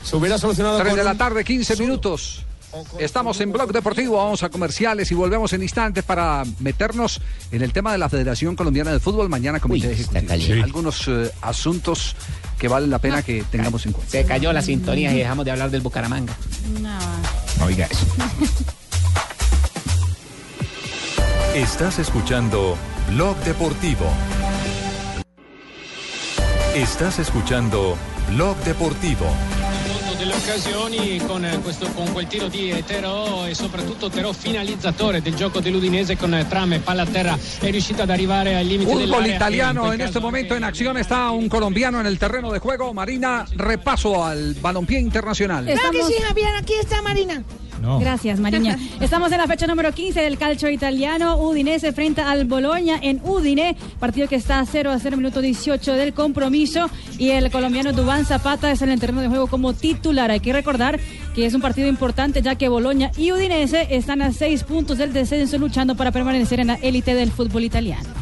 Se 0.02 0.16
hubiera 0.16 0.38
solucionado 0.38 0.78
3 0.78 0.96
de 0.96 1.04
la 1.04 1.14
tarde, 1.14 1.44
15 1.44 1.76
minutos. 1.76 2.44
Estamos 2.98 3.40
en 3.40 3.52
Blog 3.52 3.72
Deportivo, 3.72 4.16
vamos 4.16 4.42
a 4.42 4.48
comerciales 4.48 5.10
y 5.10 5.14
volvemos 5.14 5.52
en 5.52 5.62
instantes 5.62 6.04
para 6.04 6.44
meternos 6.60 7.20
en 7.50 7.62
el 7.62 7.72
tema 7.72 7.92
de 7.92 7.98
la 7.98 8.08
Federación 8.08 8.56
Colombiana 8.56 8.92
de 8.92 9.00
Fútbol. 9.00 9.28
Mañana 9.28 9.60
Comité 9.60 9.92
Ejecutivo. 9.92 10.34
Sí. 10.36 10.52
Algunos 10.52 11.08
eh, 11.08 11.30
asuntos 11.42 12.14
que 12.58 12.68
valen 12.68 12.90
la 12.90 12.98
pena 12.98 13.22
que 13.22 13.42
tengamos 13.50 13.86
en 13.86 13.92
cuenta. 13.92 14.10
Se 14.10 14.24
cayó 14.24 14.52
la 14.52 14.62
sintonía 14.62 15.12
y 15.12 15.18
dejamos 15.18 15.44
de 15.44 15.50
hablar 15.50 15.70
del 15.70 15.80
Bucaramanga. 15.80 16.36
No 17.58 17.66
diga 17.66 17.86
eso. 17.86 18.06
Estás 21.54 21.98
escuchando 21.98 22.76
Blog 23.08 23.36
Deportivo. 23.38 24.06
Estás 26.76 27.18
escuchando 27.18 27.96
Blog 28.28 28.56
Deportivo. 28.58 29.26
Delle 30.20 30.34
occasioni 30.34 31.18
con, 31.26 31.48
questo, 31.62 31.90
con 31.92 32.12
quel 32.12 32.26
tiro 32.26 32.48
di 32.48 32.82
Terò 32.86 33.46
e 33.46 33.54
soprattutto 33.54 34.10
Terò 34.10 34.32
finalizzatore 34.32 35.22
del 35.22 35.34
gioco 35.34 35.60
dell'Udinese 35.60 36.18
con 36.18 36.34
eh, 36.34 36.46
Tram 36.46 36.74
e 36.74 36.80
palla 36.80 37.02
a 37.02 37.06
terra 37.06 37.38
è 37.58 37.70
riuscito 37.70 38.02
ad 38.02 38.10
arrivare 38.10 38.54
al 38.54 38.66
limite 38.66 38.90
Fútbol 38.90 39.08
dell'area. 39.08 39.34
italiano, 39.34 39.80
quel 39.84 39.94
en 39.94 40.00
este 40.02 40.20
momento 40.20 40.54
en 40.54 40.64
acción 40.64 40.98
está 40.98 41.30
un 41.30 41.48
colombiano 41.48 42.00
en 42.00 42.06
el 42.06 42.18
terreno 42.18 42.52
de 42.52 42.58
juego. 42.58 42.92
Marina, 42.92 43.46
repaso 43.56 44.22
al 44.22 44.54
balompié 44.60 44.98
internacional. 44.98 45.64
Claro 45.64 45.90
que 45.90 46.04
sí, 46.04 46.14
Javier, 46.20 46.54
aquí 46.54 46.74
está 46.74 47.00
Marina. 47.00 47.42
Gracias, 48.00 48.40
Mariña. 48.40 48.78
Estamos 49.00 49.32
en 49.32 49.38
la 49.38 49.46
fecha 49.46 49.66
número 49.66 49.92
15 49.92 50.20
del 50.20 50.38
calcio 50.38 50.68
italiano. 50.70 51.36
Udinese 51.36 51.92
frente 51.92 52.20
al 52.20 52.44
Boloña 52.44 52.98
en 53.00 53.20
Udine. 53.24 53.76
Partido 53.98 54.28
que 54.28 54.36
está 54.36 54.64
0 54.64 54.90
a 54.90 54.98
0, 54.98 55.16
minuto 55.16 55.40
18 55.40 55.92
del 55.94 56.12
compromiso. 56.12 56.90
Y 57.18 57.30
el 57.30 57.50
colombiano 57.50 57.92
Dubán 57.92 58.24
Zapata 58.24 58.70
es 58.70 58.82
en 58.82 58.90
el 58.90 59.00
terreno 59.00 59.20
de 59.20 59.28
juego 59.28 59.46
como 59.46 59.72
titular. 59.72 60.30
Hay 60.30 60.40
que 60.40 60.52
recordar 60.52 61.00
que 61.34 61.46
es 61.46 61.54
un 61.54 61.60
partido 61.60 61.88
importante 61.88 62.42
ya 62.42 62.56
que 62.56 62.68
Boloña 62.68 63.10
y 63.16 63.32
Udinese 63.32 63.86
están 63.90 64.22
a 64.22 64.32
6 64.32 64.64
puntos 64.64 64.98
del 64.98 65.12
descenso 65.12 65.58
luchando 65.58 65.94
para 65.94 66.12
permanecer 66.12 66.60
en 66.60 66.68
la 66.68 66.74
élite 66.74 67.14
del 67.14 67.30
fútbol 67.30 67.64
italiano. 67.64 68.19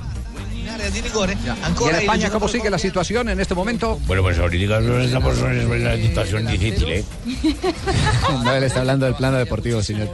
¿Y 0.68 1.88
en 1.88 1.94
España 1.96 2.30
cómo 2.30 2.48
sigue 2.48 2.70
la 2.70 2.78
situación 2.78 3.28
en 3.28 3.40
este 3.40 3.54
momento? 3.54 3.98
Bueno, 4.06 4.22
pues 4.22 4.38
ahorita 4.38 4.78
estamos 5.02 5.38
en 5.38 5.70
una 5.70 5.96
situación 5.96 6.46
difícil, 6.46 6.88
¿eh? 6.90 7.04
No, 8.44 8.54
él 8.54 8.64
está 8.64 8.80
hablando 8.80 9.06
del 9.06 9.14
plano 9.14 9.38
deportivo, 9.38 9.82
señor. 9.82 10.08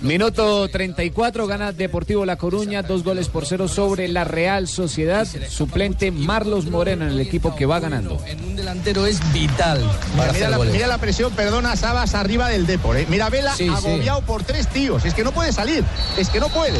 Minuto 0.00 0.68
34, 0.68 1.46
gana 1.46 1.72
Deportivo 1.72 2.24
La 2.24 2.36
Coruña, 2.36 2.82
dos 2.82 3.02
goles 3.04 3.28
por 3.28 3.46
cero 3.46 3.68
sobre 3.68 4.08
la 4.08 4.24
Real 4.24 4.68
Sociedad. 4.68 5.26
Suplente 5.48 6.10
Marlos 6.10 6.66
Moreno 6.66 7.04
en 7.06 7.12
el 7.12 7.20
equipo 7.20 7.54
que 7.54 7.66
va 7.66 7.80
ganando. 7.80 8.20
Un 8.46 8.56
delantero 8.56 9.06
es 9.06 9.20
vital 9.32 9.80
para 10.16 10.32
Mira 10.32 10.46
hacer 10.46 10.50
la, 10.50 10.56
goles. 10.56 10.72
mira 10.72 10.86
la 10.86 10.98
presión, 10.98 11.32
perdona, 11.32 11.76
Sabas 11.76 12.14
arriba 12.14 12.48
del 12.48 12.66
Depor. 12.66 12.96
¿eh? 12.96 13.06
Mira, 13.08 13.28
Vela 13.30 13.54
Sí, 13.56 13.64
sí. 13.64 13.70
agobiado 13.74 14.20
por 14.22 14.42
tres 14.44 14.68
tíos. 14.68 15.04
Es 15.04 15.14
que 15.14 15.24
no 15.24 15.32
puede 15.32 15.52
salir, 15.52 15.84
es 16.16 16.28
que 16.28 16.40
no 16.40 16.48
puede. 16.48 16.78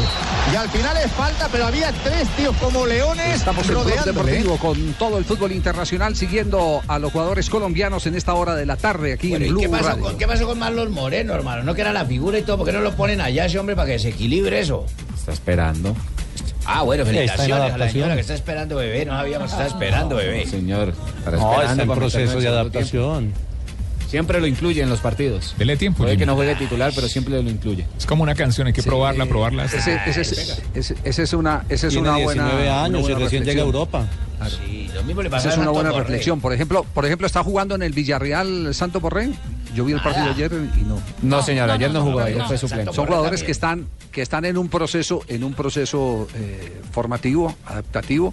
Y 0.51 0.55
al 0.55 0.69
final 0.69 0.95
es 0.97 1.11
falta, 1.11 1.49
pero 1.51 1.65
había 1.65 1.91
tres 2.03 2.27
tíos 2.37 2.55
como 2.57 2.85
Estamos 3.19 3.67
en 3.67 3.75
rodeándole. 3.75 4.31
¿eh? 4.31 4.35
Deportivo 4.35 4.57
con 4.57 4.93
todo 4.93 5.17
el 5.17 5.25
fútbol 5.25 5.51
internacional 5.51 6.15
siguiendo 6.15 6.81
a 6.87 6.99
los 6.99 7.11
jugadores 7.11 7.49
colombianos 7.49 8.05
en 8.07 8.15
esta 8.15 8.33
hora 8.33 8.55
de 8.55 8.65
la 8.65 8.75
tarde 8.77 9.13
aquí 9.13 9.29
Bueno, 9.29 9.45
en 9.45 9.49
¿y 9.49 9.53
Blue 9.53 9.61
qué 9.61 9.69
pasó, 9.69 9.89
Radio. 9.89 10.03
con, 10.03 10.17
qué 10.17 10.27
pasó 10.27 10.45
con 10.47 10.59
Marlos 10.59 10.89
Moreno, 10.89 11.33
hermano? 11.33 11.63
¿No 11.63 11.73
que 11.75 11.81
era 11.81 11.93
la 11.93 12.05
figura 12.05 12.37
y 12.39 12.43
todo? 12.43 12.57
¿Por 12.57 12.67
qué 12.67 12.73
no 12.73 12.81
lo 12.81 12.93
ponen 12.95 13.21
allá 13.21 13.45
ese 13.45 13.59
hombre 13.59 13.75
para 13.75 13.87
que 13.89 13.99
se 13.99 14.09
equilibre 14.09 14.59
eso? 14.59 14.85
Está 15.15 15.33
esperando. 15.33 15.95
Ah, 16.65 16.83
bueno, 16.83 17.03
Está 17.03 17.11
en 17.11 17.17
felicitaciones 17.17 17.55
a 17.55 17.59
la 17.59 17.65
adaptación. 17.65 17.91
señora 17.93 18.15
que 18.15 18.21
está 18.21 18.33
esperando 18.35 18.75
bebé. 18.77 19.05
No 19.05 19.11
sabíamos 19.13 19.47
que 19.49 19.51
está 19.61 19.67
esperando 19.67 20.15
bebé. 20.15 20.45
Señor, 20.47 20.93
estará 21.17 21.37
No, 21.37 21.61
está 21.61 21.83
en 21.83 21.89
proceso 21.89 22.39
de 22.39 22.47
adaptación. 22.47 23.19
tiempo. 23.33 23.39
Siempre 24.13 24.39
lo 24.39 24.45
incluye 24.45 24.79
en 24.83 24.89
los 24.89 24.99
partidos. 24.99 25.55
Dele 25.57 25.75
tiempo. 25.75 26.03
Puede 26.03 26.17
que 26.17 26.25
no 26.27 26.35
juegue 26.35 26.53
titular, 26.53 26.91
pero 26.93 27.07
siempre 27.07 27.41
lo 27.41 27.49
incluye. 27.49 27.87
Es 27.97 28.05
como 28.05 28.21
una 28.21 28.35
canción, 28.35 28.67
hay 28.67 28.73
que 28.73 28.83
probarla, 28.83 29.25
probarla. 29.25 29.65
Ese, 29.65 29.77
ese 30.05 30.21
es, 30.21 30.61
ese- 30.75 30.95
ese 31.03 31.23
es 31.23 31.33
una, 31.33 31.65
ese 31.67 31.87
es 31.87 31.93
Tiene 31.93 32.09
una 32.09 32.17
buena. 32.19 32.43
19 32.43 32.63
una 32.69 32.83
años 32.83 32.99
y 32.99 33.01
buena 33.01 33.19
recién 33.19 33.43
llega 33.43 33.63
a 33.63 33.65
reflexión. 33.65 33.65
Europa. 33.65 34.07
Sí, 34.67 34.89
lo 34.93 35.03
mismo 35.03 35.21
le 35.23 35.29
pasó 35.31 35.47
Esa 35.47 35.55
es 35.55 35.61
una 35.63 35.71
buena 35.71 35.89
Borré. 35.89 36.03
reflexión. 36.03 36.39
Por 36.41 36.53
ejemplo, 36.53 36.85
por 36.93 37.05
ejemplo, 37.05 37.25
está 37.25 37.41
jugando 37.43 37.73
en 37.73 37.81
el 37.81 37.91
Villarreal 37.93 38.75
Santo 38.75 38.99
Borré. 38.99 39.31
Yo 39.73 39.83
vi 39.83 39.93
el 39.93 40.01
partido 40.01 40.29
ayer 40.29 40.51
y 40.79 40.83
no. 40.83 40.99
No, 41.23 41.41
señor, 41.41 41.71
ayer 41.71 41.89
no 41.91 42.03
jugó, 42.03 42.19
ayer 42.19 42.43
fue 42.45 42.57
suplente. 42.59 42.93
Son 42.93 43.07
jugadores 43.07 43.41
que 43.43 43.51
están 43.51 43.87
que 44.11 44.21
están 44.21 44.45
en 44.45 44.59
un 44.59 44.69
proceso 44.69 45.23
en 45.27 45.43
un 45.43 45.55
proceso 45.55 46.27
eh, 46.35 46.81
formativo, 46.91 47.55
adaptativo. 47.65 48.31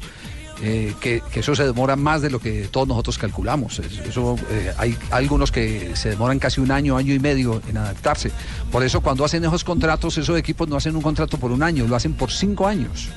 Eh, 0.62 0.94
que, 1.00 1.22
que 1.32 1.40
eso 1.40 1.54
se 1.54 1.64
demora 1.64 1.96
más 1.96 2.20
de 2.22 2.30
lo 2.30 2.38
que 2.38 2.68
todos 2.70 2.86
nosotros 2.86 3.16
calculamos. 3.18 3.78
Es- 3.78 3.98
Eso, 4.06 4.36
eh, 4.50 4.72
hay 4.76 4.96
algunos 5.10 5.50
que 5.52 5.92
se 5.96 6.10
demoran 6.10 6.38
casi 6.38 6.60
un 6.60 6.70
año, 6.70 6.96
año 6.96 7.14
y 7.14 7.18
medio 7.18 7.62
en 7.68 7.76
adaptarse. 7.78 8.30
Por 8.70 8.82
eso 8.84 9.00
cuando 9.00 9.24
hacen 9.24 9.44
esos 9.44 9.64
contratos, 9.64 10.18
esos 10.18 10.38
equipos 10.38 10.68
no 10.68 10.76
hacen 10.76 10.94
un 10.96 11.02
contrato 11.02 11.38
por 11.38 11.50
un 11.52 11.62
año, 11.62 11.86
lo 11.86 11.96
hacen 11.96 12.14
por 12.14 12.30
cinco 12.30 12.66
años. 12.66 13.08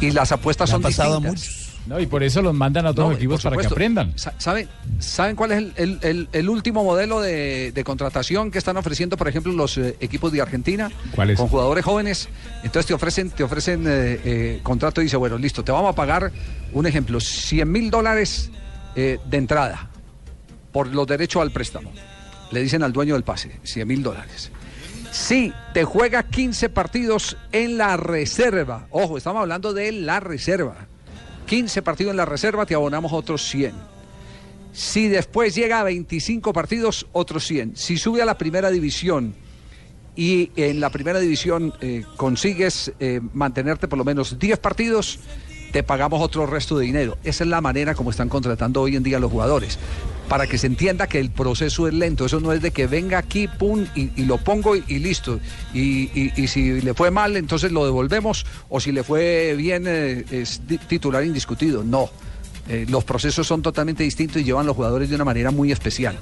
Y 0.00 0.10
las 0.10 0.30
apuestas 0.32 0.70
son 0.70 0.82
distintas. 1.22 1.55
No, 1.86 2.00
y 2.00 2.06
por 2.06 2.22
eso 2.24 2.42
los 2.42 2.52
mandan 2.52 2.84
a 2.86 2.90
otros 2.90 3.10
No, 3.10 3.14
equipos 3.14 3.42
para 3.42 3.56
que 3.56 3.66
aprendan. 3.66 4.12
Sa- 4.18 4.34
¿Saben, 4.38 4.68
¿saben 4.98 5.36
cuál 5.36 5.52
es 5.52 5.58
el, 5.58 5.72
el- 5.76 5.98
el- 6.02 6.28
el 6.32 6.48
último 6.48 6.82
modelo 6.82 7.20
de, 7.20 7.70
de 7.72 7.84
contratación 7.84 8.50
que 8.50 8.58
están 8.58 8.76
ofreciendo, 8.76 9.16
por 9.16 9.28
ejemplo, 9.28 9.52
los 9.52 9.78
eh, 9.78 9.96
equipos 10.00 10.32
de 10.32 10.40
Argentina? 10.42 10.90
¿Cuál 11.14 11.30
es? 11.30 11.38
Con 11.38 11.46
jugadores 11.48 11.84
jóvenes. 11.84 12.28
Entonces 12.64 12.86
te 12.86 12.94
ofrecen, 12.94 13.30
te 13.30 13.44
ofrecen 13.44 13.84
eh, 13.86 14.20
eh, 14.24 14.60
contrato 14.64 15.00
y 15.00 15.04
dice, 15.04 15.16
bueno, 15.16 15.38
listo, 15.38 15.62
te 15.62 15.70
vamos 15.70 15.92
a 15.92 15.94
pagar, 15.94 16.32
un 16.72 16.86
ejemplo, 16.86 17.20
100 17.20 17.70
mil 17.70 17.90
dólares 17.90 18.50
de 18.96 19.20
entrada 19.36 19.90
por 20.72 20.86
los 20.88 21.06
derechos 21.06 21.42
al 21.42 21.50
préstamo. 21.50 21.92
Le 22.50 22.62
dicen 22.62 22.82
al 22.82 22.92
dueño 22.92 23.14
del 23.14 23.24
pase, 23.24 23.60
100 23.62 23.86
mil 23.86 24.02
dólares. 24.02 24.50
Si 25.12 25.52
te 25.74 25.84
juega 25.84 26.22
15 26.24 26.68
partidos 26.70 27.36
en 27.52 27.78
la 27.78 27.96
reserva, 27.96 28.86
ojo, 28.90 29.16
estamos 29.18 29.40
hablando 29.42 29.72
de 29.72 29.92
la 29.92 30.18
reserva. 30.20 30.86
15 31.46 31.82
partidos 31.82 32.10
en 32.10 32.16
la 32.16 32.24
reserva, 32.24 32.66
te 32.66 32.74
abonamos 32.74 33.12
otros 33.12 33.48
100. 33.48 33.72
Si 34.72 35.08
después 35.08 35.54
llega 35.54 35.80
a 35.80 35.84
25 35.84 36.52
partidos, 36.52 37.06
otros 37.12 37.46
100. 37.46 37.76
Si 37.76 37.96
sube 37.96 38.20
a 38.20 38.26
la 38.26 38.36
primera 38.36 38.70
división 38.70 39.34
y 40.14 40.50
en 40.56 40.80
la 40.80 40.90
primera 40.90 41.18
división 41.18 41.72
eh, 41.80 42.04
consigues 42.16 42.92
eh, 43.00 43.20
mantenerte 43.32 43.88
por 43.88 43.98
lo 43.98 44.04
menos 44.04 44.38
10 44.38 44.58
partidos, 44.58 45.18
te 45.72 45.82
pagamos 45.82 46.20
otro 46.20 46.46
resto 46.46 46.76
de 46.78 46.84
dinero. 46.86 47.16
Esa 47.24 47.44
es 47.44 47.50
la 47.50 47.60
manera 47.60 47.94
como 47.94 48.10
están 48.10 48.28
contratando 48.28 48.82
hoy 48.82 48.96
en 48.96 49.02
día 49.02 49.18
los 49.18 49.30
jugadores. 49.30 49.78
Para 50.28 50.46
que 50.46 50.58
se 50.58 50.66
entienda 50.66 51.06
que 51.06 51.20
el 51.20 51.30
proceso 51.30 51.86
es 51.86 51.94
lento. 51.94 52.26
Eso 52.26 52.40
no 52.40 52.52
es 52.52 52.60
de 52.60 52.72
que 52.72 52.86
venga 52.86 53.18
aquí, 53.18 53.46
pum, 53.46 53.86
y, 53.94 54.24
lo 54.24 54.38
pongo 54.38 54.74
y, 54.74 54.98
listo. 54.98 55.38
Y, 55.72 56.30
si 56.48 56.80
le 56.80 56.94
fue 56.94 57.10
mal, 57.10 57.36
entonces 57.36 57.70
lo 57.70 57.84
devolvemos. 57.84 58.44
O 58.68 58.80
si 58.80 58.92
le 58.92 59.04
fue 59.04 59.54
bien, 59.56 59.84
eh, 59.86 60.24
es 60.30 60.60
titular 60.88 61.24
indiscutido. 61.24 61.84
No. 61.84 62.10
Eh, 62.68 62.86
los 62.88 63.04
procesos 63.04 63.46
son 63.46 63.62
totalmente 63.62 64.02
distintos 64.02 64.42
y 64.42 64.44
llevan 64.44 64.66
los 64.66 64.74
jugadores 64.74 65.08
de 65.08 65.14
una 65.14 65.24
manera 65.24 65.52
muy 65.52 65.70
especial. 65.70 66.18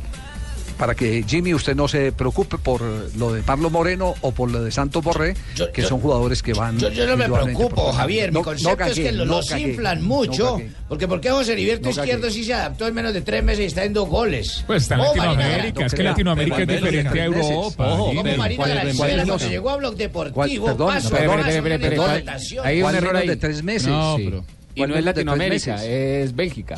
Para 0.78 0.94
que 0.94 1.24
Jimmy 1.26 1.54
usted 1.54 1.76
no 1.76 1.86
se 1.86 2.10
preocupe 2.12 2.58
por 2.58 2.82
lo 3.16 3.32
de 3.32 3.42
Pablo 3.42 3.70
Moreno 3.70 4.14
o 4.22 4.32
por 4.32 4.50
lo 4.50 4.62
de 4.62 4.70
Santos 4.72 5.04
Borré, 5.04 5.34
que 5.72 5.82
yo- 5.82 5.88
son 5.88 6.00
jugadores 6.00 6.42
que 6.42 6.52
van. 6.52 6.78
Yo, 6.78 6.88
yo 6.90 7.06
no 7.06 7.16
me 7.16 7.28
preocupo, 7.28 7.74
por- 7.86 7.94
Javier. 7.94 8.32
No- 8.32 8.40
Mi 8.40 8.42
no 8.42 8.44
concepto 8.44 8.84
es 8.84 8.94
que 8.94 9.04
cagué, 9.04 9.16
no 9.16 9.24
los 9.24 9.48
cagué, 9.48 9.62
inflan 9.68 10.02
mucho. 10.02 10.54
cagué. 10.56 10.70
porque 10.88 11.06
¿por 11.08 11.20
qué 11.20 11.30
José 11.30 11.52
Heriberto 11.52 11.84
No 11.84 11.90
Izquierdo 11.90 12.22
cagué. 12.22 12.34
sí 12.34 12.44
se 12.44 12.54
adaptó 12.54 12.86
en 12.88 12.94
menos 12.94 13.14
de 13.14 13.20
tres 13.22 13.42
meses 13.44 13.60
y 13.60 13.64
está 13.66 13.84
en 13.84 13.92
dos 13.92 14.08
goles? 14.08 14.64
Pues 14.66 14.82
está 14.82 14.94
en 14.96 15.00
¿Cómo 15.02 15.14
Latinoamérica, 15.14 15.86
es 15.86 15.94
que? 15.94 16.02
Latinoamérica 16.02 16.58
es 16.62 16.68
diferente 16.68 17.20
a 17.20 17.24
Europa. 17.24 17.96
Jimmy. 17.96 18.16
¿Cómo 18.16 18.36
Marina 18.36 18.56
¿Cuál- 18.64 18.70
Granciera 18.74 19.24
cuando 19.26 19.48
llegó 19.48 19.70
a 19.70 19.76
Blog 19.76 19.92
¿Cuál- 19.92 19.98
Deportivo? 19.98 20.66
paso 20.66 20.84
a 20.84 20.86
paso, 20.86 21.06
espere, 21.08 21.24
espere, 21.24 21.40
una 21.42 21.50
espere, 21.74 21.96
¿cuál- 21.96 22.08
interpretación. 22.10 22.66
Hay 22.66 22.76
un 22.76 22.82
¿Cuál 22.82 22.94
error 22.96 23.16
ahí. 23.16 23.28
de 23.28 23.36
tres 23.36 23.62
meses? 23.62 23.88
Y 23.88 24.78
¿Cuál 24.80 24.90
no 24.90 24.96
es 24.96 25.04
Latinoamérica, 25.04 25.84
es 25.84 26.34
Bélgica. 26.34 26.74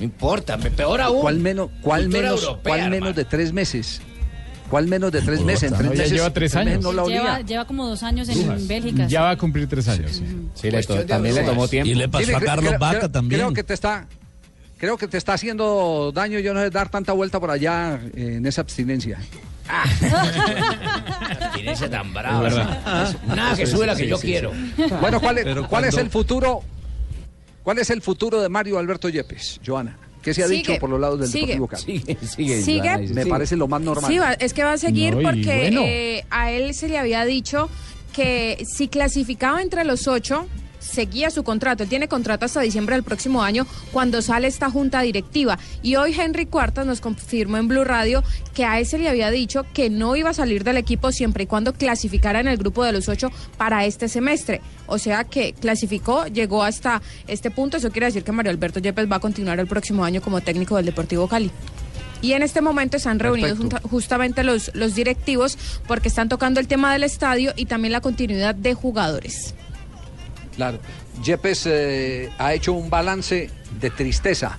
No 0.00 0.04
importa, 0.04 0.56
me- 0.56 0.70
peor 0.70 1.00
aún. 1.00 1.20
¿Cuál 1.20 1.38
menos, 1.38 1.70
cuál 1.82 2.08
menos, 2.08 2.42
europea, 2.42 2.74
cuál 2.76 2.90
menos 2.90 3.14
de 3.14 3.24
tres 3.24 3.52
meses? 3.52 4.00
¿Cuál 4.68 4.86
menos 4.86 5.10
de 5.12 5.20
tres 5.20 5.40
meses? 5.42 5.70
En 5.72 5.76
tres 5.78 5.88
No, 5.88 5.94
ya 5.94 5.98
meses, 6.02 6.12
lleva 6.12 6.30
tres 6.32 6.54
años. 6.56 6.82
no 6.82 6.92
la 6.92 7.02
olía. 7.02 7.22
Lleva, 7.22 7.40
lleva 7.42 7.64
como 7.66 7.86
dos 7.88 8.02
años 8.02 8.28
en 8.28 8.68
Bélgica. 8.68 9.06
Ya 9.08 9.22
va 9.22 9.30
a 9.30 9.36
cumplir 9.36 9.68
tres 9.68 9.88
años. 9.88 10.12
sí. 10.12 10.24
Sí, 10.54 10.66
le 10.68 10.72
Cuestión 10.74 10.98
to- 10.98 11.02
de 11.02 11.08
también 11.08 11.34
le 11.34 11.42
tomó 11.42 11.66
tiempo. 11.68 11.90
Y 11.90 11.94
le 11.94 12.08
pasó 12.08 12.36
a 12.36 12.40
Carlos 12.40 12.74
Vaca 12.78 13.08
también. 13.10 13.40
Creo 13.40 13.52
que 13.52 13.62
te 13.64 13.74
está, 13.74 14.06
creo 14.78 14.96
que 14.96 15.08
te 15.08 15.18
está 15.18 15.32
haciendo 15.34 16.12
daño, 16.14 16.38
yo 16.38 16.54
no 16.54 16.60
sé, 16.60 16.70
dar 16.70 16.88
tanta 16.88 17.12
vuelta 17.12 17.40
por 17.40 17.50
allá 17.50 18.00
eh, 18.14 18.34
en 18.36 18.46
esa 18.46 18.60
abstinencia. 18.60 19.18
Abstinencia 21.40 21.90
tan 21.90 22.12
brava. 22.12 23.18
Nada 23.26 23.56
que 23.56 23.66
sube 23.66 23.86
la 23.86 23.94
que 23.94 24.04
Sí, 24.04 24.08
yo 24.08 24.16
sí, 24.18 24.26
quiero. 24.28 24.52
Bueno, 25.00 25.20
¿cuál 25.20 25.38
es, 25.38 25.44
Pero 25.44 25.68
cuál 25.68 25.84
es 25.84 25.96
el 25.96 26.10
futuro? 26.10 26.62
¿Cuál 27.70 27.78
es 27.78 27.90
el 27.90 28.02
futuro 28.02 28.42
de 28.42 28.48
Mario 28.48 28.80
Alberto 28.80 29.08
Yepes, 29.08 29.60
Joana? 29.64 29.96
¿Qué 30.22 30.34
se 30.34 30.42
ha 30.42 30.48
Sigue, 30.48 30.56
dicho 30.58 30.72
por 30.80 30.90
los 30.90 30.98
lados 31.00 31.20
del 31.20 31.28
sigue. 31.28 31.54
Deportivo 31.54 31.68
Cali? 31.68 32.00
Sigue, 32.00 32.26
sigue, 32.26 32.62
Sigue. 32.62 32.98
Me 32.98 33.06
sigue. 33.22 33.26
parece 33.26 33.54
lo 33.56 33.68
más 33.68 33.80
normal. 33.80 34.10
Sí, 34.10 34.18
va- 34.18 34.32
es 34.32 34.52
que 34.52 34.64
va 34.64 34.72
a 34.72 34.76
seguir 34.76 35.14
No, 35.14 35.22
porque 35.22 35.60
bueno. 35.70 35.82
eh, 35.84 36.24
a 36.30 36.50
él 36.50 36.74
se 36.74 36.88
le 36.88 36.98
había 36.98 37.24
dicho 37.24 37.70
que 38.12 38.64
si 38.68 38.88
clasificaba 38.88 39.62
entre 39.62 39.84
los 39.84 40.08
ocho, 40.08 40.48
seguía 40.80 41.30
su 41.30 41.44
contrato. 41.44 41.84
Él 41.84 41.88
tiene 41.88 42.08
contrato 42.08 42.44
hasta 42.46 42.60
diciembre 42.60 42.96
del 42.96 43.04
próximo 43.04 43.42
año 43.42 43.66
cuando 43.92 44.20
sale 44.20 44.48
esta 44.48 44.68
junta 44.68 45.00
directiva. 45.02 45.56
Y 45.82 45.94
hoy 45.96 46.12
Henry 46.18 46.46
Cuartas 46.46 46.86
nos 46.86 47.00
confirmó 47.00 47.58
en 47.58 47.68
Blue 47.68 47.84
Radio 47.84 48.24
que 48.52 48.64
a 48.64 48.80
él 48.80 48.86
se 48.86 48.98
le 48.98 49.08
había 49.08 49.30
dicho 49.30 49.64
que 49.74 49.90
no 49.90 50.16
iba 50.16 50.30
a 50.30 50.34
salir 50.34 50.64
del 50.64 50.78
equipo 50.78 51.12
siempre 51.12 51.44
y 51.44 51.46
cuando 51.46 51.72
clasificara 51.74 52.40
en 52.40 52.48
el 52.48 52.56
grupo 52.56 52.82
de 52.82 52.92
los 52.92 53.08
ocho 53.08 53.30
para 53.58 53.84
este 53.86 54.08
semestre. 54.08 54.60
O 54.90 54.98
sea 54.98 55.24
que 55.24 55.54
clasificó, 55.54 56.26
llegó 56.26 56.62
hasta 56.62 57.00
este 57.26 57.50
punto. 57.50 57.78
Eso 57.78 57.90
quiere 57.90 58.06
decir 58.06 58.24
que 58.24 58.32
Mario 58.32 58.50
Alberto 58.50 58.80
Yepes 58.80 59.10
va 59.10 59.16
a 59.16 59.20
continuar 59.20 59.58
el 59.60 59.66
próximo 59.66 60.04
año 60.04 60.20
como 60.20 60.40
técnico 60.40 60.76
del 60.76 60.86
Deportivo 60.86 61.28
Cali. 61.28 61.50
Y 62.22 62.32
en 62.34 62.42
este 62.42 62.60
momento 62.60 62.98
están 62.98 63.18
reunidos 63.18 63.58
Perfecto. 63.58 63.88
justamente 63.88 64.44
los, 64.44 64.70
los 64.74 64.94
directivos 64.94 65.56
porque 65.86 66.08
están 66.08 66.28
tocando 66.28 66.60
el 66.60 66.68
tema 66.68 66.92
del 66.92 67.04
estadio 67.04 67.54
y 67.56 67.64
también 67.64 67.92
la 67.92 68.02
continuidad 68.02 68.54
de 68.54 68.74
jugadores. 68.74 69.54
Claro. 70.54 70.78
Yepes 71.24 71.66
eh, 71.66 72.30
ha 72.38 72.52
hecho 72.52 72.72
un 72.72 72.90
balance 72.90 73.50
de 73.80 73.90
tristeza 73.90 74.58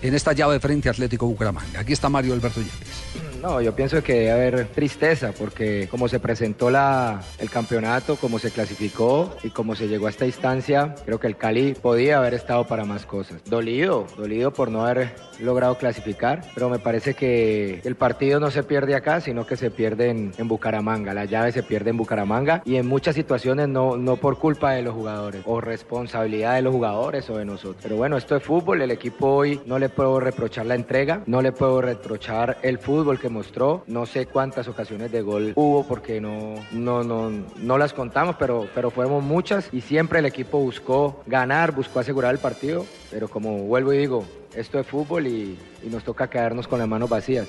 en 0.00 0.14
esta 0.14 0.32
llave 0.32 0.60
frente 0.60 0.88
a 0.88 0.92
Atlético 0.92 1.26
Bucaramanga. 1.26 1.80
Aquí 1.80 1.92
está 1.92 2.08
Mario 2.08 2.32
Alberto 2.34 2.60
Yepes. 2.60 3.33
No, 3.44 3.60
yo 3.60 3.76
pienso 3.76 4.02
que 4.02 4.14
debe 4.14 4.30
haber 4.30 4.68
tristeza 4.68 5.32
porque 5.38 5.86
como 5.90 6.08
se 6.08 6.18
presentó 6.18 6.70
la, 6.70 7.20
el 7.38 7.50
campeonato, 7.50 8.16
como 8.16 8.38
se 8.38 8.50
clasificó 8.50 9.36
y 9.42 9.50
como 9.50 9.76
se 9.76 9.86
llegó 9.86 10.06
a 10.06 10.08
esta 10.08 10.24
instancia, 10.24 10.94
creo 11.04 11.20
que 11.20 11.26
el 11.26 11.36
Cali 11.36 11.74
podía 11.74 12.16
haber 12.16 12.32
estado 12.32 12.66
para 12.66 12.86
más 12.86 13.04
cosas. 13.04 13.44
Dolido, 13.44 14.06
dolido 14.16 14.54
por 14.54 14.70
no 14.70 14.86
haber 14.86 15.14
logrado 15.40 15.76
clasificar, 15.76 16.40
pero 16.54 16.70
me 16.70 16.78
parece 16.78 17.12
que 17.12 17.82
el 17.84 17.96
partido 17.96 18.40
no 18.40 18.50
se 18.50 18.62
pierde 18.62 18.94
acá, 18.94 19.20
sino 19.20 19.46
que 19.46 19.58
se 19.58 19.70
pierde 19.70 20.08
en, 20.08 20.32
en 20.38 20.48
Bucaramanga. 20.48 21.12
La 21.12 21.26
llave 21.26 21.52
se 21.52 21.62
pierde 21.62 21.90
en 21.90 21.98
Bucaramanga 21.98 22.62
y 22.64 22.76
en 22.76 22.86
muchas 22.86 23.14
situaciones 23.14 23.68
no, 23.68 23.98
no 23.98 24.16
por 24.16 24.38
culpa 24.38 24.72
de 24.72 24.80
los 24.80 24.94
jugadores 24.94 25.42
o 25.44 25.60
responsabilidad 25.60 26.54
de 26.54 26.62
los 26.62 26.72
jugadores 26.72 27.28
o 27.28 27.36
de 27.36 27.44
nosotros. 27.44 27.82
Pero 27.82 27.96
bueno, 27.96 28.16
esto 28.16 28.36
es 28.36 28.42
fútbol, 28.42 28.80
el 28.80 28.90
equipo 28.90 29.26
hoy 29.26 29.60
no 29.66 29.78
le 29.78 29.90
puedo 29.90 30.18
reprochar 30.18 30.64
la 30.64 30.76
entrega, 30.76 31.22
no 31.26 31.42
le 31.42 31.52
puedo 31.52 31.82
reprochar 31.82 32.56
el 32.62 32.78
fútbol 32.78 33.20
que 33.20 33.33
mostró, 33.34 33.84
no 33.86 34.06
sé 34.06 34.26
cuántas 34.26 34.68
ocasiones 34.68 35.12
de 35.12 35.20
gol 35.20 35.52
hubo 35.56 35.86
porque 35.86 36.20
no, 36.20 36.54
no, 36.72 37.04
no, 37.04 37.30
no 37.30 37.78
las 37.78 37.92
contamos, 37.92 38.36
pero, 38.38 38.68
pero 38.74 38.90
fueron 38.90 39.24
muchas 39.24 39.68
y 39.72 39.82
siempre 39.82 40.20
el 40.20 40.26
equipo 40.26 40.58
buscó 40.58 41.22
ganar, 41.26 41.72
buscó 41.72 41.98
asegurar 42.00 42.32
el 42.32 42.40
partido, 42.40 42.86
pero 43.10 43.28
como 43.28 43.58
vuelvo 43.64 43.92
y 43.92 43.98
digo, 43.98 44.24
esto 44.54 44.78
es 44.78 44.86
fútbol 44.86 45.26
y, 45.26 45.58
y 45.82 45.88
nos 45.90 46.04
toca 46.04 46.30
quedarnos 46.30 46.68
con 46.68 46.78
las 46.78 46.88
manos 46.88 47.10
vacías. 47.10 47.48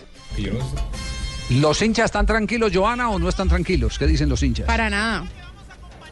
¿Los 1.49 1.81
hinchas 1.81 2.05
están 2.05 2.25
tranquilos, 2.25 2.71
Joana, 2.73 3.09
o 3.11 3.19
no 3.19 3.29
están 3.29 3.47
tranquilos? 3.47 3.99
¿Qué 3.99 4.07
dicen 4.07 4.27
los 4.29 4.41
hinchas? 4.41 4.65
Para 4.65 4.89
nada. 4.89 5.25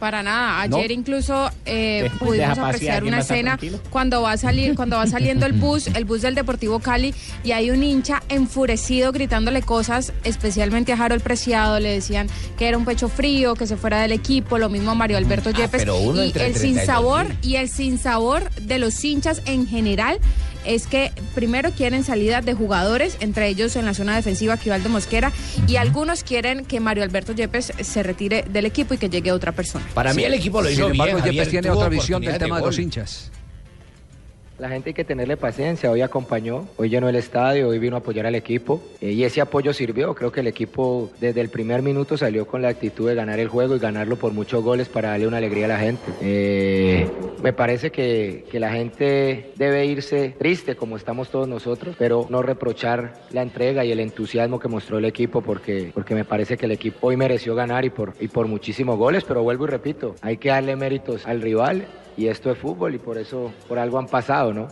Para 0.03 0.21
nada. 0.21 0.67
¿No? 0.67 0.75
Ayer 0.75 0.91
incluso 0.91 1.49
eh, 1.65 2.11
pudimos 2.19 2.57
apreciar 2.57 3.03
¿quién 3.03 3.13
una 3.13 3.21
escena 3.21 3.57
cuando 3.89 4.21
va 4.21 4.33
a 4.33 4.37
salir, 4.37 4.75
cuando 4.75 4.97
va 4.97 5.07
saliendo 5.07 5.45
el 5.45 5.53
bus, 5.53 5.87
el 5.87 6.03
bus 6.03 6.23
del 6.23 6.35
Deportivo 6.35 6.79
Cali, 6.79 7.15
y 7.41 7.53
hay 7.53 7.71
un 7.71 7.81
hincha 7.81 8.21
enfurecido 8.27 9.13
gritándole 9.13 9.61
cosas, 9.61 10.11
especialmente 10.25 10.91
a 10.91 11.01
Harold 11.01 11.23
Preciado, 11.23 11.79
le 11.79 11.93
decían 11.93 12.27
que 12.57 12.67
era 12.67 12.77
un 12.77 12.83
pecho 12.83 13.07
frío, 13.07 13.55
que 13.55 13.65
se 13.65 13.77
fuera 13.77 14.01
del 14.01 14.11
equipo, 14.11 14.57
lo 14.57 14.67
mismo 14.67 14.91
a 14.91 14.95
Mario 14.95 15.15
Alberto 15.15 15.51
Yepes. 15.51 15.83
pero 15.83 15.97
uno 15.97 16.21
y 16.21 16.25
el 16.27 16.33
32 16.33 16.61
sinsabor, 16.61 17.27
y 17.41 17.55
el 17.55 17.69
sinsabor 17.69 18.51
de 18.55 18.79
los 18.79 19.01
hinchas 19.05 19.41
en 19.45 19.65
general 19.67 20.19
es 20.65 20.87
que 20.87 21.11
primero 21.35 21.71
quieren 21.71 22.03
salida 22.03 22.41
de 22.41 22.53
jugadores, 22.53 23.17
entre 23.19 23.47
ellos 23.47 23.75
en 23.75 23.85
la 23.85 23.93
zona 23.93 24.15
defensiva 24.15 24.57
Quivaldo 24.57 24.89
Mosquera, 24.89 25.31
y 25.67 25.77
algunos 25.77 26.23
quieren 26.23 26.65
que 26.65 26.79
Mario 26.79 27.03
Alberto 27.03 27.33
Yepes 27.33 27.73
se 27.81 28.03
retire 28.03 28.43
del 28.49 28.65
equipo 28.65 28.93
y 28.93 28.97
que 28.97 29.09
llegue 29.09 29.31
otra 29.31 29.51
persona. 29.51 29.85
Para 29.93 30.13
mí 30.13 30.23
el 30.23 30.33
equipo 30.33 30.61
lo 30.61 30.69
Sin 30.69 30.79
hizo 30.79 30.89
embargo, 30.89 31.15
bien, 31.15 31.25
Yepes 31.25 31.47
Javier, 31.47 31.63
tiene 31.63 31.69
otra 31.69 31.89
visión 31.89 32.21
del 32.21 32.33
de 32.33 32.39
tema 32.39 32.59
de 32.59 32.65
los 32.65 32.79
hinchas. 32.79 33.31
La 34.63 34.69
gente 34.69 34.91
hay 34.91 34.93
que 34.93 35.03
tenerle 35.03 35.35
paciencia, 35.35 35.91
hoy 35.91 35.99
acompañó, 35.99 36.69
hoy 36.77 36.87
llenó 36.87 37.09
el 37.09 37.17
estadio, 37.17 37.67
hoy 37.67 37.79
vino 37.79 37.97
a 37.97 37.99
apoyar 37.99 38.25
al 38.27 38.35
equipo 38.35 38.81
eh, 39.01 39.11
y 39.11 39.25
ese 39.25 39.41
apoyo 39.41 39.73
sirvió, 39.73 40.15
creo 40.15 40.31
que 40.31 40.39
el 40.39 40.47
equipo 40.47 41.11
desde 41.19 41.41
el 41.41 41.49
primer 41.49 41.81
minuto 41.81 42.15
salió 42.15 42.47
con 42.47 42.61
la 42.61 42.69
actitud 42.69 43.09
de 43.09 43.13
ganar 43.13 43.41
el 43.41 43.49
juego 43.49 43.75
y 43.75 43.79
ganarlo 43.79 44.15
por 44.15 44.31
muchos 44.31 44.63
goles 44.63 44.87
para 44.87 45.09
darle 45.09 45.27
una 45.27 45.35
alegría 45.35 45.65
a 45.65 45.67
la 45.67 45.79
gente. 45.79 46.03
Eh, 46.21 47.11
me 47.43 47.51
parece 47.51 47.91
que, 47.91 48.45
que 48.49 48.57
la 48.61 48.71
gente 48.71 49.51
debe 49.57 49.85
irse 49.85 50.33
triste 50.39 50.77
como 50.77 50.95
estamos 50.95 51.27
todos 51.27 51.45
nosotros, 51.45 51.97
pero 51.99 52.25
no 52.29 52.41
reprochar 52.41 53.15
la 53.31 53.41
entrega 53.41 53.83
y 53.83 53.91
el 53.91 53.99
entusiasmo 53.99 54.59
que 54.59 54.69
mostró 54.69 54.97
el 54.97 55.03
equipo 55.03 55.41
porque, 55.41 55.91
porque 55.93 56.15
me 56.15 56.23
parece 56.23 56.55
que 56.55 56.67
el 56.67 56.71
equipo 56.71 57.07
hoy 57.07 57.17
mereció 57.17 57.53
ganar 57.53 57.83
y 57.83 57.89
por, 57.89 58.13
y 58.17 58.29
por 58.29 58.47
muchísimos 58.47 58.97
goles, 58.97 59.25
pero 59.25 59.43
vuelvo 59.43 59.65
y 59.65 59.71
repito, 59.71 60.15
hay 60.21 60.37
que 60.37 60.47
darle 60.47 60.77
méritos 60.77 61.27
al 61.27 61.41
rival 61.41 61.85
y 62.17 62.27
esto 62.27 62.51
es 62.51 62.57
fútbol 62.57 62.95
y 62.95 62.99
por 62.99 63.17
eso, 63.17 63.51
por 63.67 63.79
algo 63.79 63.97
han 63.99 64.07
pasado, 64.07 64.53
¿no? 64.53 64.67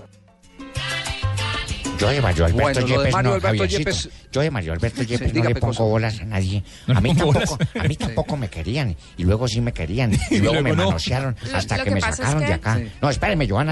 Yo 1.99 2.07
de 2.09 2.19
Mario 2.19 2.45
Alberto 2.45 2.63
Bueno, 2.81 2.87
Yepes 2.87 3.13
Mario 3.13 3.29
no, 3.29 3.35
Alberto 3.35 3.63
Javiercito. 3.63 3.91
Yepes- 3.91 4.09
Yo 4.31 4.41
de 4.41 4.49
Mario 4.49 4.73
Alberto 4.73 5.03
Yepes 5.03 5.33
no 5.35 5.43
le 5.43 5.53
pongo 5.55 5.87
bolas 5.87 6.19
a 6.19 6.25
nadie. 6.25 6.63
A 6.87 6.99
mí 6.99 7.13
tampoco, 7.13 7.57
a 7.79 7.83
mí 7.83 7.95
tampoco 7.95 8.37
me 8.37 8.47
querían 8.49 8.95
y 9.17 9.23
luego 9.23 9.47
sí 9.47 9.61
me 9.61 9.71
querían 9.71 10.11
y 10.11 10.17
Y 10.35 10.39
luego 10.39 10.63
me 10.63 10.71
no. 10.71 10.85
manosearon 10.87 11.35
hasta 11.53 11.77
lo 11.77 11.83
que, 11.83 11.89
que 11.89 11.93
me 11.93 11.99
es 11.99 12.05
sacaron 12.15 12.41
que- 12.41 12.47
de 12.47 12.53
acá. 12.53 12.77
Sí. 12.77 12.91
No, 13.03 13.09
espéreme, 13.11 13.45
que- 13.45 13.49
yo 13.51 13.63
no 13.63 13.71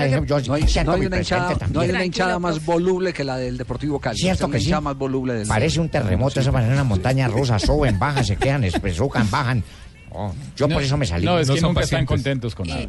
hay, 0.54 0.68
siento 0.68 0.92
no 0.92 0.94
hay 0.96 1.00
mi 1.00 1.06
una 1.08 1.16
presente 1.18 1.24
hinchada, 1.24 1.42
no 1.42 1.50
hay 1.50 1.58
también. 1.58 1.90
una 1.96 2.06
hinchada 2.06 2.38
más 2.38 2.64
voluble 2.64 3.14
que 3.14 3.24
la 3.24 3.36
del 3.38 3.58
Deportivo 3.58 4.00
Cali. 4.00 4.20
Cierto 4.20 4.46
es 4.46 4.52
que 4.52 4.60
sí. 4.60 4.72
más 4.80 4.96
voluble 4.96 5.34
del 5.34 5.48
Parece 5.48 5.80
un 5.80 5.90
terremoto, 5.90 6.40
eso 6.40 6.52
parece 6.52 6.72
una 6.74 6.84
montaña 6.84 7.28
rusa, 7.30 7.58
suben, 7.58 7.98
bajan, 7.98 8.24
se 8.24 8.36
quedan, 8.36 8.64
espesucan, 8.66 9.28
bajan. 9.32 9.64
Oh, 10.12 10.32
yo 10.56 10.70
por 10.70 10.84
eso 10.84 10.98
me 10.98 11.08
salí. 11.08 11.26
No, 11.26 11.40
es 11.40 11.50
que 11.50 11.62
nunca 11.62 11.82
están 11.82 12.06
contentos 12.06 12.54
con 12.54 12.68
nada. 12.68 12.82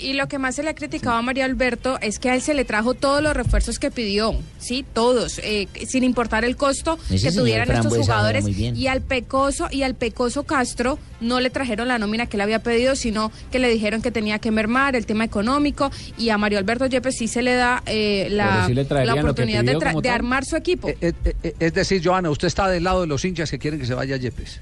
Y 0.00 0.14
lo 0.14 0.28
que 0.28 0.38
más 0.38 0.56
se 0.56 0.62
le 0.62 0.70
ha 0.70 0.74
criticado 0.74 1.16
a 1.16 1.22
Mario 1.22 1.44
Alberto 1.44 1.98
es 2.00 2.18
que 2.18 2.30
a 2.30 2.34
él 2.34 2.42
se 2.42 2.54
le 2.54 2.64
trajo 2.64 2.94
todos 2.94 3.22
los 3.22 3.34
refuerzos 3.34 3.78
que 3.78 3.90
pidió, 3.90 4.34
sí, 4.58 4.84
todos, 4.92 5.40
eh, 5.44 5.68
sin 5.86 6.04
importar 6.04 6.44
el 6.44 6.56
costo 6.56 6.98
Ese 7.04 7.14
que 7.14 7.18
señor 7.18 7.34
tuvieran 7.42 7.70
estos 7.70 7.96
jugadores. 7.96 8.46
Y 8.48 8.86
al 8.86 9.02
Pecoso 9.02 9.68
y 9.70 9.82
al 9.82 9.94
Pecoso 9.94 10.44
Castro 10.44 10.98
no 11.20 11.40
le 11.40 11.50
trajeron 11.50 11.88
la 11.88 11.98
nómina 11.98 12.26
que 12.26 12.36
él 12.36 12.40
había 12.40 12.62
pedido, 12.62 12.96
sino 12.96 13.30
que 13.50 13.58
le 13.58 13.68
dijeron 13.68 14.02
que 14.02 14.10
tenía 14.10 14.38
que 14.38 14.50
mermar 14.50 14.96
el 14.96 15.06
tema 15.06 15.24
económico. 15.24 15.90
Y 16.16 16.30
a 16.30 16.38
Mario 16.38 16.58
Alberto 16.58 16.86
Yepes 16.86 17.16
sí 17.16 17.28
se 17.28 17.42
le 17.42 17.54
da 17.54 17.82
eh, 17.86 18.28
la, 18.30 18.66
sí 18.66 18.74
le 18.74 18.84
la 18.84 19.14
oportunidad 19.14 19.64
de, 19.64 19.76
de 20.02 20.08
armar 20.08 20.44
su 20.44 20.56
equipo. 20.56 20.88
Eh, 20.88 21.12
eh, 21.24 21.54
es 21.58 21.74
decir, 21.74 22.00
Joana, 22.02 22.30
usted 22.30 22.48
está 22.48 22.68
del 22.68 22.84
lado 22.84 23.02
de 23.02 23.06
los 23.06 23.24
hinchas 23.24 23.50
que 23.50 23.58
quieren 23.58 23.78
que 23.80 23.86
se 23.86 23.94
vaya 23.94 24.16
Yepes. 24.16 24.60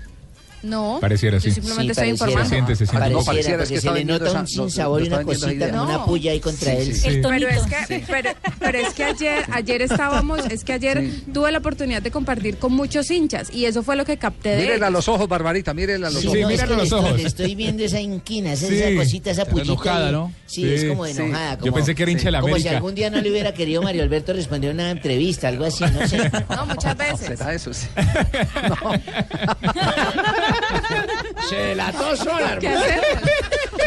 No, 0.62 0.98
Pareciera, 1.00 1.36
yo 1.38 1.42
sí. 1.42 1.50
simplemente 1.52 1.94
Sí, 1.94 2.00
estoy 2.00 2.08
informando. 2.08 2.44
Se 2.48 2.54
siente, 2.54 2.74
se 2.76 2.86
siente. 2.86 2.98
Pareciera, 2.98 3.20
No, 3.20 3.24
pareciera, 3.24 3.62
es 3.62 3.68
que 3.68 3.80
se 3.80 3.90
le 3.92 4.04
nota 4.04 4.24
un 4.26 4.32
no, 4.34 4.40
no, 4.40 4.46
sinsabor 4.48 5.04
y 5.04 5.06
una 5.06 5.22
cosita, 5.22 5.70
como 5.70 5.82
una 5.84 5.92
No. 5.98 6.04
puya 6.06 6.32
ahí 6.32 6.40
contra 6.40 6.72
él. 6.72 6.92
Pero 7.02 7.48
es 7.48 7.62
que, 7.86 8.04
pero, 8.08 8.30
pero 8.58 8.78
es 8.78 8.92
que 8.94 9.04
ayer, 9.04 9.44
ayer 9.52 9.82
estábamos, 9.82 10.40
es 10.50 10.64
que 10.64 10.72
ayer 10.72 11.10
tuve 11.32 11.52
la 11.52 11.58
oportunidad 11.58 12.02
de 12.02 12.10
compartir 12.10 12.56
con 12.58 12.72
muchos 12.72 13.08
hinchas 13.10 13.50
y 13.52 13.66
eso 13.66 13.82
fue 13.84 13.94
lo 13.94 14.04
que 14.04 14.16
capté 14.16 14.50
de 14.56 14.62
Mírenle 14.62 14.86
a 14.86 14.90
los 14.90 15.06
ojos, 15.08 15.28
Barbarita, 15.28 15.72
mírenle 15.74 16.08
a 16.08 16.10
los 16.10 16.20
Sí, 16.22 16.26
ojos. 16.28 16.40
no, 16.40 16.50
es 16.50 16.62
que 16.62 16.74
le 16.76 16.82
estoy, 16.82 17.22
le 17.22 17.28
estoy 17.28 17.54
viendo 17.54 17.84
esa 17.84 18.00
inquina, 18.00 18.52
esa, 18.54 18.66
esa 18.66 18.88
Sí. 18.88 18.96
cosita, 18.96 19.30
esa 19.30 19.44
pullita. 19.44 19.72
enojada. 19.72 20.10
¿no? 20.12 20.32
Sí, 20.46 20.62
Sí. 20.62 20.74
es 20.74 20.84
como 20.86 21.04
Sí. 21.06 21.12
enojada. 21.12 21.54
Yo 21.54 21.60
Como, 21.60 21.74
pensé 21.74 21.94
que 21.94 22.02
era 22.02 22.10
hincha 22.12 22.24
de 22.24 22.30
la 22.32 22.40
Como 22.40 22.56
si 22.56 22.62
América. 22.62 22.76
algún 22.78 22.94
día 22.96 23.10
no 23.10 23.20
le 23.20 23.30
hubiera 23.30 23.54
querido 23.54 23.80
Mario 23.82 24.02
Alberto 24.02 24.32
responder 24.32 24.74
una 24.74 24.90
entrevista, 24.90 25.46
algo 25.48 25.64
así, 25.66 25.84
no 25.84 26.08
sé. 26.08 26.30
No, 26.50 26.66
muchas 26.66 26.96
veces. 26.96 27.38
¿Será 27.38 27.54
eso? 27.54 27.72
Sí. 27.72 27.86
Se. 31.48 31.74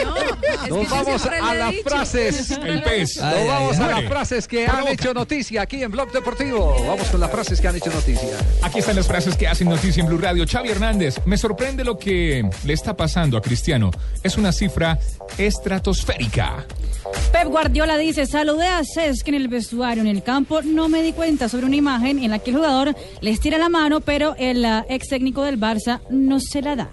No, 0.02 0.16
es 0.18 0.60
que 0.64 0.70
Nos 0.70 0.90
vamos 0.90 1.26
a 1.26 1.54
las 1.54 1.72
dicho. 1.72 1.84
frases. 1.90 2.52
El 2.52 2.82
pez. 2.82 3.18
Nos 3.18 3.26
Ay, 3.26 3.48
vamos 3.48 3.78
ay, 3.78 3.84
a 3.84 3.96
ay. 3.96 4.02
las 4.04 4.12
frases 4.12 4.48
que 4.48 4.66
han 4.66 4.88
hecho 4.88 5.14
noticia 5.14 5.62
aquí 5.62 5.84
en 5.84 5.92
Blog 5.92 6.12
Deportivo. 6.12 6.76
Vamos 6.88 7.08
con 7.10 7.20
las 7.20 7.30
frases 7.30 7.60
que 7.62 7.68
han 7.68 7.76
hecho 7.76 7.92
noticia. 7.92 8.30
Aquí 8.62 8.80
están 8.80 8.96
las 8.96 9.08
frases 9.08 9.36
que 9.36 9.48
hacen 9.48 9.70
noticia 9.70 10.02
en 10.02 10.08
Blue 10.08 10.18
Radio. 10.18 10.46
Xavi 10.50 10.70
Hernández, 10.70 11.20
me 11.26 11.38
sorprende 11.38 11.84
lo 11.84 11.98
que 12.00 12.50
le 12.64 12.74
está 12.74 12.96
pasando 12.96 13.38
a 13.38 13.42
Cristiano. 13.42 13.92
Es 14.24 14.38
una 14.38 14.52
cifra 14.52 14.98
estratosférica. 15.38 16.66
Pep 17.32 17.48
Guardiola 17.48 17.98
dice, 17.98 18.26
saludé 18.26 18.68
a 18.68 18.82
Cesc 18.84 19.28
en 19.28 19.36
el 19.36 19.48
vestuario, 19.50 20.02
en 20.02 20.08
el 20.08 20.24
campo, 20.24 20.62
no 20.62 20.88
me 20.88 21.02
di 21.02 21.12
cuenta 21.12 21.50
sobre 21.50 21.66
una 21.66 21.76
imagen 21.76 22.20
en 22.24 22.32
la 22.32 22.40
que 22.40 22.52
el 22.52 22.58
jugador 22.58 22.96
les 23.20 23.40
tira 23.40 23.58
la 23.58 23.68
mano, 23.70 24.00
pero 24.02 24.36
el 24.38 24.64
ah, 24.64 24.86
ex 24.88 25.10
técnico 25.10 25.44
del 25.44 25.60
Barça 25.60 26.00
no 26.10 26.40
se 26.52 26.62
la 26.62 26.76
da. 26.76 26.90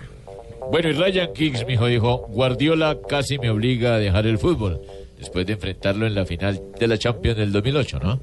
Bueno, 0.70 0.88
y 0.88 0.92
Ryan 0.92 1.34
Giggs, 1.34 1.66
mi 1.66 1.74
hijo, 1.74 1.86
dijo, 1.86 2.26
Guardiola 2.28 2.98
casi 3.08 3.38
me 3.38 3.50
obliga 3.50 3.94
a 3.94 3.98
dejar 3.98 4.26
el 4.26 4.38
fútbol, 4.38 4.80
después 5.18 5.46
de 5.46 5.54
enfrentarlo 5.54 6.06
en 6.06 6.14
la 6.14 6.24
final 6.24 6.60
de 6.78 6.86
la 6.86 6.98
Champions 6.98 7.38
del 7.38 7.52
2008, 7.52 7.98
¿no? 8.00 8.20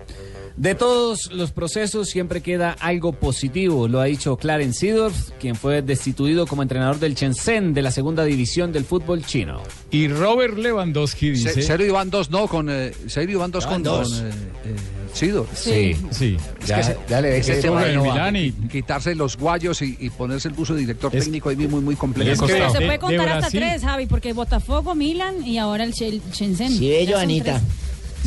De 0.57 0.73
todos 0.73 1.31
los 1.33 1.51
procesos 1.51 2.09
siempre 2.09 2.41
queda 2.41 2.71
algo 2.79 3.11
positivo, 3.11 3.89
lo 3.89 3.99
ha 3.99 4.05
dicho 4.05 4.37
Clarence 4.37 4.79
Seedorf, 4.79 5.31
quien 5.37 5.55
fue 5.55 5.81
destituido 5.81 6.47
como 6.47 6.61
entrenador 6.61 6.97
del 6.97 7.13
Shenzhen 7.13 7.73
de 7.73 7.81
la 7.81 7.91
segunda 7.91 8.23
división 8.23 8.71
del 8.71 8.85
fútbol 8.85 9.25
chino. 9.25 9.61
Y 9.91 10.07
Robert 10.07 10.57
Lewandowski 10.57 11.31
dice... 11.31 11.53
Se- 11.53 11.61
Cero 11.61 11.83
y 11.85 11.89
van 11.89 12.09
dos, 12.09 12.29
no, 12.31 12.47
con. 12.47 12.69
Eh, 12.69 12.93
dos 13.51 13.65
Van 13.65 13.73
con. 13.73 13.83
dos. 13.83 14.13
con, 14.13 14.27
eh, 14.27 14.31
eh, 14.65 14.75
Sí, 15.13 15.31
Sí. 15.53 15.95
Sí. 16.11 16.37
Es 16.61 16.67
Ya- 16.67 16.77
que 16.77 16.83
se- 16.83 16.97
ya 17.09 17.21
le 17.21 17.29
dejé 17.29 17.51
ese 17.53 17.61
tema 17.61 17.83
de 17.83 17.97
Milán 17.97 18.35
y- 18.37 18.51
quitarse 18.51 19.13
los 19.15 19.37
guayos 19.37 19.81
y, 19.81 19.97
y 19.99 20.09
ponerse 20.09 20.47
el 20.49 20.53
buzo 20.53 20.73
de 20.73 20.81
director 20.81 21.13
Es- 21.15 21.23
técnico 21.25 21.49
ahí 21.49 21.55
muy, 21.55 21.81
muy 21.81 21.95
complejo. 21.95 22.31
Es 22.31 22.51
que- 22.51 22.57
Pero 22.57 22.69
se 22.71 22.79
de- 22.79 22.85
puede 22.85 22.99
contar 22.99 23.25
de 23.25 23.31
hasta 23.31 23.49
tres, 23.49 23.81
Javi, 23.81 24.05
porque 24.07 24.31
Botafogo, 24.33 24.95
Milan 24.95 25.45
y 25.45 25.57
ahora 25.57 25.83
el 25.83 25.93
Shel- 25.93 26.21
Shenzhen. 26.33 26.69
Sí, 26.77 26.89
bello, 26.89 27.17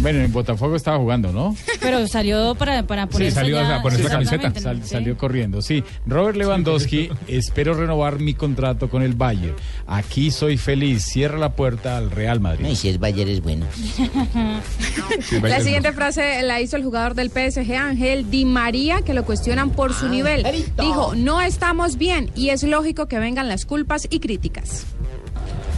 Bueno, 0.01 0.21
en 0.21 0.33
Botafogo 0.33 0.77
estaba 0.77 0.99
jugando, 0.99 1.33
¿no? 1.33 1.57
Pero 1.81 2.07
salió 2.07 2.55
para, 2.55 2.87
para 2.87 3.05
Sí, 3.07 3.09
ponerse 3.13 3.35
salió 3.35 3.57
ya- 3.61 3.77
a 3.77 3.83
ponerse 3.83 4.05
la 4.05 4.11
camiseta. 4.11 4.61
Sal- 4.61 4.83
sí. 4.83 4.89
Salió 4.91 5.17
corriendo, 5.17 5.61
sí. 5.63 5.83
Robert 6.07 6.37
Lewandowski, 6.37 7.11
espero 7.29 7.75
renovar 7.75 8.19
mi 8.21 8.35
contrato 8.35 8.89
con 8.89 9.03
el 9.03 9.15
Bayern. 9.15 9.55
Aquí 9.87 10.31
soy 10.31 10.57
feliz. 10.57 11.05
Cierra 11.05 11.39
la 11.39 11.53
puerta 11.55 11.97
al 11.97 12.11
Real 12.11 12.41
Madrid. 12.41 12.67
Ay, 12.67 12.77
si 12.77 12.89
es 12.89 12.99
Bayer 12.99 13.29
es 13.29 13.43
bueno. 13.43 13.67
La 15.43 15.61
siguiente 15.61 15.93
frase 15.93 16.43
la 16.43 16.61
hizo 16.61 16.77
el 16.77 16.85
jugador 16.85 17.15
del 17.15 17.31
PSG, 17.31 17.75
Ángel 17.75 18.31
Di 18.31 18.45
María, 18.45 19.03
que 19.03 19.15
lo 19.15 19.25
cuestionan 19.25 19.71
por 19.71 19.93
su 19.95 20.09
nivel. 20.09 20.45
Dijo, 20.79 21.15
no 21.15 21.41
estamos 21.41 21.97
bien 21.99 22.31
y 22.35 22.51
es 22.51 22.63
lógico 22.63 23.07
que 23.07 23.19
vengan 23.19 23.49
las 23.49 23.65
culpas 23.65 24.07
y 24.11 24.21
críticas. 24.21 24.87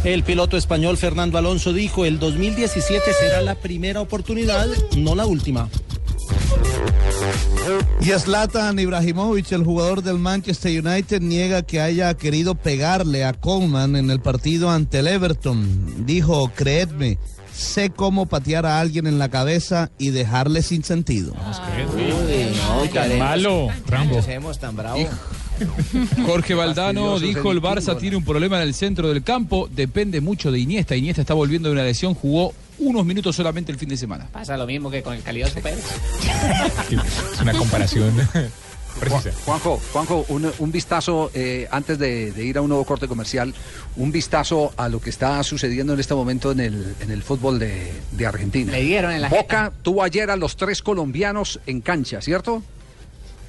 El 0.05 0.23
piloto 0.23 0.57
español 0.57 0.97
Fernando 0.97 1.37
Alonso 1.37 1.75
dijo, 1.75 2.07
el 2.07 2.19
2017 2.19 3.13
será 3.13 3.43
la 3.43 3.55
primera 3.55 4.01
oportunidad, 4.01 4.67
no 4.97 5.15
la 5.15 5.27
última. 5.27 5.69
Y 8.01 8.11
Zlatan 8.11 8.79
Ibrahimovic, 8.79 9.53
el 9.53 9.63
jugador 9.63 10.03
del 10.03 10.19
Manchester 10.19 10.85
United, 10.85 11.21
niega 11.21 11.63
que 11.63 11.83
haya 11.83 12.15
querido 12.15 12.55
pegarle 12.55 13.25
a 13.25 13.35
Coleman 13.35 13.95
en 13.95 14.11
el 14.11 14.21
partido 14.21 14.71
ante 14.71 15.01
el 15.01 15.09
Everton. 15.09 16.07
Dijo, 16.07 16.51
creedme, 16.55 17.19
sé 17.53 17.91
cómo 17.91 18.25
patear 18.25 18.65
a 18.65 18.81
alguien 18.81 19.07
en 19.07 19.19
la 19.19 19.29
cabeza 19.29 19.91
y 19.99 20.11
dejarle 20.11 20.63
sin 20.63 20.83
sentido. 20.83 21.35
no, 21.35 22.91
tan 22.91 23.19
malo, 23.19 23.69
Rambo. 23.87 24.19
hacemos 24.19 24.59
tan 24.59 24.77
bravo. 24.77 25.07
Jorge 26.27 26.55
Valdano 26.55 27.19
dijo 27.19 27.53
el 27.53 27.61
Barça 27.63 27.99
tiene 27.99 28.17
un 28.17 28.25
problema 28.25 28.57
en 28.63 28.69
el 28.69 28.75
centro 28.75 29.09
del 29.09 29.23
campo, 29.23 29.69
depende 29.75 30.21
mucho 30.21 30.51
de 30.53 30.59
Iniesta. 30.59 30.97
Iniesta 30.97 31.23
está 31.23 31.35
volviendo 31.35 31.69
de 31.69 31.75
una 31.75 31.85
lesión, 31.85 32.15
jugó 32.15 32.53
unos 32.79 33.05
minutos 33.05 33.37
solamente 33.37 33.71
el 33.73 33.79
fin 33.79 33.89
de 33.91 33.97
semana. 33.97 34.27
Pasa 34.33 34.57
lo 34.57 34.67
mismo 34.67 34.91
que 34.91 35.03
con 35.03 35.15
el 35.15 35.23
calidoso 35.23 35.61
Pérez. 35.61 35.85
Es 37.35 37.41
una 37.41 37.53
comparación 37.53 38.13
Ju- 39.01 39.33
Juanjo, 39.45 39.81
Juanjo, 39.93 40.25
un, 40.29 40.51
un 40.59 40.73
vistazo 40.73 41.31
eh, 41.33 41.69
antes 41.71 41.97
de, 41.99 42.33
de 42.33 42.45
ir 42.45 42.59
a 42.59 42.61
un 42.61 42.69
nuevo 42.69 42.85
corte 42.85 43.07
comercial, 43.07 43.55
un 43.97 44.11
vistazo 44.11 44.73
a 44.77 44.89
lo 44.89 45.01
que 45.01 45.11
está 45.11 45.43
sucediendo 45.45 45.95
en 45.95 46.01
este 46.01 46.13
momento 46.15 46.51
en 46.51 46.61
el, 46.61 46.95
en 47.01 47.11
el 47.11 47.23
fútbol 47.23 47.59
de, 47.61 47.93
de 48.11 48.27
Argentina. 48.27 48.73
Le 48.73 48.83
dieron 48.83 49.13
en 49.13 49.23
la 49.23 49.29
Boca 49.29 49.73
tuvo 49.83 50.03
ayer 50.03 50.29
a 50.31 50.37
los 50.37 50.57
tres 50.57 50.83
colombianos 50.83 51.61
en 51.67 51.81
cancha, 51.81 52.21
¿cierto? 52.21 52.63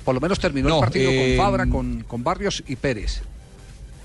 Por 0.03 0.15
lo 0.15 0.21
menos 0.21 0.39
terminó 0.39 0.69
No, 0.69 0.75
el 0.75 0.81
partido 0.81 1.11
eh, 1.11 1.35
con 1.37 1.45
Fabra, 1.45 1.65
con, 1.67 2.03
con 2.07 2.23
Barrios 2.23 2.63
y 2.67 2.75
Pérez. 2.75 3.21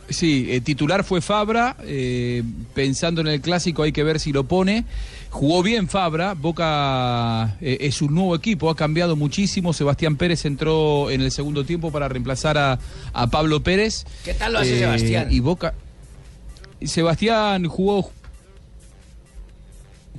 Sí, 0.09 0.47
eh, 0.51 0.61
titular 0.61 1.03
fue 1.03 1.21
Fabra, 1.21 1.77
eh, 1.83 2.45
pensando 2.75 3.21
en 3.23 3.27
el 3.27 3.41
clásico 3.41 3.83
hay 3.83 3.91
que 3.91 4.05
ver 4.05 4.21
si 4.21 4.33
lo 4.33 4.45
pone. 4.45 4.85
Jugó 5.31 5.65
bien 5.65 5.89
Fabra, 5.89 6.35
Boca 6.35 7.57
eh, 7.61 7.79
es 7.81 8.01
un 8.03 8.15
nuevo 8.15 8.37
equipo, 8.37 8.71
ha 8.71 8.77
cambiado 8.77 9.17
muchísimo. 9.17 9.73
Sebastián 9.73 10.17
Pérez 10.17 10.45
entró 10.45 11.11
en 11.11 11.23
el 11.23 11.33
segundo 11.33 11.65
tiempo 11.65 11.91
para 11.91 12.09
reemplazar 12.09 12.57
a, 12.57 12.79
a 13.13 13.27
Pablo 13.27 13.63
Pérez. 13.65 14.05
¿Qué 14.25 14.35
tal 14.35 14.53
lo 14.53 14.61
hace 14.61 14.77
Eh, 14.77 14.79
Sebastián? 14.79 15.29
Y 15.33 15.41
Boca. 15.41 15.75
Sebastián 16.85 17.67
jugó. 17.67 18.11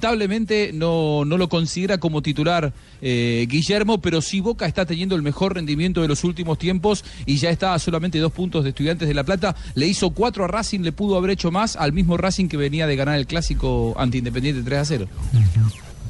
Lamentablemente 0.02 0.72
no, 0.74 1.26
no 1.26 1.38
lo 1.38 1.50
considera 1.50 1.98
como 1.98 2.22
titular 2.22 2.72
eh, 3.02 3.48
Guillermo, 3.50 4.00
pero 4.00 4.22
sí 4.22 4.42
Boca 4.42 4.68
está 4.68 4.86
teniendo 4.86 5.16
el 5.16 5.24
mejor 5.24 5.56
rendimiento 5.56 6.04
de 6.04 6.08
los 6.08 6.24
últimos 6.24 6.60
tiempos 6.60 7.04
y 7.26 7.38
ya 7.38 7.50
está 7.50 7.74
a 7.74 7.80
solamente 7.80 8.20
dos 8.20 8.32
puntos 8.32 8.64
de 8.64 8.70
Estudiantes 8.70 9.08
de 9.08 9.14
La 9.16 9.24
Plata. 9.24 9.56
Le 9.74 9.88
hizo 9.88 10.12
cuatro 10.12 10.44
a 10.46 10.48
Racing, 10.48 10.82
le 10.82 10.92
pudo 10.92 11.18
haber 11.18 11.32
hecho 11.32 11.50
más 11.52 11.76
al 11.76 11.94
mismo 11.94 12.16
Racing 12.16 12.48
que 12.48 12.58
venía 12.58 12.86
de 12.86 12.96
ganar 12.96 13.18
el 13.18 13.26
clásico 13.26 13.96
ante 13.98 14.20
Independiente 14.20 14.62
3 14.64 14.80
a 14.80 14.86
0. 14.86 15.08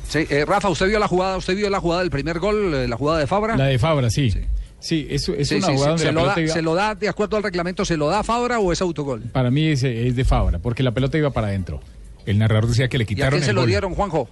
Sí, 0.10 0.20
eh, 0.30 0.44
Rafa, 0.46 0.70
¿usted 0.70 0.88
vio 0.88 1.00
la 1.00 1.08
jugada? 1.08 1.38
¿Usted 1.38 1.56
vio 1.56 1.70
la 1.70 1.80
jugada 1.80 2.02
del 2.02 2.12
primer 2.12 2.40
gol, 2.40 2.74
eh, 2.74 2.88
la 2.90 2.98
jugada 2.98 3.20
de 3.20 3.28
Fabra? 3.28 3.56
La 3.56 3.66
de 3.66 3.80
Fabra, 3.80 4.10
sí. 4.10 4.32
Sí, 4.80 5.08
es, 5.10 5.28
es 5.30 5.48
Sí, 5.48 5.56
una 5.56 5.68
sí, 5.68 5.74
jugada 5.74 5.98
sí. 5.98 6.04
donde 6.04 6.04
¿Se, 6.04 6.06
la 6.06 6.12
lo 6.22 6.26
da, 6.28 6.42
iba- 6.42 6.54
¿Se 6.54 6.62
lo 6.62 6.76
da 6.76 6.96
de 6.96 7.10
acuerdo 7.10 7.38
al 7.38 7.44
reglamento? 7.44 7.84
¿Se 7.86 7.96
lo 7.98 8.08
da 8.10 8.20
a 8.20 8.24
Fabra 8.24 8.60
o 8.60 8.72
es 8.72 8.82
autogol? 8.82 9.22
Para 9.32 9.50
mí 9.50 9.66
es, 9.66 9.82
es 9.84 10.16
de 10.16 10.24
Fabra, 10.26 10.60
porque 10.60 10.84
la 10.84 10.92
pelota 10.92 11.18
iba 11.18 11.30
para 11.32 11.48
adentro. 11.48 11.80
El 12.28 12.38
narrador 12.38 12.68
decía 12.68 12.88
que 12.88 12.98
le 13.00 13.04
¿Y 13.04 13.06
a 13.06 13.08
quitaron 13.08 13.32
quién 13.32 13.44
se 13.44 13.50
el 13.50 13.56
lo 13.56 13.62
gol. 13.62 13.70
dieron, 13.70 13.96
Juanjo? 13.96 14.30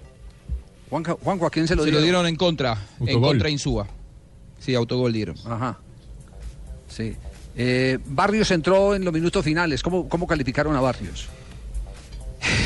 Juanjo, 0.88 1.18
Juanjo, 1.22 1.46
¿a 1.46 1.50
quién 1.50 1.66
se 1.66 1.74
lo 1.74 1.82
Se 1.82 1.86
dieron? 1.86 2.00
lo 2.02 2.04
dieron 2.04 2.26
en 2.28 2.36
contra, 2.36 2.78
en 3.00 3.20
contra 3.20 3.50
Insúa. 3.50 3.88
Sí, 4.60 4.74
autogol 4.74 5.12
dieron. 5.12 5.36
Ajá. 5.44 5.78
Sí. 6.88 7.16
Eh, 7.56 7.98
Barrios 8.06 8.50
entró 8.52 8.94
en 8.94 9.04
los 9.04 9.12
minutos 9.12 9.44
finales. 9.44 9.82
¿Cómo, 9.82 10.08
cómo 10.08 10.26
calificaron 10.26 10.76
a 10.76 10.80
Barrios? 10.80 11.28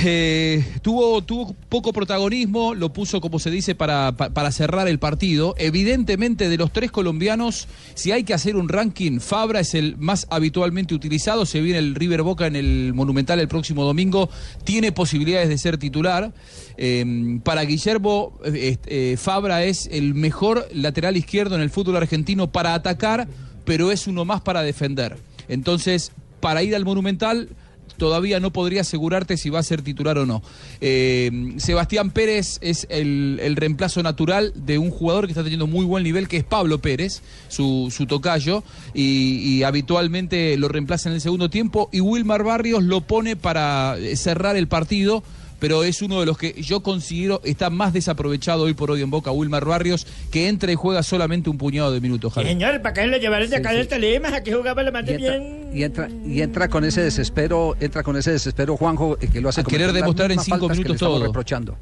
Eh, 0.05 0.65
tuvo, 0.83 1.23
tuvo 1.23 1.55
poco 1.69 1.93
protagonismo, 1.93 2.75
lo 2.75 2.93
puso, 2.93 3.21
como 3.21 3.39
se 3.39 3.51
dice, 3.51 3.75
para, 3.75 4.13
pa- 4.17 4.31
para 4.31 4.51
cerrar 4.53 4.89
el 4.89 4.99
partido. 4.99 5.55
Evidentemente, 5.59 6.49
de 6.49 6.57
los 6.57 6.73
tres 6.73 6.91
colombianos, 6.91 7.69
si 7.95 8.13
hay 8.13 8.25
que 8.25 8.35
hacer 8.35 8.57
un 8.57 8.69
ranking, 8.69 9.21
Fabra 9.21 9.61
es 9.61 9.75
el 9.75 9.97
más 9.99 10.27
habitualmente 10.31 10.95
utilizado. 10.95 11.47
Se 11.47 11.61
viene 11.61 11.79
el 11.79 11.95
River 11.95 12.23
Boca 12.23 12.47
en 12.47 12.57
el 12.57 12.93
Monumental 12.95 13.41
el 13.41 13.49
próximo 13.49 13.85
domingo. 13.85 14.29
Tiene 14.65 14.93
posibilidades 14.93 15.49
de 15.49 15.59
ser 15.59 15.79
titular. 15.79 16.33
Eh, 16.77 17.39
para 17.45 17.63
Guillermo, 17.63 18.39
eh, 18.45 18.77
eh, 18.87 19.17
Fabra 19.19 19.65
es 19.65 19.89
el 19.93 20.15
mejor 20.15 20.67
lateral 20.73 21.17
izquierdo 21.17 21.55
en 21.57 21.63
el 21.63 21.71
fútbol 21.71 21.97
argentino 21.97 22.51
para 22.51 22.75
atacar, 22.75 23.29
pero 23.65 23.91
es 23.93 24.07
uno 24.07 24.25
más 24.25 24.41
para 24.41 24.63
defender. 24.63 25.17
Entonces, 25.49 26.13
para 26.41 26.63
ir 26.63 26.75
al 26.75 26.85
Monumental 26.85 27.49
todavía 27.97 28.41
no 28.41 28.53
podría 28.53 28.83
asegurarte 28.83 29.37
si 29.37 29.51
va 29.51 29.59
a 29.59 29.63
ser 29.63 29.83
titular 29.83 30.19
o 30.19 30.27
no. 30.27 30.43
Eh, 30.81 31.55
Sebastián 31.59 32.11
Pérez 32.11 32.59
es 32.61 32.87
el, 32.91 33.39
reemplazo 33.57 34.03
natural 34.03 34.53
de 34.55 34.79
un 34.79 34.91
jugador 34.91 35.27
que 35.27 35.33
está 35.33 35.43
teniendo 35.43 35.67
muy 35.67 35.85
buen 35.85 36.05
nivel, 36.05 36.29
que 36.29 36.39
es 36.39 36.45
Pablo 36.45 36.79
Pérez, 36.79 37.23
su, 37.49 37.91
tocayo, 38.09 38.63
y, 38.95 39.39
y 39.39 39.63
habitualmente 39.63 40.57
lo 40.57 40.69
reemplaza 40.69 41.09
en 41.09 41.17
el 41.17 41.21
segundo 41.21 41.51
tiempo, 41.51 41.89
y 41.93 42.01
Wilmar 42.01 42.45
Barrios 42.45 42.83
lo 42.83 43.03
pone 43.03 43.37
para 43.37 43.97
cerrar 44.15 44.57
el 44.57 44.69
partido. 44.69 45.23
Pero 45.61 45.85
es 45.85 46.01
uno 46.03 46.19
de 46.21 46.27
los 46.27 46.37
que 46.39 46.55
yo 46.63 46.81
considero 46.83 47.41
está 47.45 47.71
más 47.71 47.93
desaprovechado 47.93 48.63
hoy 48.65 48.75
por 48.75 48.91
hoy 48.91 49.03
en 49.03 49.11
Boca, 49.11 49.31
Wilmar 49.31 49.65
Barrios, 49.65 50.07
que 50.33 50.49
entra 50.49 50.73
y 50.73 50.75
juega 50.75 51.03
solamente 51.03 51.51
un 51.51 51.59
puñado 51.59 51.93
de 51.93 52.01
minutos. 52.01 52.33
Javi. 52.33 52.49
Señor, 52.49 52.81
¿para 52.83 52.95
qué 52.95 53.07
lo 53.07 53.19
llevaron 53.19 53.49
de 53.51 53.57
acá 53.57 53.71
Sí, 53.71 53.77
del 53.77 53.85
sí. 53.85 53.91
Tolima? 53.91 54.35
Aquí 54.35 54.51
jugaba 54.53 54.83
la 54.83 54.89
Y 54.89 54.93
mate 54.93 55.15
entra, 55.15 55.37
bien. 55.39 55.71
y 55.73 55.83
entra, 55.85 56.09
y 56.27 56.41
entra 56.43 56.69
con 56.69 56.85
ese 56.85 57.03
desespero, 57.03 57.77
entra 57.79 58.03
con 58.03 58.17
ese 58.17 58.33
desespero, 58.33 58.77
Juanjo, 58.77 59.19
eh, 59.21 59.29
que 59.29 59.41
lo 59.41 59.51
hace 59.51 59.61
A 59.61 59.65
querer 59.65 59.93
demostrar 59.93 60.33
en 60.33 60.41
cinco 60.41 60.69
minutos 60.69 60.97
todo. 60.97 61.23
reprochando. 61.25 61.77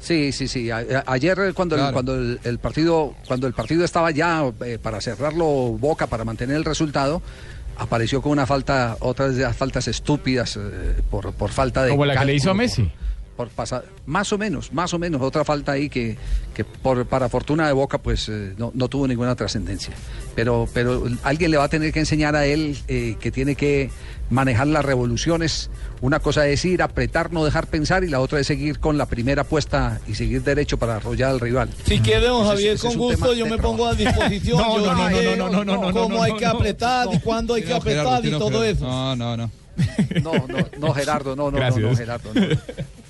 Sí, 0.00 0.30
sí, 0.30 0.46
sí. 0.46 0.70
A- 0.70 0.76
a- 0.78 1.12
ayer 1.12 1.52
cuando, 1.54 1.74
el, 1.74 1.80
Claro. 1.80 1.92
cuando 1.92 2.14
el, 2.14 2.38
el 2.44 2.58
partido 2.60 3.14
cuando 3.26 3.48
el 3.48 3.52
partido 3.52 3.84
estaba 3.84 4.12
ya 4.12 4.44
eh, 4.64 4.78
para 4.80 5.00
cerrarlo 5.00 5.44
Boca 5.76 6.06
para 6.06 6.24
mantener 6.24 6.54
el 6.56 6.64
resultado, 6.64 7.20
apareció 7.76 8.22
con 8.22 8.30
una 8.32 8.46
falta, 8.46 8.96
otras 9.00 9.34
de 9.34 9.42
las 9.42 9.56
faltas 9.56 9.88
estúpidas 9.88 10.56
eh, 10.56 10.60
por, 11.10 11.32
por 11.32 11.50
falta 11.50 11.82
de 11.82 11.90
Como 11.90 12.04
la 12.06 12.16
que 12.16 12.24
le 12.26 12.34
hizo 12.34 12.50
a 12.50 12.54
Messi. 12.54 12.82
por 12.82 12.92
pasar, 13.46 13.84
más 14.06 14.32
o 14.32 14.38
menos, 14.38 14.72
más 14.72 14.92
o 14.92 14.98
menos, 14.98 15.22
otra 15.22 15.44
falta 15.44 15.72
ahí 15.72 15.88
que, 15.88 16.16
que 16.54 16.64
por, 16.64 17.06
para 17.06 17.28
fortuna 17.28 17.66
de 17.68 17.72
Boca 17.72 17.98
pues 17.98 18.28
eh, 18.28 18.54
no, 18.58 18.72
no 18.74 18.88
tuvo 18.88 19.06
ninguna 19.06 19.36
trascendencia. 19.36 19.94
Pero, 20.34 20.68
pero 20.74 21.04
alguien 21.22 21.50
le 21.52 21.56
va 21.56 21.64
a 21.64 21.68
tener 21.68 21.92
que 21.92 22.00
enseñar 22.00 22.34
a 22.34 22.46
él 22.46 22.76
eh, 22.88 23.16
que 23.20 23.30
tiene 23.30 23.54
que 23.54 23.90
manejar 24.30 24.66
las 24.66 24.84
revoluciones. 24.84 25.70
Una 26.00 26.20
cosa 26.20 26.46
es 26.48 26.64
ir, 26.64 26.82
apretar, 26.82 27.32
no 27.32 27.44
dejar 27.44 27.66
pensar 27.66 28.04
y 28.04 28.08
la 28.08 28.20
otra 28.20 28.40
es 28.40 28.46
seguir 28.46 28.78
con 28.78 28.98
la 28.98 29.06
primera 29.06 29.42
apuesta 29.42 30.00
y 30.06 30.14
seguir 30.14 30.42
derecho 30.42 30.78
para 30.78 30.96
arrollar 30.96 31.30
al 31.30 31.40
rival. 31.40 31.70
Si 31.86 32.00
quiere, 32.00 32.26
don 32.26 32.46
Javier, 32.46 32.74
ese 32.74 32.88
con 32.88 32.96
gusto, 32.96 33.32
yo 33.34 33.46
me 33.46 33.56
trabajo. 33.56 33.76
pongo 33.76 33.86
a 33.86 33.94
disposición. 33.94 34.58
No, 34.58 34.78
yo 34.78 34.86
no, 34.86 34.94
no, 34.94 35.16
sé 35.16 35.36
no, 35.36 35.48
no, 35.48 35.50
no, 35.50 35.64
no, 35.64 35.82
no, 35.86 35.92
cómo 35.92 36.16
no, 36.16 36.22
hay 36.22 36.32
no, 36.32 36.38
que 36.38 36.44
no, 36.44 36.50
apretar 36.52 37.08
y 37.12 37.18
cuándo 37.20 37.54
hay 37.54 37.62
que 37.62 37.74
apretar 37.74 38.24
y 38.24 38.30
no, 38.30 38.38
todo 38.38 38.64
eso. 38.64 38.84
No, 38.84 39.16
no, 39.16 39.36
no. 39.36 39.50
No, 40.22 40.32
no, 40.48 40.58
no, 40.78 40.92
Gerardo, 40.92 41.36
no, 41.36 41.50
no, 41.50 41.58
no, 41.58 41.78
no, 41.78 41.96
Gerardo. 41.96 42.34
no. 42.34 42.46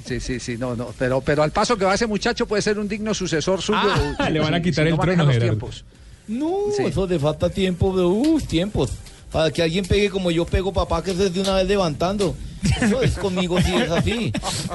Sí, 0.09 0.20
sí, 0.20 0.40
sí, 0.40 0.56
no, 0.59 0.74
no. 0.74 0.88
Pero, 0.98 1.20
pero 1.20 1.42
al 1.42 1.50
paso 1.50 1.76
que 1.76 1.84
va 1.84 1.94
ese 1.94 2.06
muchacho 2.06 2.46
puede 2.46 2.62
ser 2.62 2.78
un 2.78 2.88
digno 2.88 3.12
sucesor 3.14 3.61
suyo. 3.62 3.78
Ah, 4.18 4.30
le 4.30 4.40
van 4.40 4.54
a 4.54 4.56
si- 4.59 4.62
quitar 4.64 4.84
si 4.84 4.88
el 4.88 4.90
no 4.92 4.96
maneja 4.96 5.16
trono, 5.18 5.32
los 5.32 5.42
tiempos. 5.42 5.84
No, 6.28 6.52
Sí. 6.76 6.84
eso 6.84 7.06
le 7.06 7.18
falta 7.18 7.48
tiempo, 7.50 7.96
de 7.96 8.04
uff, 8.04 8.44
tiempos. 8.46 8.90
Para 9.30 9.50
que 9.50 9.62
alguien 9.62 9.84
pegue 9.84 10.09
como 10.11 10.30
yo 10.30 10.46
pego, 10.46 10.72
papá, 10.72 11.02
que 11.02 11.14
se 11.14 11.28
de 11.30 11.40
una 11.40 11.54
vez 11.56 11.66
levantando. 11.68 12.34
Eso 12.80 13.02
es 13.02 13.18
conmigo 13.18 13.61
sí 13.61 13.74
es 13.76 13.90
así. 13.90 14.32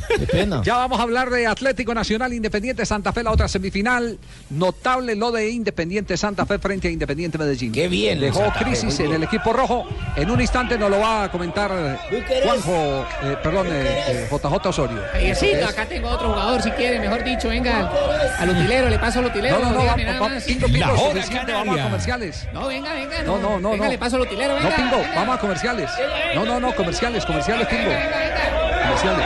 Qué 0.08 0.28
pena. 0.28 0.62
Ya 0.64 0.76
vamos 0.78 1.00
a 1.00 1.04
hablar 1.04 1.30
de 1.30 1.48
Atlético 1.48 1.94
Nacional 1.94 2.34
Independiente 2.34 2.86
Santa 2.86 3.14
Fe, 3.14 3.24
la 3.24 3.32
otra 3.32 3.48
semifinal. 3.48 4.18
Notable 4.50 5.16
lo 5.16 5.32
de 5.32 5.50
Independiente 5.50 6.18
Santa 6.18 6.46
Fe 6.46 6.60
frente 6.60 6.88
a 6.88 6.92
Independiente 6.92 7.38
Medellín. 7.38 7.72
Qué 7.72 7.88
bien, 7.88 8.20
Dejó 8.20 8.40
Santa 8.40 8.60
crisis 8.60 9.00
en 9.00 9.14
el 9.14 9.24
equipo 9.24 9.54
rojo. 9.54 9.86
En 10.16 10.30
un 10.30 10.40
instante 10.42 10.78
nos 10.78 10.90
lo 10.90 11.00
va 11.00 11.24
a 11.26 11.32
comentar 11.32 12.00
Juanjo, 12.44 13.06
eh, 13.24 13.38
perdón, 13.42 13.68
eh, 13.70 14.04
eh, 14.08 14.28
JJ 14.32 14.66
Osorio. 14.68 15.02
Javiercito, 15.12 15.66
acá 15.68 15.86
tengo 15.86 16.10
otro 16.10 16.30
jugador, 16.30 16.62
si 16.62 16.72
quiere, 16.72 17.00
mejor 17.00 17.24
dicho, 17.24 17.50
venga. 17.50 17.92
Al 18.40 18.50
utilero, 18.50 18.90
le 18.90 19.00
paso 19.00 19.20
al 19.20 19.26
utilero. 19.26 19.60
No, 19.60 19.72
no, 19.72 19.84
no, 19.84 19.96
dígame. 19.96 20.42
Pingo, 20.42 20.68
Pingo, 20.68 21.12
suficiente, 21.12 21.52
vamos 21.54 21.80
a 21.80 21.84
comerciales. 21.84 22.48
No, 22.54 22.68
venga, 22.68 22.94
venga. 22.94 23.24
No, 23.24 23.38
no, 23.38 23.60
no, 23.60 23.72
Venga, 23.72 23.86
no. 23.86 23.92
le 23.92 23.98
paso 23.98 24.16
al 24.18 24.24
utilero, 24.24 24.56
venga. 24.56 24.70
No, 24.70 24.76
Pingo, 24.76 24.98
venga. 24.98 25.16
vamos 25.16 25.36
a 25.38 25.40
comerciales. 25.40 25.90
No, 26.36 26.46
no, 26.46 26.60
no, 26.60 26.76
comerciales, 26.76 27.26
comerciales, 27.26 27.68
Comerciales. 27.74 29.26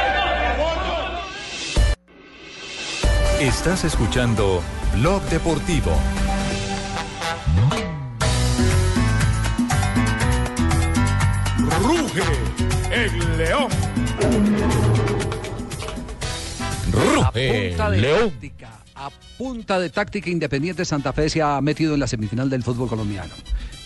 Estás 3.41 3.83
escuchando 3.83 4.63
Blog 4.95 5.21
Deportivo. 5.23 5.91
Ruge 11.81 12.23
el 12.91 13.37
león. 13.37 13.67
a 17.23 17.31
punta 17.31 17.89
de 17.91 18.01
táctica, 18.01 18.69
a 18.95 19.09
punta 19.37 19.79
de 19.79 19.89
táctica 19.89 20.29
Independiente 20.29 20.85
Santa 20.85 21.11
Fe 21.11 21.29
se 21.29 21.41
ha 21.41 21.59
metido 21.61 21.95
en 21.95 21.99
la 21.99 22.07
semifinal 22.07 22.49
del 22.49 22.63
fútbol 22.63 22.87
colombiano. 22.87 23.33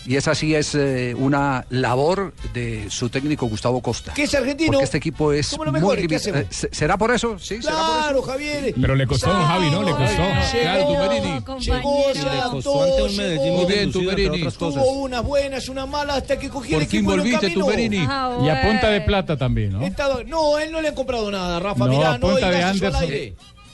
Y 0.04 0.16
esa 0.16 0.34
sí 0.34 0.54
es 0.54 0.74
eh, 0.74 1.14
una 1.16 1.64
labor 1.70 2.34
de 2.52 2.90
su 2.90 3.08
técnico 3.08 3.46
Gustavo 3.46 3.80
Costa. 3.80 4.12
Que 4.14 4.24
es 4.24 4.34
argentino. 4.34 4.72
Porque 4.72 4.84
este 4.84 4.98
equipo 4.98 5.32
es 5.32 5.46
Somos 5.46 5.66
los 5.72 5.80
muy. 5.80 5.96
Eh, 5.96 6.46
¿se- 6.50 6.68
¿Será 6.74 6.96
por 6.98 7.12
eso? 7.12 7.38
Sí, 7.38 7.62
será 7.62 7.76
por 7.76 7.84
eso. 7.86 7.98
Claro, 8.02 8.22
Javier. 8.22 8.74
Pero 8.80 8.94
le 8.96 9.06
costó, 9.06 9.32
don 9.32 9.44
Javi, 9.46 9.70
¿no? 9.70 9.82
Le 9.82 9.92
costó. 9.92 10.22
Claro, 10.60 10.86
Tumberini. 10.86 11.60
Llegó, 11.60 12.04
se 12.12 12.22
Le 12.22 12.30
adaptó, 12.30 12.50
costó 12.50 12.82
ante 12.82 13.02
un 13.02 13.16
Medellín 13.16 13.42
llegó. 13.44 13.56
muy 13.56 13.72
bien, 13.72 13.92
Tumberini. 13.92 14.48
Tuvo 14.58 14.90
unas 14.92 15.22
buenas, 15.24 15.68
una 15.68 15.86
mala, 15.86 16.14
hasta 16.16 16.38
que 16.38 16.48
cogió 16.48 16.78
el 16.78 16.82
equipo 16.84 17.10
lo 17.14 17.22
volviste. 17.22 17.50
Tumberini. 17.50 17.98
Y 17.98 18.48
a 18.48 18.62
punta 18.62 18.88
de 18.88 19.00
plata 19.02 19.36
también, 19.36 19.72
¿no? 19.72 19.80
No, 20.26 20.58
él 20.58 20.72
no 20.72 20.80
le 20.80 20.88
han 20.88 20.94
comprado 20.94 21.30
nada, 21.30 21.60
Rafa. 21.60 21.86
No, 21.86 21.92
Mirá, 21.92 22.12
a 22.14 22.18
no 22.18 22.28
punta 22.28 22.50
de 22.50 22.62
Anderson. 22.62 23.10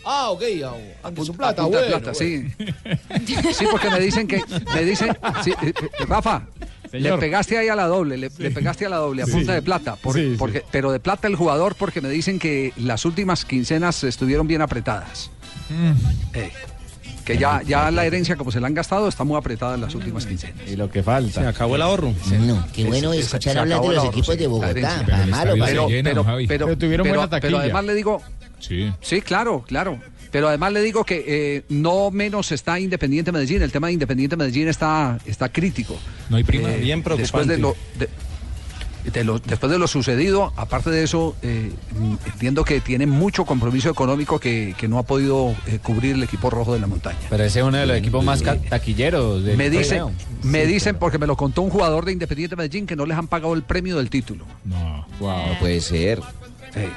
Ah, 0.05 0.31
ok, 0.31 0.43
ah, 0.65 0.73
Anderson 1.03 1.35
A 1.35 1.39
Plata, 1.39 1.63
punta 1.63 1.81
de 1.81 1.89
bueno, 1.91 2.03
plata, 2.05 2.19
bueno. 2.19 2.49
sí. 3.27 3.53
Sí, 3.55 3.67
porque 3.71 3.91
me 3.91 4.01
dicen 4.01 4.27
que. 4.27 4.43
Me 4.75 4.85
dicen. 4.85 5.17
sí, 5.45 5.51
eh, 5.63 5.73
eh, 5.81 6.05
Rafa. 6.07 6.47
Le 6.93 7.19
pegaste 7.19 7.59
ahí 7.59 7.69
a 7.69 7.75
la 7.77 7.87
doble, 7.87 8.17
le, 8.17 8.31
le 8.39 8.51
pegaste 8.51 8.87
a 8.87 8.89
la 8.89 8.97
doble, 8.97 9.23
a 9.23 9.27
Sí. 9.27 9.33
punta 9.33 9.53
de 9.53 9.61
plata. 9.61 9.97
por- 9.97 10.15
Sí, 10.15 10.31
sí. 10.31 10.37
porque, 10.39 10.65
Pero 10.71 10.91
de 10.91 11.01
plata 11.01 11.29
el 11.29 11.37
jugador, 11.37 11.75
porque 11.75 12.01
me 12.01 12.09
dicen 12.09 12.39
que 12.39 12.73
las 12.79 13.05
últimas 13.05 13.45
quincenas 13.45 14.03
estuvieron 14.05 14.47
bien 14.49 14.63
apretadas. 14.63 15.31
Eh, 16.33 16.51
que 17.33 17.39
ya, 17.39 17.63
ya 17.63 17.91
la 17.91 18.07
herencia, 18.07 18.37
como 18.37 18.51
se 18.51 18.59
la 18.59 18.69
han 18.69 18.75
gastado, 18.75 19.07
está 19.07 19.23
muy 19.23 19.37
apretada 19.37 19.75
en 19.75 19.83
las 19.83 19.95
últimas 19.95 20.25
quincenas. 20.25 20.67
Y 20.67 20.77
lo 20.77 20.91
que 20.91 21.03
falta. 21.03 21.43
Se 21.43 21.47
acabó 21.47 21.77
el 21.77 21.83
ahorro. 21.83 22.15
No, 22.41 22.67
qué 22.73 22.85
bueno 22.87 23.13
Es- 23.13 23.27
escuchar 23.27 23.53
se 23.53 23.59
hablar 23.59 23.81
de 23.83 23.89
los 23.89 23.97
ahorro, 23.99 24.11
equipos 24.11 24.35
sí, 24.35 24.41
de 24.41 24.47
Bogotá. 24.47 25.27
malo, 25.29 25.55
pero, 25.65 25.87
pero, 25.89 26.25
pero, 26.25 26.25
Pero 26.49 26.79
tuvieron 26.79 27.05
pero- 27.05 27.17
buena 27.21 27.29
pero 27.31 27.41
taquilla. 27.41 27.61
además 27.61 27.85
le 27.85 27.95
digo, 27.95 28.23
Sí. 28.61 28.91
Sí, 29.03 29.21
claro, 29.21 29.63
claro. 29.67 30.01
Pero 30.31 30.49
además 30.49 30.73
le 30.73 30.83
digo 30.83 31.05
que 31.05 31.25
eh, 31.27 31.63
no 31.69 32.11
menos 32.11 32.51
está 32.53 32.79
Independiente 32.81 33.31
Medellín. 33.31 33.63
El 33.63 33.71
tema 33.73 33.87
de 33.87 33.93
Independiente 33.95 34.37
Medellín 34.37 34.69
está, 34.69 35.19
está 35.27 35.49
crítico. 35.51 35.97
No 36.29 36.37
hay 36.39 36.45
prima. 36.45 36.71
Eh, 36.73 36.79
Bien 36.81 37.03
Después 37.03 37.47
de 37.47 37.55
preocupante. 37.55 37.59
lo, 37.59 37.77
de- 37.99 38.09
de 39.13 39.25
lo- 39.25 39.39
después 39.39 39.71
de 39.73 39.79
lo 39.79 39.87
sucedido, 39.89 40.53
aparte 40.57 40.91
de 40.91 41.03
eso, 41.03 41.35
eh, 41.43 41.73
entiendo 42.27 42.65
que 42.65 42.81
tiene 42.81 43.07
mucho 43.07 43.45
compromiso 43.45 43.89
económico 43.91 44.39
que, 44.39 44.75
que 44.79 44.89
no 44.89 44.99
ha 44.99 45.03
podido 45.03 45.55
eh, 45.67 45.79
cubrir 45.83 46.15
el 46.15 46.23
equipo 46.23 46.51
rojo 46.51 46.75
de 46.75 46.81
la 46.81 46.87
montaña. 46.87 47.19
Pero 47.31 47.45
ese 47.45 47.61
es 47.61 47.65
uno 47.65 47.79
de 47.79 47.87
los 47.87 47.97
equipos 47.97 48.25
más 48.25 48.43
taquilleros 48.43 49.45
del 49.45 49.57
Me 49.57 49.71
dicen, 49.71 49.99
torneo. 50.01 50.19
me 50.43 50.67
dicen, 50.67 50.97
porque 50.97 51.19
me 51.19 51.27
lo 51.27 51.37
contó 51.37 51.63
un 51.63 51.71
jugador 51.71 52.05
de 52.05 52.13
Independiente 52.13 52.57
Medellín, 52.57 52.87
que 52.87 52.97
no 52.97 53.07
les 53.07 53.17
han 53.17 53.27
pagado 53.29 53.55
el 53.55 53.63
premio 53.63 53.97
del 53.97 54.11
título. 54.11 54.45
No. 54.65 55.07
No 55.21 55.59
puede 55.59 55.81
ser. 55.81 56.21
Eh, 56.75 56.89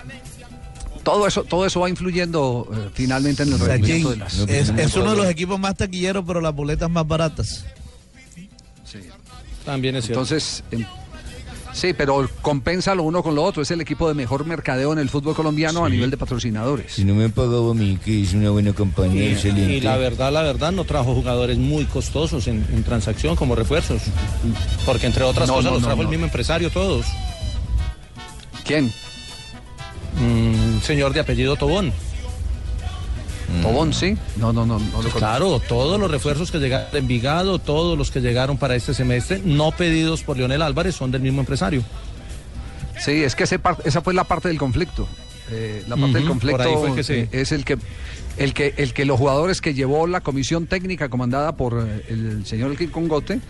todo 1.04 1.26
eso, 1.28 1.44
todo 1.44 1.66
eso 1.66 1.80
va 1.80 1.90
influyendo 1.90 2.70
eh, 2.74 2.90
finalmente 2.94 3.44
en 3.44 3.54
el 3.54 3.60
rendimiento 3.60 4.12
de 4.12 4.18
las. 4.18 4.38
es, 4.38 4.70
es 4.70 4.96
uno 4.96 5.12
de 5.12 5.18
los 5.18 5.26
equipos 5.28 5.60
más 5.60 5.76
taquilleros, 5.76 6.24
pero 6.28 6.42
las 6.42 6.54
boletas 6.54 6.90
más 6.90 7.08
baratas. 7.08 7.66
También 9.66 9.96
es 9.96 10.06
cierto. 10.06 10.22
Entonces, 10.22 10.64
sí, 11.74 11.94
pero 11.94 12.30
compensa 12.42 12.94
lo 12.96 13.04
uno 13.04 13.22
con 13.24 13.36
lo 13.36 13.44
otro. 13.44 13.62
Es 13.62 13.72
el 13.72 13.82
equipo 13.82 14.08
de 14.08 14.14
mejor 14.14 14.46
mercadeo 14.46 14.94
en 14.94 15.00
el 15.00 15.10
fútbol 15.10 15.36
colombiano 15.36 15.86
a 15.86 15.90
nivel 15.90 16.10
de 16.12 16.18
patrocinadores. 16.18 16.94
Si 16.94 17.04
no 17.06 17.16
me 17.16 17.26
han 17.26 17.32
pagado 17.32 17.72
a 17.72 17.74
mí, 17.74 17.98
que 18.04 18.12
hice 18.12 18.38
una 18.38 18.50
buena 18.52 18.74
campaña, 18.74 19.16
Y, 19.16 19.28
excelente. 19.34 19.74
y 19.78 19.82
la 19.82 19.98
verdad, 19.98 20.32
la 20.32 20.42
verdad, 20.44 20.72
no 20.72 20.84
trajo 20.84 21.14
jugadores 21.14 21.58
muy 21.58 21.86
costosos 21.86 22.48
en, 22.48 22.66
en 22.74 22.84
transacción 22.84 23.36
como 23.36 23.56
refuerzos. 23.56 24.02
Porque 24.86 25.08
entre 25.08 25.24
otras 25.24 25.48
No, 25.48 25.56
cosas 25.56 25.72
no, 25.72 25.76
los 25.78 25.84
trajo 25.84 25.98
no. 25.98 26.04
el 26.04 26.08
mismo 26.10 26.26
empresario 26.26 26.70
todos. 26.70 27.06
¿Quién? 28.66 28.92
Mm, 30.20 30.82
señor 30.82 31.14
de 31.14 31.20
apellido 31.22 31.56
Tobón. 31.56 31.92
Tobón, 33.62 33.94
sí. 33.94 34.18
No, 34.38 34.52
no, 34.52 34.66
no. 34.66 34.80
no 34.80 34.86
lo 34.86 34.92
conozco. 34.92 35.20
Claro, 35.20 35.60
todos 35.60 36.00
los 36.00 36.10
refuerzos 36.10 36.52
que 36.52 36.60
llegaron 36.60 36.92
de 36.92 37.00
Envigado, 37.00 37.60
todos 37.60 37.98
los 37.98 38.12
que 38.12 38.22
llegaron 38.22 38.58
para 38.58 38.76
este 38.76 38.94
semestre, 38.94 39.42
no 39.44 39.72
pedidos 39.72 40.24
por 40.24 40.38
Leonel 40.38 40.62
Álvarez, 40.62 40.96
son 40.96 41.12
del 41.12 41.22
mismo 41.22 41.42
empresario. 41.42 41.84
Sí, 43.00 43.24
es 43.24 43.36
que 43.36 43.44
ese 43.44 43.60
esa 43.84 44.02
fue 44.02 44.14
la 44.14 44.24
parte 44.24 44.48
del 44.48 44.58
conflicto. 44.58 45.08
Eh, 45.52 45.84
la 45.88 45.98
parte 45.98 46.20
del 46.20 46.28
conflicto 46.28 46.96
que 46.96 47.04
sí. 47.04 47.28
es 47.32 47.52
el 47.52 47.66
que, 47.66 47.78
el 48.38 48.54
que 48.54 48.74
el 48.78 48.94
que 48.94 49.06
los 49.06 49.20
jugadores 49.20 49.60
que 49.60 49.74
llevó 49.74 50.08
la 50.08 50.22
comisión 50.22 50.66
técnica 50.66 51.10
comandada 51.10 51.58
por 51.58 51.86
eh, 51.86 52.06
el 52.10 52.46
señor 52.46 52.72
Elkin 52.72 52.90
Congote 52.90 53.42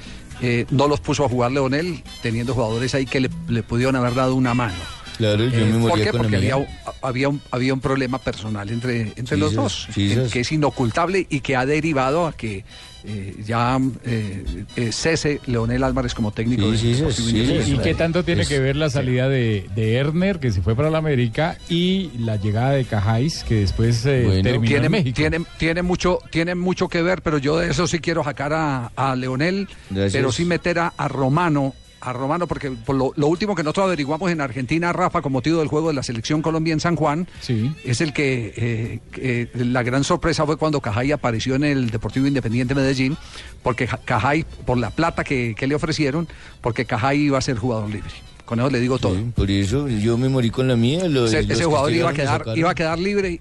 eh, 0.42 0.66
no 0.72 0.88
los 0.88 1.00
puso 1.00 1.26
a 1.26 1.30
jugar 1.30 1.52
Leonel, 1.52 2.02
teniendo 2.24 2.56
jugadores 2.56 2.96
ahí 2.96 3.06
que 3.06 3.20
le, 3.20 3.30
le 3.48 3.62
pudieron 3.62 3.96
haber 3.96 4.16
dado 4.16 4.36
una 4.36 4.54
mano. 4.56 4.74
Claro, 5.22 5.44
yo 5.46 5.58
Eh, 5.60 5.66
me 5.66 5.72
¿Por 5.74 5.80
moría 5.82 6.06
qué? 6.06 6.12
con 6.12 6.18
la 6.20 6.24
Porque 6.24 6.36
había, 6.52 6.68
había, 7.04 7.30
un, 7.30 7.42
había 7.52 7.74
un 7.76 7.80
problema 7.80 8.18
personal 8.18 8.68
entre, 8.72 9.02
entre 9.16 9.36
Sí, 9.36 9.40
los 9.40 9.50
sí, 9.52 9.56
dos, 9.56 9.88
sí, 9.94 10.10
que, 10.10 10.26
sí. 10.26 10.32
que 10.32 10.40
es 10.40 10.52
inocultable 10.52 11.28
y 11.30 11.42
que 11.42 11.56
ha 11.56 11.66
derivado 11.68 12.26
a 12.26 12.34
que 12.34 12.66
eh, 13.04 13.36
ya 13.46 13.80
eh, 14.06 14.44
eh, 14.76 14.92
cese 14.92 15.40
Leonel 15.48 15.84
Álvarez 15.84 16.14
como 16.16 16.32
técnico. 16.32 16.64
Sí, 16.76 16.94
del 16.94 17.12
sí, 17.14 17.24
sí. 17.66 17.74
¿Y 17.74 17.78
qué 17.80 17.94
tanto 17.96 18.24
tiene 18.24 18.42
Es- 18.44 18.48
que 18.50 18.60
ver 18.60 18.76
la 18.76 18.90
salida 18.90 19.30
de, 19.30 19.68
de 19.76 19.96
Erner, 19.96 20.40
que 20.40 20.52
se 20.52 20.62
fue 20.62 20.76
para 20.76 20.90
la 20.90 20.98
América, 21.00 21.58
y 21.70 22.12
la 22.20 22.36
llegada 22.38 22.72
de 22.72 22.86
Cajáis, 22.86 23.44
que 23.44 23.56
después 23.62 24.04
eh, 24.06 24.24
Bueno, 24.26 24.42
terminó 24.44 24.66
tiene, 24.68 24.86
en 24.88 24.92
México? 24.92 25.16
tiene, 25.16 25.42
tiene 25.58 25.82
mucho, 25.84 26.20
tiene 26.32 26.56
mucho 26.56 26.88
que 26.90 27.02
ver, 27.04 27.22
pero 27.22 27.38
yo 27.38 27.58
de 27.58 27.70
eso 27.72 27.86
sí 27.88 28.00
quiero 28.00 28.24
sacar 28.24 28.54
a, 28.54 28.92
a 28.96 29.16
Leonel, 29.16 29.68
Gracias. 29.90 30.14
pero 30.14 30.32
sí 30.32 30.46
meter 30.46 30.80
a, 30.80 30.94
a 30.98 31.08
Romano, 31.08 31.74
a 32.02 32.14
Romano, 32.14 32.48
porque 32.48 32.72
por 32.72 32.96
lo, 32.96 33.14
lo 33.16 33.28
último 33.28 33.54
que 33.56 33.62
nosotros 33.64 33.86
averiguamos 33.86 34.32
en 34.32 34.42
Argentina, 34.42 34.92
Rafa, 34.92 35.22
con 35.22 35.32
motivo 35.32 35.60
del 35.60 35.68
juego 35.68 35.90
de 35.90 35.94
la 35.94 36.04
selección 36.04 36.42
Colombia 36.42 36.74
en 36.74 36.80
San 36.80 36.96
Juan, 36.96 37.28
Sí. 37.42 37.74
es 37.86 38.02
el 38.02 38.12
que 38.12 38.54
eh, 38.58 39.00
que 39.12 39.50
la 39.66 39.84
gran 39.84 40.04
sorpresa 40.04 40.46
fue 40.46 40.58
cuando 40.58 40.82
Cajay 40.82 41.12
apareció 41.12 41.56
en 41.56 41.64
el 41.64 41.90
Deportivo 41.92 42.26
Independiente 42.26 42.74
Medellín, 42.76 43.18
porque 43.62 43.86
Ja- 43.88 44.00
Cajay, 44.04 44.46
por 44.66 44.78
la 44.80 44.90
plata 44.90 45.24
que, 45.24 45.54
que 45.56 45.68
le 45.68 45.76
ofrecieron, 45.76 46.28
porque 46.62 46.86
Cajay 46.86 47.20
iba 47.20 47.38
a 47.38 47.42
ser 47.42 47.58
jugador 47.58 47.90
libre. 47.90 48.10
Con 48.46 48.60
eso 48.60 48.70
le 48.70 48.80
digo 48.80 48.98
todo. 48.98 49.16
Sí, 49.16 49.32
por 49.36 49.50
eso 49.52 49.88
yo 49.88 50.18
me 50.18 50.28
morí 50.28 50.50
con 50.50 50.68
la 50.68 50.76
mía. 50.76 51.08
lo- 51.08 51.26
Ese, 51.28 51.64
jugador 51.64 51.92
iba 51.94 52.10
a 52.10 52.14
quedar, 52.14 52.44
iba 52.56 52.72
a 52.72 52.76
quedar 52.76 52.98
libre 53.00 53.40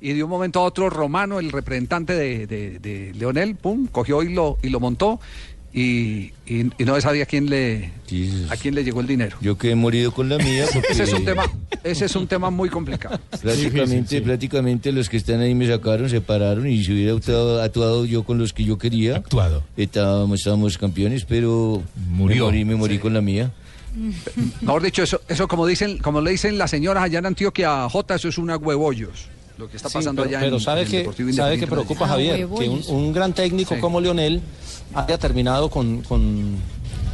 y, 0.00 0.10
y 0.10 0.12
de 0.14 0.22
un 0.22 0.30
momento 0.30 0.60
a 0.60 0.62
otro 0.62 0.88
Romano, 0.90 1.40
el 1.40 1.50
representante 1.50 2.12
de, 2.14 2.46
de- 2.46 2.78
de 2.78 3.12
Leonel, 3.14 3.56
pum, 3.56 3.86
cogió 3.88 4.22
y 4.22 4.32
lo, 4.32 4.56
y 4.62 4.68
lo 4.70 4.78
montó 4.80 5.20
y, 5.76 6.32
y- 6.46 6.70
y 6.78 6.84
no 6.86 6.98
sabía 7.02 7.24
a 7.24 7.26
quién 7.26 7.50
le 7.50 7.90
a 8.50 8.56
quién 8.56 8.74
le 8.74 8.82
llegó 8.82 9.00
el 9.02 9.06
dinero. 9.06 9.36
Yo 9.42 9.58
quedé 9.58 9.74
morido 9.74 10.10
con 10.10 10.28
la 10.30 10.38
mía. 10.38 10.64
porque 10.72 10.88
Ese 10.92 11.02
es 11.02 11.12
un 11.12 11.24
tema, 11.24 11.44
ese 11.84 12.06
es 12.06 12.16
un 12.16 12.26
tema 12.26 12.50
muy 12.50 12.70
complicado. 12.70 13.20
Prácticamente, 13.42 14.22
prácticamente 14.22 14.90
los 14.90 15.08
que 15.10 15.18
están 15.18 15.40
ahí 15.40 15.54
me 15.54 15.66
sacaron, 15.68 16.08
se 16.08 16.20
pararon 16.22 16.66
y 16.66 16.82
si 16.82 16.92
hubiera 16.92 17.12
actuado, 17.12 17.60
actuado 17.62 18.04
yo 18.06 18.22
con 18.24 18.38
los 18.38 18.52
que 18.54 18.64
yo 18.64 18.78
quería, 18.78 19.16
Actuado. 19.16 19.62
Estábamos, 19.76 20.38
estábamos 20.40 20.78
campeones, 20.78 21.24
pero 21.26 21.82
Murió. 22.08 22.46
me 22.46 22.50
morí, 22.52 22.64
me 22.64 22.74
morí 22.76 22.98
con 22.98 23.12
la 23.12 23.20
mía. 23.20 23.52
Mejor 24.62 24.82
dicho, 24.82 25.02
eso, 25.02 25.20
eso 25.28 25.46
como 25.48 25.66
dicen, 25.66 25.98
como 25.98 26.20
le 26.20 26.30
dicen 26.30 26.56
las 26.58 26.70
señoras 26.70 27.02
allá 27.04 27.18
en 27.18 27.26
Antioquia, 27.26 27.88
J, 27.88 28.14
eso 28.14 28.28
es 28.28 28.38
una 28.38 28.56
huevollos. 28.56 29.28
Lo 29.58 29.68
que 29.70 29.76
está 29.78 29.88
Sí, 29.88 29.94
pasando 29.94 30.22
pero, 30.22 30.36
allá 30.36 30.44
pero 30.44 30.56
en, 30.56 30.62
sabe 30.62 30.80
en 30.82 30.86
el 30.86 30.90
que 30.90 30.98
Deportivo 30.98 31.32
sabe 31.32 31.58
que 31.58 31.66
preocupa 31.66 32.06
Medellín. 32.06 32.46
Javier 32.48 32.58
que 32.58 32.68
un, 32.68 32.96
un 32.96 33.12
gran 33.12 33.32
técnico 33.32 33.74
Sí. 33.74 33.80
como 33.80 34.00
Leonel 34.00 34.42
haya 34.94 35.16
terminado 35.18 35.70
con, 35.70 36.02
con, 36.02 36.56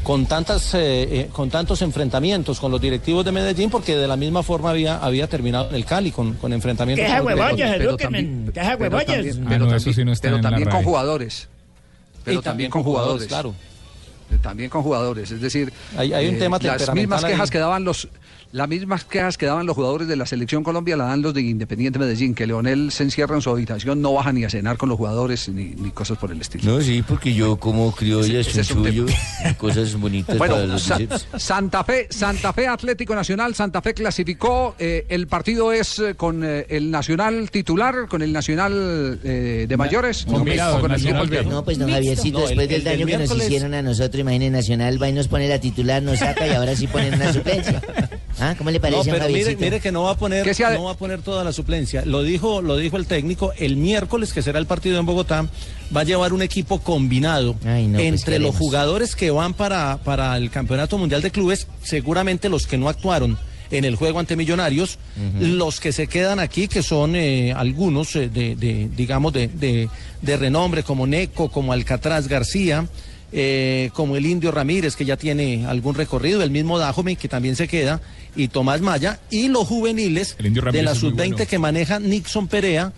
con 0.03 0.26
tantas 0.26 0.74
eh, 0.74 1.03
eh, 1.20 1.28
con 1.32 1.51
tantos 1.51 1.80
enfrentamientos 1.82 2.59
con 2.59 2.72
los 2.72 2.80
directivos 2.80 3.24
de 3.24 3.30
Medellín 3.30 3.70
porque 3.70 3.97
de 3.97 4.09
la 4.09 4.16
misma 4.16 4.43
forma 4.43 4.70
había 4.70 4.97
había 4.99 5.28
terminado 5.28 5.68
en 5.70 5.76
el 5.76 5.84
Cali 5.84 6.11
con, 6.11 6.34
con 6.34 6.53
enfrentamientos 6.53 7.05
Deja. 7.07 7.20
Deja 7.22 8.76
pero 8.78 8.97
también, 8.97 9.45
Ah, 9.45 9.47
pero 9.49 9.64
no, 9.66 9.70
también- 9.70 9.74
eso 9.76 9.93
sí 9.93 10.05
no 10.05 10.12
está 10.12 10.22
pero 10.26 10.36
en 10.36 10.43
la 10.43 10.51
también 10.51 10.68
con 10.70 10.82
jugadores. 10.84 11.49
Pero 12.24 12.40
Y 12.40 12.43
también 12.43 12.70
con 12.70 12.82
jugadores. 12.82 13.26
claro 13.28 13.55
eh, 14.32 14.38
también 14.43 14.68
con 14.70 14.82
jugadores. 14.82 15.30
Es 15.30 15.40
decir, 15.40 15.72
Hay- 15.97 16.12
hay 16.12 16.26
un 16.26 16.38
tema 16.38 16.59
las 16.59 16.93
mismas 16.95 17.24
quejas 17.24 17.49
ahí. 17.49 17.51
que 17.51 17.59
daban 17.59 17.84
los 17.84 18.09
las 18.53 18.69
mismas 18.69 19.05
quejas 19.05 19.39
que 19.39 19.47
daban 19.47 19.65
los 19.67 19.75
jugadores 19.75 20.07
de 20.09 20.15
la 20.17 20.27
selección 20.27 20.63
Colombia 20.63 20.95
la 20.97 21.05
dan 21.07 21.23
los 21.23 21.33
de 21.33 21.41
Independiente 21.41 21.99
Medellín, 21.99 22.35
que 22.35 22.47
Leonel 22.47 22.93
se 22.93 23.03
encierra 23.03 23.35
en 23.35 23.41
su 23.43 23.49
habitación, 23.51 24.03
no 24.03 24.13
baja 24.13 24.31
ni 24.33 24.45
a 24.45 24.51
cenar 24.51 24.77
con 24.77 24.91
los 24.91 24.99
jugadores 24.99 25.49
ni, 25.49 25.71
ni 25.71 25.91
cosas 25.91 26.19
por 26.19 26.31
el 26.33 26.41
estilo. 26.41 26.65
No, 26.71 26.81
sí, 26.83 27.03
porque 27.03 27.33
yo 27.33 27.57
como 27.57 27.95
es 27.99 28.47
un 28.57 28.65
suyo, 28.65 29.07
cosas 29.59 29.95
bonitas 29.99 30.37
para 30.39 30.55
Bueno, 30.55 30.73
los 30.75 30.83
Sa- 30.83 30.99
bíceps. 30.99 31.27
Santa 31.39 31.83
Fe, 31.83 32.09
Santa 32.11 32.53
Fe 32.53 32.69
Atlético 32.69 33.15
Nacional, 33.15 33.55
Santa 33.55 33.81
Fe 33.81 33.95
clasificó. 33.95 34.75
eh, 34.79 35.07
el 35.09 35.27
partido 35.29 35.73
es 35.73 35.99
eh, 35.99 36.15
con 36.15 36.45
eh, 36.45 36.67
el 36.69 36.91
Nacional 36.91 37.51
titular, 37.51 38.07
con 38.09 38.21
el 38.21 38.33
Nacional 38.33 39.19
eh, 39.25 39.65
de 39.69 39.77
mayores, 39.79 40.27
o 40.29 40.33
Combinado, 40.33 40.77
o 40.77 40.81
con 40.81 40.93
el 40.93 41.29
B. 41.31 41.45
No, 41.47 41.65
pues 41.65 41.79
don 41.79 41.91
Javiercito, 41.91 42.41
No, 42.41 42.45
el- 42.49 42.57
después 42.57 42.69
del 42.69 42.77
el 42.79 42.85
del 42.85 42.93
daño 42.99 43.07
que 43.07 43.27
nos 43.27 43.37
hicieron 43.47 43.73
a 43.75 43.81
nosotros, 43.83 44.21
imagine 44.21 44.51
Nacional, 44.51 45.01
va 45.03 45.09
y 45.09 45.13
nos 45.13 45.29
pone 45.29 45.49
la 45.49 45.59
titular, 45.59 46.03
nos 46.03 46.19
saca 46.19 46.47
y 46.47 46.51
ahora 46.51 46.77
sí 46.77 46.87
ponen 46.87 47.15
una 47.15 47.33
suplencia. 47.33 47.81
¿Ah? 48.41 48.55
¿Cómo 48.57 48.70
le 48.70 48.78
No, 48.78 48.83
parece, 48.83 49.11
don 49.11 49.18
pero 49.20 49.24
mire, 49.61 49.80
que 49.80 49.93
no 49.93 50.05
va 50.05 50.12
a 50.12 50.16
poner, 50.16 50.55
sea- 50.55 50.70
no 50.74 50.85
va 50.85 50.93
a 50.93 50.97
poner 50.97 51.22
toda 51.22 51.45
la 51.45 51.53
suplencia. 51.53 52.05
Lo 52.05 52.22
dijo, 52.22 52.62
lo 52.62 52.76
dijo 52.76 52.97
el 52.97 53.07
técnico. 53.07 53.53
El 53.59 53.76
miércoles, 53.76 54.33
que 54.33 54.43
será 54.43 54.59
el 54.59 54.66
partido 54.66 54.99
en 54.99 55.07
Bogotá, 55.07 55.47
va 55.95 56.01
a 56.01 56.05
llevar 56.05 56.33
un 56.33 56.43
equipo 56.43 56.80
combinado 56.80 57.55
no, 57.55 57.59
pues 57.62 58.05
entre 58.07 58.39
los 58.39 58.57
jugadores 58.57 59.14
que 59.16 59.30
van 59.30 59.55
para, 59.55 59.99
para 60.05 60.37
el 60.37 60.51
Campeonato 60.51 60.99
Mundial 60.99 61.22
de 61.22 61.30
Clubes, 61.30 61.66
seguramente 61.83 62.49
los 62.49 62.66
que 62.66 62.78
no 62.78 62.89
actuaron 62.89 63.39
en 63.70 63.85
el 63.87 63.97
juego 63.97 64.18
ante 64.18 64.37
Millonarios, 64.37 64.99
los 65.41 65.80
que 65.80 65.93
se 65.93 66.07
quedan 66.07 66.41
aquí, 66.41 66.68
que 66.68 66.83
son 66.83 67.16
eh, 67.16 67.55
algunos 67.55 68.14
eh, 68.16 68.28
de, 68.28 68.55
de, 68.55 68.91
digamos, 68.95 69.33
de, 69.33 69.49
de, 69.49 69.89
de 70.20 70.37
renombre, 70.37 70.83
como 70.83 71.07
Neco, 71.07 71.51
como 71.51 71.72
Alcatraz 71.72 72.28
García, 72.28 72.87
eh, 73.33 73.89
como 73.95 74.16
el 74.16 74.26
Indio 74.26 74.51
Ramírez, 74.51 74.95
que 74.95 75.07
ya 75.07 75.16
tiene 75.16 75.64
algún 75.66 75.95
recorrido, 75.95 76.43
el 76.43 76.51
mismo 76.51 76.78
Dajome, 76.78 77.16
que 77.16 77.28
también 77.28 77.57
se 77.57 77.66
queda, 77.66 78.03
y 78.37 78.49
Tomás 78.49 78.80
Maya, 78.80 79.20
y 79.30 79.49
los 79.49 79.66
juveniles 79.66 80.37
de 80.39 80.83
la 80.83 80.93
es 80.93 81.03
muy 81.03 81.11
sub-20 81.11 81.30
bueno. 81.33 81.47
que 81.49 81.59
maneja 81.59 81.99
Nixon 81.99 82.49
Perea, 82.49 82.93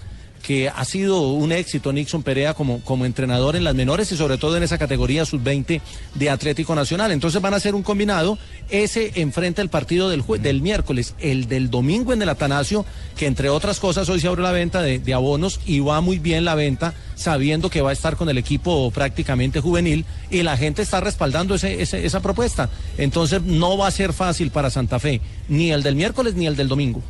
que 0.47 0.69
ha 0.69 0.85
sido 0.85 1.31
un 1.33 1.53
éxito 1.53 1.91
Nixon 1.91 2.23
Perea 2.23 2.53
como, 2.53 2.81
como 2.83 3.07
entrenador 3.07 3.57
en 3.57 3.65
las 3.65 3.75
menores 3.75 4.13
y 4.13 4.17
sobre 4.19 4.37
todo 4.37 4.59
en 4.59 4.63
esa 4.63 4.77
categoría 4.77 5.25
sub-20 5.25 5.81
de 6.15 6.31
Atlético 6.31 6.75
Nacional. 6.75 7.13
Entonces 7.13 7.41
van 7.41 7.55
a 7.55 7.57
hacer 7.57 7.75
un 7.75 7.83
combinado, 7.83 8.39
ese 8.69 9.13
enfrenta 9.15 9.63
el 9.63 9.71
partido 9.71 10.11
del, 10.11 10.23
jue- 10.23 10.39
del 10.39 10.61
miércoles, 10.61 11.15
el 11.19 11.49
del 11.49 11.71
domingo 11.71 12.13
en 12.13 12.21
el 12.21 12.29
Atanasio, 12.29 12.85
que 13.17 13.27
entre 13.27 13.49
otras 13.49 13.81
cosas 13.81 14.07
hoy 14.11 14.21
se 14.21 14.29
abre 14.29 14.43
la 14.43 14.53
venta 14.53 14.83
de, 14.83 15.15
abonos 15.15 15.61
y 15.65 15.81
va 15.81 16.03
muy 16.03 16.19
bien 16.19 16.45
la 16.45 16.55
venta, 16.55 16.93
sabiendo 17.15 17.71
que 17.71 17.81
va 17.81 17.89
a 17.89 17.95
estar 17.95 18.17
con 18.17 18.29
el 18.29 18.37
equipo 18.37 18.91
prácticamente 18.91 19.61
juvenil 19.61 20.05
y 20.31 20.43
la 20.43 20.59
gente 20.59 20.83
está 20.83 21.01
respaldando 21.01 21.55
ese- 21.55 21.81
esa 21.81 22.21
propuesta. 22.21 22.69
Entonces 22.99 23.41
no 23.43 23.79
va 23.79 23.87
a 23.87 23.91
ser 23.91 24.13
fácil 24.13 24.51
para 24.51 24.69
Santa 24.69 24.99
Fe, 24.99 25.23
ni 25.49 25.73
el 25.73 25.83
del 25.83 25.97
miércoles 25.97 26.35
ni 26.35 26.47
el 26.47 26.55
del 26.55 26.69
domingo. 26.69 27.03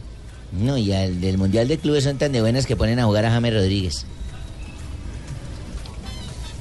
No, 0.60 0.78
y 0.78 0.92
al 0.92 1.20
del 1.20 1.36
Mundial 1.38 1.66
de 1.68 1.78
Clubes 1.78 2.04
son 2.04 2.16
tan 2.18 2.32
de 2.32 2.40
buenas 2.40 2.66
que 2.66 2.76
ponen 2.76 2.98
a 3.00 3.04
jugar 3.04 3.24
a 3.26 3.30
James 3.30 3.52
Rodríguez. 3.54 4.06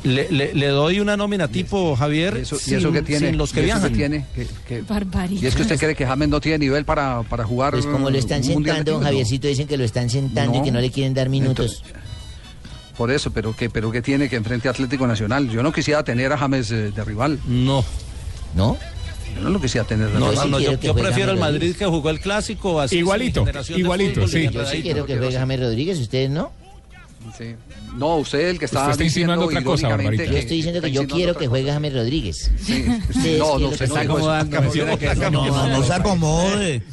Le, 0.03 0.29
le- 0.31 0.53
le 0.53 0.67
doy 0.67 0.99
una 0.99 1.15
nómina 1.15 1.47
tipo 1.47 1.95
Javier 1.95 2.35
Eso- 2.35 2.57
¿Y 2.57 2.59
sin, 2.59 2.77
eso 2.79 2.91
que 2.91 3.01
tiene? 3.03 3.27
sin 3.29 3.37
los 3.37 3.53
que 3.53 3.61
¿Y 3.61 3.63
eso 3.63 3.75
viajan. 3.75 3.89
que 3.91 3.95
tiene? 3.97 4.25
¿Qué- 4.35 4.47
qué- 4.67 4.81
Barbaridad. 4.81 5.41
Y 5.41 5.45
es 5.47 5.55
que 5.55 5.61
usted 5.61 5.77
cree 5.79 5.95
que 5.95 6.05
James 6.05 6.27
no 6.27 6.41
tiene 6.41 6.57
nivel 6.57 6.83
para, 6.83 7.23
para 7.23 7.45
jugar. 7.45 7.71
Pues 7.71 7.85
como 7.85 8.09
lo 8.09 8.17
están 8.17 8.43
sentando, 8.43 8.91
don. 8.93 9.03
Javiercito, 9.03 9.47
dicen 9.47 9.65
que 9.65 9.77
lo 9.77 9.85
están 9.85 10.09
sentando 10.09 10.59
y 10.59 10.61
que 10.63 10.71
no 10.71 10.81
le 10.81 10.91
quieren 10.91 11.13
dar 11.13 11.29
minutos. 11.29 11.83
Por 12.97 13.11
eso, 13.11 13.31
pero 13.31 13.55
que, 13.55 13.69
pero 13.69 13.91
que 13.91 14.01
tiene 14.01 14.27
que 14.29 14.35
enfrente 14.35 14.67
a 14.67 14.71
Atlético 14.71 15.07
Nacional. 15.07 15.49
Yo 15.49 15.63
no 15.63 15.71
quisiera 15.71 16.03
tener 16.03 16.33
a 16.33 16.37
James 16.37 16.69
eh, 16.71 16.91
de 16.91 17.03
rival. 17.05 17.39
No. 17.47 17.83
¿No? 18.55 18.77
Yo 19.35 19.41
no 19.41 19.49
lo 19.49 19.61
quisiera 19.61 19.87
tener 19.87 20.09
No, 20.11 20.31
no, 20.31 20.59
yo, 20.59 20.79
yo 20.79 20.95
prefiero 20.95 21.31
el 21.31 21.39
Madrid 21.39 21.75
que 21.75 21.85
jugó 21.85 22.09
el 22.09 22.19
clásico. 22.19 22.79
Así 22.79 22.97
Igualito, 22.97 23.45
igualito, 23.75 24.27
sí. 24.27 24.49
Yo 24.49 24.65
sí 24.65 24.81
quiero 24.81 25.05
que 25.05 25.17
juegue 25.17 25.37
James 25.37 25.59
Rodríguez, 25.59 25.99
¿ustedes 25.99 26.29
no? 26.29 26.51
Sí. 27.37 27.55
No, 27.95 28.17
usted 28.17 28.49
el 28.49 28.59
que 28.59 28.65
está 28.65 28.81
Usted 28.81 28.91
está 28.91 29.03
insinuando 29.03 29.47
diciendo 29.47 29.71
otra 29.71 29.87
cosa, 29.87 29.95
Barbarita. 29.95 30.25
Yo 30.25 30.37
estoy 30.37 30.57
diciendo 30.57 30.81
que 30.81 30.91
yo 30.91 31.07
quiero 31.07 31.35
que 31.35 31.47
juegue 31.47 31.71
James 31.71 31.93
Rodríguez. 31.93 32.51
Sí. 32.61 32.85
No, 33.37 33.59
no, 33.59 33.71
se 33.71 33.77
que 33.77 33.83
está 33.85 34.01
acomodando. 34.01 34.61
No, 35.31 35.67
no 35.67 35.83
se 35.83 35.93
acomode. 35.93 36.83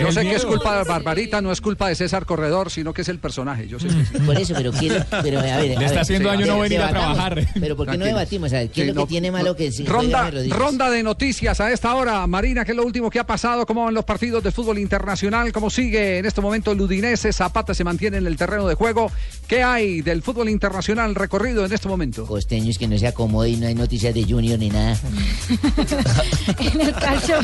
Yo 0.00 0.12
sé 0.12 0.22
que 0.22 0.34
es 0.34 0.44
culpa 0.44 0.78
de 0.78 0.84
Barbarita, 0.84 1.40
no 1.40 1.52
es 1.52 1.60
culpa 1.60 1.88
de 1.88 1.94
César 1.94 2.26
Corredor, 2.26 2.70
sino 2.70 2.92
que 2.92 3.02
es 3.02 3.08
el 3.08 3.18
personaje. 3.18 3.68
Yo 3.68 3.78
sé 3.78 3.88
que 3.88 4.04
sí. 4.04 4.18
Por 4.24 4.36
eso, 4.36 4.54
pero 4.56 4.72
quiero. 4.72 5.04
Pero, 5.22 5.40
a 5.40 5.42
ver, 5.42 5.76
a 5.76 5.80
Le 5.80 5.84
está 5.84 6.00
haciendo 6.00 6.28
daño 6.28 6.46
no 6.46 6.60
venir 6.60 6.80
a 6.80 6.90
trabajar. 6.90 7.46
Pero 7.58 7.76
¿por 7.76 7.90
qué 7.90 7.98
no 7.98 8.04
debatimos? 8.04 8.52
A 8.52 8.58
ver, 8.58 8.70
¿qué 8.70 8.82
es 8.82 8.88
lo 8.88 8.94
no, 8.94 9.02
que 9.02 9.08
tiene 9.08 9.30
malo 9.30 9.56
que 9.56 9.72
si 9.72 9.84
Ronda, 9.84 10.18
James 10.18 10.34
Rodríguez? 10.34 10.58
ronda 10.58 10.90
de 10.90 11.02
noticias 11.02 11.60
a 11.60 11.72
esta 11.72 11.94
hora. 11.94 12.26
Marina, 12.26 12.64
¿qué 12.64 12.72
es 12.72 12.76
lo 12.76 12.84
último 12.84 13.10
que 13.10 13.18
ha 13.18 13.26
pasado? 13.26 13.66
¿Cómo 13.66 13.84
van 13.84 13.94
los 13.94 14.04
partidos 14.04 14.42
de 14.42 14.52
fútbol 14.52 14.78
internacional? 14.78 15.52
¿Cómo 15.52 15.70
sigue 15.70 16.18
en 16.18 16.26
este 16.26 16.40
momento 16.40 16.72
el 16.72 16.80
Udinese? 16.80 17.32
Zapata 17.32 17.74
se 17.74 17.84
mantiene 17.84 18.18
en 18.18 18.26
el 18.26 18.36
terreno 18.36 18.66
de 18.68 18.74
juego. 18.74 19.10
¿Qué 19.46 19.62
hay 19.72 20.02
del 20.02 20.22
fútbol 20.22 20.48
internacional 20.48 21.14
recorrido 21.14 21.64
en 21.64 21.72
este 21.72 21.88
momento? 21.88 22.26
Costeños 22.26 22.78
que 22.78 22.88
no 22.88 22.98
se 22.98 23.06
acomode 23.06 23.50
y 23.50 23.56
no 23.56 23.66
hay 23.66 23.74
noticias 23.74 24.14
de 24.14 24.24
Junior 24.24 24.58
ni 24.58 24.70
nada. 24.70 24.98
En 26.58 26.80
el 26.80 26.92
calcio 26.94 27.36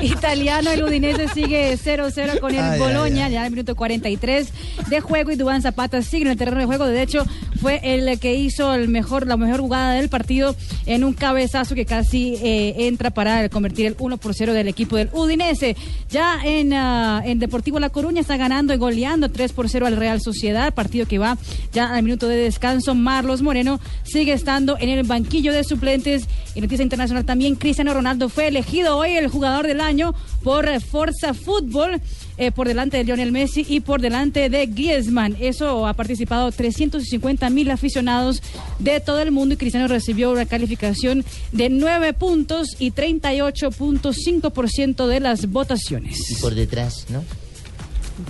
italiano, 0.00 0.70
el 0.70 0.82
Udinese 0.82 1.28
sigue 1.28 1.76
0-0 1.78 2.40
con 2.40 2.54
el 2.54 2.60
Ay, 2.60 2.78
Boloña, 2.78 3.26
ay, 3.26 3.28
ay. 3.28 3.32
ya 3.32 3.40
en 3.40 3.46
el 3.46 3.50
minuto 3.52 3.74
43 3.74 4.48
de 4.88 5.00
juego 5.00 5.30
y 5.30 5.36
Dubán 5.36 5.62
Zapata 5.62 6.02
sigue 6.02 6.24
en 6.24 6.32
el 6.32 6.36
terreno 6.36 6.60
de 6.60 6.66
juego. 6.66 6.86
De 6.86 7.02
hecho, 7.02 7.24
fue 7.60 7.80
el 7.82 8.18
que 8.18 8.34
hizo 8.34 8.74
el 8.74 8.88
mejor, 8.88 9.26
la 9.26 9.36
mejor 9.36 9.60
jugada 9.60 9.94
del 9.94 10.08
partido 10.08 10.54
en 10.86 11.04
un 11.04 11.12
cabezazo 11.14 11.74
que 11.74 11.86
casi 11.86 12.34
eh, 12.42 12.86
entra 12.88 13.10
para 13.10 13.48
convertir 13.48 13.86
el 13.86 13.96
1 13.98 14.16
por 14.18 14.34
0 14.34 14.52
del 14.52 14.68
equipo 14.68 14.96
del 14.96 15.08
Udinese. 15.12 15.76
Ya 16.10 16.40
en, 16.44 16.72
en 16.72 17.38
Deportivo 17.38 17.78
La 17.78 17.90
Coruña 17.90 18.20
está 18.20 18.36
ganando 18.36 18.74
y 18.74 18.76
goleando 18.76 19.30
3 19.30 19.52
por 19.52 19.68
0 19.68 19.86
al 19.86 19.96
Real 19.96 20.20
Sociedad, 20.20 20.74
partido 20.74 21.06
que 21.06 21.18
va 21.18 21.38
ya 21.72 21.94
al 21.94 22.02
minuto 22.02 22.28
de 22.28 22.36
descanso. 22.36 22.94
Marlos 22.94 23.42
Moreno 23.42 23.80
sigue 24.02 24.32
estando 24.32 24.76
en 24.78 24.88
el 24.88 25.04
banquillo 25.04 25.52
de 25.52 25.64
suplentes. 25.64 26.24
Y 26.54 26.60
noticia 26.60 26.82
internacional 26.82 27.24
también, 27.24 27.56
Cristiano 27.56 27.94
Ronaldo 27.94 28.28
fue 28.28 28.48
elegido 28.48 28.96
hoy 28.96 29.12
el 29.12 29.28
jugador 29.28 29.66
del 29.66 29.80
año 29.80 30.14
por 30.42 30.68
Forza 30.80 31.34
Fútbol. 31.34 32.00
eh, 32.38 32.50
por 32.50 32.66
delante 32.66 32.96
de 32.96 33.04
Lionel 33.04 33.30
Messi 33.30 33.64
y 33.68 33.80
por 33.80 34.00
delante 34.00 34.48
de 34.48 34.66
Griezmann. 34.66 35.36
Eso 35.38 35.86
ha 35.86 35.92
participado 35.92 36.50
350 36.50 37.50
mil 37.50 37.70
aficionados 37.70 38.42
de 38.78 39.00
todo 39.00 39.20
el 39.20 39.32
mundo 39.32 39.52
y 39.54 39.58
Cristiano 39.58 39.86
recibió 39.86 40.32
una 40.32 40.46
calificación 40.46 41.26
de 41.52 41.68
9 41.68 42.14
puntos 42.14 42.68
y 42.78 42.90
38.5% 42.90 45.06
de 45.06 45.20
las 45.20 45.50
votaciones. 45.50 46.18
Y 46.30 46.36
por 46.36 46.54
detrás, 46.54 47.04
¿no? 47.10 47.22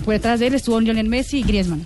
Por 0.03 0.15
detrás 0.15 0.39
de 0.39 0.47
él 0.47 0.55
estuvo 0.55 0.79
Lionel 0.79 1.09
Messi 1.09 1.39
y 1.39 1.43
Griezmann. 1.43 1.85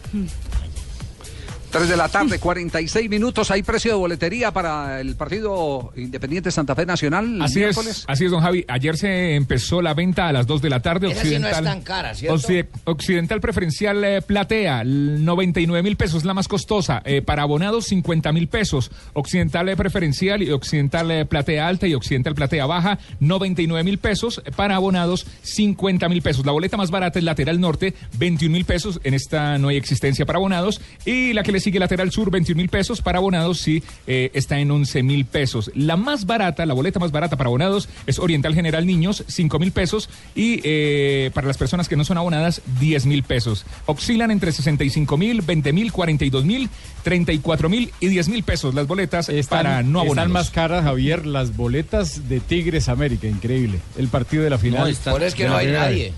Mm. 1.67 1.71
3 1.71 1.89
de 1.89 1.97
la 1.97 2.07
tarde, 2.09 2.39
46 2.39 3.09
minutos. 3.09 3.51
¿Hay 3.51 3.61
precio 3.63 3.91
de 3.91 3.97
boletería 3.97 4.51
para 4.51 4.99
el 5.01 5.15
partido 5.15 5.91
Independiente 5.95 6.49
Santa 6.51 6.75
Fe 6.75 6.85
Nacional? 6.85 7.41
Así 7.41 7.59
miércoles? 7.59 7.99
es, 7.99 8.05
así 8.07 8.25
es, 8.25 8.31
don 8.31 8.41
Javi. 8.41 8.65
Ayer 8.67 8.97
se 8.97 9.35
empezó 9.35 9.81
la 9.81 9.93
venta 9.93 10.27
a 10.27 10.31
las 10.33 10.47
2 10.47 10.61
de 10.61 10.69
la 10.69 10.79
tarde. 10.81 11.11
Esa 11.11 11.21
sí 11.23 11.37
no 11.39 11.47
es 11.47 11.61
tan 11.61 11.81
cara, 11.81 12.13
¿cierto? 12.15 12.37
Occi- 12.39 12.65
Occidental 12.85 13.41
preferencial 13.41 14.03
eh, 14.03 14.21
platea, 14.21 14.81
l- 14.81 15.19
99 15.19 15.83
mil 15.83 15.97
pesos, 15.97 16.23
la 16.25 16.33
más 16.33 16.47
costosa. 16.47 17.01
Eh, 17.05 17.21
para 17.21 17.43
abonados, 17.43 17.85
50 17.85 18.31
mil 18.31 18.47
pesos. 18.47 18.89
Occidental 19.13 19.69
eh, 19.69 19.75
preferencial 19.75 20.41
y 20.43 20.51
Occidental 20.51 21.11
eh, 21.11 21.25
platea 21.25 21.67
alta 21.67 21.85
y 21.87 21.93
Occidental 21.93 22.33
platea 22.35 22.65
baja, 22.65 22.99
99 23.19 23.83
mil 23.83 23.97
pesos. 23.97 24.41
Para 24.55 24.75
abonados, 24.75 25.25
50 25.43 26.07
mil 26.09 26.21
pesos. 26.21 26.45
La 26.45 26.51
boleta 26.53 26.77
más 26.77 26.91
barata 26.91 27.19
es 27.19 27.25
lateral 27.25 27.59
norte, 27.59 27.93
21 28.17 28.53
mil 28.53 28.65
pesos. 28.65 28.99
En 29.03 29.13
esta 29.13 29.57
no 29.57 29.67
hay 29.67 29.77
existencia 29.77 30.25
para 30.25 30.37
abonados. 30.37 30.81
Y 31.05 31.33
la 31.33 31.43
que 31.43 31.51
le 31.57 31.61
sigue 31.61 31.79
lateral 31.79 32.11
sur, 32.11 32.29
21 32.29 32.55
mil 32.57 32.69
pesos. 32.69 33.01
Para 33.01 33.17
abonados, 33.17 33.59
sí, 33.59 33.83
eh, 34.05 34.29
está 34.33 34.59
en 34.59 34.69
11 34.69 35.01
mil 35.03 35.25
pesos. 35.25 35.71
La 35.73 35.97
más 35.97 36.25
barata, 36.25 36.65
la 36.65 36.73
boleta 36.73 36.99
más 36.99 37.11
barata 37.11 37.35
para 37.35 37.47
abonados 37.47 37.89
es 38.05 38.19
Oriental 38.19 38.53
General 38.53 38.85
Niños, 38.85 39.23
5 39.27 39.57
mil 39.59 39.71
pesos. 39.71 40.09
Y 40.35 40.61
eh, 40.63 41.31
para 41.33 41.47
las 41.47 41.57
personas 41.57 41.89
que 41.89 41.95
no 41.95 42.05
son 42.05 42.17
abonadas, 42.17 42.61
10 42.79 43.05
mil 43.07 43.23
pesos. 43.23 43.65
Oscilan 43.87 44.29
entre 44.31 44.51
65 44.51 45.17
mil, 45.17 45.41
20 45.41 45.73
mil, 45.73 45.91
42 45.91 46.45
mil, 46.45 46.69
34 47.03 47.69
mil 47.69 47.91
y 47.99 48.07
10 48.07 48.29
mil 48.29 48.43
pesos 48.43 48.75
las 48.75 48.85
boletas 48.87 49.31
para 49.49 49.81
no 49.83 49.99
abonados. 50.01 50.17
Están 50.17 50.31
más 50.31 50.49
caras, 50.51 50.83
Javier, 50.83 51.25
las 51.25 51.55
boletas 51.55 52.29
de 52.29 52.39
Tigres 52.39 52.87
América, 52.89 53.27
increíble. 53.27 53.79
El 53.97 54.07
partido 54.09 54.43
de 54.43 54.49
la 54.49 54.57
final. 54.57 54.81
No, 54.81 54.87
están- 54.87 55.13
Por 55.13 55.21
eso 55.23 55.29
es 55.29 55.35
que 55.35 55.43
de 55.43 55.49
no 55.49 55.55
hay 55.57 55.67
nadie. 55.71 56.13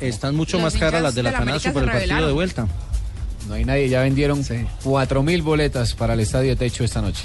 Están 0.00 0.36
mucho 0.36 0.58
Los 0.58 0.64
más 0.64 0.76
caras 0.76 1.00
las 1.02 1.14
de 1.14 1.22
la 1.22 1.30
América 1.38 1.72
por 1.72 1.82
el 1.84 1.90
partido 1.90 2.26
de 2.26 2.32
vuelta. 2.32 2.68
No 3.48 3.54
hay 3.54 3.64
nadie, 3.64 3.88
ya 3.88 4.00
vendieron 4.02 4.44
cuatro 4.82 5.22
mil 5.22 5.42
boletas 5.42 5.94
para 5.94 6.14
el 6.14 6.20
Estadio 6.20 6.50
de 6.50 6.56
Techo 6.56 6.84
esta 6.84 7.00
noche. 7.00 7.22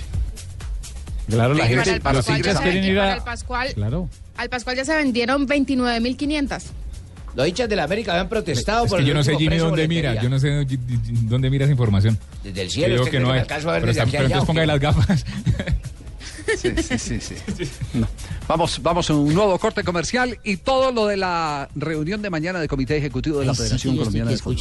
Claro, 1.30 1.54
la 1.54 1.64
para 1.64 1.84
gente, 1.86 2.00
los 2.14 2.30
hinchas 2.30 2.60
quieren 2.60 2.84
ir 2.84 3.00
a... 3.00 3.24
Pascual, 3.24 3.74
Claro. 3.74 4.10
al 4.38 4.50
Pascual 4.50 4.76
ya 4.76 4.86
se 4.86 4.96
vendieron 4.96 5.48
29.500. 5.48 6.62
Los 7.36 7.48
hinchas 7.48 7.70
de 7.70 7.76
la 7.78 7.84
América 7.86 8.12
habían 8.12 8.28
protestado 8.28 8.84
Es 8.86 8.90
por 8.90 9.00
que 9.00 9.04
el 9.04 9.08
yo 9.08 9.14
no 9.14 9.24
sé, 9.24 9.38
Jimmy, 9.38 9.58
dónde 9.58 9.84
boletería. 9.88 10.12
mira. 10.12 10.22
Yo 10.24 10.30
no 10.30 10.38
sé 10.40 10.68
dónde 11.30 11.50
mira 11.50 11.64
esa 11.64 11.72
información. 11.72 12.18
Desde 12.44 12.62
el 12.64 12.70
cielo, 12.70 12.94
digo 12.96 13.04
es 13.06 13.10
que 13.10 13.18
que 13.18 13.24
no 13.24 13.32
hay. 13.32 13.44
Pero, 13.48 13.92
entonces 13.92 14.38
¿o 14.38 14.46
ponga 14.46 14.66
las 14.66 14.80
gafas. 14.80 15.26
Sí, 16.58 16.74
sí, 16.82 17.20
sí, 17.20 17.20
sí. 17.20 17.70
No. 17.94 18.08
Vamos, 18.48 18.82
vamos 18.82 19.10
a 19.10 19.14
un 19.14 19.34
nuevo 19.34 19.58
corte 19.60 19.84
comercial 19.84 20.38
y 20.44 20.58
todo 20.58 20.92
lo 20.92 21.08
de 21.08 21.18
la 21.18 21.70
reunión 21.76 22.22
de 22.22 22.30
mañana 22.30 22.60
del 22.60 22.68
Comité 22.68 22.98
Ejecutivo 22.98 23.40
de 23.40 23.46
la 23.46 23.52
Ay, 23.52 23.58
Federación 23.58 23.98
Colombiana 23.98 24.32
de 24.32 24.38
Fútbol. 24.38 24.58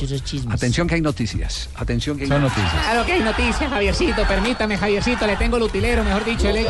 Atención 0.51 0.87
que 0.87 0.95
hay 0.95 1.01
noticias. 1.01 1.69
Atención 1.75 2.17
que 2.17 2.25
hay 2.25 2.29
Son 2.29 2.43
noticias. 2.43 2.73
Claro 2.73 3.07
que 3.07 3.13
hay 3.13 3.21
noticias, 3.21 3.71
Javiercito. 3.71 4.27
Permítame, 4.27 4.77
Javiercito. 4.77 5.27
Le 5.27 5.37
tengo 5.37 5.57
el 5.57 5.65
utilero, 5.65 6.05
mejor 6.05 6.25
dicho. 6.25 6.49
Él, 6.49 6.67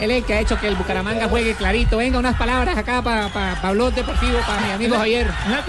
el 0.00 0.10
el 0.10 0.24
que 0.24 0.34
ha 0.34 0.40
hecho 0.40 0.58
que 0.58 0.68
el 0.68 0.76
Bucaramanga 0.76 1.28
juegue 1.28 1.54
clarito. 1.54 1.96
Venga, 1.96 2.18
unas 2.18 2.36
palabras 2.36 2.76
acá 2.76 3.02
para 3.02 3.32
pa, 3.32 3.58
pa 3.60 3.72
Blog 3.72 3.94
Deportivo, 3.94 4.38
para 4.46 4.66
mi 4.66 4.72
amigo 4.72 4.96
Javier. 4.96 5.30
Una. 5.46 5.64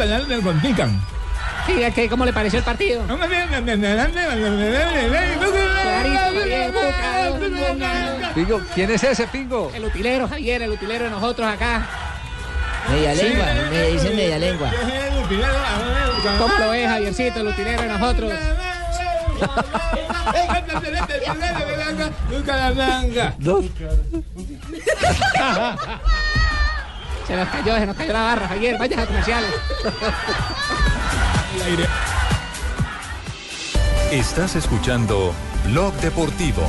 Sí, 1.65 1.73
que, 1.93 2.09
¿cómo 2.09 2.25
le 2.25 2.33
pareció 2.33 2.59
el 2.59 2.65
partido? 2.65 3.03
Clarito, 3.05 3.27
Javier, 6.39 6.71
Pingo, 8.33 8.61
¿quién 8.73 8.91
es 8.91 9.03
ese, 9.03 9.27
Pingo? 9.27 9.71
El 9.73 9.85
utilero, 9.85 10.27
Javier, 10.27 10.61
el 10.61 10.71
utilero 10.71 11.05
de 11.05 11.11
nosotros 11.11 11.47
acá. 11.47 11.87
Media 12.89 13.13
lengua, 13.13 13.45
me 13.69 13.87
dicen 13.87 14.15
media 14.15 14.39
lengua. 14.39 14.71
¿Cómo 16.39 16.53
lo 16.57 16.69
ves, 16.69 16.87
Javiercito, 16.87 17.39
el 17.39 17.47
utilero 17.47 17.81
de 17.81 17.87
nosotros? 17.87 18.33
Se 27.27 27.35
nos 27.35 27.47
cayó, 27.49 27.77
se 27.77 27.85
nos 27.85 27.95
cayó 27.95 28.13
la 28.13 28.21
barra, 28.21 28.47
Javier. 28.47 28.77
Vaya 28.77 29.01
a 29.01 29.05
comerciales. 29.05 29.51
Estás 34.11 34.55
escuchando 34.55 35.33
Blog 35.65 35.93
Deportivo. 35.95 36.67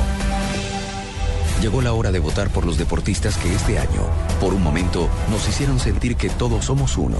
Llegó 1.63 1.81
la 1.81 1.93
hora 1.93 2.11
de 2.11 2.19
votar 2.19 2.49
por 2.49 2.65
los 2.65 2.77
deportistas 2.77 3.37
que 3.37 3.55
este 3.55 3.79
año, 3.79 4.01
por 4.41 4.53
un 4.53 4.61
momento, 4.61 5.07
nos 5.31 5.47
hicieron 5.47 5.79
sentir 5.79 6.17
que 6.17 6.29
todos 6.29 6.65
somos 6.65 6.97
uno. 6.97 7.15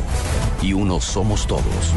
Y 0.61 0.73
uno 0.73 0.99
somos 0.99 1.47
todos. 1.47 1.93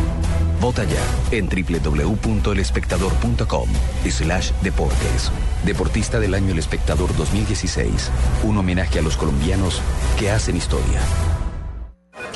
Vota 0.61 0.84
ya 0.84 1.03
en 1.32 1.49
www.elespectador.com 1.49 3.68
slash 4.09 4.53
deportes. 4.62 5.32
Deportista 5.64 6.20
del 6.20 6.34
año 6.34 6.53
El 6.53 6.61
Espectador 6.61 7.16
2016. 7.16 8.12
Un 8.44 8.59
homenaje 8.59 9.01
a 9.01 9.03
los 9.03 9.16
colombianos 9.16 9.80
que 10.16 10.30
hacen 10.30 10.57
historia. 10.57 11.01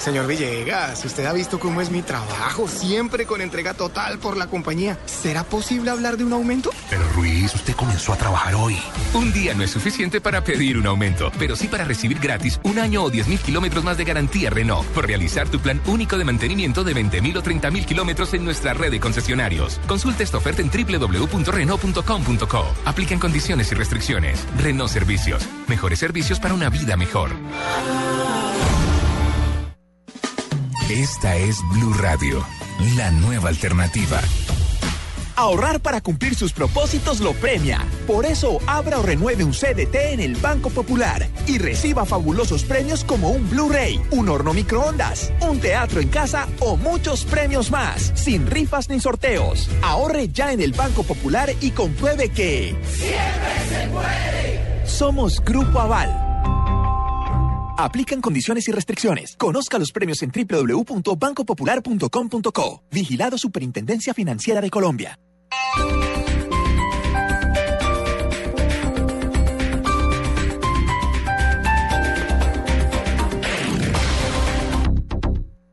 Señor 0.01 0.27
Villegas, 0.27 1.05
usted 1.05 1.27
ha 1.27 1.33
visto 1.35 1.61
cómo 1.61 1.83
es 1.83 1.91
mi 1.91 2.01
trabajo, 2.01 2.67
siempre 2.67 3.27
con 3.27 3.43
entrega 3.43 3.75
total 3.75 4.19
por 4.19 4.39
la 4.39 4.47
compañía. 4.47 4.99
¿Será 5.05 5.45
posible 5.45 5.91
hablar 5.91 6.17
de 6.17 6.25
un 6.25 6.33
aumento? 6.33 6.71
Pero 6.89 7.03
Ruiz, 7.15 7.55
usted 7.55 7.75
comenzó 7.75 8.15
a 8.15 8.17
trabajar 8.17 8.55
hoy. 8.55 8.79
Un 9.13 9.31
día 9.31 9.53
no 9.53 9.63
es 9.63 9.71
suficiente 9.71 10.23
para 10.23 10.43
pedir 10.43 10.79
un 10.79 10.87
aumento, 10.87 11.31
pero 11.39 11.55
sí 11.55 11.69
para 11.69 11.85
recibir 11.85 12.19
gratis 12.19 12.59
un 12.65 12.79
año 12.79 13.03
o 13.05 13.11
10 13.11 13.29
mil 13.29 13.39
kilómetros 13.39 13.85
más 13.85 13.99
de 13.99 14.05
garantía 14.05 14.49
Renault 14.49 14.89
por 14.89 15.07
realizar 15.07 15.51
tu 15.51 15.61
plan 15.61 15.83
único 15.87 16.17
de 16.17 16.25
mantenimiento 16.25 16.83
de 16.83 16.95
20 16.95 17.21
mil 17.21 17.37
o 17.37 17.43
30 17.43 17.71
mil 17.71 17.85
kilómetros 17.85 18.33
en 18.33 18.43
nuestra 18.43 18.73
red 18.73 18.91
de 18.91 19.01
concesionarios. 19.01 19.79
Consulta 19.87 20.23
esta 20.23 20.39
oferta 20.39 20.63
en 20.63 20.71
www.renault.com.co. 20.71 22.65
Aplican 22.87 23.19
condiciones 23.19 23.71
y 23.71 23.75
restricciones. 23.75 24.47
Renault 24.57 24.91
Servicios. 24.91 25.47
Mejores 25.69 25.99
servicios 25.99 26.41
para 26.41 26.55
una 26.55 26.71
vida 26.71 26.97
mejor. 26.97 27.33
Esta 30.91 31.37
es 31.37 31.63
Blue 31.69 31.95
Radio, 31.95 32.45
la 32.97 33.13
nueva 33.13 33.49
alternativa. 33.49 34.21
Ahorrar 35.37 35.79
para 35.79 36.01
cumplir 36.01 36.35
sus 36.35 36.53
propósitos 36.53 37.21
lo 37.21 37.33
premia. 37.35 37.87
Por 38.09 38.27
eso, 38.27 38.59
abra 38.67 38.99
o 38.99 39.03
renueve 39.03 39.45
un 39.45 39.53
CDT 39.53 39.95
en 39.95 40.19
el 40.19 40.35
Banco 40.35 40.69
Popular 40.69 41.29
y 41.47 41.59
reciba 41.59 42.05
fabulosos 42.05 42.65
premios 42.65 43.05
como 43.05 43.31
un 43.31 43.49
Blu-ray, 43.49 44.03
un 44.11 44.29
horno 44.29 44.53
microondas, 44.53 45.33
un 45.43 45.61
teatro 45.61 46.01
en 46.01 46.09
casa 46.09 46.49
o 46.59 46.77
muchos 46.77 47.25
premios 47.25 47.71
más, 47.71 48.11
sin 48.17 48.49
rifas 48.49 48.89
ni 48.89 48.99
sorteos. 48.99 49.71
Ahorre 49.83 50.31
ya 50.31 50.53
en 50.53 50.61
el 50.61 50.73
Banco 50.73 51.05
Popular 51.05 51.53
y 51.61 51.71
compruebe 51.71 52.31
que... 52.31 52.75
¡Siempre 52.91 53.69
se 53.69 53.89
puede! 53.91 54.87
Somos 54.89 55.41
Grupo 55.41 55.79
Aval. 55.79 56.30
Aplican 57.85 58.21
condiciones 58.21 58.67
y 58.69 58.73
restricciones. 58.73 59.37
Conozca 59.37 59.79
los 59.79 59.93
premios 59.93 60.21
en 60.23 60.33
www.bancopopular.com.co. 60.33 62.83
Vigilado 62.91 63.39
Superintendencia 63.39 64.13
Financiera 64.13 64.61
de 64.61 64.69
Colombia. 64.71 65.17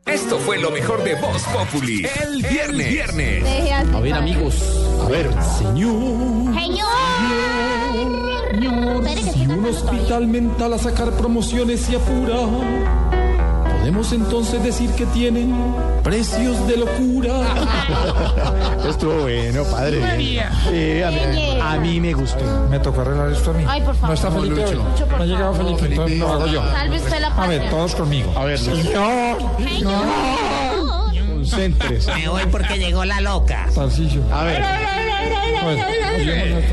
Esto 0.06 0.38
fue 0.38 0.58
lo 0.58 0.70
mejor 0.70 1.02
de 1.04 1.16
Voz 1.16 1.42
Populi. 1.44 2.06
El 2.22 2.42
viernes. 2.42 2.86
El 2.86 2.92
viernes. 2.92 3.44
A 3.94 4.00
ver, 4.00 4.14
amigos. 4.14 4.54
A 5.02 5.08
ver, 5.08 5.30
señor. 5.58 6.54
Si 8.58 9.46
un 9.46 9.64
hospital 9.66 10.26
mental 10.26 10.72
a 10.72 10.78
sacar 10.78 11.12
promociones 11.12 11.88
y 11.90 11.94
apura, 11.94 12.38
podemos 13.78 14.12
entonces 14.12 14.62
decir 14.64 14.90
que 14.90 15.06
tienen 15.06 15.54
precios 16.02 16.66
de 16.66 16.78
locura. 16.78 17.34
Estuvo 18.88 19.22
bueno, 19.22 19.62
padre. 19.64 20.00
Sí, 20.18 20.38
a, 21.02 21.10
mí, 21.10 21.60
a 21.60 21.76
mí 21.76 22.00
me 22.00 22.12
gustó. 22.14 22.44
Me 22.68 22.80
tocó 22.80 23.02
arreglar 23.02 23.30
esto 23.30 23.50
a 23.50 23.54
mí. 23.54 23.64
Ay, 23.68 23.80
por 23.82 23.94
favor. 23.94 24.08
No 24.08 24.14
está 24.14 24.30
Felipe 24.30 24.64
hoy. 24.64 24.74
No 24.74 25.16
ha 25.16 25.26
llegado. 25.26 25.54
Felipe, 25.54 25.86
entonces 25.86 26.18
lo 26.18 26.28
hago 26.28 26.46
yo. 26.46 26.62
Salve 26.64 26.96
usted 26.96 27.20
la 27.20 27.28
A 27.28 27.46
ver, 27.46 27.70
todos 27.70 27.94
conmigo. 27.94 28.32
A 28.36 28.44
ver, 28.44 28.58
señor. 28.58 29.38
Concéntrese. 31.34 32.12
Me 32.14 32.28
voy 32.28 32.42
porque 32.50 32.76
llegó 32.78 33.04
la 33.04 33.20
loca. 33.20 33.68
Tarcillo. 33.72 34.22
A 34.32 34.42
ver. 34.44 34.62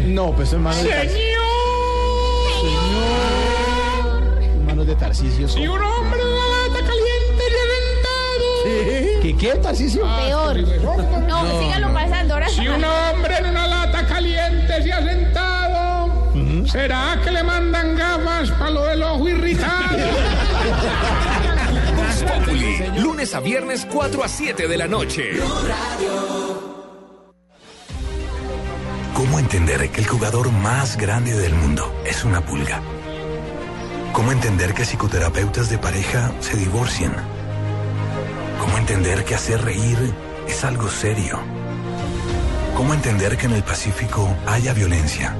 No, 0.07 0.31
pues 0.31 0.53
hermano. 0.53 0.81
de 0.81 1.34
De 4.85 4.95
Tarcisio. 4.95 5.47
Si 5.49 5.67
un 5.67 5.81
hombre 5.81 6.19
de 6.19 6.31
la 6.31 6.45
lata 6.69 6.85
caliente 6.85 7.43
reventado. 7.57 9.21
¿Qué 9.23 9.35
qué, 9.35 9.55
Tarcisio? 9.55 10.03
Peor. 10.03 10.57
No, 11.27 11.59
sígalo 11.59 11.91
pasando. 11.91 12.33
Ahora 12.35 12.49
si 12.49 12.67
un 12.67 12.83
hombre 12.83 13.37
en 13.39 13.45
una 13.47 13.67
lata 13.67 14.05
caliente 14.05 14.83
se 14.83 14.93
ha 14.93 15.03
sentado, 15.03 16.31
¿será 16.67 17.19
que 17.23 17.31
le 17.31 17.41
mandan 17.41 17.95
gafas 17.95 18.51
para 18.51 18.69
lo 18.69 18.83
del 18.83 19.01
ojo 19.01 19.27
irritado? 19.27 19.97
Populi. 22.27 22.77
Lunes 22.99 23.33
a 23.33 23.39
viernes 23.39 23.87
4 23.91 24.23
a 24.23 24.27
7 24.27 24.67
de 24.67 24.77
la 24.77 24.87
noche. 24.87 25.31
¿Cómo 29.15 29.39
entender 29.39 29.89
que 29.89 30.01
el 30.01 30.07
jugador 30.07 30.51
más 30.51 30.95
grande 30.95 31.33
del 31.33 31.55
mundo 31.55 31.91
es 32.05 32.23
una 32.23 32.45
pulga? 32.45 32.81
¿Cómo 34.15 34.31
entender 34.31 34.73
que 34.73 34.85
psicoterapeutas 34.85 35.69
de 35.69 35.77
pareja 35.77 36.31
se 36.39 36.55
divorcian? 36.55 37.13
¿Cómo 38.61 38.77
entender 38.77 39.25
que 39.25 39.35
hacer 39.35 39.61
reír 39.61 40.15
es 40.47 40.63
algo 40.63 40.87
serio? 40.87 41.37
¿Cómo 42.77 42.93
entender 42.93 43.35
que 43.35 43.47
en 43.47 43.51
el 43.51 43.63
Pacífico 43.63 44.33
haya 44.47 44.73
violencia? 44.73 45.35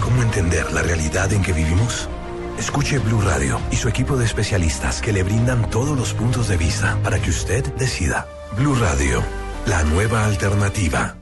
¿Cómo 0.00 0.22
entender 0.22 0.72
la 0.72 0.80
realidad 0.80 1.34
en 1.34 1.42
que 1.42 1.52
vivimos? 1.52 2.08
Escuche 2.58 2.98
Blue 2.98 3.20
Radio 3.20 3.60
y 3.70 3.76
su 3.76 3.90
equipo 3.90 4.16
de 4.16 4.24
especialistas 4.24 5.02
que 5.02 5.12
le 5.12 5.22
brindan 5.22 5.68
todos 5.68 5.94
los 5.94 6.14
puntos 6.14 6.48
de 6.48 6.56
vista 6.56 6.98
para 7.04 7.20
que 7.20 7.28
usted 7.28 7.74
decida. 7.74 8.26
Blue 8.56 8.74
Radio, 8.74 9.22
la 9.66 9.82
nueva 9.82 10.24
alternativa. 10.24 11.14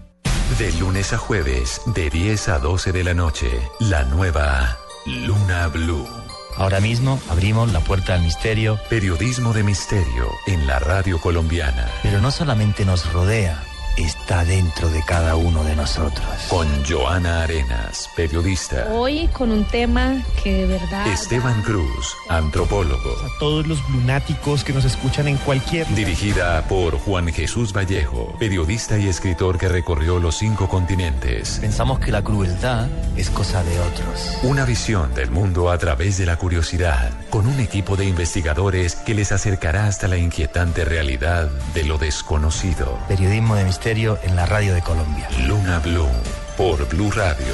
De 0.56 0.70
lunes 0.74 1.12
a 1.12 1.18
jueves, 1.18 1.80
de 1.84 2.10
10 2.10 2.48
a 2.48 2.58
12 2.60 2.92
de 2.92 3.02
la 3.02 3.14
noche, 3.14 3.50
la 3.80 4.04
nueva 4.04 4.78
Luna 5.04 5.66
Blue. 5.66 6.21
Ahora 6.56 6.80
mismo 6.80 7.20
abrimos 7.28 7.72
la 7.72 7.80
puerta 7.80 8.14
al 8.14 8.22
misterio. 8.22 8.78
Periodismo 8.88 9.52
de 9.52 9.62
misterio 9.62 10.28
en 10.46 10.66
la 10.66 10.78
radio 10.78 11.20
colombiana. 11.20 11.88
Pero 12.02 12.20
no 12.20 12.30
solamente 12.30 12.84
nos 12.84 13.12
rodea, 13.12 13.62
está 13.96 14.44
dentro 14.44 14.88
de 14.88 15.02
cada 15.04 15.36
uno 15.36 15.62
de 15.64 15.76
nosotros. 15.76 16.24
Con 16.48 16.66
Joana 16.84 17.42
Arenas, 17.42 18.08
periodista. 18.16 18.86
Hoy 18.90 19.28
con 19.28 19.50
un 19.50 19.64
tema 19.64 20.22
que 20.42 20.52
de 20.52 20.66
verdad... 20.66 21.06
Esteban 21.08 21.60
Cruz, 21.62 22.14
antropólogo. 22.28 23.14
Todos 23.38 23.66
los 23.66 23.86
lunáticos 23.90 24.64
que 24.64 24.72
nos 24.72 24.84
escuchan 24.84 25.28
en 25.28 25.36
cualquier. 25.38 25.86
Dirigida 25.94 26.66
por 26.68 26.98
Juan 26.98 27.28
Jesús 27.32 27.72
Vallejo, 27.72 28.34
periodista 28.38 28.98
y 28.98 29.08
escritor 29.08 29.58
que 29.58 29.68
recorrió 29.68 30.18
los 30.18 30.38
cinco 30.38 30.68
continentes. 30.68 31.58
Pensamos 31.60 31.98
que 31.98 32.12
la 32.12 32.22
crueldad 32.22 32.88
es 33.16 33.28
cosa 33.30 33.62
de 33.62 33.78
otros. 33.80 34.38
Una 34.42 34.64
visión 34.64 35.14
del 35.14 35.30
mundo 35.30 35.70
a 35.70 35.78
través 35.78 36.16
de 36.18 36.26
la 36.26 36.36
curiosidad, 36.36 37.10
con 37.30 37.46
un 37.46 37.60
equipo 37.60 37.96
de 37.96 38.06
investigadores 38.06 38.96
que 38.96 39.14
les 39.14 39.32
acercará 39.32 39.86
hasta 39.86 40.08
la 40.08 40.16
inquietante 40.16 40.84
realidad 40.84 41.50
de 41.74 41.84
lo 41.84 41.98
desconocido. 41.98 42.98
Periodismo 43.08 43.54
de 43.54 43.64
misterio 43.64 43.81
en 43.84 44.36
la 44.36 44.46
radio 44.46 44.74
de 44.74 44.82
Colombia. 44.82 45.28
Luna 45.48 45.80
Blue, 45.80 46.08
por 46.56 46.88
Blue 46.88 47.10
Radio. 47.10 47.52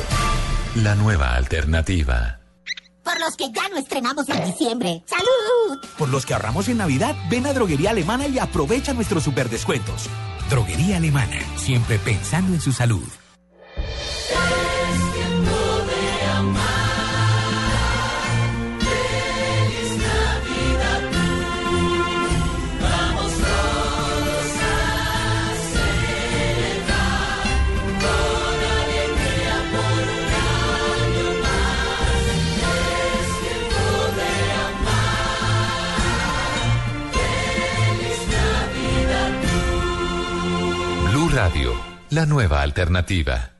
La 0.74 0.94
nueva 0.94 1.34
alternativa. 1.34 2.40
Por 3.02 3.18
los 3.18 3.34
que 3.34 3.50
ya 3.50 3.66
no 3.70 3.78
estrenamos 3.78 4.28
en 4.28 4.44
diciembre. 4.44 5.02
¡Salud! 5.06 5.78
Por 5.96 6.10
los 6.10 6.26
que 6.26 6.34
ahorramos 6.34 6.68
en 6.68 6.76
Navidad, 6.76 7.16
ven 7.30 7.46
a 7.46 7.54
Droguería 7.54 7.90
Alemana 7.90 8.26
y 8.26 8.38
aprovecha 8.38 8.92
nuestros 8.92 9.24
super 9.24 9.48
descuentos. 9.48 10.10
Droguería 10.50 10.98
Alemana, 10.98 11.38
siempre 11.56 11.98
pensando 11.98 12.52
en 12.52 12.60
su 12.60 12.72
salud. 12.72 13.08
La 42.10 42.26
nueva 42.26 42.60
alternativa. 42.60 43.52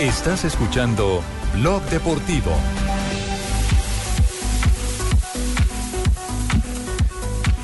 Estás 0.00 0.44
escuchando 0.44 1.22
Blog 1.54 1.82
Deportivo. 1.90 2.52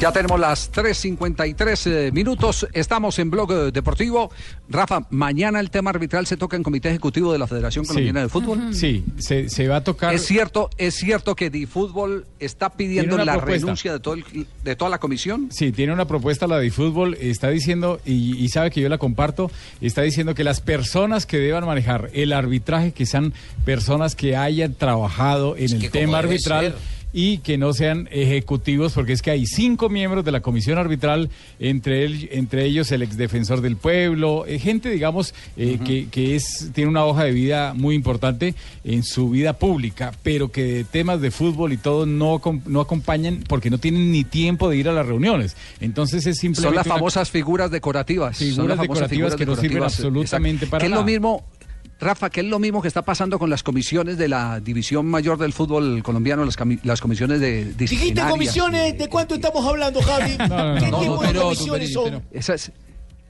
Ya 0.02 0.10
tenemos 0.10 0.40
las 0.40 0.72
3.53 0.72 1.86
eh, 1.86 2.10
minutos. 2.10 2.66
Estamos 2.72 3.20
en 3.20 3.30
Blog 3.30 3.52
eh, 3.52 3.70
Deportivo. 3.70 4.32
Rafa, 4.68 5.06
mañana 5.10 5.60
el 5.60 5.70
tema 5.70 5.90
arbitral 5.90 6.26
se 6.26 6.36
toca 6.36 6.56
en 6.56 6.64
Comité 6.64 6.88
Ejecutivo 6.88 7.32
de 7.32 7.38
la 7.38 7.46
Federación 7.46 7.84
Colombiana 7.84 8.22
de 8.22 8.28
Fútbol. 8.28 8.74
Sí, 8.74 9.04
se, 9.18 9.48
se 9.48 9.68
va 9.68 9.76
a 9.76 9.84
tocar. 9.84 10.12
Es 10.12 10.24
cierto, 10.26 10.70
es 10.76 10.96
cierto 10.96 11.36
que 11.36 11.50
DiFútbol 11.50 12.26
está 12.40 12.70
pidiendo 12.70 13.16
la 13.16 13.34
propuesta. 13.34 13.66
renuncia 13.66 13.92
de, 13.92 14.00
todo 14.00 14.14
el- 14.14 14.24
de 14.64 14.74
toda 14.74 14.90
la 14.90 14.98
comisión. 14.98 15.50
Sí, 15.52 15.70
tiene 15.70 15.92
una 15.92 16.06
propuesta 16.08 16.48
la 16.48 16.58
de 16.58 16.72
fútbol, 16.72 17.16
está 17.20 17.50
diciendo, 17.50 18.00
y, 18.04 18.36
y 18.44 18.48
sabe 18.48 18.72
que 18.72 18.80
yo 18.80 18.88
la 18.88 18.98
comparto, 18.98 19.52
está 19.80 20.02
diciendo 20.02 20.34
que 20.34 20.42
las 20.42 20.60
personas 20.60 21.26
que 21.26 21.38
deban 21.38 21.64
manejar 21.64 22.10
el 22.12 22.32
arbitraje, 22.32 22.90
que 22.90 23.06
sean 23.06 23.32
personas 23.64 24.16
que 24.16 24.36
hayan 24.36 24.74
trabajado 24.74 25.56
en 25.56 25.70
el 25.80 25.90
tema 25.92 26.18
arbitral. 26.18 26.72
ser. 26.72 27.01
Y 27.14 27.38
que 27.38 27.58
no 27.58 27.74
sean 27.74 28.08
ejecutivos, 28.10 28.94
porque 28.94 29.12
es 29.12 29.20
que 29.20 29.30
hay 29.30 29.44
cinco 29.46 29.88
miembros 29.90 30.24
de 30.24 30.32
la 30.32 30.40
comisión 30.40 30.78
arbitral, 30.78 31.28
entre, 31.60 32.04
el- 32.04 32.28
entre 32.32 32.64
ellos 32.64 32.90
el 32.90 33.02
exdefensor 33.02 33.60
del 33.60 33.76
pueblo, 33.76 34.46
eh, 34.46 34.58
gente, 34.58 34.88
digamos, 34.90 35.34
eh, 35.58 35.78
que, 35.84 36.08
que 36.10 36.36
es, 36.36 36.70
tiene 36.74 36.88
una 36.88 37.04
hoja 37.04 37.24
de 37.24 37.32
vida 37.32 37.74
muy 37.74 37.94
importante 37.94 38.54
en 38.84 39.02
su 39.04 39.28
vida 39.30 39.52
pública, 39.52 40.12
pero 40.22 40.50
que 40.50 40.62
de 40.64 40.84
temas 40.84 41.20
de 41.20 41.30
fútbol 41.30 41.72
y 41.72 41.76
todo 41.76 42.06
no, 42.06 42.40
no 42.66 42.80
acompañan 42.80 43.44
porque 43.46 43.68
no 43.68 43.76
tienen 43.78 44.10
ni 44.10 44.24
tiempo 44.24 44.70
de 44.70 44.78
ir 44.78 44.88
a 44.88 44.92
las 44.92 45.04
reuniones. 45.06 45.54
Entonces 45.80 46.24
es 46.26 46.38
simplemente. 46.38 46.68
Son 46.68 46.74
las 46.74 46.86
una- 46.86 46.94
famosas 46.94 47.30
figuras 47.30 47.70
decorativas. 47.70 48.38
Son 48.38 48.46
Figuras 48.48 48.68
las 48.68 48.76
famosas 48.78 49.10
decorativas 49.10 49.36
que 49.36 49.44
no 49.46 49.56
sirven 49.56 49.82
absolutamente 49.82 50.64
exacto. 50.64 50.70
para 50.70 50.80
Que 50.80 50.86
es 50.86 50.90
lo 50.90 50.96
nada. 50.96 51.06
mismo, 51.06 51.44
Rafa, 52.02 52.28
que 52.30 52.40
es 52.40 52.46
lo 52.46 52.58
mismo 52.58 52.82
que 52.82 52.88
está 52.88 53.02
pasando 53.02 53.38
con 53.38 53.48
las 53.48 53.62
comisiones 53.62 54.18
de 54.18 54.28
la 54.28 54.58
división 54.60 55.06
mayor 55.06 55.38
del 55.38 55.52
fútbol 55.52 56.02
colombiano, 56.02 56.44
las, 56.44 56.58
cami- 56.58 56.80
las 56.82 57.00
comisiones 57.00 57.40
de 57.40 57.64
Dijiste 57.64 57.84
disciplinarias. 57.84 58.30
comisiones, 58.32 58.98
¿de 58.98 59.08
cuánto 59.08 59.36
estamos 59.36 59.64
hablando, 59.66 60.02
Javi? 60.02 60.32
¿Qué 60.80 60.90
no, 60.90 61.00
tipo 61.00 61.22
de 61.22 61.32
comisiones 61.34 61.92
son? 61.92 62.22
Esas- 62.32 62.72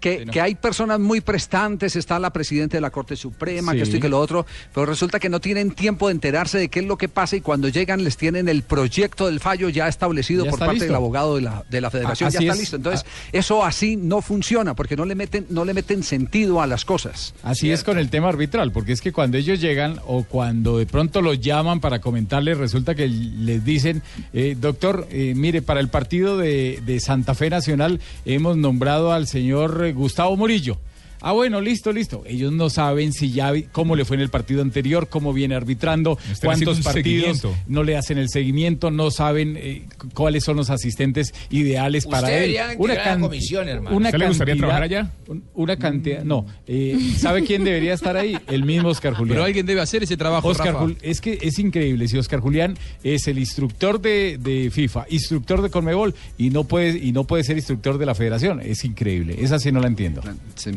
que, 0.03 0.27
que 0.27 0.41
hay 0.41 0.55
personas 0.57 1.01
muy 1.01 1.21
prestantes, 1.23 1.97
está 1.97 2.19
la 2.19 2.31
presidenta 2.31 2.77
de 2.77 2.81
la 2.83 2.91
Corte 2.91 3.17
Suprema, 3.17 3.73
que 3.73 3.83
esto 3.83 3.97
y 3.97 4.01
que 4.01 4.09
lo 4.11 4.19
otro, 4.21 4.45
pero 4.75 4.85
resulta 4.85 5.19
que 5.19 5.29
no 5.31 5.41
tienen 5.41 5.71
tiempo 5.71 6.09
de 6.09 6.13
enterarse 6.13 6.59
de 6.59 6.69
qué 6.69 6.81
es 6.81 6.87
lo 6.87 6.99
que 6.99 7.09
pasa 7.09 7.37
y 7.37 7.41
cuando 7.41 7.69
llegan 7.69 8.05
les 8.05 8.17
tienen 8.17 8.49
el 8.49 8.63
proyecto 8.63 9.27
del 9.27 9.41
fallo 9.41 9.69
ya 9.71 9.89
establecido 9.89 10.45
Ya 10.45 10.51
por 10.51 10.59
parte 10.59 10.75
listo. 10.75 10.87
del 10.87 10.95
abogado 10.97 11.37
de 11.37 11.43
la, 11.43 11.65
de 11.71 11.81
la 11.81 11.91
federación, 11.91 12.31
ya 12.31 12.41
está 12.41 12.53
es. 12.53 12.59
listo. 12.59 12.77
Entonces, 12.77 13.07
eso 13.33 13.65
así 13.65 13.97
no 13.97 14.21
funciona 14.21 14.75
porque 14.75 14.97
no 14.97 15.05
le 15.05 15.15
meten, 15.15 15.47
no 15.49 15.65
le 15.65 15.73
meten 15.73 16.03
sentido 16.03 16.61
a 16.61 16.67
las 16.67 16.85
cosas. 16.85 17.33
Así 17.45 17.71
es 17.71 17.85
con 17.85 17.97
el 17.97 18.11
tema 18.11 18.29
arbitral, 18.29 18.73
porque 18.73 18.93
es 18.93 19.01
que 19.01 19.13
cuando 19.13 19.37
ellos 19.39 19.61
llegan 19.61 20.01
o 20.07 20.25
cuando 20.25 20.79
de 20.79 20.87
pronto 20.87 21.23
los 21.23 21.41
llaman 21.41 21.81
para 21.81 22.01
comentarles, 22.01 22.59
resulta 22.59 22.97
que 22.97 23.07
les 23.09 23.65
dicen, 23.65 24.03
eh, 24.33 24.57
doctor, 24.61 25.07
eh, 25.11 25.35
mire, 25.37 25.63
para 25.63 25.79
el 25.81 25.89
partido 25.89 26.37
de, 26.39 26.83
de 26.85 26.99
Santa 26.99 27.35
Fe 27.35 27.49
Nacional 27.51 28.01
hemos 28.25 28.57
nombrado 28.57 29.13
al 29.13 29.27
señor 29.29 29.85
eh, 29.85 29.92
Gustavo 29.93 30.37
Murillo. 30.37 30.77
Ah, 31.23 31.33
bueno, 31.33 31.61
listo, 31.61 31.93
listo. 31.93 32.23
Ellos 32.27 32.53
no 32.53 32.69
saben 32.69 33.13
si 33.13 33.31
ya 33.33 33.51
vi- 33.53 33.63
cómo 33.71 33.97
le 33.97 34.05
fue 34.05 34.17
en 34.17 34.23
el 34.23 34.29
partido 34.29 34.61
anterior, 34.63 35.09
cómo 35.09 35.33
viene 35.33 35.55
arbitrando, 35.55 36.19
Están 36.31 36.49
cuántos 36.49 36.81
partidos 36.81 37.43
no 37.67 37.85
le 37.85 37.97
hacen 37.97 38.19
el 38.19 38.29
seguimiento, 38.29 38.91
no 38.91 39.11
saben 39.11 39.57
eh, 39.59 39.85
cu- 39.99 40.09
cuáles 40.15 40.45
son 40.45 40.57
los 40.57 40.69
asistentes 40.71 41.33
ideales 41.51 42.07
para 42.07 42.37
él. 42.37 42.55
la 42.55 43.03
can- 43.05 43.21
comisión, 43.21 43.69
hermano. 43.69 43.97
Una 43.97 44.09
¿Usted 44.09 44.19
le 44.19 44.29
gustaría 44.29 44.57
trabajar 44.57 44.83
allá? 44.83 45.11
un- 45.29 45.45
Una 45.55 45.77
cantidad, 45.77 46.25
no. 46.25 46.45
eh, 46.67 46.99
¿Sabe 47.19 47.45
quién 47.45 47.65
debería 47.65 47.95
estar 47.95 48.17
ahí? 48.17 48.37
El 48.49 48.65
mismo 48.65 48.89
Oscar 48.89 49.15
Julián. 49.15 49.35
Pero 49.37 49.45
alguien 49.45 49.65
debe 49.67 49.81
hacer 49.81 50.03
ese 50.03 50.17
trabajo, 50.17 50.49
Oscar 50.49 50.75
Rafa. 50.75 50.87
Jul- 50.87 50.97
es 51.03 51.21
que 51.21 51.39
es 51.41 51.59
increíble. 51.59 52.09
Si 52.09 52.19
Oscar 52.19 52.41
Julián 52.41 52.77
es 53.05 53.29
el 53.29 53.39
instructor 53.39 54.01
de, 54.01 54.39
de 54.41 54.71
FIFA, 54.71 55.07
instructor 55.11 55.63
de 55.63 55.71
Conmebol 55.71 56.15
y 56.37 56.51
no 56.51 56.65
puede 56.65 56.99
y 56.99 57.13
no 57.13 57.25
puede 57.25 57.45
ser 57.45 57.57
instructor 57.57 57.99
de 57.99 58.07
la 58.07 58.15
Federación, 58.15 58.61
es 58.61 58.85
increíble. 58.85 59.37
Esa 59.39 59.59
sí 59.59 59.71
no 59.73 59.81
la 59.81 59.87
entiendo. 59.87 60.21
Sí. 60.57 60.71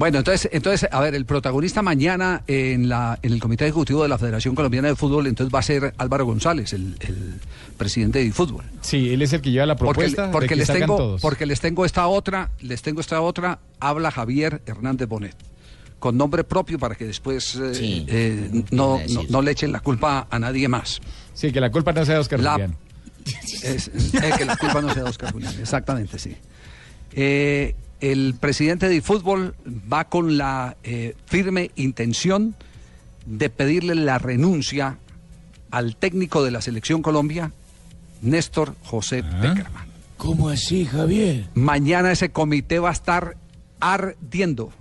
Bueno, 0.00 0.16
entonces, 0.16 0.48
entonces, 0.50 0.88
a 0.90 0.98
ver, 1.00 1.14
el 1.14 1.26
protagonista 1.26 1.82
mañana 1.82 2.42
en 2.46 2.88
la 2.88 3.18
en 3.22 3.34
el 3.34 3.38
Comité 3.38 3.64
Ejecutivo 3.66 4.02
de 4.02 4.08
la 4.08 4.16
Federación 4.16 4.54
Colombiana 4.54 4.88
de 4.88 4.96
Fútbol, 4.96 5.26
entonces 5.26 5.54
va 5.54 5.58
a 5.58 5.62
ser 5.62 5.92
Álvaro 5.98 6.24
González, 6.24 6.72
el, 6.72 6.96
el 7.00 7.34
presidente 7.76 8.18
de 8.24 8.32
fútbol. 8.32 8.64
Sí, 8.80 9.10
él 9.12 9.20
es 9.20 9.34
el 9.34 9.42
que 9.42 9.50
lleva 9.50 9.66
la 9.66 9.76
propuesta 9.76 10.30
porque 10.30 10.46
de 10.46 10.48
que 10.48 10.56
les 10.56 10.68
tengo, 10.68 10.96
todos. 10.96 11.20
porque 11.20 11.44
les 11.44 11.60
tengo 11.60 11.84
esta 11.84 12.06
otra, 12.06 12.50
les 12.62 12.80
tengo 12.80 13.02
esta 13.02 13.20
otra, 13.20 13.58
habla 13.78 14.10
Javier 14.10 14.62
Hernández 14.64 15.06
Bonet, 15.06 15.36
con 15.98 16.16
nombre 16.16 16.44
propio 16.44 16.78
para 16.78 16.94
que 16.94 17.04
después 17.04 17.54
eh, 17.56 17.74
Sí. 17.74 18.06
eh, 18.08 18.64
no, 18.70 18.98
no, 19.10 19.22
no 19.28 19.42
le 19.42 19.50
echen 19.50 19.70
la 19.70 19.80
culpa 19.80 20.26
a 20.30 20.38
nadie 20.38 20.66
más. 20.66 20.98
Sí, 21.34 21.52
que 21.52 21.60
la 21.60 21.70
culpa 21.70 21.92
no 21.92 22.06
sea 22.06 22.14
de 22.14 22.20
Oscar 22.20 22.40
La- 22.40 22.52
Julián. 22.52 22.74
Es- 23.62 23.90
que 24.38 24.44
la 24.46 24.56
culpa 24.56 24.80
no 24.80 24.94
sea 24.94 25.02
de 25.04 25.10
Oscar 25.10 25.30
Julián, 25.30 25.54
exactamente, 25.60 26.18
sí. 26.18 26.34
Eh, 27.12 27.74
el 28.00 28.34
presidente 28.38 28.88
de 28.88 29.02
fútbol 29.02 29.54
va 29.92 30.04
con 30.08 30.36
la 30.36 30.76
eh, 30.82 31.14
firme 31.26 31.70
intención 31.76 32.56
de 33.26 33.50
pedirle 33.50 33.94
la 33.94 34.18
renuncia 34.18 34.98
al 35.70 35.96
técnico 35.96 36.42
de 36.42 36.50
la 36.50 36.62
selección 36.62 37.02
Colombia, 37.02 37.52
Néstor 38.22 38.74
José 38.82 39.22
Peckerman. 39.22 39.88
¿Cómo 40.16 40.48
así, 40.48 40.84
Javier? 40.84 41.46
Mañana 41.54 42.12
ese 42.12 42.30
comité 42.30 42.78
va 42.78 42.90
a 42.90 42.92
estar 42.92 43.36
ardiendo. 43.80 44.72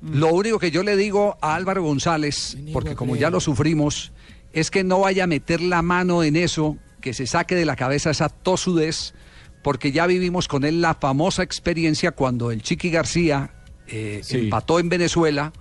Lo 0.00 0.28
único 0.28 0.58
que 0.58 0.70
yo 0.70 0.82
le 0.82 0.96
digo 0.96 1.36
a 1.42 1.54
Álvaro 1.54 1.82
González, 1.82 2.56
porque 2.72 2.94
como 2.94 3.16
ya 3.16 3.28
lo 3.28 3.40
sufrimos, 3.40 4.12
es 4.52 4.70
que 4.70 4.82
no 4.82 5.00
vaya 5.00 5.24
a 5.24 5.26
meter 5.26 5.60
la 5.60 5.82
mano 5.82 6.22
en 6.22 6.36
eso, 6.36 6.78
que 7.02 7.12
se 7.12 7.26
saque 7.26 7.54
de 7.54 7.66
la 7.66 7.76
cabeza 7.76 8.10
esa 8.10 8.30
tosudez, 8.30 9.12
porque 9.62 9.92
ya 9.92 10.06
vivimos 10.06 10.48
con 10.48 10.64
él 10.64 10.80
la 10.80 10.94
famosa 10.94 11.42
experiencia 11.42 12.12
cuando 12.12 12.50
el 12.50 12.62
Chiqui 12.62 12.90
García 12.90 13.52
eh, 13.86 14.20
Sí. 14.22 14.38
empató 14.38 14.78
en 14.78 14.88
Venezuela 14.88 15.52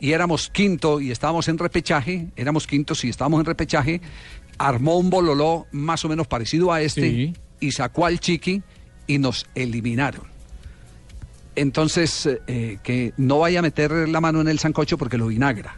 y 0.00 0.12
éramos 0.12 0.48
quinto 0.48 1.00
y 1.00 1.10
estábamos 1.10 1.48
en 1.48 1.58
repechaje, 1.58 2.28
éramos 2.36 2.66
quintos 2.66 3.04
y 3.04 3.08
estábamos 3.08 3.40
en 3.40 3.46
repechaje, 3.46 4.00
armó 4.58 4.96
un 4.98 5.10
bololó 5.10 5.66
más 5.72 6.04
o 6.04 6.08
menos 6.08 6.26
parecido 6.26 6.72
a 6.72 6.80
este 6.82 7.10
Sí. 7.10 7.34
y 7.60 7.72
sacó 7.72 8.06
al 8.06 8.20
Chiqui 8.20 8.62
y 9.06 9.18
nos 9.18 9.46
eliminaron. 9.54 10.22
Entonces, 11.56 12.26
eh, 12.26 12.40
eh, 12.46 12.78
que 12.82 13.12
no 13.16 13.38
vaya 13.40 13.60
a 13.60 13.62
meter 13.62 14.08
la 14.08 14.20
mano 14.20 14.40
en 14.40 14.48
el 14.48 14.58
sancocho 14.58 14.98
porque 14.98 15.18
lo 15.18 15.28
vinagra. 15.28 15.76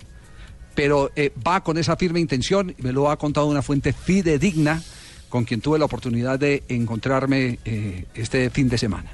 Pero 0.74 1.10
eh, 1.16 1.32
va 1.46 1.62
con 1.62 1.78
esa 1.78 1.96
firme 1.96 2.20
intención, 2.20 2.74
y 2.78 2.82
me 2.82 2.92
lo 2.92 3.10
ha 3.10 3.18
contado 3.18 3.46
una 3.46 3.62
fuente 3.62 3.92
fidedigna 3.92 4.82
con 5.28 5.44
quien 5.44 5.60
tuve 5.60 5.78
la 5.78 5.84
oportunidad 5.86 6.38
de 6.38 6.62
encontrarme 6.68 7.58
eh, 7.64 8.04
este 8.14 8.50
fin 8.50 8.68
de 8.68 8.78
semana. 8.78 9.10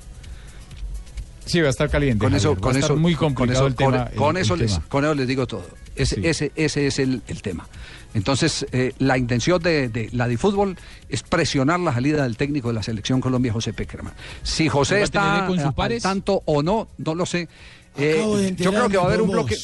Sí, 1.44 1.60
va 1.60 1.66
a 1.66 1.70
estar 1.70 1.90
caliente. 1.90 2.18
Con 2.20 2.30
Javier, 2.32 2.38
eso, 2.40 2.50
va 2.52 2.58
a 2.58 2.60
con 2.60 2.76
estar 2.76 2.90
eso, 2.92 2.96
muy 2.96 3.14
con 3.14 3.34
complicado 3.34 3.66
eso, 3.66 3.66
el 3.66 3.74
tema. 3.74 4.06
con, 4.10 4.16
con 4.16 4.36
el- 4.36 4.42
eso 4.42 4.54
el 4.54 4.60
les, 4.60 4.72
tema. 4.74 4.84
con 4.88 5.04
eso 5.04 5.14
les 5.14 5.26
digo 5.28 5.46
todo. 5.46 5.66
Ese, 5.96 6.14
Sí. 6.16 6.20
ese, 6.24 6.52
ese 6.54 6.86
es 6.86 6.98
el, 6.98 7.20
el 7.26 7.42
tema. 7.42 7.66
Entonces, 8.14 8.64
eh, 8.72 8.92
la 8.98 9.18
intención 9.18 9.60
de, 9.62 9.88
de 9.88 10.08
la 10.12 10.28
de 10.28 10.38
fútbol 10.38 10.76
es 11.08 11.22
presionar 11.22 11.80
la 11.80 11.92
salida 11.92 12.22
del 12.22 12.36
técnico 12.36 12.68
de 12.68 12.74
la 12.74 12.82
selección 12.82 13.20
Colombia, 13.20 13.52
José 13.52 13.72
Peckerman. 13.72 14.12
Si 14.42 14.68
José 14.68 14.94
¿Va 14.96 15.00
a 15.00 15.04
está 15.04 15.32
tener 15.34 15.46
con 15.48 15.56
sus 15.58 15.66
al 15.66 15.74
pares? 15.74 16.02
tanto 16.02 16.42
o 16.46 16.62
no, 16.62 16.88
no 16.98 17.14
lo 17.14 17.26
sé. 17.26 17.48
Eh, 17.96 18.54
yo 18.56 18.70
creo 18.70 18.88
que 18.88 18.96
va 18.96 19.02
a 19.04 19.06
haber 19.06 19.20
un 19.22 19.30
bloque. 19.30 19.56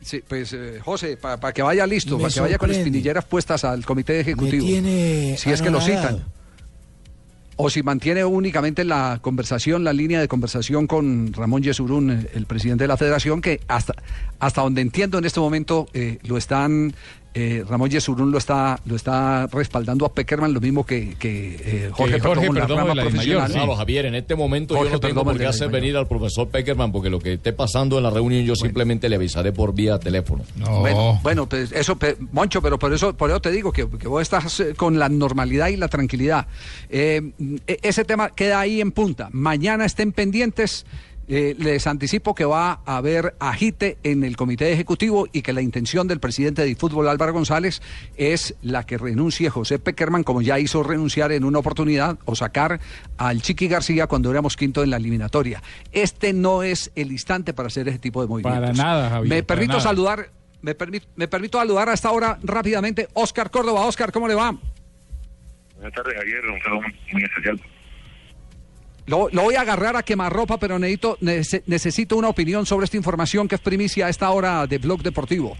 Sí, 0.00 0.22
pues 0.26 0.52
eh, 0.52 0.80
José, 0.82 1.16
para 1.16 1.52
que 1.52 1.62
vaya 1.62 1.86
listo, 1.86 2.18
para 2.18 2.32
que 2.32 2.40
vaya 2.40 2.58
con 2.58 2.70
espinilleras 2.70 3.24
puestas 3.24 3.64
al 3.64 3.84
comité 3.84 4.20
ejecutivo. 4.20 4.64
tiene 4.64 5.36
si 5.36 5.50
es 5.50 5.60
que 5.60 5.70
lo 5.70 5.80
citan. 5.80 6.24
o 7.56 7.68
si 7.68 7.82
mantiene 7.82 8.24
únicamente 8.24 8.84
la 8.84 9.18
conversación, 9.20 9.82
la 9.82 9.92
línea 9.92 10.20
de 10.20 10.28
conversación 10.28 10.86
con 10.86 11.32
Ramón 11.32 11.62
Yesurún, 11.62 12.28
el 12.32 12.46
presidente 12.46 12.84
de 12.84 12.88
la 12.88 12.96
federación, 12.96 13.40
que 13.40 13.60
hasta, 13.66 13.94
hasta 14.38 14.62
donde 14.62 14.80
entiendo 14.80 15.18
en 15.18 15.24
este 15.24 15.40
momento 15.40 15.88
eh, 15.92 16.18
lo 16.22 16.36
están, 16.36 16.94
eh, 17.34 17.64
Ramón 17.68 17.90
Yesurún 17.90 18.32
lo 18.32 18.38
está, 18.38 18.80
lo 18.86 18.96
está 18.96 19.46
respaldando 19.48 20.04
a 20.06 20.12
Peckerman, 20.12 20.52
lo 20.52 20.60
mismo 20.60 20.84
que, 20.84 21.14
que, 21.18 21.54
eh, 21.60 21.90
Jorge, 21.92 22.18
Jorge 22.18 22.20
Perdomo 22.20 22.46
en 22.48 22.54
la 22.54 22.60
Perdomo 22.62 22.80
rama 22.80 22.88
de 22.90 22.94
la 22.96 23.02
DIMAYOR. 23.04 23.12
profesional. 23.36 23.52
Claro, 23.52 23.76
Javier, 23.76 24.06
en 24.06 24.14
este 24.14 24.34
momento 24.34 24.74
Jorge 24.74 24.88
yo 24.90 24.94
no 24.96 25.00
tengo 25.00 25.14
Perdomo 25.14 25.30
por 25.32 25.38
qué 25.40 25.46
hacer 25.46 25.68
venir 25.70 25.96
al 25.96 26.06
profesor 26.08 26.48
Peckerman 26.48 26.90
porque 26.92 27.10
lo 27.10 27.18
que 27.20 27.34
esté 27.34 27.52
pasando 27.52 27.98
en 27.98 28.04
la 28.04 28.10
reunión 28.10 28.44
yo 28.44 28.56
simplemente 28.56 29.08
le 29.08 29.16
avisaré 29.16 29.52
por 29.52 29.74
vía 29.74 29.98
teléfono. 29.98 30.44
Bueno, 30.80 31.20
bueno, 31.22 31.46
pues 31.48 31.70
eso, 31.72 31.96
pe- 31.96 32.16
Moncho, 32.32 32.60
pero 32.62 32.78
por 32.78 32.92
eso, 32.92 33.14
por 33.16 33.30
eso 33.30 33.40
te 33.40 33.50
digo 33.50 33.72
que, 33.72 33.88
que 33.88 34.08
vos 34.08 34.22
estás 34.22 34.60
eh, 34.60 34.74
con 34.76 34.98
la 34.98 35.08
normalidad 35.08 35.68
y 35.68 35.76
la 35.76 35.88
tranquilidad. 35.88 36.46
Eh, 36.90 37.30
e- 37.66 37.78
ese 37.82 38.04
tema 38.04 38.30
queda 38.30 38.60
ahí 38.60 38.80
en 38.80 38.90
punta. 38.92 39.28
Mañana 39.32 39.84
estén 39.84 40.12
pendientes. 40.12 40.86
Eh, 41.30 41.54
les 41.58 41.86
anticipo 41.86 42.34
que 42.34 42.46
va 42.46 42.80
a 42.86 42.96
haber 42.96 43.34
agite 43.38 43.98
en 44.02 44.24
el 44.24 44.34
comité 44.34 44.72
ejecutivo 44.72 45.26
y 45.30 45.42
que 45.42 45.52
la 45.52 45.60
intención 45.60 46.08
del 46.08 46.20
presidente 46.20 46.64
de 46.64 46.74
fútbol 46.74 47.06
Álvaro 47.06 47.34
González 47.34 47.82
es 48.16 48.54
la 48.62 48.86
que 48.86 48.96
renuncie 48.96 49.50
José 49.50 49.78
Peckerman, 49.78 50.24
como 50.24 50.40
ya 50.40 50.58
hizo 50.58 50.82
renunciar 50.82 51.30
en 51.32 51.44
una 51.44 51.58
oportunidad, 51.58 52.18
o 52.24 52.34
sacar 52.34 52.80
al 53.18 53.42
Chiqui 53.42 53.68
García 53.68 54.06
cuando 54.06 54.30
éramos 54.30 54.56
quinto 54.56 54.82
en 54.82 54.88
la 54.88 54.96
eliminatoria. 54.96 55.62
Este 55.92 56.32
no 56.32 56.62
es 56.62 56.90
el 56.94 57.12
instante 57.12 57.52
para 57.52 57.66
hacer 57.66 57.86
ese 57.88 57.98
tipo 57.98 58.22
de 58.22 58.28
movimientos. 58.28 58.60
Para 58.60 58.72
nada, 58.72 59.10
Javier, 59.10 59.34
Me 59.34 59.42
permito 59.42 59.72
nada. 59.74 59.80
saludar, 59.82 60.30
me, 60.62 60.78
permi- 60.78 61.02
me 61.16 61.28
permito 61.28 61.58
saludar 61.58 61.90
hasta 61.90 62.08
ahora 62.08 62.38
rápidamente 62.42 63.06
Oscar 63.12 63.50
Córdoba. 63.50 63.84
Oscar, 63.84 64.12
¿cómo 64.12 64.28
le 64.28 64.34
va? 64.34 64.56
Buenas 65.76 65.92
tardes, 65.92 66.14
Javier. 66.16 66.40
Un 66.46 66.60
saludo 66.62 66.80
muy 67.12 67.22
especial. 67.22 67.60
Lo, 69.08 69.28
voy 69.30 69.54
a 69.54 69.62
agarrar 69.62 69.96
a 69.96 70.02
quemarropa, 70.02 70.58
pero 70.58 70.78
necesito, 70.78 71.18
nece- 71.20 71.62
necesito 71.66 72.16
una 72.16 72.28
opinión 72.28 72.66
sobre 72.66 72.84
esta 72.84 72.96
información 72.96 73.48
que 73.48 73.54
es 73.54 73.60
primicia 73.60 74.06
a 74.06 74.08
esta 74.10 74.30
hora 74.30 74.66
de 74.66 74.78
Blog 74.78 75.02
Deportivo. 75.02 75.56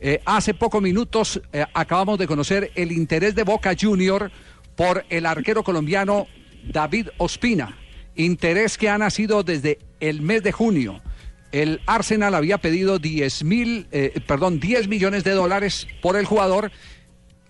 Eh, 0.00 0.20
hace 0.24 0.54
pocos 0.54 0.80
minutos 0.80 1.40
eh, 1.52 1.64
acabamos 1.74 2.18
de 2.18 2.26
conocer 2.26 2.70
el 2.74 2.92
interés 2.92 3.34
de 3.34 3.42
Boca 3.44 3.74
Junior 3.78 4.30
por 4.76 5.04
el 5.10 5.26
arquero 5.26 5.62
colombiano 5.62 6.26
David 6.64 7.08
Ospina. 7.18 7.76
Interés 8.14 8.78
que 8.78 8.88
ha 8.88 8.98
nacido 8.98 9.42
desde 9.42 9.78
el 10.00 10.22
mes 10.22 10.42
de 10.42 10.52
junio. 10.52 11.00
El 11.50 11.80
Arsenal 11.86 12.34
había 12.34 12.58
pedido 12.58 12.98
10 12.98 13.44
mil, 13.44 13.86
eh, 13.92 14.20
perdón, 14.26 14.58
10 14.60 14.88
millones 14.88 15.24
de 15.24 15.32
dólares 15.32 15.86
por 16.00 16.16
el 16.16 16.24
jugador 16.24 16.70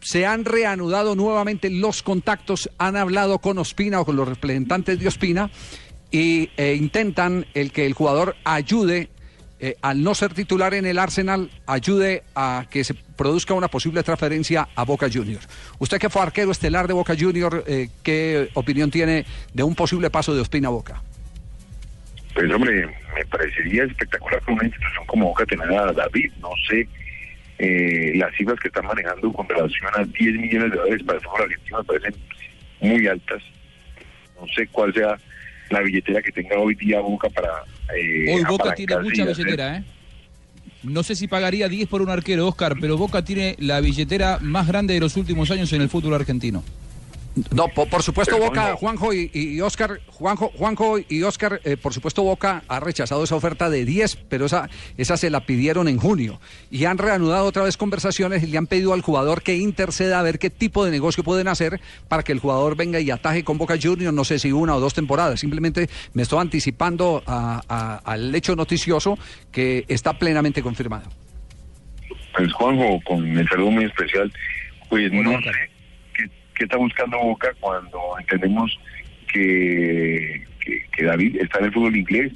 se 0.03 0.27
han 0.27 0.45
reanudado 0.45 1.15
nuevamente 1.15 1.71
los 1.71 2.03
contactos, 2.03 2.69
han 2.77 2.97
hablado 2.97 3.39
con 3.39 3.59
Ospina 3.59 4.01
o 4.01 4.05
con 4.05 4.17
los 4.17 4.29
representantes 4.29 4.99
de 4.99 5.09
Ospina 5.09 5.51
y 6.11 6.51
eh, 6.57 6.75
intentan 6.75 7.47
el 7.55 7.73
que 7.73 7.87
el 7.87 7.95
jugador 7.95 8.37
ayude, 8.45 9.09
eh, 9.61 9.77
al 9.81 10.03
no 10.03 10.15
ser 10.15 10.35
titular 10.35 10.75
en 10.75 10.87
el 10.87 10.99
Arsenal, 10.99 11.51
ayude 11.67 12.25
a 12.35 12.67
que 12.69 12.83
se 12.83 12.95
produzca 12.95 13.55
una 13.55 13.69
posible 13.69 14.03
transferencia 14.03 14.69
a 14.75 14.85
Boca 14.85 15.09
Juniors. 15.11 15.49
Usted 15.79 15.99
que 15.99 16.11
fue 16.11 16.21
arquero 16.21 16.51
estelar 16.51 16.89
de 16.89 16.95
Boca 16.95 17.15
Juniors, 17.19 17.63
eh, 17.67 17.89
¿qué 18.03 18.51
opinión 18.55 18.91
tiene 18.91 19.25
de 19.55 19.63
un 19.63 19.77
posible 19.77 20.11
paso 20.11 20.35
de 20.35 20.41
Ospina 20.41 20.67
a 20.69 20.73
Boca? 20.73 21.01
Pues, 22.35 22.51
hombre, 22.51 22.87
me 23.15 23.25
parecería 23.27 23.85
espectacular 23.85 24.43
que 24.43 24.53
una 24.53 24.65
institución 24.65 25.07
como 25.07 25.27
Boca 25.27 25.47
tenga 25.47 25.89
a 25.89 25.93
David. 25.93 26.33
No 26.41 26.51
sé 26.69 26.89
eh, 27.65 28.13
las 28.17 28.35
cifras 28.35 28.59
que 28.59 28.67
están 28.67 28.85
manejando 28.87 29.33
con 29.33 29.49
relación 29.49 29.89
a 29.95 30.05
10 30.05 30.35
millones 30.35 30.73
de 30.73 30.77
dólares 30.77 31.03
para 31.07 31.19
el 31.19 31.25
fútbol 31.25 31.43
argentino 31.43 31.79
me 31.79 31.85
parecen 31.85 32.15
muy 32.81 33.07
altas. 33.07 33.43
No 34.41 34.47
sé 34.53 34.67
cuál 34.67 34.93
sea 34.93 35.17
la 35.71 35.81
billetera 35.81 36.21
que 36.21 36.33
tenga 36.33 36.59
hoy 36.59 36.75
día 36.75 36.99
Boca 37.01 37.29
para. 37.31 37.63
Eh, 37.97 38.35
Hoy 38.35 38.43
Boca 38.49 38.75
tiene 38.75 38.99
mucha 38.99 39.25
billetera, 39.25 39.77
¿eh? 39.77 39.85
No 40.83 41.05
sé 41.05 41.15
si 41.15 41.29
pagaría 41.29 41.69
10 41.69 41.89
por 41.89 42.03
un 42.03 42.11
arquero, 42.11 42.49
Oscar, 42.49 42.75
pero 42.81 42.97
Boca 42.97 43.25
tiene 43.25 43.55
la 43.61 43.81
billetera 43.81 44.39
más 44.41 44.67
grande 44.67 44.95
de 44.95 45.01
los 45.01 45.17
últimos 45.17 45.49
años 45.53 45.73
en 45.73 45.83
el 45.83 45.89
fútbol 45.89 46.15
argentino. 46.15 46.65
No, 47.55 47.69
po- 47.69 47.87
por, 47.87 48.03
supuesto 48.03 48.35
Pero, 48.37 48.47
Boca, 48.49 48.61
Juanjo. 48.77 48.79
Juanjo 48.79 49.15
y, 49.15 49.31
y 49.33 49.61
Oscar, 49.63 50.01
Juanjo, 50.09 50.51
Juanjo 50.55 50.99
y 51.09 51.23
Oscar, 51.23 51.63
eh, 51.65 51.79
por 51.79 51.95
supuesto 51.95 52.23
Boca 52.23 52.63
ha 52.69 52.79
rechazado 52.79 53.25
esa 53.25 53.37
oferta 53.37 53.71
de 53.71 53.87
10, 53.87 54.17
pero 54.29 54.45
esa, 54.47 54.69
esa 54.99 55.17
se 55.17 55.31
la 55.31 55.47
pidieron 55.47 55.89
en 55.89 55.97
junio. 55.97 56.41
Y 56.71 56.85
han 56.85 56.99
reanudado 56.99 57.47
otra 57.47 57.63
vez 57.63 57.79
conversaciones 57.79 58.43
y 58.43 58.49
le 58.49 58.59
han 58.59 58.67
pedido 58.67 58.93
al 58.93 59.01
jugador 59.01 59.43
que 59.43 59.57
interceda 59.57 60.19
a 60.19 60.23
ver 60.23 60.39
qué 60.39 60.51
tipo 60.51 60.85
de 60.85 60.91
negocio 60.91 61.25
pueden 61.25 61.49
hacer 61.49 61.81
para 62.09 62.23
que 62.23 62.33
el 62.33 62.39
jugador 62.39 62.77
venga 62.77 63.01
y 63.01 63.11
ataje 63.11 63.45
con 63.45 63.57
Boca 63.57 63.77
Juniors, 63.83 64.13
no 64.15 64.25
sé 64.25 64.39
si 64.39 64.53
una 64.53 64.77
o 64.77 64.81
dos 64.81 64.93
temporadas. 64.93 65.41
Simplemente 65.41 65.89
me 66.13 66.25
estoy 66.25 66.41
anticipando 66.41 67.23
a- 67.27 67.63
a- 67.67 67.97
al 68.05 68.35
hecho 68.35 68.55
noticioso 68.57 69.19
que 69.51 69.87
está 69.89 70.19
plenamente 70.19 70.63
confirmado. 70.63 71.09
Pues 72.37 72.53
Juanjo, 72.53 73.01
con 73.07 73.27
el 73.39 73.49
saludo 73.49 73.71
muy 73.71 73.85
especial, 73.87 74.31
pues 74.91 75.11
no 75.13 75.31
sé 75.41 75.72
qué, 76.55 76.65
está 76.65 76.77
buscando 76.77 77.19
Boca 77.19 77.53
cuando 77.61 77.99
entendemos 78.19 78.79
que, 79.33 80.47
que, 80.61 80.87
que 80.93 81.05
David 81.05 81.37
está 81.41 81.59
en 81.59 81.65
el 81.67 81.73
fútbol 81.73 81.97
inglés, 81.97 82.33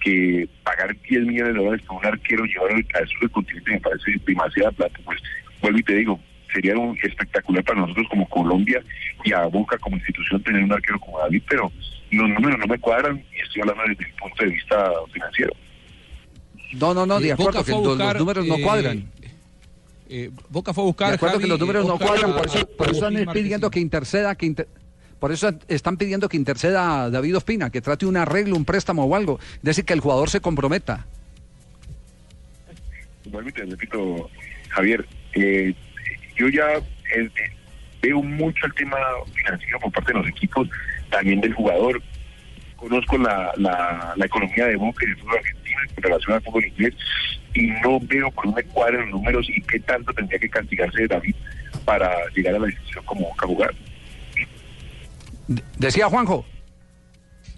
que 0.00 0.48
pagar 0.62 0.96
10 1.08 1.26
millones 1.26 1.54
de 1.54 1.60
dólares 1.60 1.86
por 1.86 1.98
un 1.98 2.06
arquero, 2.06 2.44
llevarlo 2.44 2.76
al 2.94 3.08
sur 3.08 3.20
del 3.20 3.30
continente 3.30 3.70
me 3.72 3.80
parece 3.80 4.12
demasiada 4.26 4.70
plata, 4.72 4.98
pues 5.04 5.20
vuelvo 5.60 5.78
y 5.78 5.82
te 5.82 5.94
digo, 5.94 6.20
sería 6.52 6.76
un 6.76 6.96
espectacular 7.02 7.64
para 7.64 7.80
nosotros 7.80 8.06
como 8.08 8.28
Colombia 8.28 8.82
y 9.24 9.32
a 9.32 9.46
Boca 9.46 9.76
como 9.78 9.96
institución 9.96 10.42
tener 10.42 10.62
un 10.62 10.72
arquero 10.72 11.00
como 11.00 11.18
David, 11.18 11.42
pero 11.48 11.72
los 12.10 12.28
números 12.28 12.58
no 12.58 12.66
me 12.66 12.78
cuadran 12.78 13.22
y 13.36 13.40
estoy 13.42 13.62
hablando 13.62 13.82
desde 13.88 14.04
el 14.04 14.14
punto 14.14 14.44
de 14.44 14.50
vista 14.50 14.90
financiero. 15.12 15.52
No, 16.74 16.94
no, 16.94 17.06
no, 17.06 17.20
de 17.20 17.32
acuerdo, 17.32 17.64
que 17.64 17.72
a 17.72 17.74
los, 17.74 17.84
los 17.84 17.96
buscar, 17.96 18.18
números 18.18 18.46
no 18.46 18.56
eh, 18.56 18.62
cuadran. 18.62 18.98
Eh, 18.98 19.06
Boca 20.48 20.72
fue 20.72 20.84
a 20.84 20.86
buscar. 20.86 21.08
De 21.10 21.14
acuerdo 21.16 21.38
que 21.38 21.46
los 21.46 21.58
números 21.58 21.84
eh, 21.84 21.88
no 21.88 21.98
cuadran, 21.98 22.30
a- 22.30 22.36
por 22.36 22.46
eso, 22.46 22.66
por 22.76 22.88
a 22.88 22.90
eso 22.92 23.08
están 23.08 23.32
pidiendo 23.34 23.70
que 23.70 23.80
interceda, 23.80 24.34
que 24.34 24.46
inter- 24.46 24.68
por 25.18 25.32
eso 25.32 25.50
están 25.68 25.96
pidiendo 25.96 26.28
que 26.28 26.36
interceda 26.36 27.04
a 27.04 27.10
David 27.10 27.38
Ospina, 27.38 27.70
que 27.70 27.80
trate 27.80 28.06
un 28.06 28.16
arreglo, 28.16 28.54
un 28.56 28.64
préstamo 28.64 29.04
o 29.04 29.16
algo. 29.16 29.38
Es 29.56 29.62
decir, 29.62 29.84
que 29.84 29.94
el 29.94 30.00
jugador 30.00 30.28
se 30.30 30.40
comprometa. 30.40 31.06
vuelvo 33.30 33.48
y 33.48 33.52
te 33.52 33.64
repito, 33.64 34.30
Javier, 34.68 35.04
eh, 35.34 35.74
yo 36.36 36.48
ya 36.48 36.74
eh, 36.74 36.82
eh, 37.16 37.30
veo 38.02 38.22
mucho 38.22 38.66
el 38.66 38.74
tema 38.74 38.96
financiero 39.34 39.80
por 39.80 39.90
parte 39.92 40.12
de 40.12 40.18
los 40.20 40.28
equipos, 40.28 40.68
también 41.10 41.40
del 41.40 41.52
jugador. 41.54 42.00
Conozco 42.76 43.16
la, 43.18 43.52
la, 43.56 44.12
la 44.16 44.26
economía 44.26 44.66
de 44.66 44.76
Boca 44.76 45.04
y 45.04 45.08
del 45.08 45.16
fútbol 45.18 45.38
argentino 45.38 45.78
en 45.96 46.02
relación 46.02 46.32
al 46.34 46.42
fútbol 46.42 46.64
inglés 46.66 46.94
y 47.54 47.66
no 47.82 47.98
veo 48.00 48.30
por 48.30 48.44
dónde 48.44 48.64
cuadran 48.64 49.00
los 49.02 49.10
números 49.20 49.46
y 49.48 49.60
qué 49.62 49.80
tanto 49.80 50.12
tendría 50.12 50.38
que 50.38 50.48
castigarse 50.50 51.06
David 51.06 51.34
para 51.84 52.10
llegar 52.34 52.54
a 52.54 52.58
la 52.58 52.66
decisión 52.66 53.04
como 53.04 53.28
Boca 53.28 53.46
jugar. 53.46 53.74
Decía 55.78 56.08
Juanjo. 56.08 56.44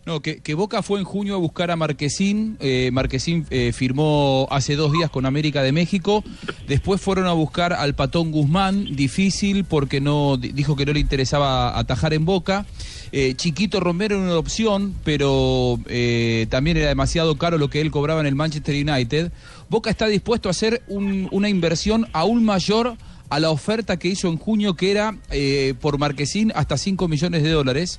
No, 0.06 0.20
que, 0.20 0.40
que 0.40 0.54
Boca 0.54 0.80
fue 0.82 1.00
en 1.00 1.04
junio 1.04 1.34
a 1.34 1.38
buscar 1.38 1.70
a 1.70 1.76
Marquesín. 1.76 2.56
eh, 2.60 2.88
Marquesín 2.92 3.44
eh, 3.50 3.72
firmó 3.74 4.48
hace 4.50 4.74
dos 4.74 4.90
días 4.90 5.10
con 5.10 5.26
América 5.26 5.62
de 5.62 5.72
México. 5.72 6.24
Después 6.66 6.98
fueron 7.00 7.26
a 7.26 7.32
buscar 7.32 7.74
al 7.74 7.94
Patón 7.94 8.30
Guzmán. 8.30 8.96
Difícil 8.96 9.64
porque 9.64 10.00
no 10.00 10.38
di- 10.38 10.52
dijo 10.52 10.76
que 10.76 10.86
no 10.86 10.94
le 10.94 11.00
interesaba 11.00 11.78
atajar 11.78 12.14
en 12.14 12.24
Boca. 12.24 12.64
Eh, 13.12 13.34
Chiquito 13.36 13.80
Romero 13.80 14.16
era 14.16 14.24
una 14.24 14.36
opción, 14.38 14.94
pero 15.04 15.78
eh, 15.86 16.46
también 16.50 16.76
era 16.76 16.88
demasiado 16.88 17.36
caro 17.38 17.56
lo 17.58 17.70
que 17.70 17.80
él 17.80 17.90
cobraba 17.90 18.20
en 18.20 18.26
el 18.26 18.34
Manchester 18.34 18.74
United. 18.74 19.32
Boca 19.70 19.90
está 19.90 20.06
dispuesto 20.06 20.48
a 20.48 20.50
hacer 20.50 20.82
un- 20.88 21.28
una 21.30 21.48
inversión 21.48 22.06
aún 22.12 22.44
mayor 22.44 22.96
a 23.30 23.40
la 23.40 23.50
oferta 23.50 23.98
que 23.98 24.08
hizo 24.08 24.28
en 24.28 24.38
junio, 24.38 24.74
que 24.74 24.90
era 24.90 25.16
eh, 25.30 25.74
por 25.80 25.98
Marquesín 25.98 26.50
hasta 26.54 26.76
5 26.78 27.08
millones 27.08 27.42
de 27.42 27.50
dólares. 27.50 27.98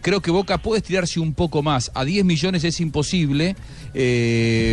Creo 0.00 0.22
que 0.22 0.30
Boca 0.30 0.56
puede 0.56 0.78
estirarse 0.80 1.20
un 1.20 1.34
poco 1.34 1.62
más. 1.62 1.90
A 1.94 2.06
10 2.06 2.24
millones 2.24 2.64
es 2.64 2.80
imposible, 2.80 3.54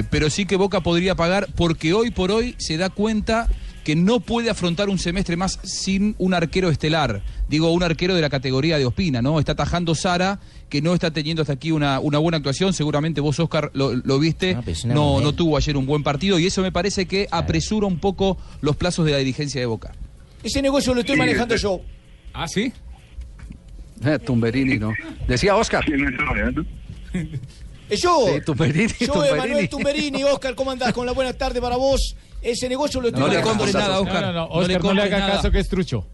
pero 0.09 0.29
sí 0.29 0.45
que 0.45 0.55
Boca 0.55 0.79
podría 0.81 1.15
pagar 1.15 1.47
porque 1.55 1.93
hoy 1.93 2.11
por 2.11 2.31
hoy 2.31 2.55
se 2.59 2.77
da 2.77 2.89
cuenta 2.89 3.49
que 3.85 3.95
no 3.95 4.19
puede 4.19 4.49
afrontar 4.49 4.89
un 4.89 4.97
semestre 4.99 5.37
más 5.37 5.59
sin 5.63 6.15
un 6.17 6.33
arquero 6.33 6.69
estelar. 6.69 7.21
Digo, 7.47 7.71
un 7.71 7.83
arquero 7.83 8.15
de 8.15 8.21
la 8.21 8.29
categoría 8.29 8.77
de 8.77 8.85
Ospina, 8.85 9.21
¿no? 9.21 9.39
Está 9.39 9.53
atajando 9.53 9.95
Sara, 9.95 10.39
que 10.69 10.81
no 10.81 10.93
está 10.93 11.11
teniendo 11.11 11.43
hasta 11.43 11.53
aquí 11.53 11.71
una, 11.71 11.99
una 11.99 12.17
buena 12.17 12.37
actuación. 12.37 12.73
Seguramente 12.73 13.21
vos, 13.21 13.39
Oscar, 13.39 13.69
lo, 13.73 13.93
lo 13.93 14.19
viste. 14.19 14.57
pues 14.65 14.83
una 14.83 14.95
no, 14.95 15.21
no 15.21 15.33
tuvo 15.33 15.55
ayer 15.55 15.77
un 15.77 15.85
buen 15.85 16.03
partido 16.03 16.39
y 16.39 16.47
eso 16.47 16.61
me 16.61 16.71
parece 16.71 17.05
que 17.05 17.27
apresura 17.31 17.87
un 17.87 17.99
poco 17.99 18.37
los 18.61 18.75
plazos 18.75 19.05
de 19.05 19.11
la 19.13 19.19
dirigencia 19.19 19.61
de 19.61 19.67
Boca. 19.67 19.93
Ese 20.43 20.61
negocio 20.61 20.93
lo 20.93 20.99
estoy 21.01 21.15
manejando 21.15 21.55
este- 21.55 21.63
yo. 21.67 21.79
Ah, 22.33 22.47
sí. 22.47 22.73
Eh, 24.03 24.19
Tumberini, 24.19 24.77
¿no? 24.77 24.93
Decía 25.27 25.55
Oscar. 25.55 25.85
Eh, 27.89 27.97
Yo, 27.97 28.25
Sí, 28.33 28.41
Tumberini, 28.43 28.93
yo 28.99 29.13
Tumberini. 29.13 29.33
Emanuel 29.37 29.69
Tumberini, 29.69 30.23
Oscar, 30.23 30.55
¿cómo 30.55 30.71
andás? 30.71 30.91
Con 30.91 31.05
la 31.05 31.11
buena 31.11 31.33
tarde 31.33 31.61
para 31.61 31.75
vos. 31.77 32.15
Ese 32.45 32.69
negocio 32.69 33.01
lo 33.01 33.07
estoy 33.07 33.21
No 33.23 33.27
le 33.27 33.41
compres 33.41 33.73
nada, 33.73 33.99
Oscar. 33.99 34.21
No, 34.21 34.31
no, 34.31 34.33
no, 34.33 34.47
No 34.47 34.61
le 34.61 34.61
Oscar, 34.61 34.67
no 34.67 34.67
le, 34.69 34.79
compres 34.79 35.05
haga 35.05 35.19
nada. 35.19 35.35
caso 35.37 35.51
que 35.51 35.59
es 35.59 35.67
trucho. 35.67 36.07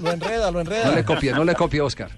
Lo 0.00 0.12
enreda, 0.12 0.50
lo 0.50 0.60
enreda. 0.60 0.86
No 0.86 0.94
le 0.96 1.04
copie, 1.04 1.32
no 1.32 1.44
le 1.44 1.54
copie, 1.54 1.80
Oscar. 1.80 2.10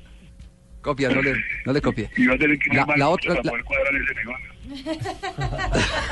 Copia, 0.86 1.08
no 1.10 1.20
le, 1.20 1.34
no 1.64 1.72
le 1.72 1.82
copie. 1.82 2.08
Y 2.16 2.26
va 2.26 2.34
a 2.34 2.38
tener 2.38 2.58
que 2.58 2.74
La- 2.74 2.86
la 2.96 3.08
otra- 3.08 3.34
para 3.34 3.42
la- 3.42 3.50
poder 3.50 3.64
cuadrar 3.64 3.94
ese 3.96 4.14
negocio. 4.14 4.46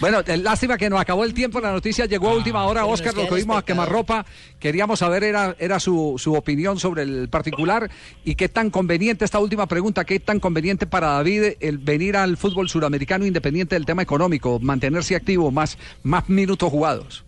Bueno, 0.00 0.20
eh, 0.26 0.36
lástima 0.36 0.76
que 0.76 0.90
nos 0.90 1.00
acabó 1.00 1.24
el 1.24 1.34
tiempo. 1.34 1.60
La 1.60 1.72
noticia 1.72 2.06
llegó 2.06 2.30
a 2.30 2.34
última 2.34 2.64
hora. 2.64 2.84
Oscar, 2.84 3.14
lo 3.14 3.28
que 3.28 3.34
vimos 3.36 3.56
a 3.56 3.64
quemarropa. 3.64 4.24
Queríamos 4.58 4.98
saber 4.98 5.24
era, 5.24 5.54
era 5.58 5.80
su, 5.80 6.16
su 6.18 6.34
opinión 6.34 6.78
sobre 6.78 7.02
el 7.02 7.28
particular 7.28 7.90
y 8.24 8.34
qué 8.34 8.48
tan 8.48 8.70
conveniente, 8.70 9.24
esta 9.24 9.38
última 9.38 9.66
pregunta, 9.66 10.04
qué 10.04 10.20
tan 10.20 10.40
conveniente 10.40 10.86
para 10.86 11.08
David 11.12 11.54
el 11.60 11.78
venir 11.78 12.16
al 12.16 12.36
fútbol 12.36 12.68
suramericano 12.68 13.26
independiente 13.26 13.74
del 13.74 13.86
tema 13.86 14.02
económico, 14.02 14.58
mantenerse 14.60 15.16
activo, 15.16 15.50
más, 15.50 15.78
más 16.02 16.28
minutos 16.28 16.70
jugados. 16.70 17.24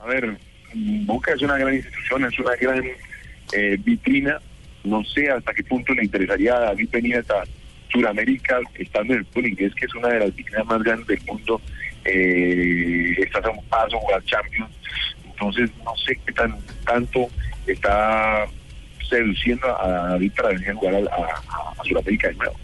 A 0.00 0.06
ver, 0.06 0.38
Boca 1.06 1.32
es 1.34 1.42
una 1.42 1.56
gran 1.56 1.74
institución, 1.74 2.24
es 2.24 2.38
una 2.38 2.52
gran 2.60 2.82
eh, 3.52 3.76
vitrina. 3.84 4.38
No 4.88 5.04
sé 5.04 5.30
hasta 5.30 5.52
qué 5.54 5.62
punto 5.64 5.92
le 5.94 6.04
interesaría 6.04 6.56
a 6.56 6.60
David 6.60 6.88
venir 6.90 7.16
hasta 7.16 7.44
Sudamérica, 7.92 8.60
estando 8.74 9.14
en 9.14 9.20
el 9.20 9.26
fútbol 9.26 9.46
inglés, 9.46 9.74
que 9.74 9.86
es 9.86 9.94
una 9.94 10.08
de 10.08 10.20
las 10.20 10.34
vitrinas 10.34 10.66
más 10.66 10.82
grandes 10.82 11.06
del 11.06 11.22
mundo. 11.26 11.60
Eh, 12.04 13.14
estás 13.18 13.44
a 13.44 13.50
un 13.50 13.64
paso 13.66 13.96
a 13.96 14.00
jugar 14.00 14.24
Champions. 14.24 14.70
Entonces, 15.24 15.70
no 15.84 15.96
sé 15.96 16.18
qué 16.26 16.32
tan 16.32 16.56
tanto 16.84 17.28
está 17.66 18.46
seduciendo 19.08 19.66
a 19.80 20.08
David 20.10 20.32
para 20.36 20.48
venir 20.50 20.70
a 20.70 20.74
jugar 20.74 20.94
a, 20.94 20.98
a, 20.98 21.80
a 21.80 21.84
Sudamérica 21.84 22.28
de 22.28 22.34
nuevo. 22.34 22.56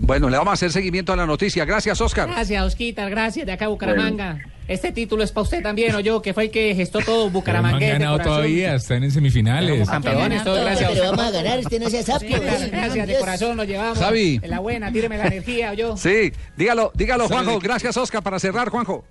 Bueno, 0.00 0.28
le 0.28 0.36
vamos 0.36 0.50
a 0.50 0.54
hacer 0.54 0.70
seguimiento 0.70 1.12
a 1.12 1.16
la 1.16 1.26
noticia. 1.26 1.64
Gracias, 1.64 2.00
Oscar. 2.00 2.28
Gracias, 2.28 2.62
Osquitar, 2.62 3.10
gracias, 3.10 3.46
de 3.46 3.52
acá 3.52 3.64
a 3.64 3.68
Bucaramanga. 3.68 4.38
Este 4.68 4.90
título 4.90 5.22
es 5.22 5.30
para 5.30 5.42
usted 5.42 5.62
también, 5.62 5.94
o 5.94 6.00
yo, 6.00 6.20
que 6.20 6.34
fue 6.34 6.44
el 6.44 6.50
que 6.50 6.74
gestó 6.74 6.98
todo 7.00 7.18
No 7.18 7.26
han 7.26 7.32
Bucaramanga. 7.32 7.86
ganado 7.86 8.18
todavía, 8.18 8.74
están 8.74 9.04
en 9.04 9.12
semifinales. 9.12 9.88
Campeones, 9.88 10.42
todo 10.42 10.60
gracias. 10.60 10.90
Pero 10.92 11.10
vamos 11.10 11.24
a 11.26 11.30
ganar, 11.30 11.58
usted 11.60 11.80
no 11.80 11.88
sea 11.88 12.02
gracias, 12.02 13.06
de 13.06 13.18
corazón 13.18 13.56
lo 13.56 13.64
llevamos. 13.64 13.98
Xavi. 13.98 14.40
En 14.42 14.50
la 14.50 14.58
buena, 14.58 14.90
tíreme 14.90 15.18
la 15.18 15.26
energía, 15.28 15.70
o 15.70 15.74
yo. 15.74 15.96
Sí, 15.96 16.32
dígalo, 16.56 16.90
dígalo, 16.94 17.28
¿Sabe 17.28 17.44
Juanjo. 17.44 17.60
Gracias, 17.60 17.96
Oscar, 17.96 18.22
para 18.22 18.38
cerrar, 18.38 18.68
Juanjo. 18.70 19.04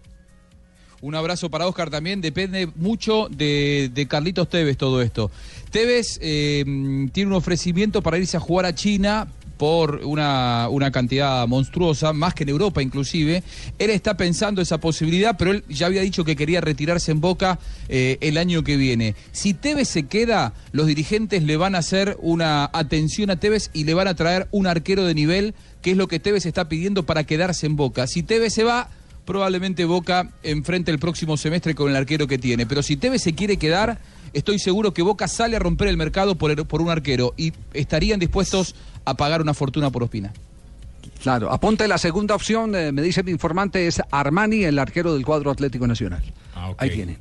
Un 1.02 1.16
abrazo 1.16 1.50
para 1.50 1.68
Oscar 1.68 1.90
también. 1.90 2.20
Depende 2.20 2.68
mucho 2.76 3.28
de, 3.30 3.92
de 3.94 4.08
Carlitos 4.08 4.50
Tevez 4.50 4.76
todo 4.76 5.02
esto. 5.02 5.30
Tevez 5.70 6.20
eh, 6.22 6.64
tiene 7.12 7.30
un 7.30 7.34
ofrecimiento 7.34 8.02
para 8.02 8.18
irse 8.18 8.38
a 8.38 8.40
jugar 8.40 8.66
a 8.66 8.74
China 8.74 9.28
por 9.58 10.02
una, 10.04 10.68
una 10.70 10.92
cantidad 10.92 11.48
monstruosa, 11.48 12.14
más 12.14 12.34
que 12.34 12.44
en 12.44 12.50
Europa 12.50 12.82
inclusive. 12.82 13.44
Él 13.80 13.90
está 13.90 14.18
pensando 14.18 14.62
esa 14.62 14.80
posibilidad, 14.80 15.38
pero 15.38 15.52
él 15.52 15.64
ya 15.70 15.88
había 15.88 16.02
dicho 16.02 16.24
que 16.26 16.36
quería 16.36 16.62
retirarse 16.62 17.12
en 17.12 17.22
Boca 17.22 17.60
eh, 17.90 18.18
el 18.22 18.38
año 18.38 18.64
que 18.64 18.78
viene. 18.78 19.16
Si 19.32 19.54
Tevez 19.54 19.88
se 19.88 20.04
queda, 20.04 20.54
los 20.72 20.88
dirigentes 20.88 21.44
le 21.44 21.58
van 21.58 21.76
a 21.76 21.80
hacer 21.80 22.18
una 22.22 22.70
atención 22.74 23.30
a 23.30 23.38
Tevez 23.38 23.70
y 23.74 23.84
le 23.84 23.94
van 23.94 24.08
a 24.08 24.16
traer 24.16 24.48
un 24.52 24.68
arquero 24.68 25.06
de 25.06 25.16
nivel, 25.16 25.56
que 25.82 25.92
es 25.92 25.98
lo 25.98 26.08
que 26.08 26.20
Tevez 26.20 26.46
está 26.46 26.68
pidiendo 26.68 27.06
para 27.06 27.24
quedarse 27.24 27.66
en 27.66 27.76
Boca. 27.76 28.08
Si 28.08 28.24
Tevez 28.24 28.54
se 28.54 28.64
va, 28.64 28.90
probablemente 29.26 29.86
Boca 29.86 30.30
enfrente 30.44 30.92
el 30.92 31.00
próximo 31.00 31.38
semestre 31.38 31.76
con 31.76 31.90
el 31.90 31.96
arquero 31.96 32.28
que 32.28 32.38
tiene. 32.38 32.66
Pero 32.66 32.84
si 32.84 32.96
Tevez 32.96 33.22
se 33.22 33.34
quiere 33.34 33.58
quedar, 33.58 34.00
estoy 34.36 34.60
seguro 34.60 34.94
que 34.94 35.02
Boca 35.02 35.28
sale 35.28 35.56
a 35.56 35.60
romper 35.60 35.88
el 35.88 35.98
mercado 35.98 36.36
por, 36.36 36.52
el- 36.52 36.66
por 36.66 36.82
un 36.82 36.90
arquero 36.90 37.34
y 37.38 37.54
estarían 37.74 38.20
dispuestos 38.20 38.76
a 39.06 39.16
pagar 39.16 39.42
una 39.42 39.54
fortuna 39.54 39.90
por 39.90 40.04
Ospina. 40.04 40.32
Claro, 41.22 41.52
apunte 41.52 41.88
la 41.88 41.98
segunda 41.98 42.36
opción, 42.36 42.76
eh, 42.76 42.92
me 42.92 43.02
dice 43.02 43.24
mi 43.24 43.32
informante, 43.32 43.88
es 43.88 44.02
Armani, 44.12 44.64
el 44.64 44.78
arquero 44.78 45.14
del 45.14 45.26
cuadro 45.26 45.50
Atlético 45.52 45.88
Nacional. 45.88 46.22
Ahí 46.78 46.90
tiene. 46.96 47.18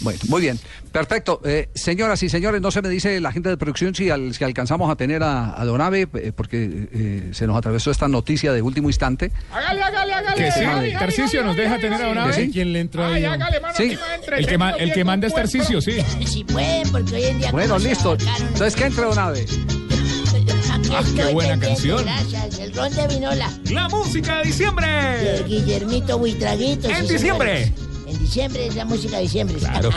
Bueno, 0.00 0.20
muy 0.28 0.40
bien, 0.40 0.58
perfecto. 0.92 1.40
Eh, 1.44 1.68
señoras 1.74 2.22
y 2.22 2.28
señores, 2.28 2.60
no 2.60 2.70
se 2.70 2.82
me 2.82 2.88
dice 2.88 3.20
la 3.20 3.32
gente 3.32 3.48
de 3.48 3.56
producción 3.56 3.94
si, 3.94 4.10
al- 4.10 4.32
si 4.34 4.44
alcanzamos 4.44 4.90
a 4.90 4.96
tener 4.96 5.22
a, 5.22 5.60
a 5.60 5.64
Donave, 5.64 6.08
eh, 6.14 6.32
porque 6.34 6.88
eh, 6.92 7.30
se 7.32 7.46
nos 7.46 7.56
atravesó 7.56 7.90
esta 7.90 8.06
noticia 8.08 8.52
de 8.52 8.62
último 8.62 8.88
instante. 8.88 9.32
Hágale, 9.52 9.82
hágale, 9.82 10.12
hágale. 10.14 10.44
Que 10.44 10.52
sí, 10.52 10.92
Tarcicio 10.98 11.42
nos 11.44 11.56
deja 11.56 11.78
tener 11.78 12.00
a 12.02 12.26
¿Que 12.26 12.32
sí? 12.32 12.40
vez. 12.42 12.50
¿Quién 12.52 12.72
le 12.72 12.80
entra 12.80 13.08
Ay, 13.08 13.24
hágale, 13.24 13.60
mano, 13.60 13.74
Sí. 13.76 13.96
que 14.28 14.34
El 14.36 14.46
que, 14.46 14.58
ma- 14.58 14.70
el 14.72 14.92
que 14.92 15.04
manda 15.04 15.26
es 15.26 15.34
Tarcicio, 15.34 15.80
sí. 15.80 15.98
Si 16.26 16.44
pueden, 16.44 16.88
porque 16.90 17.14
hoy 17.16 17.24
en 17.24 17.38
día. 17.38 17.50
Bueno, 17.50 17.74
¿cómo 17.74 17.80
se 17.80 17.88
listo. 17.88 18.16
Entonces, 18.40 18.76
¿qué 18.76 18.84
entre 18.84 19.04
Donave? 19.04 19.46
Ah, 20.90 21.02
qué 21.14 21.32
buena 21.32 21.58
canción. 21.58 22.02
Gracias, 22.04 22.58
el 22.60 22.74
ron 22.74 22.94
de 22.94 23.06
vinola. 23.08 23.50
La 23.70 23.88
música 23.88 24.38
de 24.38 24.44
diciembre. 24.44 24.86
De 24.86 25.44
Guillermito 25.46 26.18
Buitraguito. 26.18 26.88
En 26.88 27.06
sí, 27.06 27.14
diciembre. 27.14 27.64
señores. 27.66 27.87
Diciembre 28.28 28.66
es 28.66 28.74
la 28.74 28.84
música 28.84 29.16
de 29.16 29.22
diciembre. 29.22 29.56
Claro. 29.56 29.88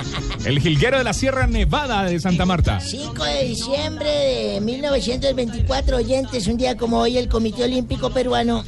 El 0.45 0.61
jilguero 0.61 0.97
de 0.97 1.03
la 1.03 1.11
Sierra 1.11 1.47
Nevada 1.47 2.05
de 2.05 2.17
Santa 2.17 2.45
Marta. 2.45 2.79
5 2.79 3.25
de 3.25 3.43
diciembre 3.43 4.09
de 4.09 4.61
1924, 4.61 5.97
oyentes, 5.97 6.47
un 6.47 6.55
día 6.55 6.77
como 6.77 6.99
hoy 7.01 7.17
el 7.17 7.27
Comité 7.27 7.65
Olímpico 7.65 8.09
Peruano 8.11 8.63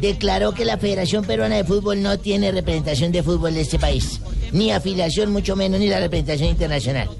declaró 0.00 0.52
que 0.52 0.64
la 0.64 0.78
Federación 0.78 1.24
Peruana 1.24 1.56
de 1.56 1.64
Fútbol 1.64 2.00
no 2.00 2.16
tiene 2.20 2.52
representación 2.52 3.10
de 3.10 3.24
fútbol 3.24 3.54
de 3.54 3.62
este 3.62 3.80
país, 3.80 4.20
ni 4.52 4.70
afiliación, 4.70 5.32
mucho 5.32 5.56
menos, 5.56 5.80
ni 5.80 5.88
la 5.88 5.98
representación 5.98 6.50
internacional. 6.50 7.10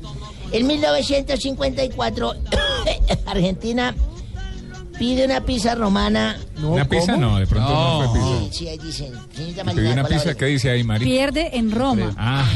En 0.52 0.68
1954, 0.68 2.34
Argentina 3.26 3.92
pide 5.02 5.24
una 5.24 5.44
pizza 5.44 5.74
romana. 5.74 6.38
¿Una 6.62 6.88
pizza? 6.88 7.16
No, 7.16 7.36
de 7.36 7.46
pronto 7.48 7.68
no, 7.68 8.08
fue 8.08 8.20
pizza. 8.20 8.38
Sí, 8.38 8.58
sí, 8.58 8.68
ahí 8.68 8.78
dicen. 8.78 9.12
pidió 9.34 9.64
una 9.64 9.74
palabra. 9.74 10.08
pizza, 10.08 10.34
¿qué 10.36 10.44
dice 10.46 10.70
ahí, 10.70 10.84
Mari? 10.84 11.04
Pierde 11.04 11.56
en 11.56 11.72
Roma. 11.72 12.14
Ah, 12.16 12.48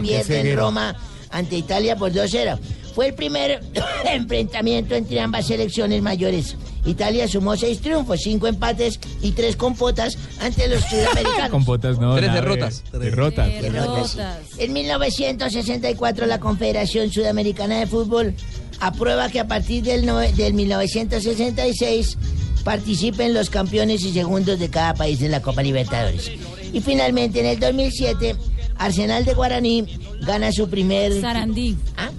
pierde 0.00 0.50
en 0.50 0.56
Roma 0.56 0.96
ante 1.28 1.56
Italia 1.56 1.96
por 1.96 2.12
2-0. 2.12 2.58
Fue 2.94 3.08
el 3.08 3.14
primer 3.14 3.60
enfrentamiento 4.06 4.94
entre 4.94 5.20
ambas 5.20 5.48
selecciones 5.48 6.00
mayores. 6.00 6.56
Italia 6.86 7.28
sumó 7.28 7.58
seis 7.58 7.82
triunfos, 7.82 8.20
cinco 8.22 8.46
empates 8.46 8.98
y 9.20 9.32
tres 9.32 9.54
compotas 9.54 10.16
ante 10.40 10.66
los 10.66 10.82
sudamericanos. 10.84 11.50
Con 11.50 11.66
botas 11.66 11.98
no. 11.98 12.14
Tres 12.14 12.32
derrotas. 12.32 12.82
Derrotas. 12.90 14.16
En 14.56 14.72
1964 14.72 16.24
la 16.24 16.40
Confederación 16.40 17.12
Sudamericana 17.12 17.80
de 17.80 17.86
Fútbol 17.86 18.34
aprueba 18.80 19.28
que 19.28 19.40
a 19.40 19.46
partir 19.46 19.82
del, 19.82 20.04
nove- 20.06 20.32
del 20.34 20.54
1966 20.54 22.16
participen 22.64 23.32
los 23.34 23.50
campeones 23.50 24.02
y 24.04 24.12
segundos 24.12 24.58
de 24.58 24.68
cada 24.68 24.94
país 24.94 25.20
en 25.22 25.30
la 25.30 25.40
Copa 25.42 25.62
Libertadores. 25.62 26.30
Y 26.72 26.80
finalmente 26.80 27.40
en 27.40 27.46
el 27.46 27.58
2007 27.60 28.36
Arsenal 28.78 29.24
de 29.24 29.34
Guaraní 29.34 29.84
gana 30.22 30.52
su 30.52 30.68
primer... 30.68 31.20
Sarandí. 31.20 31.76
¿Ah? 31.96 32.10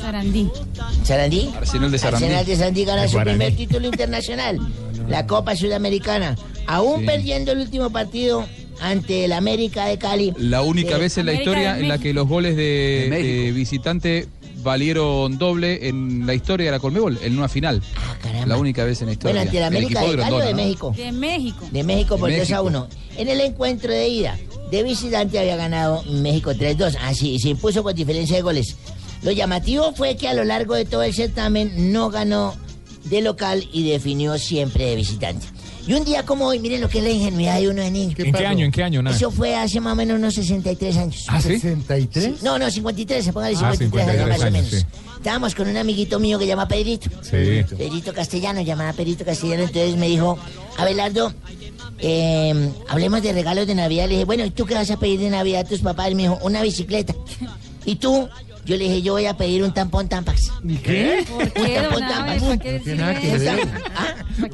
Sarandí. 0.00 0.48
¿Sarandí? 1.02 1.50
Arsenal 1.56 1.90
de 1.90 1.98
Sarandí. 1.98 2.24
Arsenal 2.24 2.46
de 2.46 2.56
Sarandí 2.56 2.84
gana 2.84 3.02
De 3.02 3.08
su 3.08 3.18
primer 3.18 3.56
título 3.56 3.86
internacional, 3.86 4.58
la 5.08 5.26
Copa 5.26 5.56
Sudamericana. 5.56 6.36
Aún 6.66 7.00
Sí. 7.00 7.06
perdiendo 7.06 7.52
el 7.52 7.58
último 7.60 7.90
partido 7.90 8.46
ante 8.80 9.24
el 9.24 9.32
América 9.32 9.86
de 9.86 9.98
Cali. 9.98 10.32
La 10.38 10.62
única 10.62 10.96
Eh, 10.96 11.00
vez 11.00 11.16
en 11.18 11.26
la 11.26 11.32
América 11.32 11.50
historia 11.50 11.78
en 11.78 11.88
la 11.88 11.98
que 11.98 12.12
los 12.14 12.26
goles 12.28 12.56
de, 12.56 13.08
de 13.10 13.52
visitante 13.52 14.26
valieron 14.64 15.38
doble 15.38 15.86
en 15.88 16.26
la 16.26 16.34
historia 16.34 16.66
de 16.66 16.72
la 16.72 16.80
Colmebol, 16.80 17.18
en 17.22 17.38
una 17.38 17.48
final. 17.48 17.80
la 18.46 18.56
única 18.56 18.82
vez 18.84 19.00
en 19.02 19.06
la 19.06 19.12
historia. 19.12 19.34
Bueno, 19.34 19.46
ante 19.46 19.58
el 19.58 19.64
América 19.64 20.00
de 20.00 20.06
o 20.06 20.12
Grondona, 20.12 20.44
de 20.46 20.50
¿no? 20.50 20.56
México. 20.56 20.94
De 20.96 21.12
México. 21.12 21.68
De 21.70 21.84
México 21.84 22.18
por 22.18 22.30
De 22.30 22.38
2 22.38 22.50
a 22.50 22.62
México. 22.62 22.78
1. 22.78 22.88
En 23.18 23.28
el 23.28 23.40
encuentro 23.40 23.92
de 23.92 24.08
ida, 24.08 24.38
de 24.70 24.82
visitante 24.82 25.38
había 25.38 25.56
ganado 25.56 26.02
México 26.04 26.52
3-2. 26.52 26.96
Así, 27.02 27.38
se 27.38 27.50
impuso 27.50 27.82
por 27.84 27.94
diferencia 27.94 28.34
de 28.34 28.42
goles. 28.42 28.76
Lo 29.22 29.30
llamativo 29.30 29.92
fue 29.94 30.16
que 30.16 30.28
a 30.28 30.34
lo 30.34 30.44
largo 30.44 30.74
de 30.74 30.84
todo 30.84 31.02
el 31.02 31.14
certamen 31.14 31.92
no 31.92 32.10
ganó 32.10 32.54
de 33.04 33.20
local 33.20 33.68
y 33.72 33.88
definió 33.88 34.38
siempre 34.38 34.86
de 34.86 34.96
visitante. 34.96 35.46
Y 35.86 35.92
un 35.92 36.04
día 36.04 36.24
como 36.24 36.46
hoy, 36.46 36.58
miren 36.60 36.80
lo 36.80 36.88
que 36.88 36.98
es 36.98 37.04
la 37.04 37.10
ingenuidad 37.10 37.60
de 37.60 37.68
uno 37.68 37.82
de 37.82 37.90
niño. 37.90 38.14
¿En 38.18 38.32
qué 38.32 38.46
año? 38.46 38.64
¿En 38.64 38.72
qué 38.72 38.82
año? 38.82 39.02
Nada. 39.02 39.14
Eso 39.16 39.30
fue 39.30 39.54
hace 39.54 39.80
más 39.80 39.92
o 39.92 39.96
menos 39.96 40.16
unos 40.18 40.34
63 40.34 40.96
años. 40.96 41.24
¿Ah, 41.28 41.40
sí? 41.42 41.50
¿63? 41.60 42.40
No, 42.42 42.58
no, 42.58 42.70
53, 42.70 43.24
se 43.24 43.32
ponga 43.32 43.48
de 43.48 43.56
Ah, 43.56 43.72
53 43.76 44.08
años 44.08 44.16
53 44.18 44.28
más 44.28 44.40
o 44.40 44.50
menos. 44.50 44.70
sí. 44.70 44.86
Estábamos 45.16 45.54
con 45.54 45.68
un 45.68 45.76
amiguito 45.76 46.18
mío 46.20 46.38
que 46.38 46.44
se 46.44 46.48
llama 46.48 46.68
Pedrito. 46.68 47.08
Sí. 47.22 47.64
Pedrito 47.76 48.12
Castellano, 48.12 48.60
llamaba 48.62 48.92
Pedrito 48.92 49.24
Castellano, 49.24 49.62
entonces 49.64 49.96
me 49.96 50.08
dijo, 50.08 50.38
Abelardo, 50.76 51.32
eh, 51.98 52.70
hablemos 52.88 53.22
de 53.22 53.32
regalos 53.32 53.66
de 53.66 53.74
Navidad. 53.74 54.04
Le 54.06 54.12
dije, 54.14 54.24
bueno, 54.24 54.44
¿y 54.44 54.50
tú 54.50 54.66
qué 54.66 54.74
vas 54.74 54.90
a 54.90 54.98
pedir 54.98 55.20
de 55.20 55.30
Navidad 55.30 55.62
a 55.62 55.64
tus 55.68 55.80
papás? 55.80 56.14
Me 56.14 56.22
dijo, 56.24 56.38
una 56.42 56.62
bicicleta. 56.62 57.14
¿Y 57.86 57.96
tú? 57.96 58.28
Yo 58.64 58.76
le 58.76 58.84
dije, 58.84 59.02
yo 59.02 59.12
voy 59.12 59.26
a 59.26 59.36
pedir 59.36 59.62
un 59.62 59.74
tampón 59.74 60.08
Tampax. 60.08 60.50
¿Qué? 60.82 61.24
¿Por 61.30 61.52
qué, 61.52 61.82
don 61.82 62.02
Abe? 62.02 62.40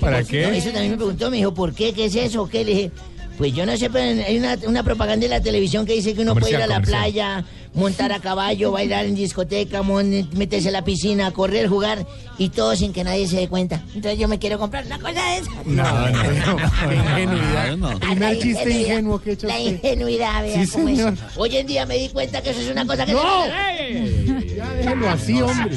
¿Para 0.01 0.25
qué 0.25 0.59
eso? 0.59 0.71
También 0.71 0.93
me 0.93 0.97
preguntó, 0.97 1.31
me 1.31 1.37
dijo, 1.37 1.55
¿por 1.55 1.73
qué? 1.73 1.93
¿Qué 1.93 2.07
es 2.07 2.17
eso? 2.17 2.49
¿Qué? 2.49 2.65
Le 2.65 2.75
dije, 2.75 2.91
pues 3.39 3.55
yo 3.55 3.65
no 3.65 3.77
sé, 3.77 3.89
pero 3.89 4.23
hay 4.23 4.39
una, 4.39 4.59
una 4.67 4.83
propaganda 4.83 5.25
en 5.25 5.31
la 5.31 5.41
televisión 5.41 5.87
que 5.87 5.95
dice 5.95 6.13
que 6.15 6.23
uno 6.23 6.35
puede 6.35 6.51
ir 6.51 6.57
a 6.57 6.67
la 6.67 6.75
Comercial, 6.75 7.01
playa, 7.01 7.45
montar 7.75 8.13
a 8.13 8.19
caballo, 8.21 8.73
bailar 8.73 9.05
en 9.07 9.15
discoteca, 9.15 9.83
meterse 9.83 10.69
a 10.69 10.73
la 10.73 10.85
piscina, 10.85 11.31
correr, 11.33 11.69
jugar 11.69 12.07
y 12.39 12.49
todo 12.49 12.75
sin 12.77 12.93
que 12.93 13.05
nadie 13.05 13.29
se 13.29 13.37
dé 13.37 13.49
cuenta. 13.49 13.83
Entonces 13.95 14.19
yo 14.19 14.27
me 14.29 14.39
quiero 14.39 14.59
comprar 14.59 14.85
una 14.87 14.99
cosa 14.99 15.13
de 15.31 15.37
esa. 15.39 15.51
No, 15.65 16.11
no, 16.11 16.23
Qué 16.23 16.95
ingenuidad. 16.95 17.99
Primer 18.01 18.19
La 18.21 18.33
chiste 18.33 18.49
ingenuidad. 18.51 18.81
ingenuo 18.91 19.21
que 19.21 19.31
he 19.31 19.33
hecho 19.35 19.47
La 19.47 19.61
ingenuidad, 19.61 20.43
vea 20.43 20.65
Sí, 20.67 20.71
cómo 20.73 20.89
es. 20.89 21.05
Hoy 21.37 21.57
en 21.57 21.67
día 21.67 21.87
me 21.87 21.97
di 21.99 22.09
cuenta 22.09 22.43
que 22.43 22.51
eso 22.51 22.61
es 22.61 22.71
una 22.71 22.85
cosa 22.87 23.07
que... 23.07 23.13
¡No! 23.13 23.45
se- 23.45 24.57
Ya 24.57 24.69
Déjelo 24.75 25.09
así, 25.09 25.41
hombre. 25.41 25.77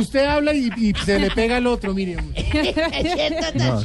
Usted 0.00 0.24
habla 0.24 0.52
y, 0.54 0.70
y 0.76 0.92
se 1.04 1.18
le 1.18 1.30
pega 1.30 1.56
al 1.58 1.66
otro, 1.66 1.94
mire. 1.94 2.16
No. 3.54 3.82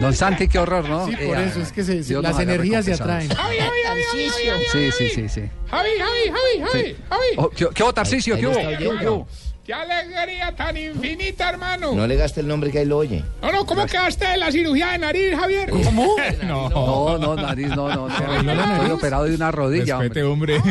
Don 0.00 0.14
Santi, 0.14 0.48
qué 0.48 0.58
horror, 0.58 0.88
¿no? 0.88 1.06
Sí, 1.06 1.12
por 1.26 1.38
Eh, 1.38 1.46
eso, 1.48 1.60
es 1.60 1.72
que 1.72 1.84
se- 1.84 2.22
las 2.22 2.38
energías 2.38 2.84
se 2.84 2.94
atraen. 2.94 3.28
Javi, 3.28 3.56
Javi, 3.58 3.78
Javi, 3.86 4.00
Javi, 4.10 4.28
Javi, 4.28 4.48
Javi, 4.48 4.64
Sí, 4.72 4.90
sí, 4.98 5.08
sí, 5.14 5.28
sí. 5.28 5.40
Javi, 5.70 5.88
Javi, 5.98 6.28
Javi, 6.28 6.53
Javi, 6.60 6.84
Sí. 6.84 6.96
Javi. 7.08 7.26
Oh, 7.36 7.50
¿Qué, 7.50 7.66
qué 7.74 7.84
Tarcisio? 7.94 8.36
¿Qué 8.36 8.46
hubo? 8.46 9.26
¿Qué 9.64 9.72
alegría 9.72 10.54
tan 10.54 10.76
infinita, 10.76 11.48
hermano. 11.48 11.92
No 11.92 12.06
le 12.06 12.16
gaste 12.16 12.40
el 12.40 12.48
nombre 12.48 12.70
que 12.70 12.80
ahí 12.80 12.84
lo 12.84 12.98
oye. 12.98 13.24
No, 13.40 13.50
no, 13.50 13.64
¿cómo 13.64 13.86
quedaste 13.86 14.26
de 14.28 14.36
la 14.36 14.52
cirugía 14.52 14.88
de 14.92 14.98
nariz, 14.98 15.34
Javier? 15.34 15.70
¿Cómo? 15.70 16.16
No, 16.42 16.68
no, 16.68 17.16
no, 17.18 17.34
nariz, 17.34 17.68
no, 17.68 17.88
no. 17.88 18.06
no. 18.08 18.74
Estoy 18.74 18.90
operado 18.90 19.24
de 19.24 19.34
una 19.34 19.50
rodilla. 19.50 19.98
Respete, 19.98 20.22
hombre. 20.22 20.58
No, 20.58 20.68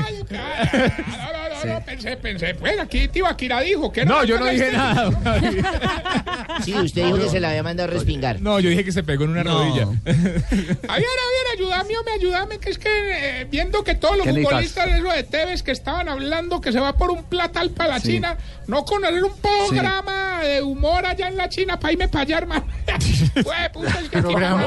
no, 1.33 1.42
pensé, 1.85 2.17
pensé. 2.17 2.55
Pues 2.55 2.79
aquí 2.79 3.07
Tibaquira 3.07 3.61
dijo 3.61 3.91
que 3.91 4.05
No, 4.05 4.23
yo 4.23 4.37
no 4.39 4.45
dije 4.47 4.71
nada. 4.71 5.09
Sí, 6.63 6.73
usted 6.73 7.05
dijo 7.05 7.17
que 7.19 7.29
se 7.29 7.39
la 7.39 7.49
había 7.49 7.63
mandado 7.63 7.89
a 7.89 7.93
respingar. 7.93 8.39
No, 8.41 8.59
yo 8.59 8.69
dije 8.69 8.83
que 8.85 8.91
se 8.91 9.03
pegó 9.03 9.23
en 9.25 9.31
una 9.31 9.43
rodilla. 9.43 9.85
Javier, 10.05 10.77
Javier, 10.87 11.45
ayúdame, 11.53 11.97
hombre, 11.97 12.13
ayúdame, 12.15 12.59
que 12.59 12.69
es 12.69 12.77
que 12.77 12.89
eh, 13.41 13.45
viendo 13.49 13.83
que 13.83 13.95
todos 13.95 14.17
los 14.17 14.27
futbolistas 14.27 14.85
de 14.87 15.01
de 15.03 15.23
Tevez 15.23 15.63
que 15.63 15.71
estaban 15.71 16.07
hablando 16.09 16.61
que 16.61 16.71
se 16.71 16.79
va 16.79 16.93
por 16.95 17.11
un 17.11 17.23
platal 17.23 17.71
para 17.71 17.89
la 17.95 17.99
Sí. 17.99 18.13
China, 18.13 18.37
no 18.67 18.85
conocer 18.85 19.23
un 19.23 19.33
programa 19.37 20.41
de 20.43 20.61
humor 20.61 21.05
allá 21.05 21.27
en 21.27 21.37
la 21.37 21.49
China 21.49 21.79
para 21.79 21.93
irme 21.93 22.07
para 22.07 22.23
allá, 22.23 22.37
hermano. 22.39 22.65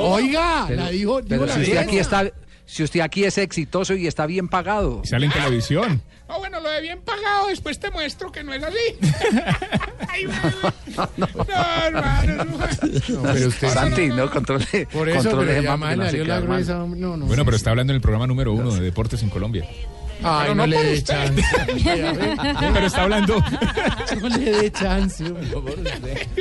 Oiga, 0.01 0.64
Pero- 0.68 0.82
la 0.82 0.90
dijo. 0.90 1.20
dijo 1.23 1.28
Pero 1.28 1.47
la 1.47 1.55
si 1.55 1.60
usted 1.62 1.77
aquí 1.77 1.98
está, 1.98 2.31
si 2.64 2.82
usted 2.82 3.01
aquí 3.01 3.24
es 3.24 3.39
exitoso 3.39 3.94
y 3.94 4.06
está 4.06 4.27
bien 4.27 4.48
pagado. 4.48 5.02
Sale 5.05 5.27
en 5.27 5.32
televisión. 5.32 6.02
No, 6.28 6.39
bueno, 6.39 6.61
lo 6.61 6.69
de 6.69 6.81
bien 6.81 7.01
pagado, 7.03 7.47
después 7.48 7.78
te 7.78 7.90
muestro 7.90 8.32
que 8.32 8.43
no 8.43 8.53
es 8.53 8.62
así. 8.62 8.77
Ay, 10.09 10.24
no, 10.27 11.55
hermano. 11.85 12.44
no. 12.44 13.23
pero 13.32 13.48
usted- 13.48 13.69
Santi, 13.69 14.09
no 14.09 14.31
controle. 14.31 14.89
Por 14.93 15.09
eso, 15.09 15.19
controle 15.31 15.53
pero 15.62 15.62
ya 15.62 16.24
la 16.24 16.40
gruesa. 16.40 16.74
No, 16.78 17.16
no. 17.16 17.27
Bueno, 17.27 17.44
pero 17.44 17.57
está 17.57 17.70
hablando 17.70 17.93
en 17.93 17.97
el 17.97 18.01
programa 18.03 18.27
número 18.27 18.53
uno 18.53 18.74
de 18.74 18.81
Deportes 18.81 19.23
en 19.23 19.31
Colombia. 19.31 19.66
Ay, 20.22 20.38
Pero 20.43 20.55
no, 20.55 20.62
no 20.62 20.66
le 20.66 20.76
por 20.76 20.84
dé 20.86 21.02
chance. 21.05 21.43
Pero 22.74 22.86
está 22.86 23.02
hablando. 23.02 23.43
No 24.20 24.28
le 24.28 24.51
dé 24.51 24.72
chance. 24.72 25.24
¿A 25.24 25.28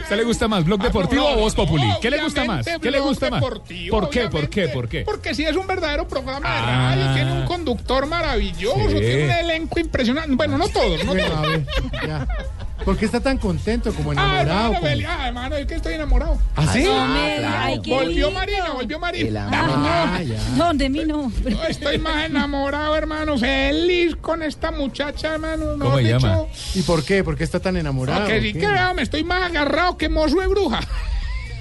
usted 0.02 0.16
le 0.16 0.24
gusta 0.24 0.48
más 0.48 0.64
Blog 0.64 0.82
Deportivo 0.82 1.28
Ah, 1.28 1.32
no, 1.32 1.38
o 1.38 1.42
Voz 1.42 1.56
Populi? 1.56 1.88
¿Qué 2.02 2.10
le 2.10 2.22
gusta 2.24 2.46
más? 2.46 2.66
¿Qué 2.82 2.92
le 2.92 3.00
gusta 3.00 3.30
más? 3.30 3.42
¿Por 3.42 3.62
qué? 4.10 4.30
¿Por 4.30 4.50
qué? 4.50 4.68
¿Por 4.70 4.88
qué? 4.88 5.02
Porque 5.02 5.34
si 5.36 5.44
es 5.44 5.56
un 5.56 5.68
verdadero 5.68 6.08
programa 6.08 6.48
de 6.48 6.56
Ah. 6.58 6.96
radio, 6.96 7.14
tiene 7.14 7.32
un 7.42 7.46
conductor 7.46 8.06
maravilloso, 8.08 8.90
Sí. 8.90 9.00
tiene 9.00 9.26
un 9.26 9.32
elenco 9.32 9.80
impresionante. 9.80 10.36
Bueno, 10.36 10.58
no 10.58 10.68
todos, 10.70 11.04
no 11.04 11.14
todos. 11.14 11.60
¿Por 12.84 12.98
qué 12.98 13.06
está 13.06 13.20
tan 13.20 13.38
contento 13.38 13.94
como 13.94 14.12
Ah, 14.12 14.14
enamorado? 14.14 14.42
hermano, 14.42 14.74
como- 14.76 14.82
Beli, 14.82 15.06
ah, 15.06 15.28
hermano, 15.28 15.56
es 15.56 15.66
que 15.66 15.76
estoy 15.76 15.94
enamorado. 15.94 16.38
¿Ah, 16.56 16.68
sí? 16.74 16.84
No 16.84 16.92
claro. 16.92 17.48
ay, 17.58 17.82
qué 17.82 17.90
Volvió. 17.94 18.32
Marina, 18.32 18.70
volvió 18.74 19.00
Marina. 19.00 19.50
Ah. 19.52 20.20
No, 20.58 20.74
de 20.74 20.90
mí 20.90 21.02
no. 21.06 21.32
No, 21.50 21.64
estoy 21.64 21.98
más 21.98 22.26
enamorado, 22.26 22.96
hermano. 22.96 23.38
Feliz 23.38 24.16
con 24.18 24.44
esta 24.44 24.72
muchacha, 24.72 25.34
hermano. 25.36 25.66
¿Cómo 25.80 25.96
mejor 25.96 26.02
se 26.02 26.10
llama? 26.10 26.30
dicho. 26.30 26.50
¿Y 26.76 26.82
por 26.84 27.04
qué? 27.06 27.24
¿Por 27.24 27.38
qué 27.38 27.44
está 27.44 27.60
tan 27.60 27.78
enamorado? 27.78 28.22
No, 28.22 28.28
que 28.28 28.42
sí 28.42 28.54
¿Qué? 28.54 28.60
que 28.60 28.68
me 28.96 29.02
estoy 29.02 29.24
más 29.24 29.44
agarrado 29.50 29.98
que 29.98 30.10
mozo 30.10 30.40
de 30.42 30.48
bruja. 30.48 30.82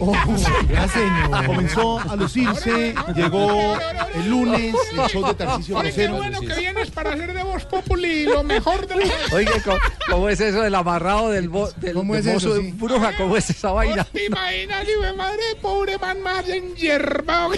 Oh, 0.01 0.13
señor. 0.37 1.47
Comenzó 1.47 2.01
a 2.01 2.17
lucirse, 2.17 2.95
llegó 3.15 3.77
el 4.15 4.29
lunes 4.29 4.75
el 4.93 4.99
show 5.09 5.25
de 5.27 5.35
Tarcisio 5.35 5.77
Oye, 5.79 5.93
qué 5.93 6.09
Rosero. 6.09 6.17
bueno 6.17 6.41
que 6.41 6.55
vienes 6.61 6.91
para 6.91 7.11
hacer 7.13 7.33
de 7.33 7.43
Voz 7.45 7.65
Populi 7.65 8.25
lo 8.25 8.43
mejor 8.43 8.87
de 8.89 8.97
lo 8.97 9.03
Oye, 9.37 9.49
¿cómo, 9.65 9.77
cómo 10.11 10.29
es 10.29 10.41
eso 10.41 10.61
del 10.63 10.75
amarrado 10.75 11.31
del, 11.31 11.49
bo- 11.49 11.71
del, 11.77 11.95
¿Cómo 11.95 12.15
del 12.15 12.27
es 12.27 12.35
mozo 12.35 12.49
eso, 12.49 12.55
de 12.57 12.63
sí? 12.63 12.73
bruja? 12.73 13.13
¿Cómo 13.17 13.37
es 13.37 13.49
esa 13.51 13.71
vaina? 13.73 14.05
¿Te 14.05 14.25
imaginas, 14.27 14.85
hijo 14.89 15.03
de 15.03 15.13
madre, 15.13 15.43
pobre 15.63 15.97
man 15.99 16.21
más 16.23 16.49
enyerbado? 16.49 17.51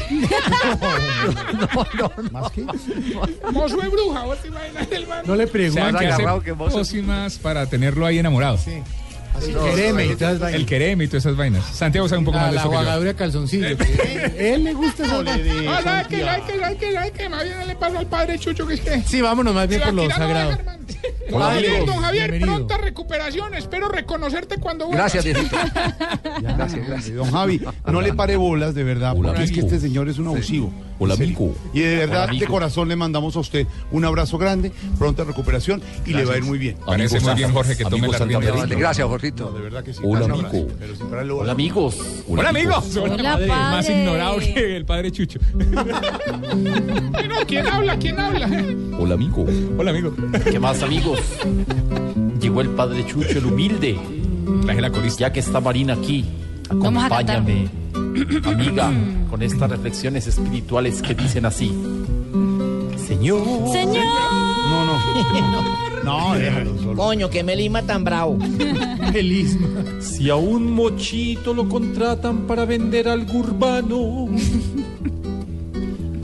¿Más 2.32 2.50
que? 2.52 2.62
Mozo 3.52 3.76
de 3.76 3.88
bruja, 3.88 4.24
¿vos 4.24 4.38
te 4.42 4.48
imaginas 4.48 4.88
el 4.92 5.06
man? 5.06 5.22
No 5.26 5.36
le 5.36 5.46
pregunto. 5.46 5.92
Más 5.92 6.02
agarrado 6.02 6.42
que 6.42 6.52
mozo. 6.52 6.78
pócimas 6.78 7.38
para 7.38 7.66
tenerlo 7.66 8.04
ahí 8.06 8.18
enamorado. 8.18 8.58
Sí. 8.58 8.82
Así, 9.36 9.52
quereme 9.52 10.14
vainas. 10.14 10.54
El 10.54 10.66
quereme 10.66 11.04
y 11.04 11.08
todas 11.08 11.24
esas 11.26 11.36
vainas. 11.36 11.64
Santiago 11.66 12.08
sabe 12.08 12.20
un 12.20 12.24
poco 12.24 12.38
La, 12.38 12.42
más 12.44 12.50
de 12.52 12.56
la 12.56 12.60
eso 12.62 12.70
que 12.70 12.74
yo. 12.76 12.80
jugadura 12.82 13.08
de 13.12 13.16
calzoncillo. 13.16 13.66
Él 14.38 14.64
le 14.64 14.72
gusta 14.74 15.04
esa 15.04 15.22
vaina. 15.22 15.62
Ah. 15.68 15.80
¿Sabes 15.82 16.06
qué? 16.08 16.20
¿Sabes 16.92 17.12
qué? 17.12 17.28
Más 17.28 17.44
bien 17.44 17.66
le 17.66 17.76
pasó 17.76 17.98
al 17.98 18.06
padre 18.06 18.38
Chucho 18.38 18.66
que 18.66 18.74
es 18.74 18.80
que... 18.80 19.00
Sí, 19.02 19.20
vámonos 19.20 19.54
más 19.54 19.68
bien 19.68 19.80
por 19.82 19.94
lo 19.94 20.10
sagrado. 20.10 20.58
Hola, 21.32 21.52
amigos. 21.52 21.86
don 21.86 21.96
Javier, 22.02 22.30
Bienvenido. 22.30 22.56
pronta 22.66 22.78
recuperación. 22.78 23.54
Espero 23.54 23.88
reconocerte 23.88 24.58
cuando 24.58 24.86
vuelvas. 24.86 25.12
Gracias. 25.12 25.36
Ya, 26.42 26.52
Gracias, 26.54 26.86
gracias. 26.86 27.16
Don 27.16 27.30
Javi, 27.30 27.60
no 27.90 28.00
le 28.02 28.12
pare 28.12 28.36
bolas, 28.36 28.74
de 28.74 28.84
verdad, 28.84 29.14
Hola, 29.16 29.28
porque 29.30 29.44
es 29.44 29.50
que 29.52 29.60
amigo. 29.60 29.74
este 29.74 29.86
señor 29.88 30.08
es 30.08 30.18
un 30.18 30.26
abusivo. 30.26 30.70
Hola, 30.98 31.14
amigo. 31.14 31.54
Y 31.72 31.80
de 31.80 31.96
verdad, 31.96 32.16
Hola, 32.24 32.26
de 32.26 32.30
amigo. 32.38 32.46
corazón 32.52 32.88
le 32.88 32.96
mandamos 32.96 33.36
a 33.36 33.40
usted 33.40 33.66
un 33.90 34.04
abrazo 34.04 34.36
grande, 34.38 34.70
pronta 34.98 35.24
recuperación 35.24 35.82
y 36.04 36.12
le 36.12 36.24
va 36.24 36.34
a 36.34 36.36
ir 36.36 36.42
muy 36.44 36.58
bien. 36.58 36.76
Parece 36.84 37.20
muy 37.20 37.34
bien, 37.34 37.52
Jorge, 37.52 37.76
que 37.76 37.84
tome 37.84 38.06
Amigo 38.06 38.12
la 38.40 38.50
rienda. 38.50 38.76
Gracias, 38.76 39.06
Jorgito. 39.06 39.50
De 39.52 39.60
verdad 39.60 39.82
que 39.84 39.94
sí. 39.94 40.00
Hola, 40.04 40.24
amigo. 40.26 40.46
abrazo, 40.48 40.66
Pero 40.78 40.96
sin 40.96 41.06
pararle 41.08 41.32
bolas. 41.32 41.44
Hola, 41.44 41.52
amigos. 41.52 41.98
Hola, 42.28 42.48
amigos. 42.50 42.96
Hola, 42.96 43.38
Más 43.46 43.86
padre. 43.86 43.98
ignorado 44.00 44.38
que 44.38 44.76
el 44.76 44.84
padre 44.84 45.10
Chucho. 45.12 45.38
Bueno, 47.16 47.36
¿quién 47.46 47.66
habla? 47.66 47.98
¿Quién 47.98 48.18
habla? 48.20 48.46
Hola, 48.98 49.14
amigo. 49.14 49.44
Hola, 49.78 49.90
amigo. 49.90 50.12
¿Qué 50.50 50.58
más, 50.58 50.82
Llegó 52.40 52.60
el 52.60 52.70
padre 52.70 53.04
Chucho, 53.06 53.38
el 53.38 53.46
humilde. 53.46 53.98
Traje 54.62 54.80
la 54.80 54.90
corista. 54.90 55.20
Ya 55.20 55.32
que 55.32 55.40
está 55.40 55.60
Marina 55.60 55.94
aquí, 55.94 56.24
acompáñame, 56.68 57.68
amiga, 58.44 58.92
con 59.30 59.42
estas 59.42 59.70
reflexiones 59.70 60.26
espirituales 60.26 61.02
que 61.02 61.14
dicen 61.14 61.46
así. 61.46 61.72
Señor. 63.06 63.42
Señor. 63.72 64.04
No, 64.70 64.84
no. 64.84 65.76
No, 66.06 66.34
déjalo 66.34 66.78
solo. 66.78 66.94
Coño, 66.94 67.28
que 67.30 67.42
me 67.42 67.56
lima 67.56 67.82
tan 67.82 68.04
bravo. 68.04 68.38
Feliz. 69.12 69.58
Si 69.98 70.30
a 70.30 70.36
un 70.36 70.70
mochito 70.70 71.52
lo 71.52 71.68
contratan 71.68 72.46
para 72.46 72.64
vender 72.64 73.08
algo 73.08 73.40
urbano, 73.40 74.28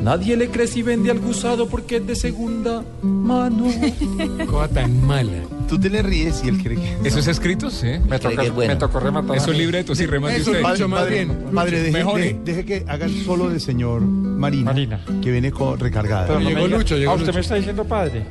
nadie 0.03 0.37
le 0.37 0.49
cree 0.49 0.67
si 0.67 0.83
vende 0.83 1.11
algo 1.11 1.29
usado 1.31 1.69
porque 1.69 1.97
es 1.97 2.07
de 2.07 2.15
segunda 2.17 2.83
mano. 3.03 3.67
Cosa 4.47 4.69
tan 4.69 5.07
mala. 5.07 5.33
Tú 5.69 5.79
te 5.79 5.89
le 5.89 6.03
ríes 6.03 6.43
y 6.45 6.49
él 6.49 6.63
cree 6.63 6.77
que... 6.77 7.09
¿Eso 7.09 7.19
es 7.21 7.29
escrito? 7.29 7.71
Sí. 7.71 7.87
Me 8.09 8.19
toca, 8.19 8.43
me 8.55 8.77
tocó 8.77 9.01
rematar. 9.01 9.37
Eso 9.37 9.53
es 9.53 9.59
libreto, 9.59 9.95
sí, 9.95 10.05
remate 10.05 10.37
Eso, 10.37 10.51
usted. 10.51 10.63
Mucho 10.63 10.89
más 10.89 11.01
padre, 11.01 11.15
bien. 11.25 11.39
padre, 11.55 11.81
deje, 11.83 12.05
deje- 12.05 12.41
deje 12.45 12.65
que 12.65 12.85
haga 12.87 13.07
el 13.07 13.25
solo 13.25 13.49
del 13.49 13.61
señor 13.61 14.03
Marina, 14.03 14.73
Marina. 14.73 15.01
que 15.23 15.31
viene 15.31 15.53
recargada. 15.79 16.39
Llegó 16.41 16.67
Lucho, 16.67 16.97
llegó 16.97 17.17
Lucho. 17.17 17.39
está 17.39 17.55
diciendo 17.55 17.85
padre. 17.85 18.27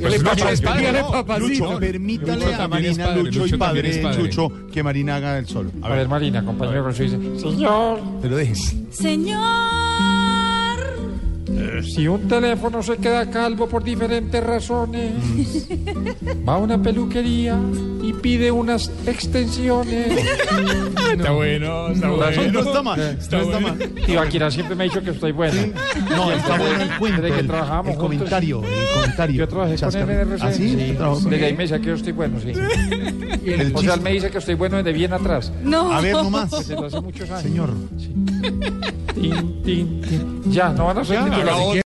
Pues 0.00 0.22
Lucho 0.22 0.48
es 0.48 0.60
padre. 0.60 0.92
¿no? 0.92 1.78
permítale 1.80 2.44
Lucho 2.44 2.62
a 2.62 2.68
Marina, 2.68 3.04
padre, 3.06 3.22
Lucho, 3.22 3.46
y 3.46 3.58
padre, 3.58 4.02
padre. 4.02 4.30
Que 4.72 4.82
Marina 4.82 5.16
haga 5.16 5.38
el 5.38 5.46
solo. 5.46 5.70
A 5.82 5.88
ver, 5.88 6.08
Marina, 6.08 6.44
compañero 6.44 6.88
dice, 6.88 7.18
Señor, 7.38 8.00
pero 8.20 8.36
dejen. 8.36 8.56
Señor. 8.92 9.83
Si 11.82 12.08
un 12.08 12.26
teléfono 12.28 12.82
se 12.82 12.96
queda 12.96 13.28
calvo 13.30 13.68
por 13.68 13.82
diferentes 13.84 14.42
razones, 14.42 15.12
va 16.48 16.54
a 16.54 16.58
una 16.58 16.80
peluquería 16.82 17.58
y 18.02 18.12
pide 18.14 18.50
unas 18.50 18.90
extensiones. 19.06 20.08
Está 21.14 21.30
bueno, 21.30 21.88
está 21.88 22.06
No, 22.08 22.16
bueno. 22.16 22.52
no 22.52 22.60
está 22.60 22.82
mal, 22.82 23.00
Está 23.00 23.36
no 23.38 23.42
está 23.44 23.58
bueno. 23.60 23.76
mal. 23.78 24.04
Tibaquira 24.06 24.50
siempre 24.50 24.74
me 24.74 24.84
ha 24.84 24.86
dicho 24.88 25.02
que 25.02 25.10
estoy 25.10 25.30
bueno. 25.32 25.54
No, 26.10 26.32
está 26.32 26.58
bueno 26.58 26.82
el 26.82 26.98
cuento, 26.98 27.22
Desde 27.22 27.34
que 27.34 27.40
el, 27.42 27.46
trabajamos 27.46 27.86
el 27.92 27.98
juntos. 27.98 28.16
comentario, 28.18 28.62
el 28.64 28.94
comentario. 29.00 29.36
Yo 29.36 29.48
trabajé 29.48 29.76
con 29.76 29.94
él 29.96 30.10
en. 30.10 30.32
RCN. 30.32 30.42
¿Ah, 30.46 30.52
sí? 30.52 30.68
sí. 30.70 30.92
¿Trabajó 30.96 31.20
con 31.22 31.30
Desde 31.30 31.46
ahí 31.46 31.52
me 31.56 31.62
dice 31.62 31.80
que 31.80 31.86
yo 31.86 31.94
estoy 31.94 32.12
bueno, 32.12 32.38
sí. 32.40 32.48
El 33.44 33.74
O 33.74 33.80
sea, 33.80 33.94
él 33.94 34.00
chiste- 34.00 34.00
me 34.00 34.10
dice 34.12 34.30
que 34.30 34.38
estoy 34.38 34.54
bueno 34.54 34.76
desde 34.78 34.92
bien 34.92 35.12
atrás. 35.12 35.52
No. 35.62 35.92
A 35.92 36.00
ver, 36.00 36.14
nomás. 36.14 36.50
Desde 36.50 36.74
hace 36.84 37.00
muchos 37.00 37.30
años. 37.30 37.42
Señor. 37.42 37.70
Tin, 39.14 39.62
tin, 39.62 40.00
tin. 40.02 40.42
Ya, 40.50 40.70
no 40.70 40.86
van 40.86 40.98
a 40.98 41.00
hacer 41.02 41.16
Ya, 41.16 41.26
titular. 41.44 41.64
ahora 41.64 41.82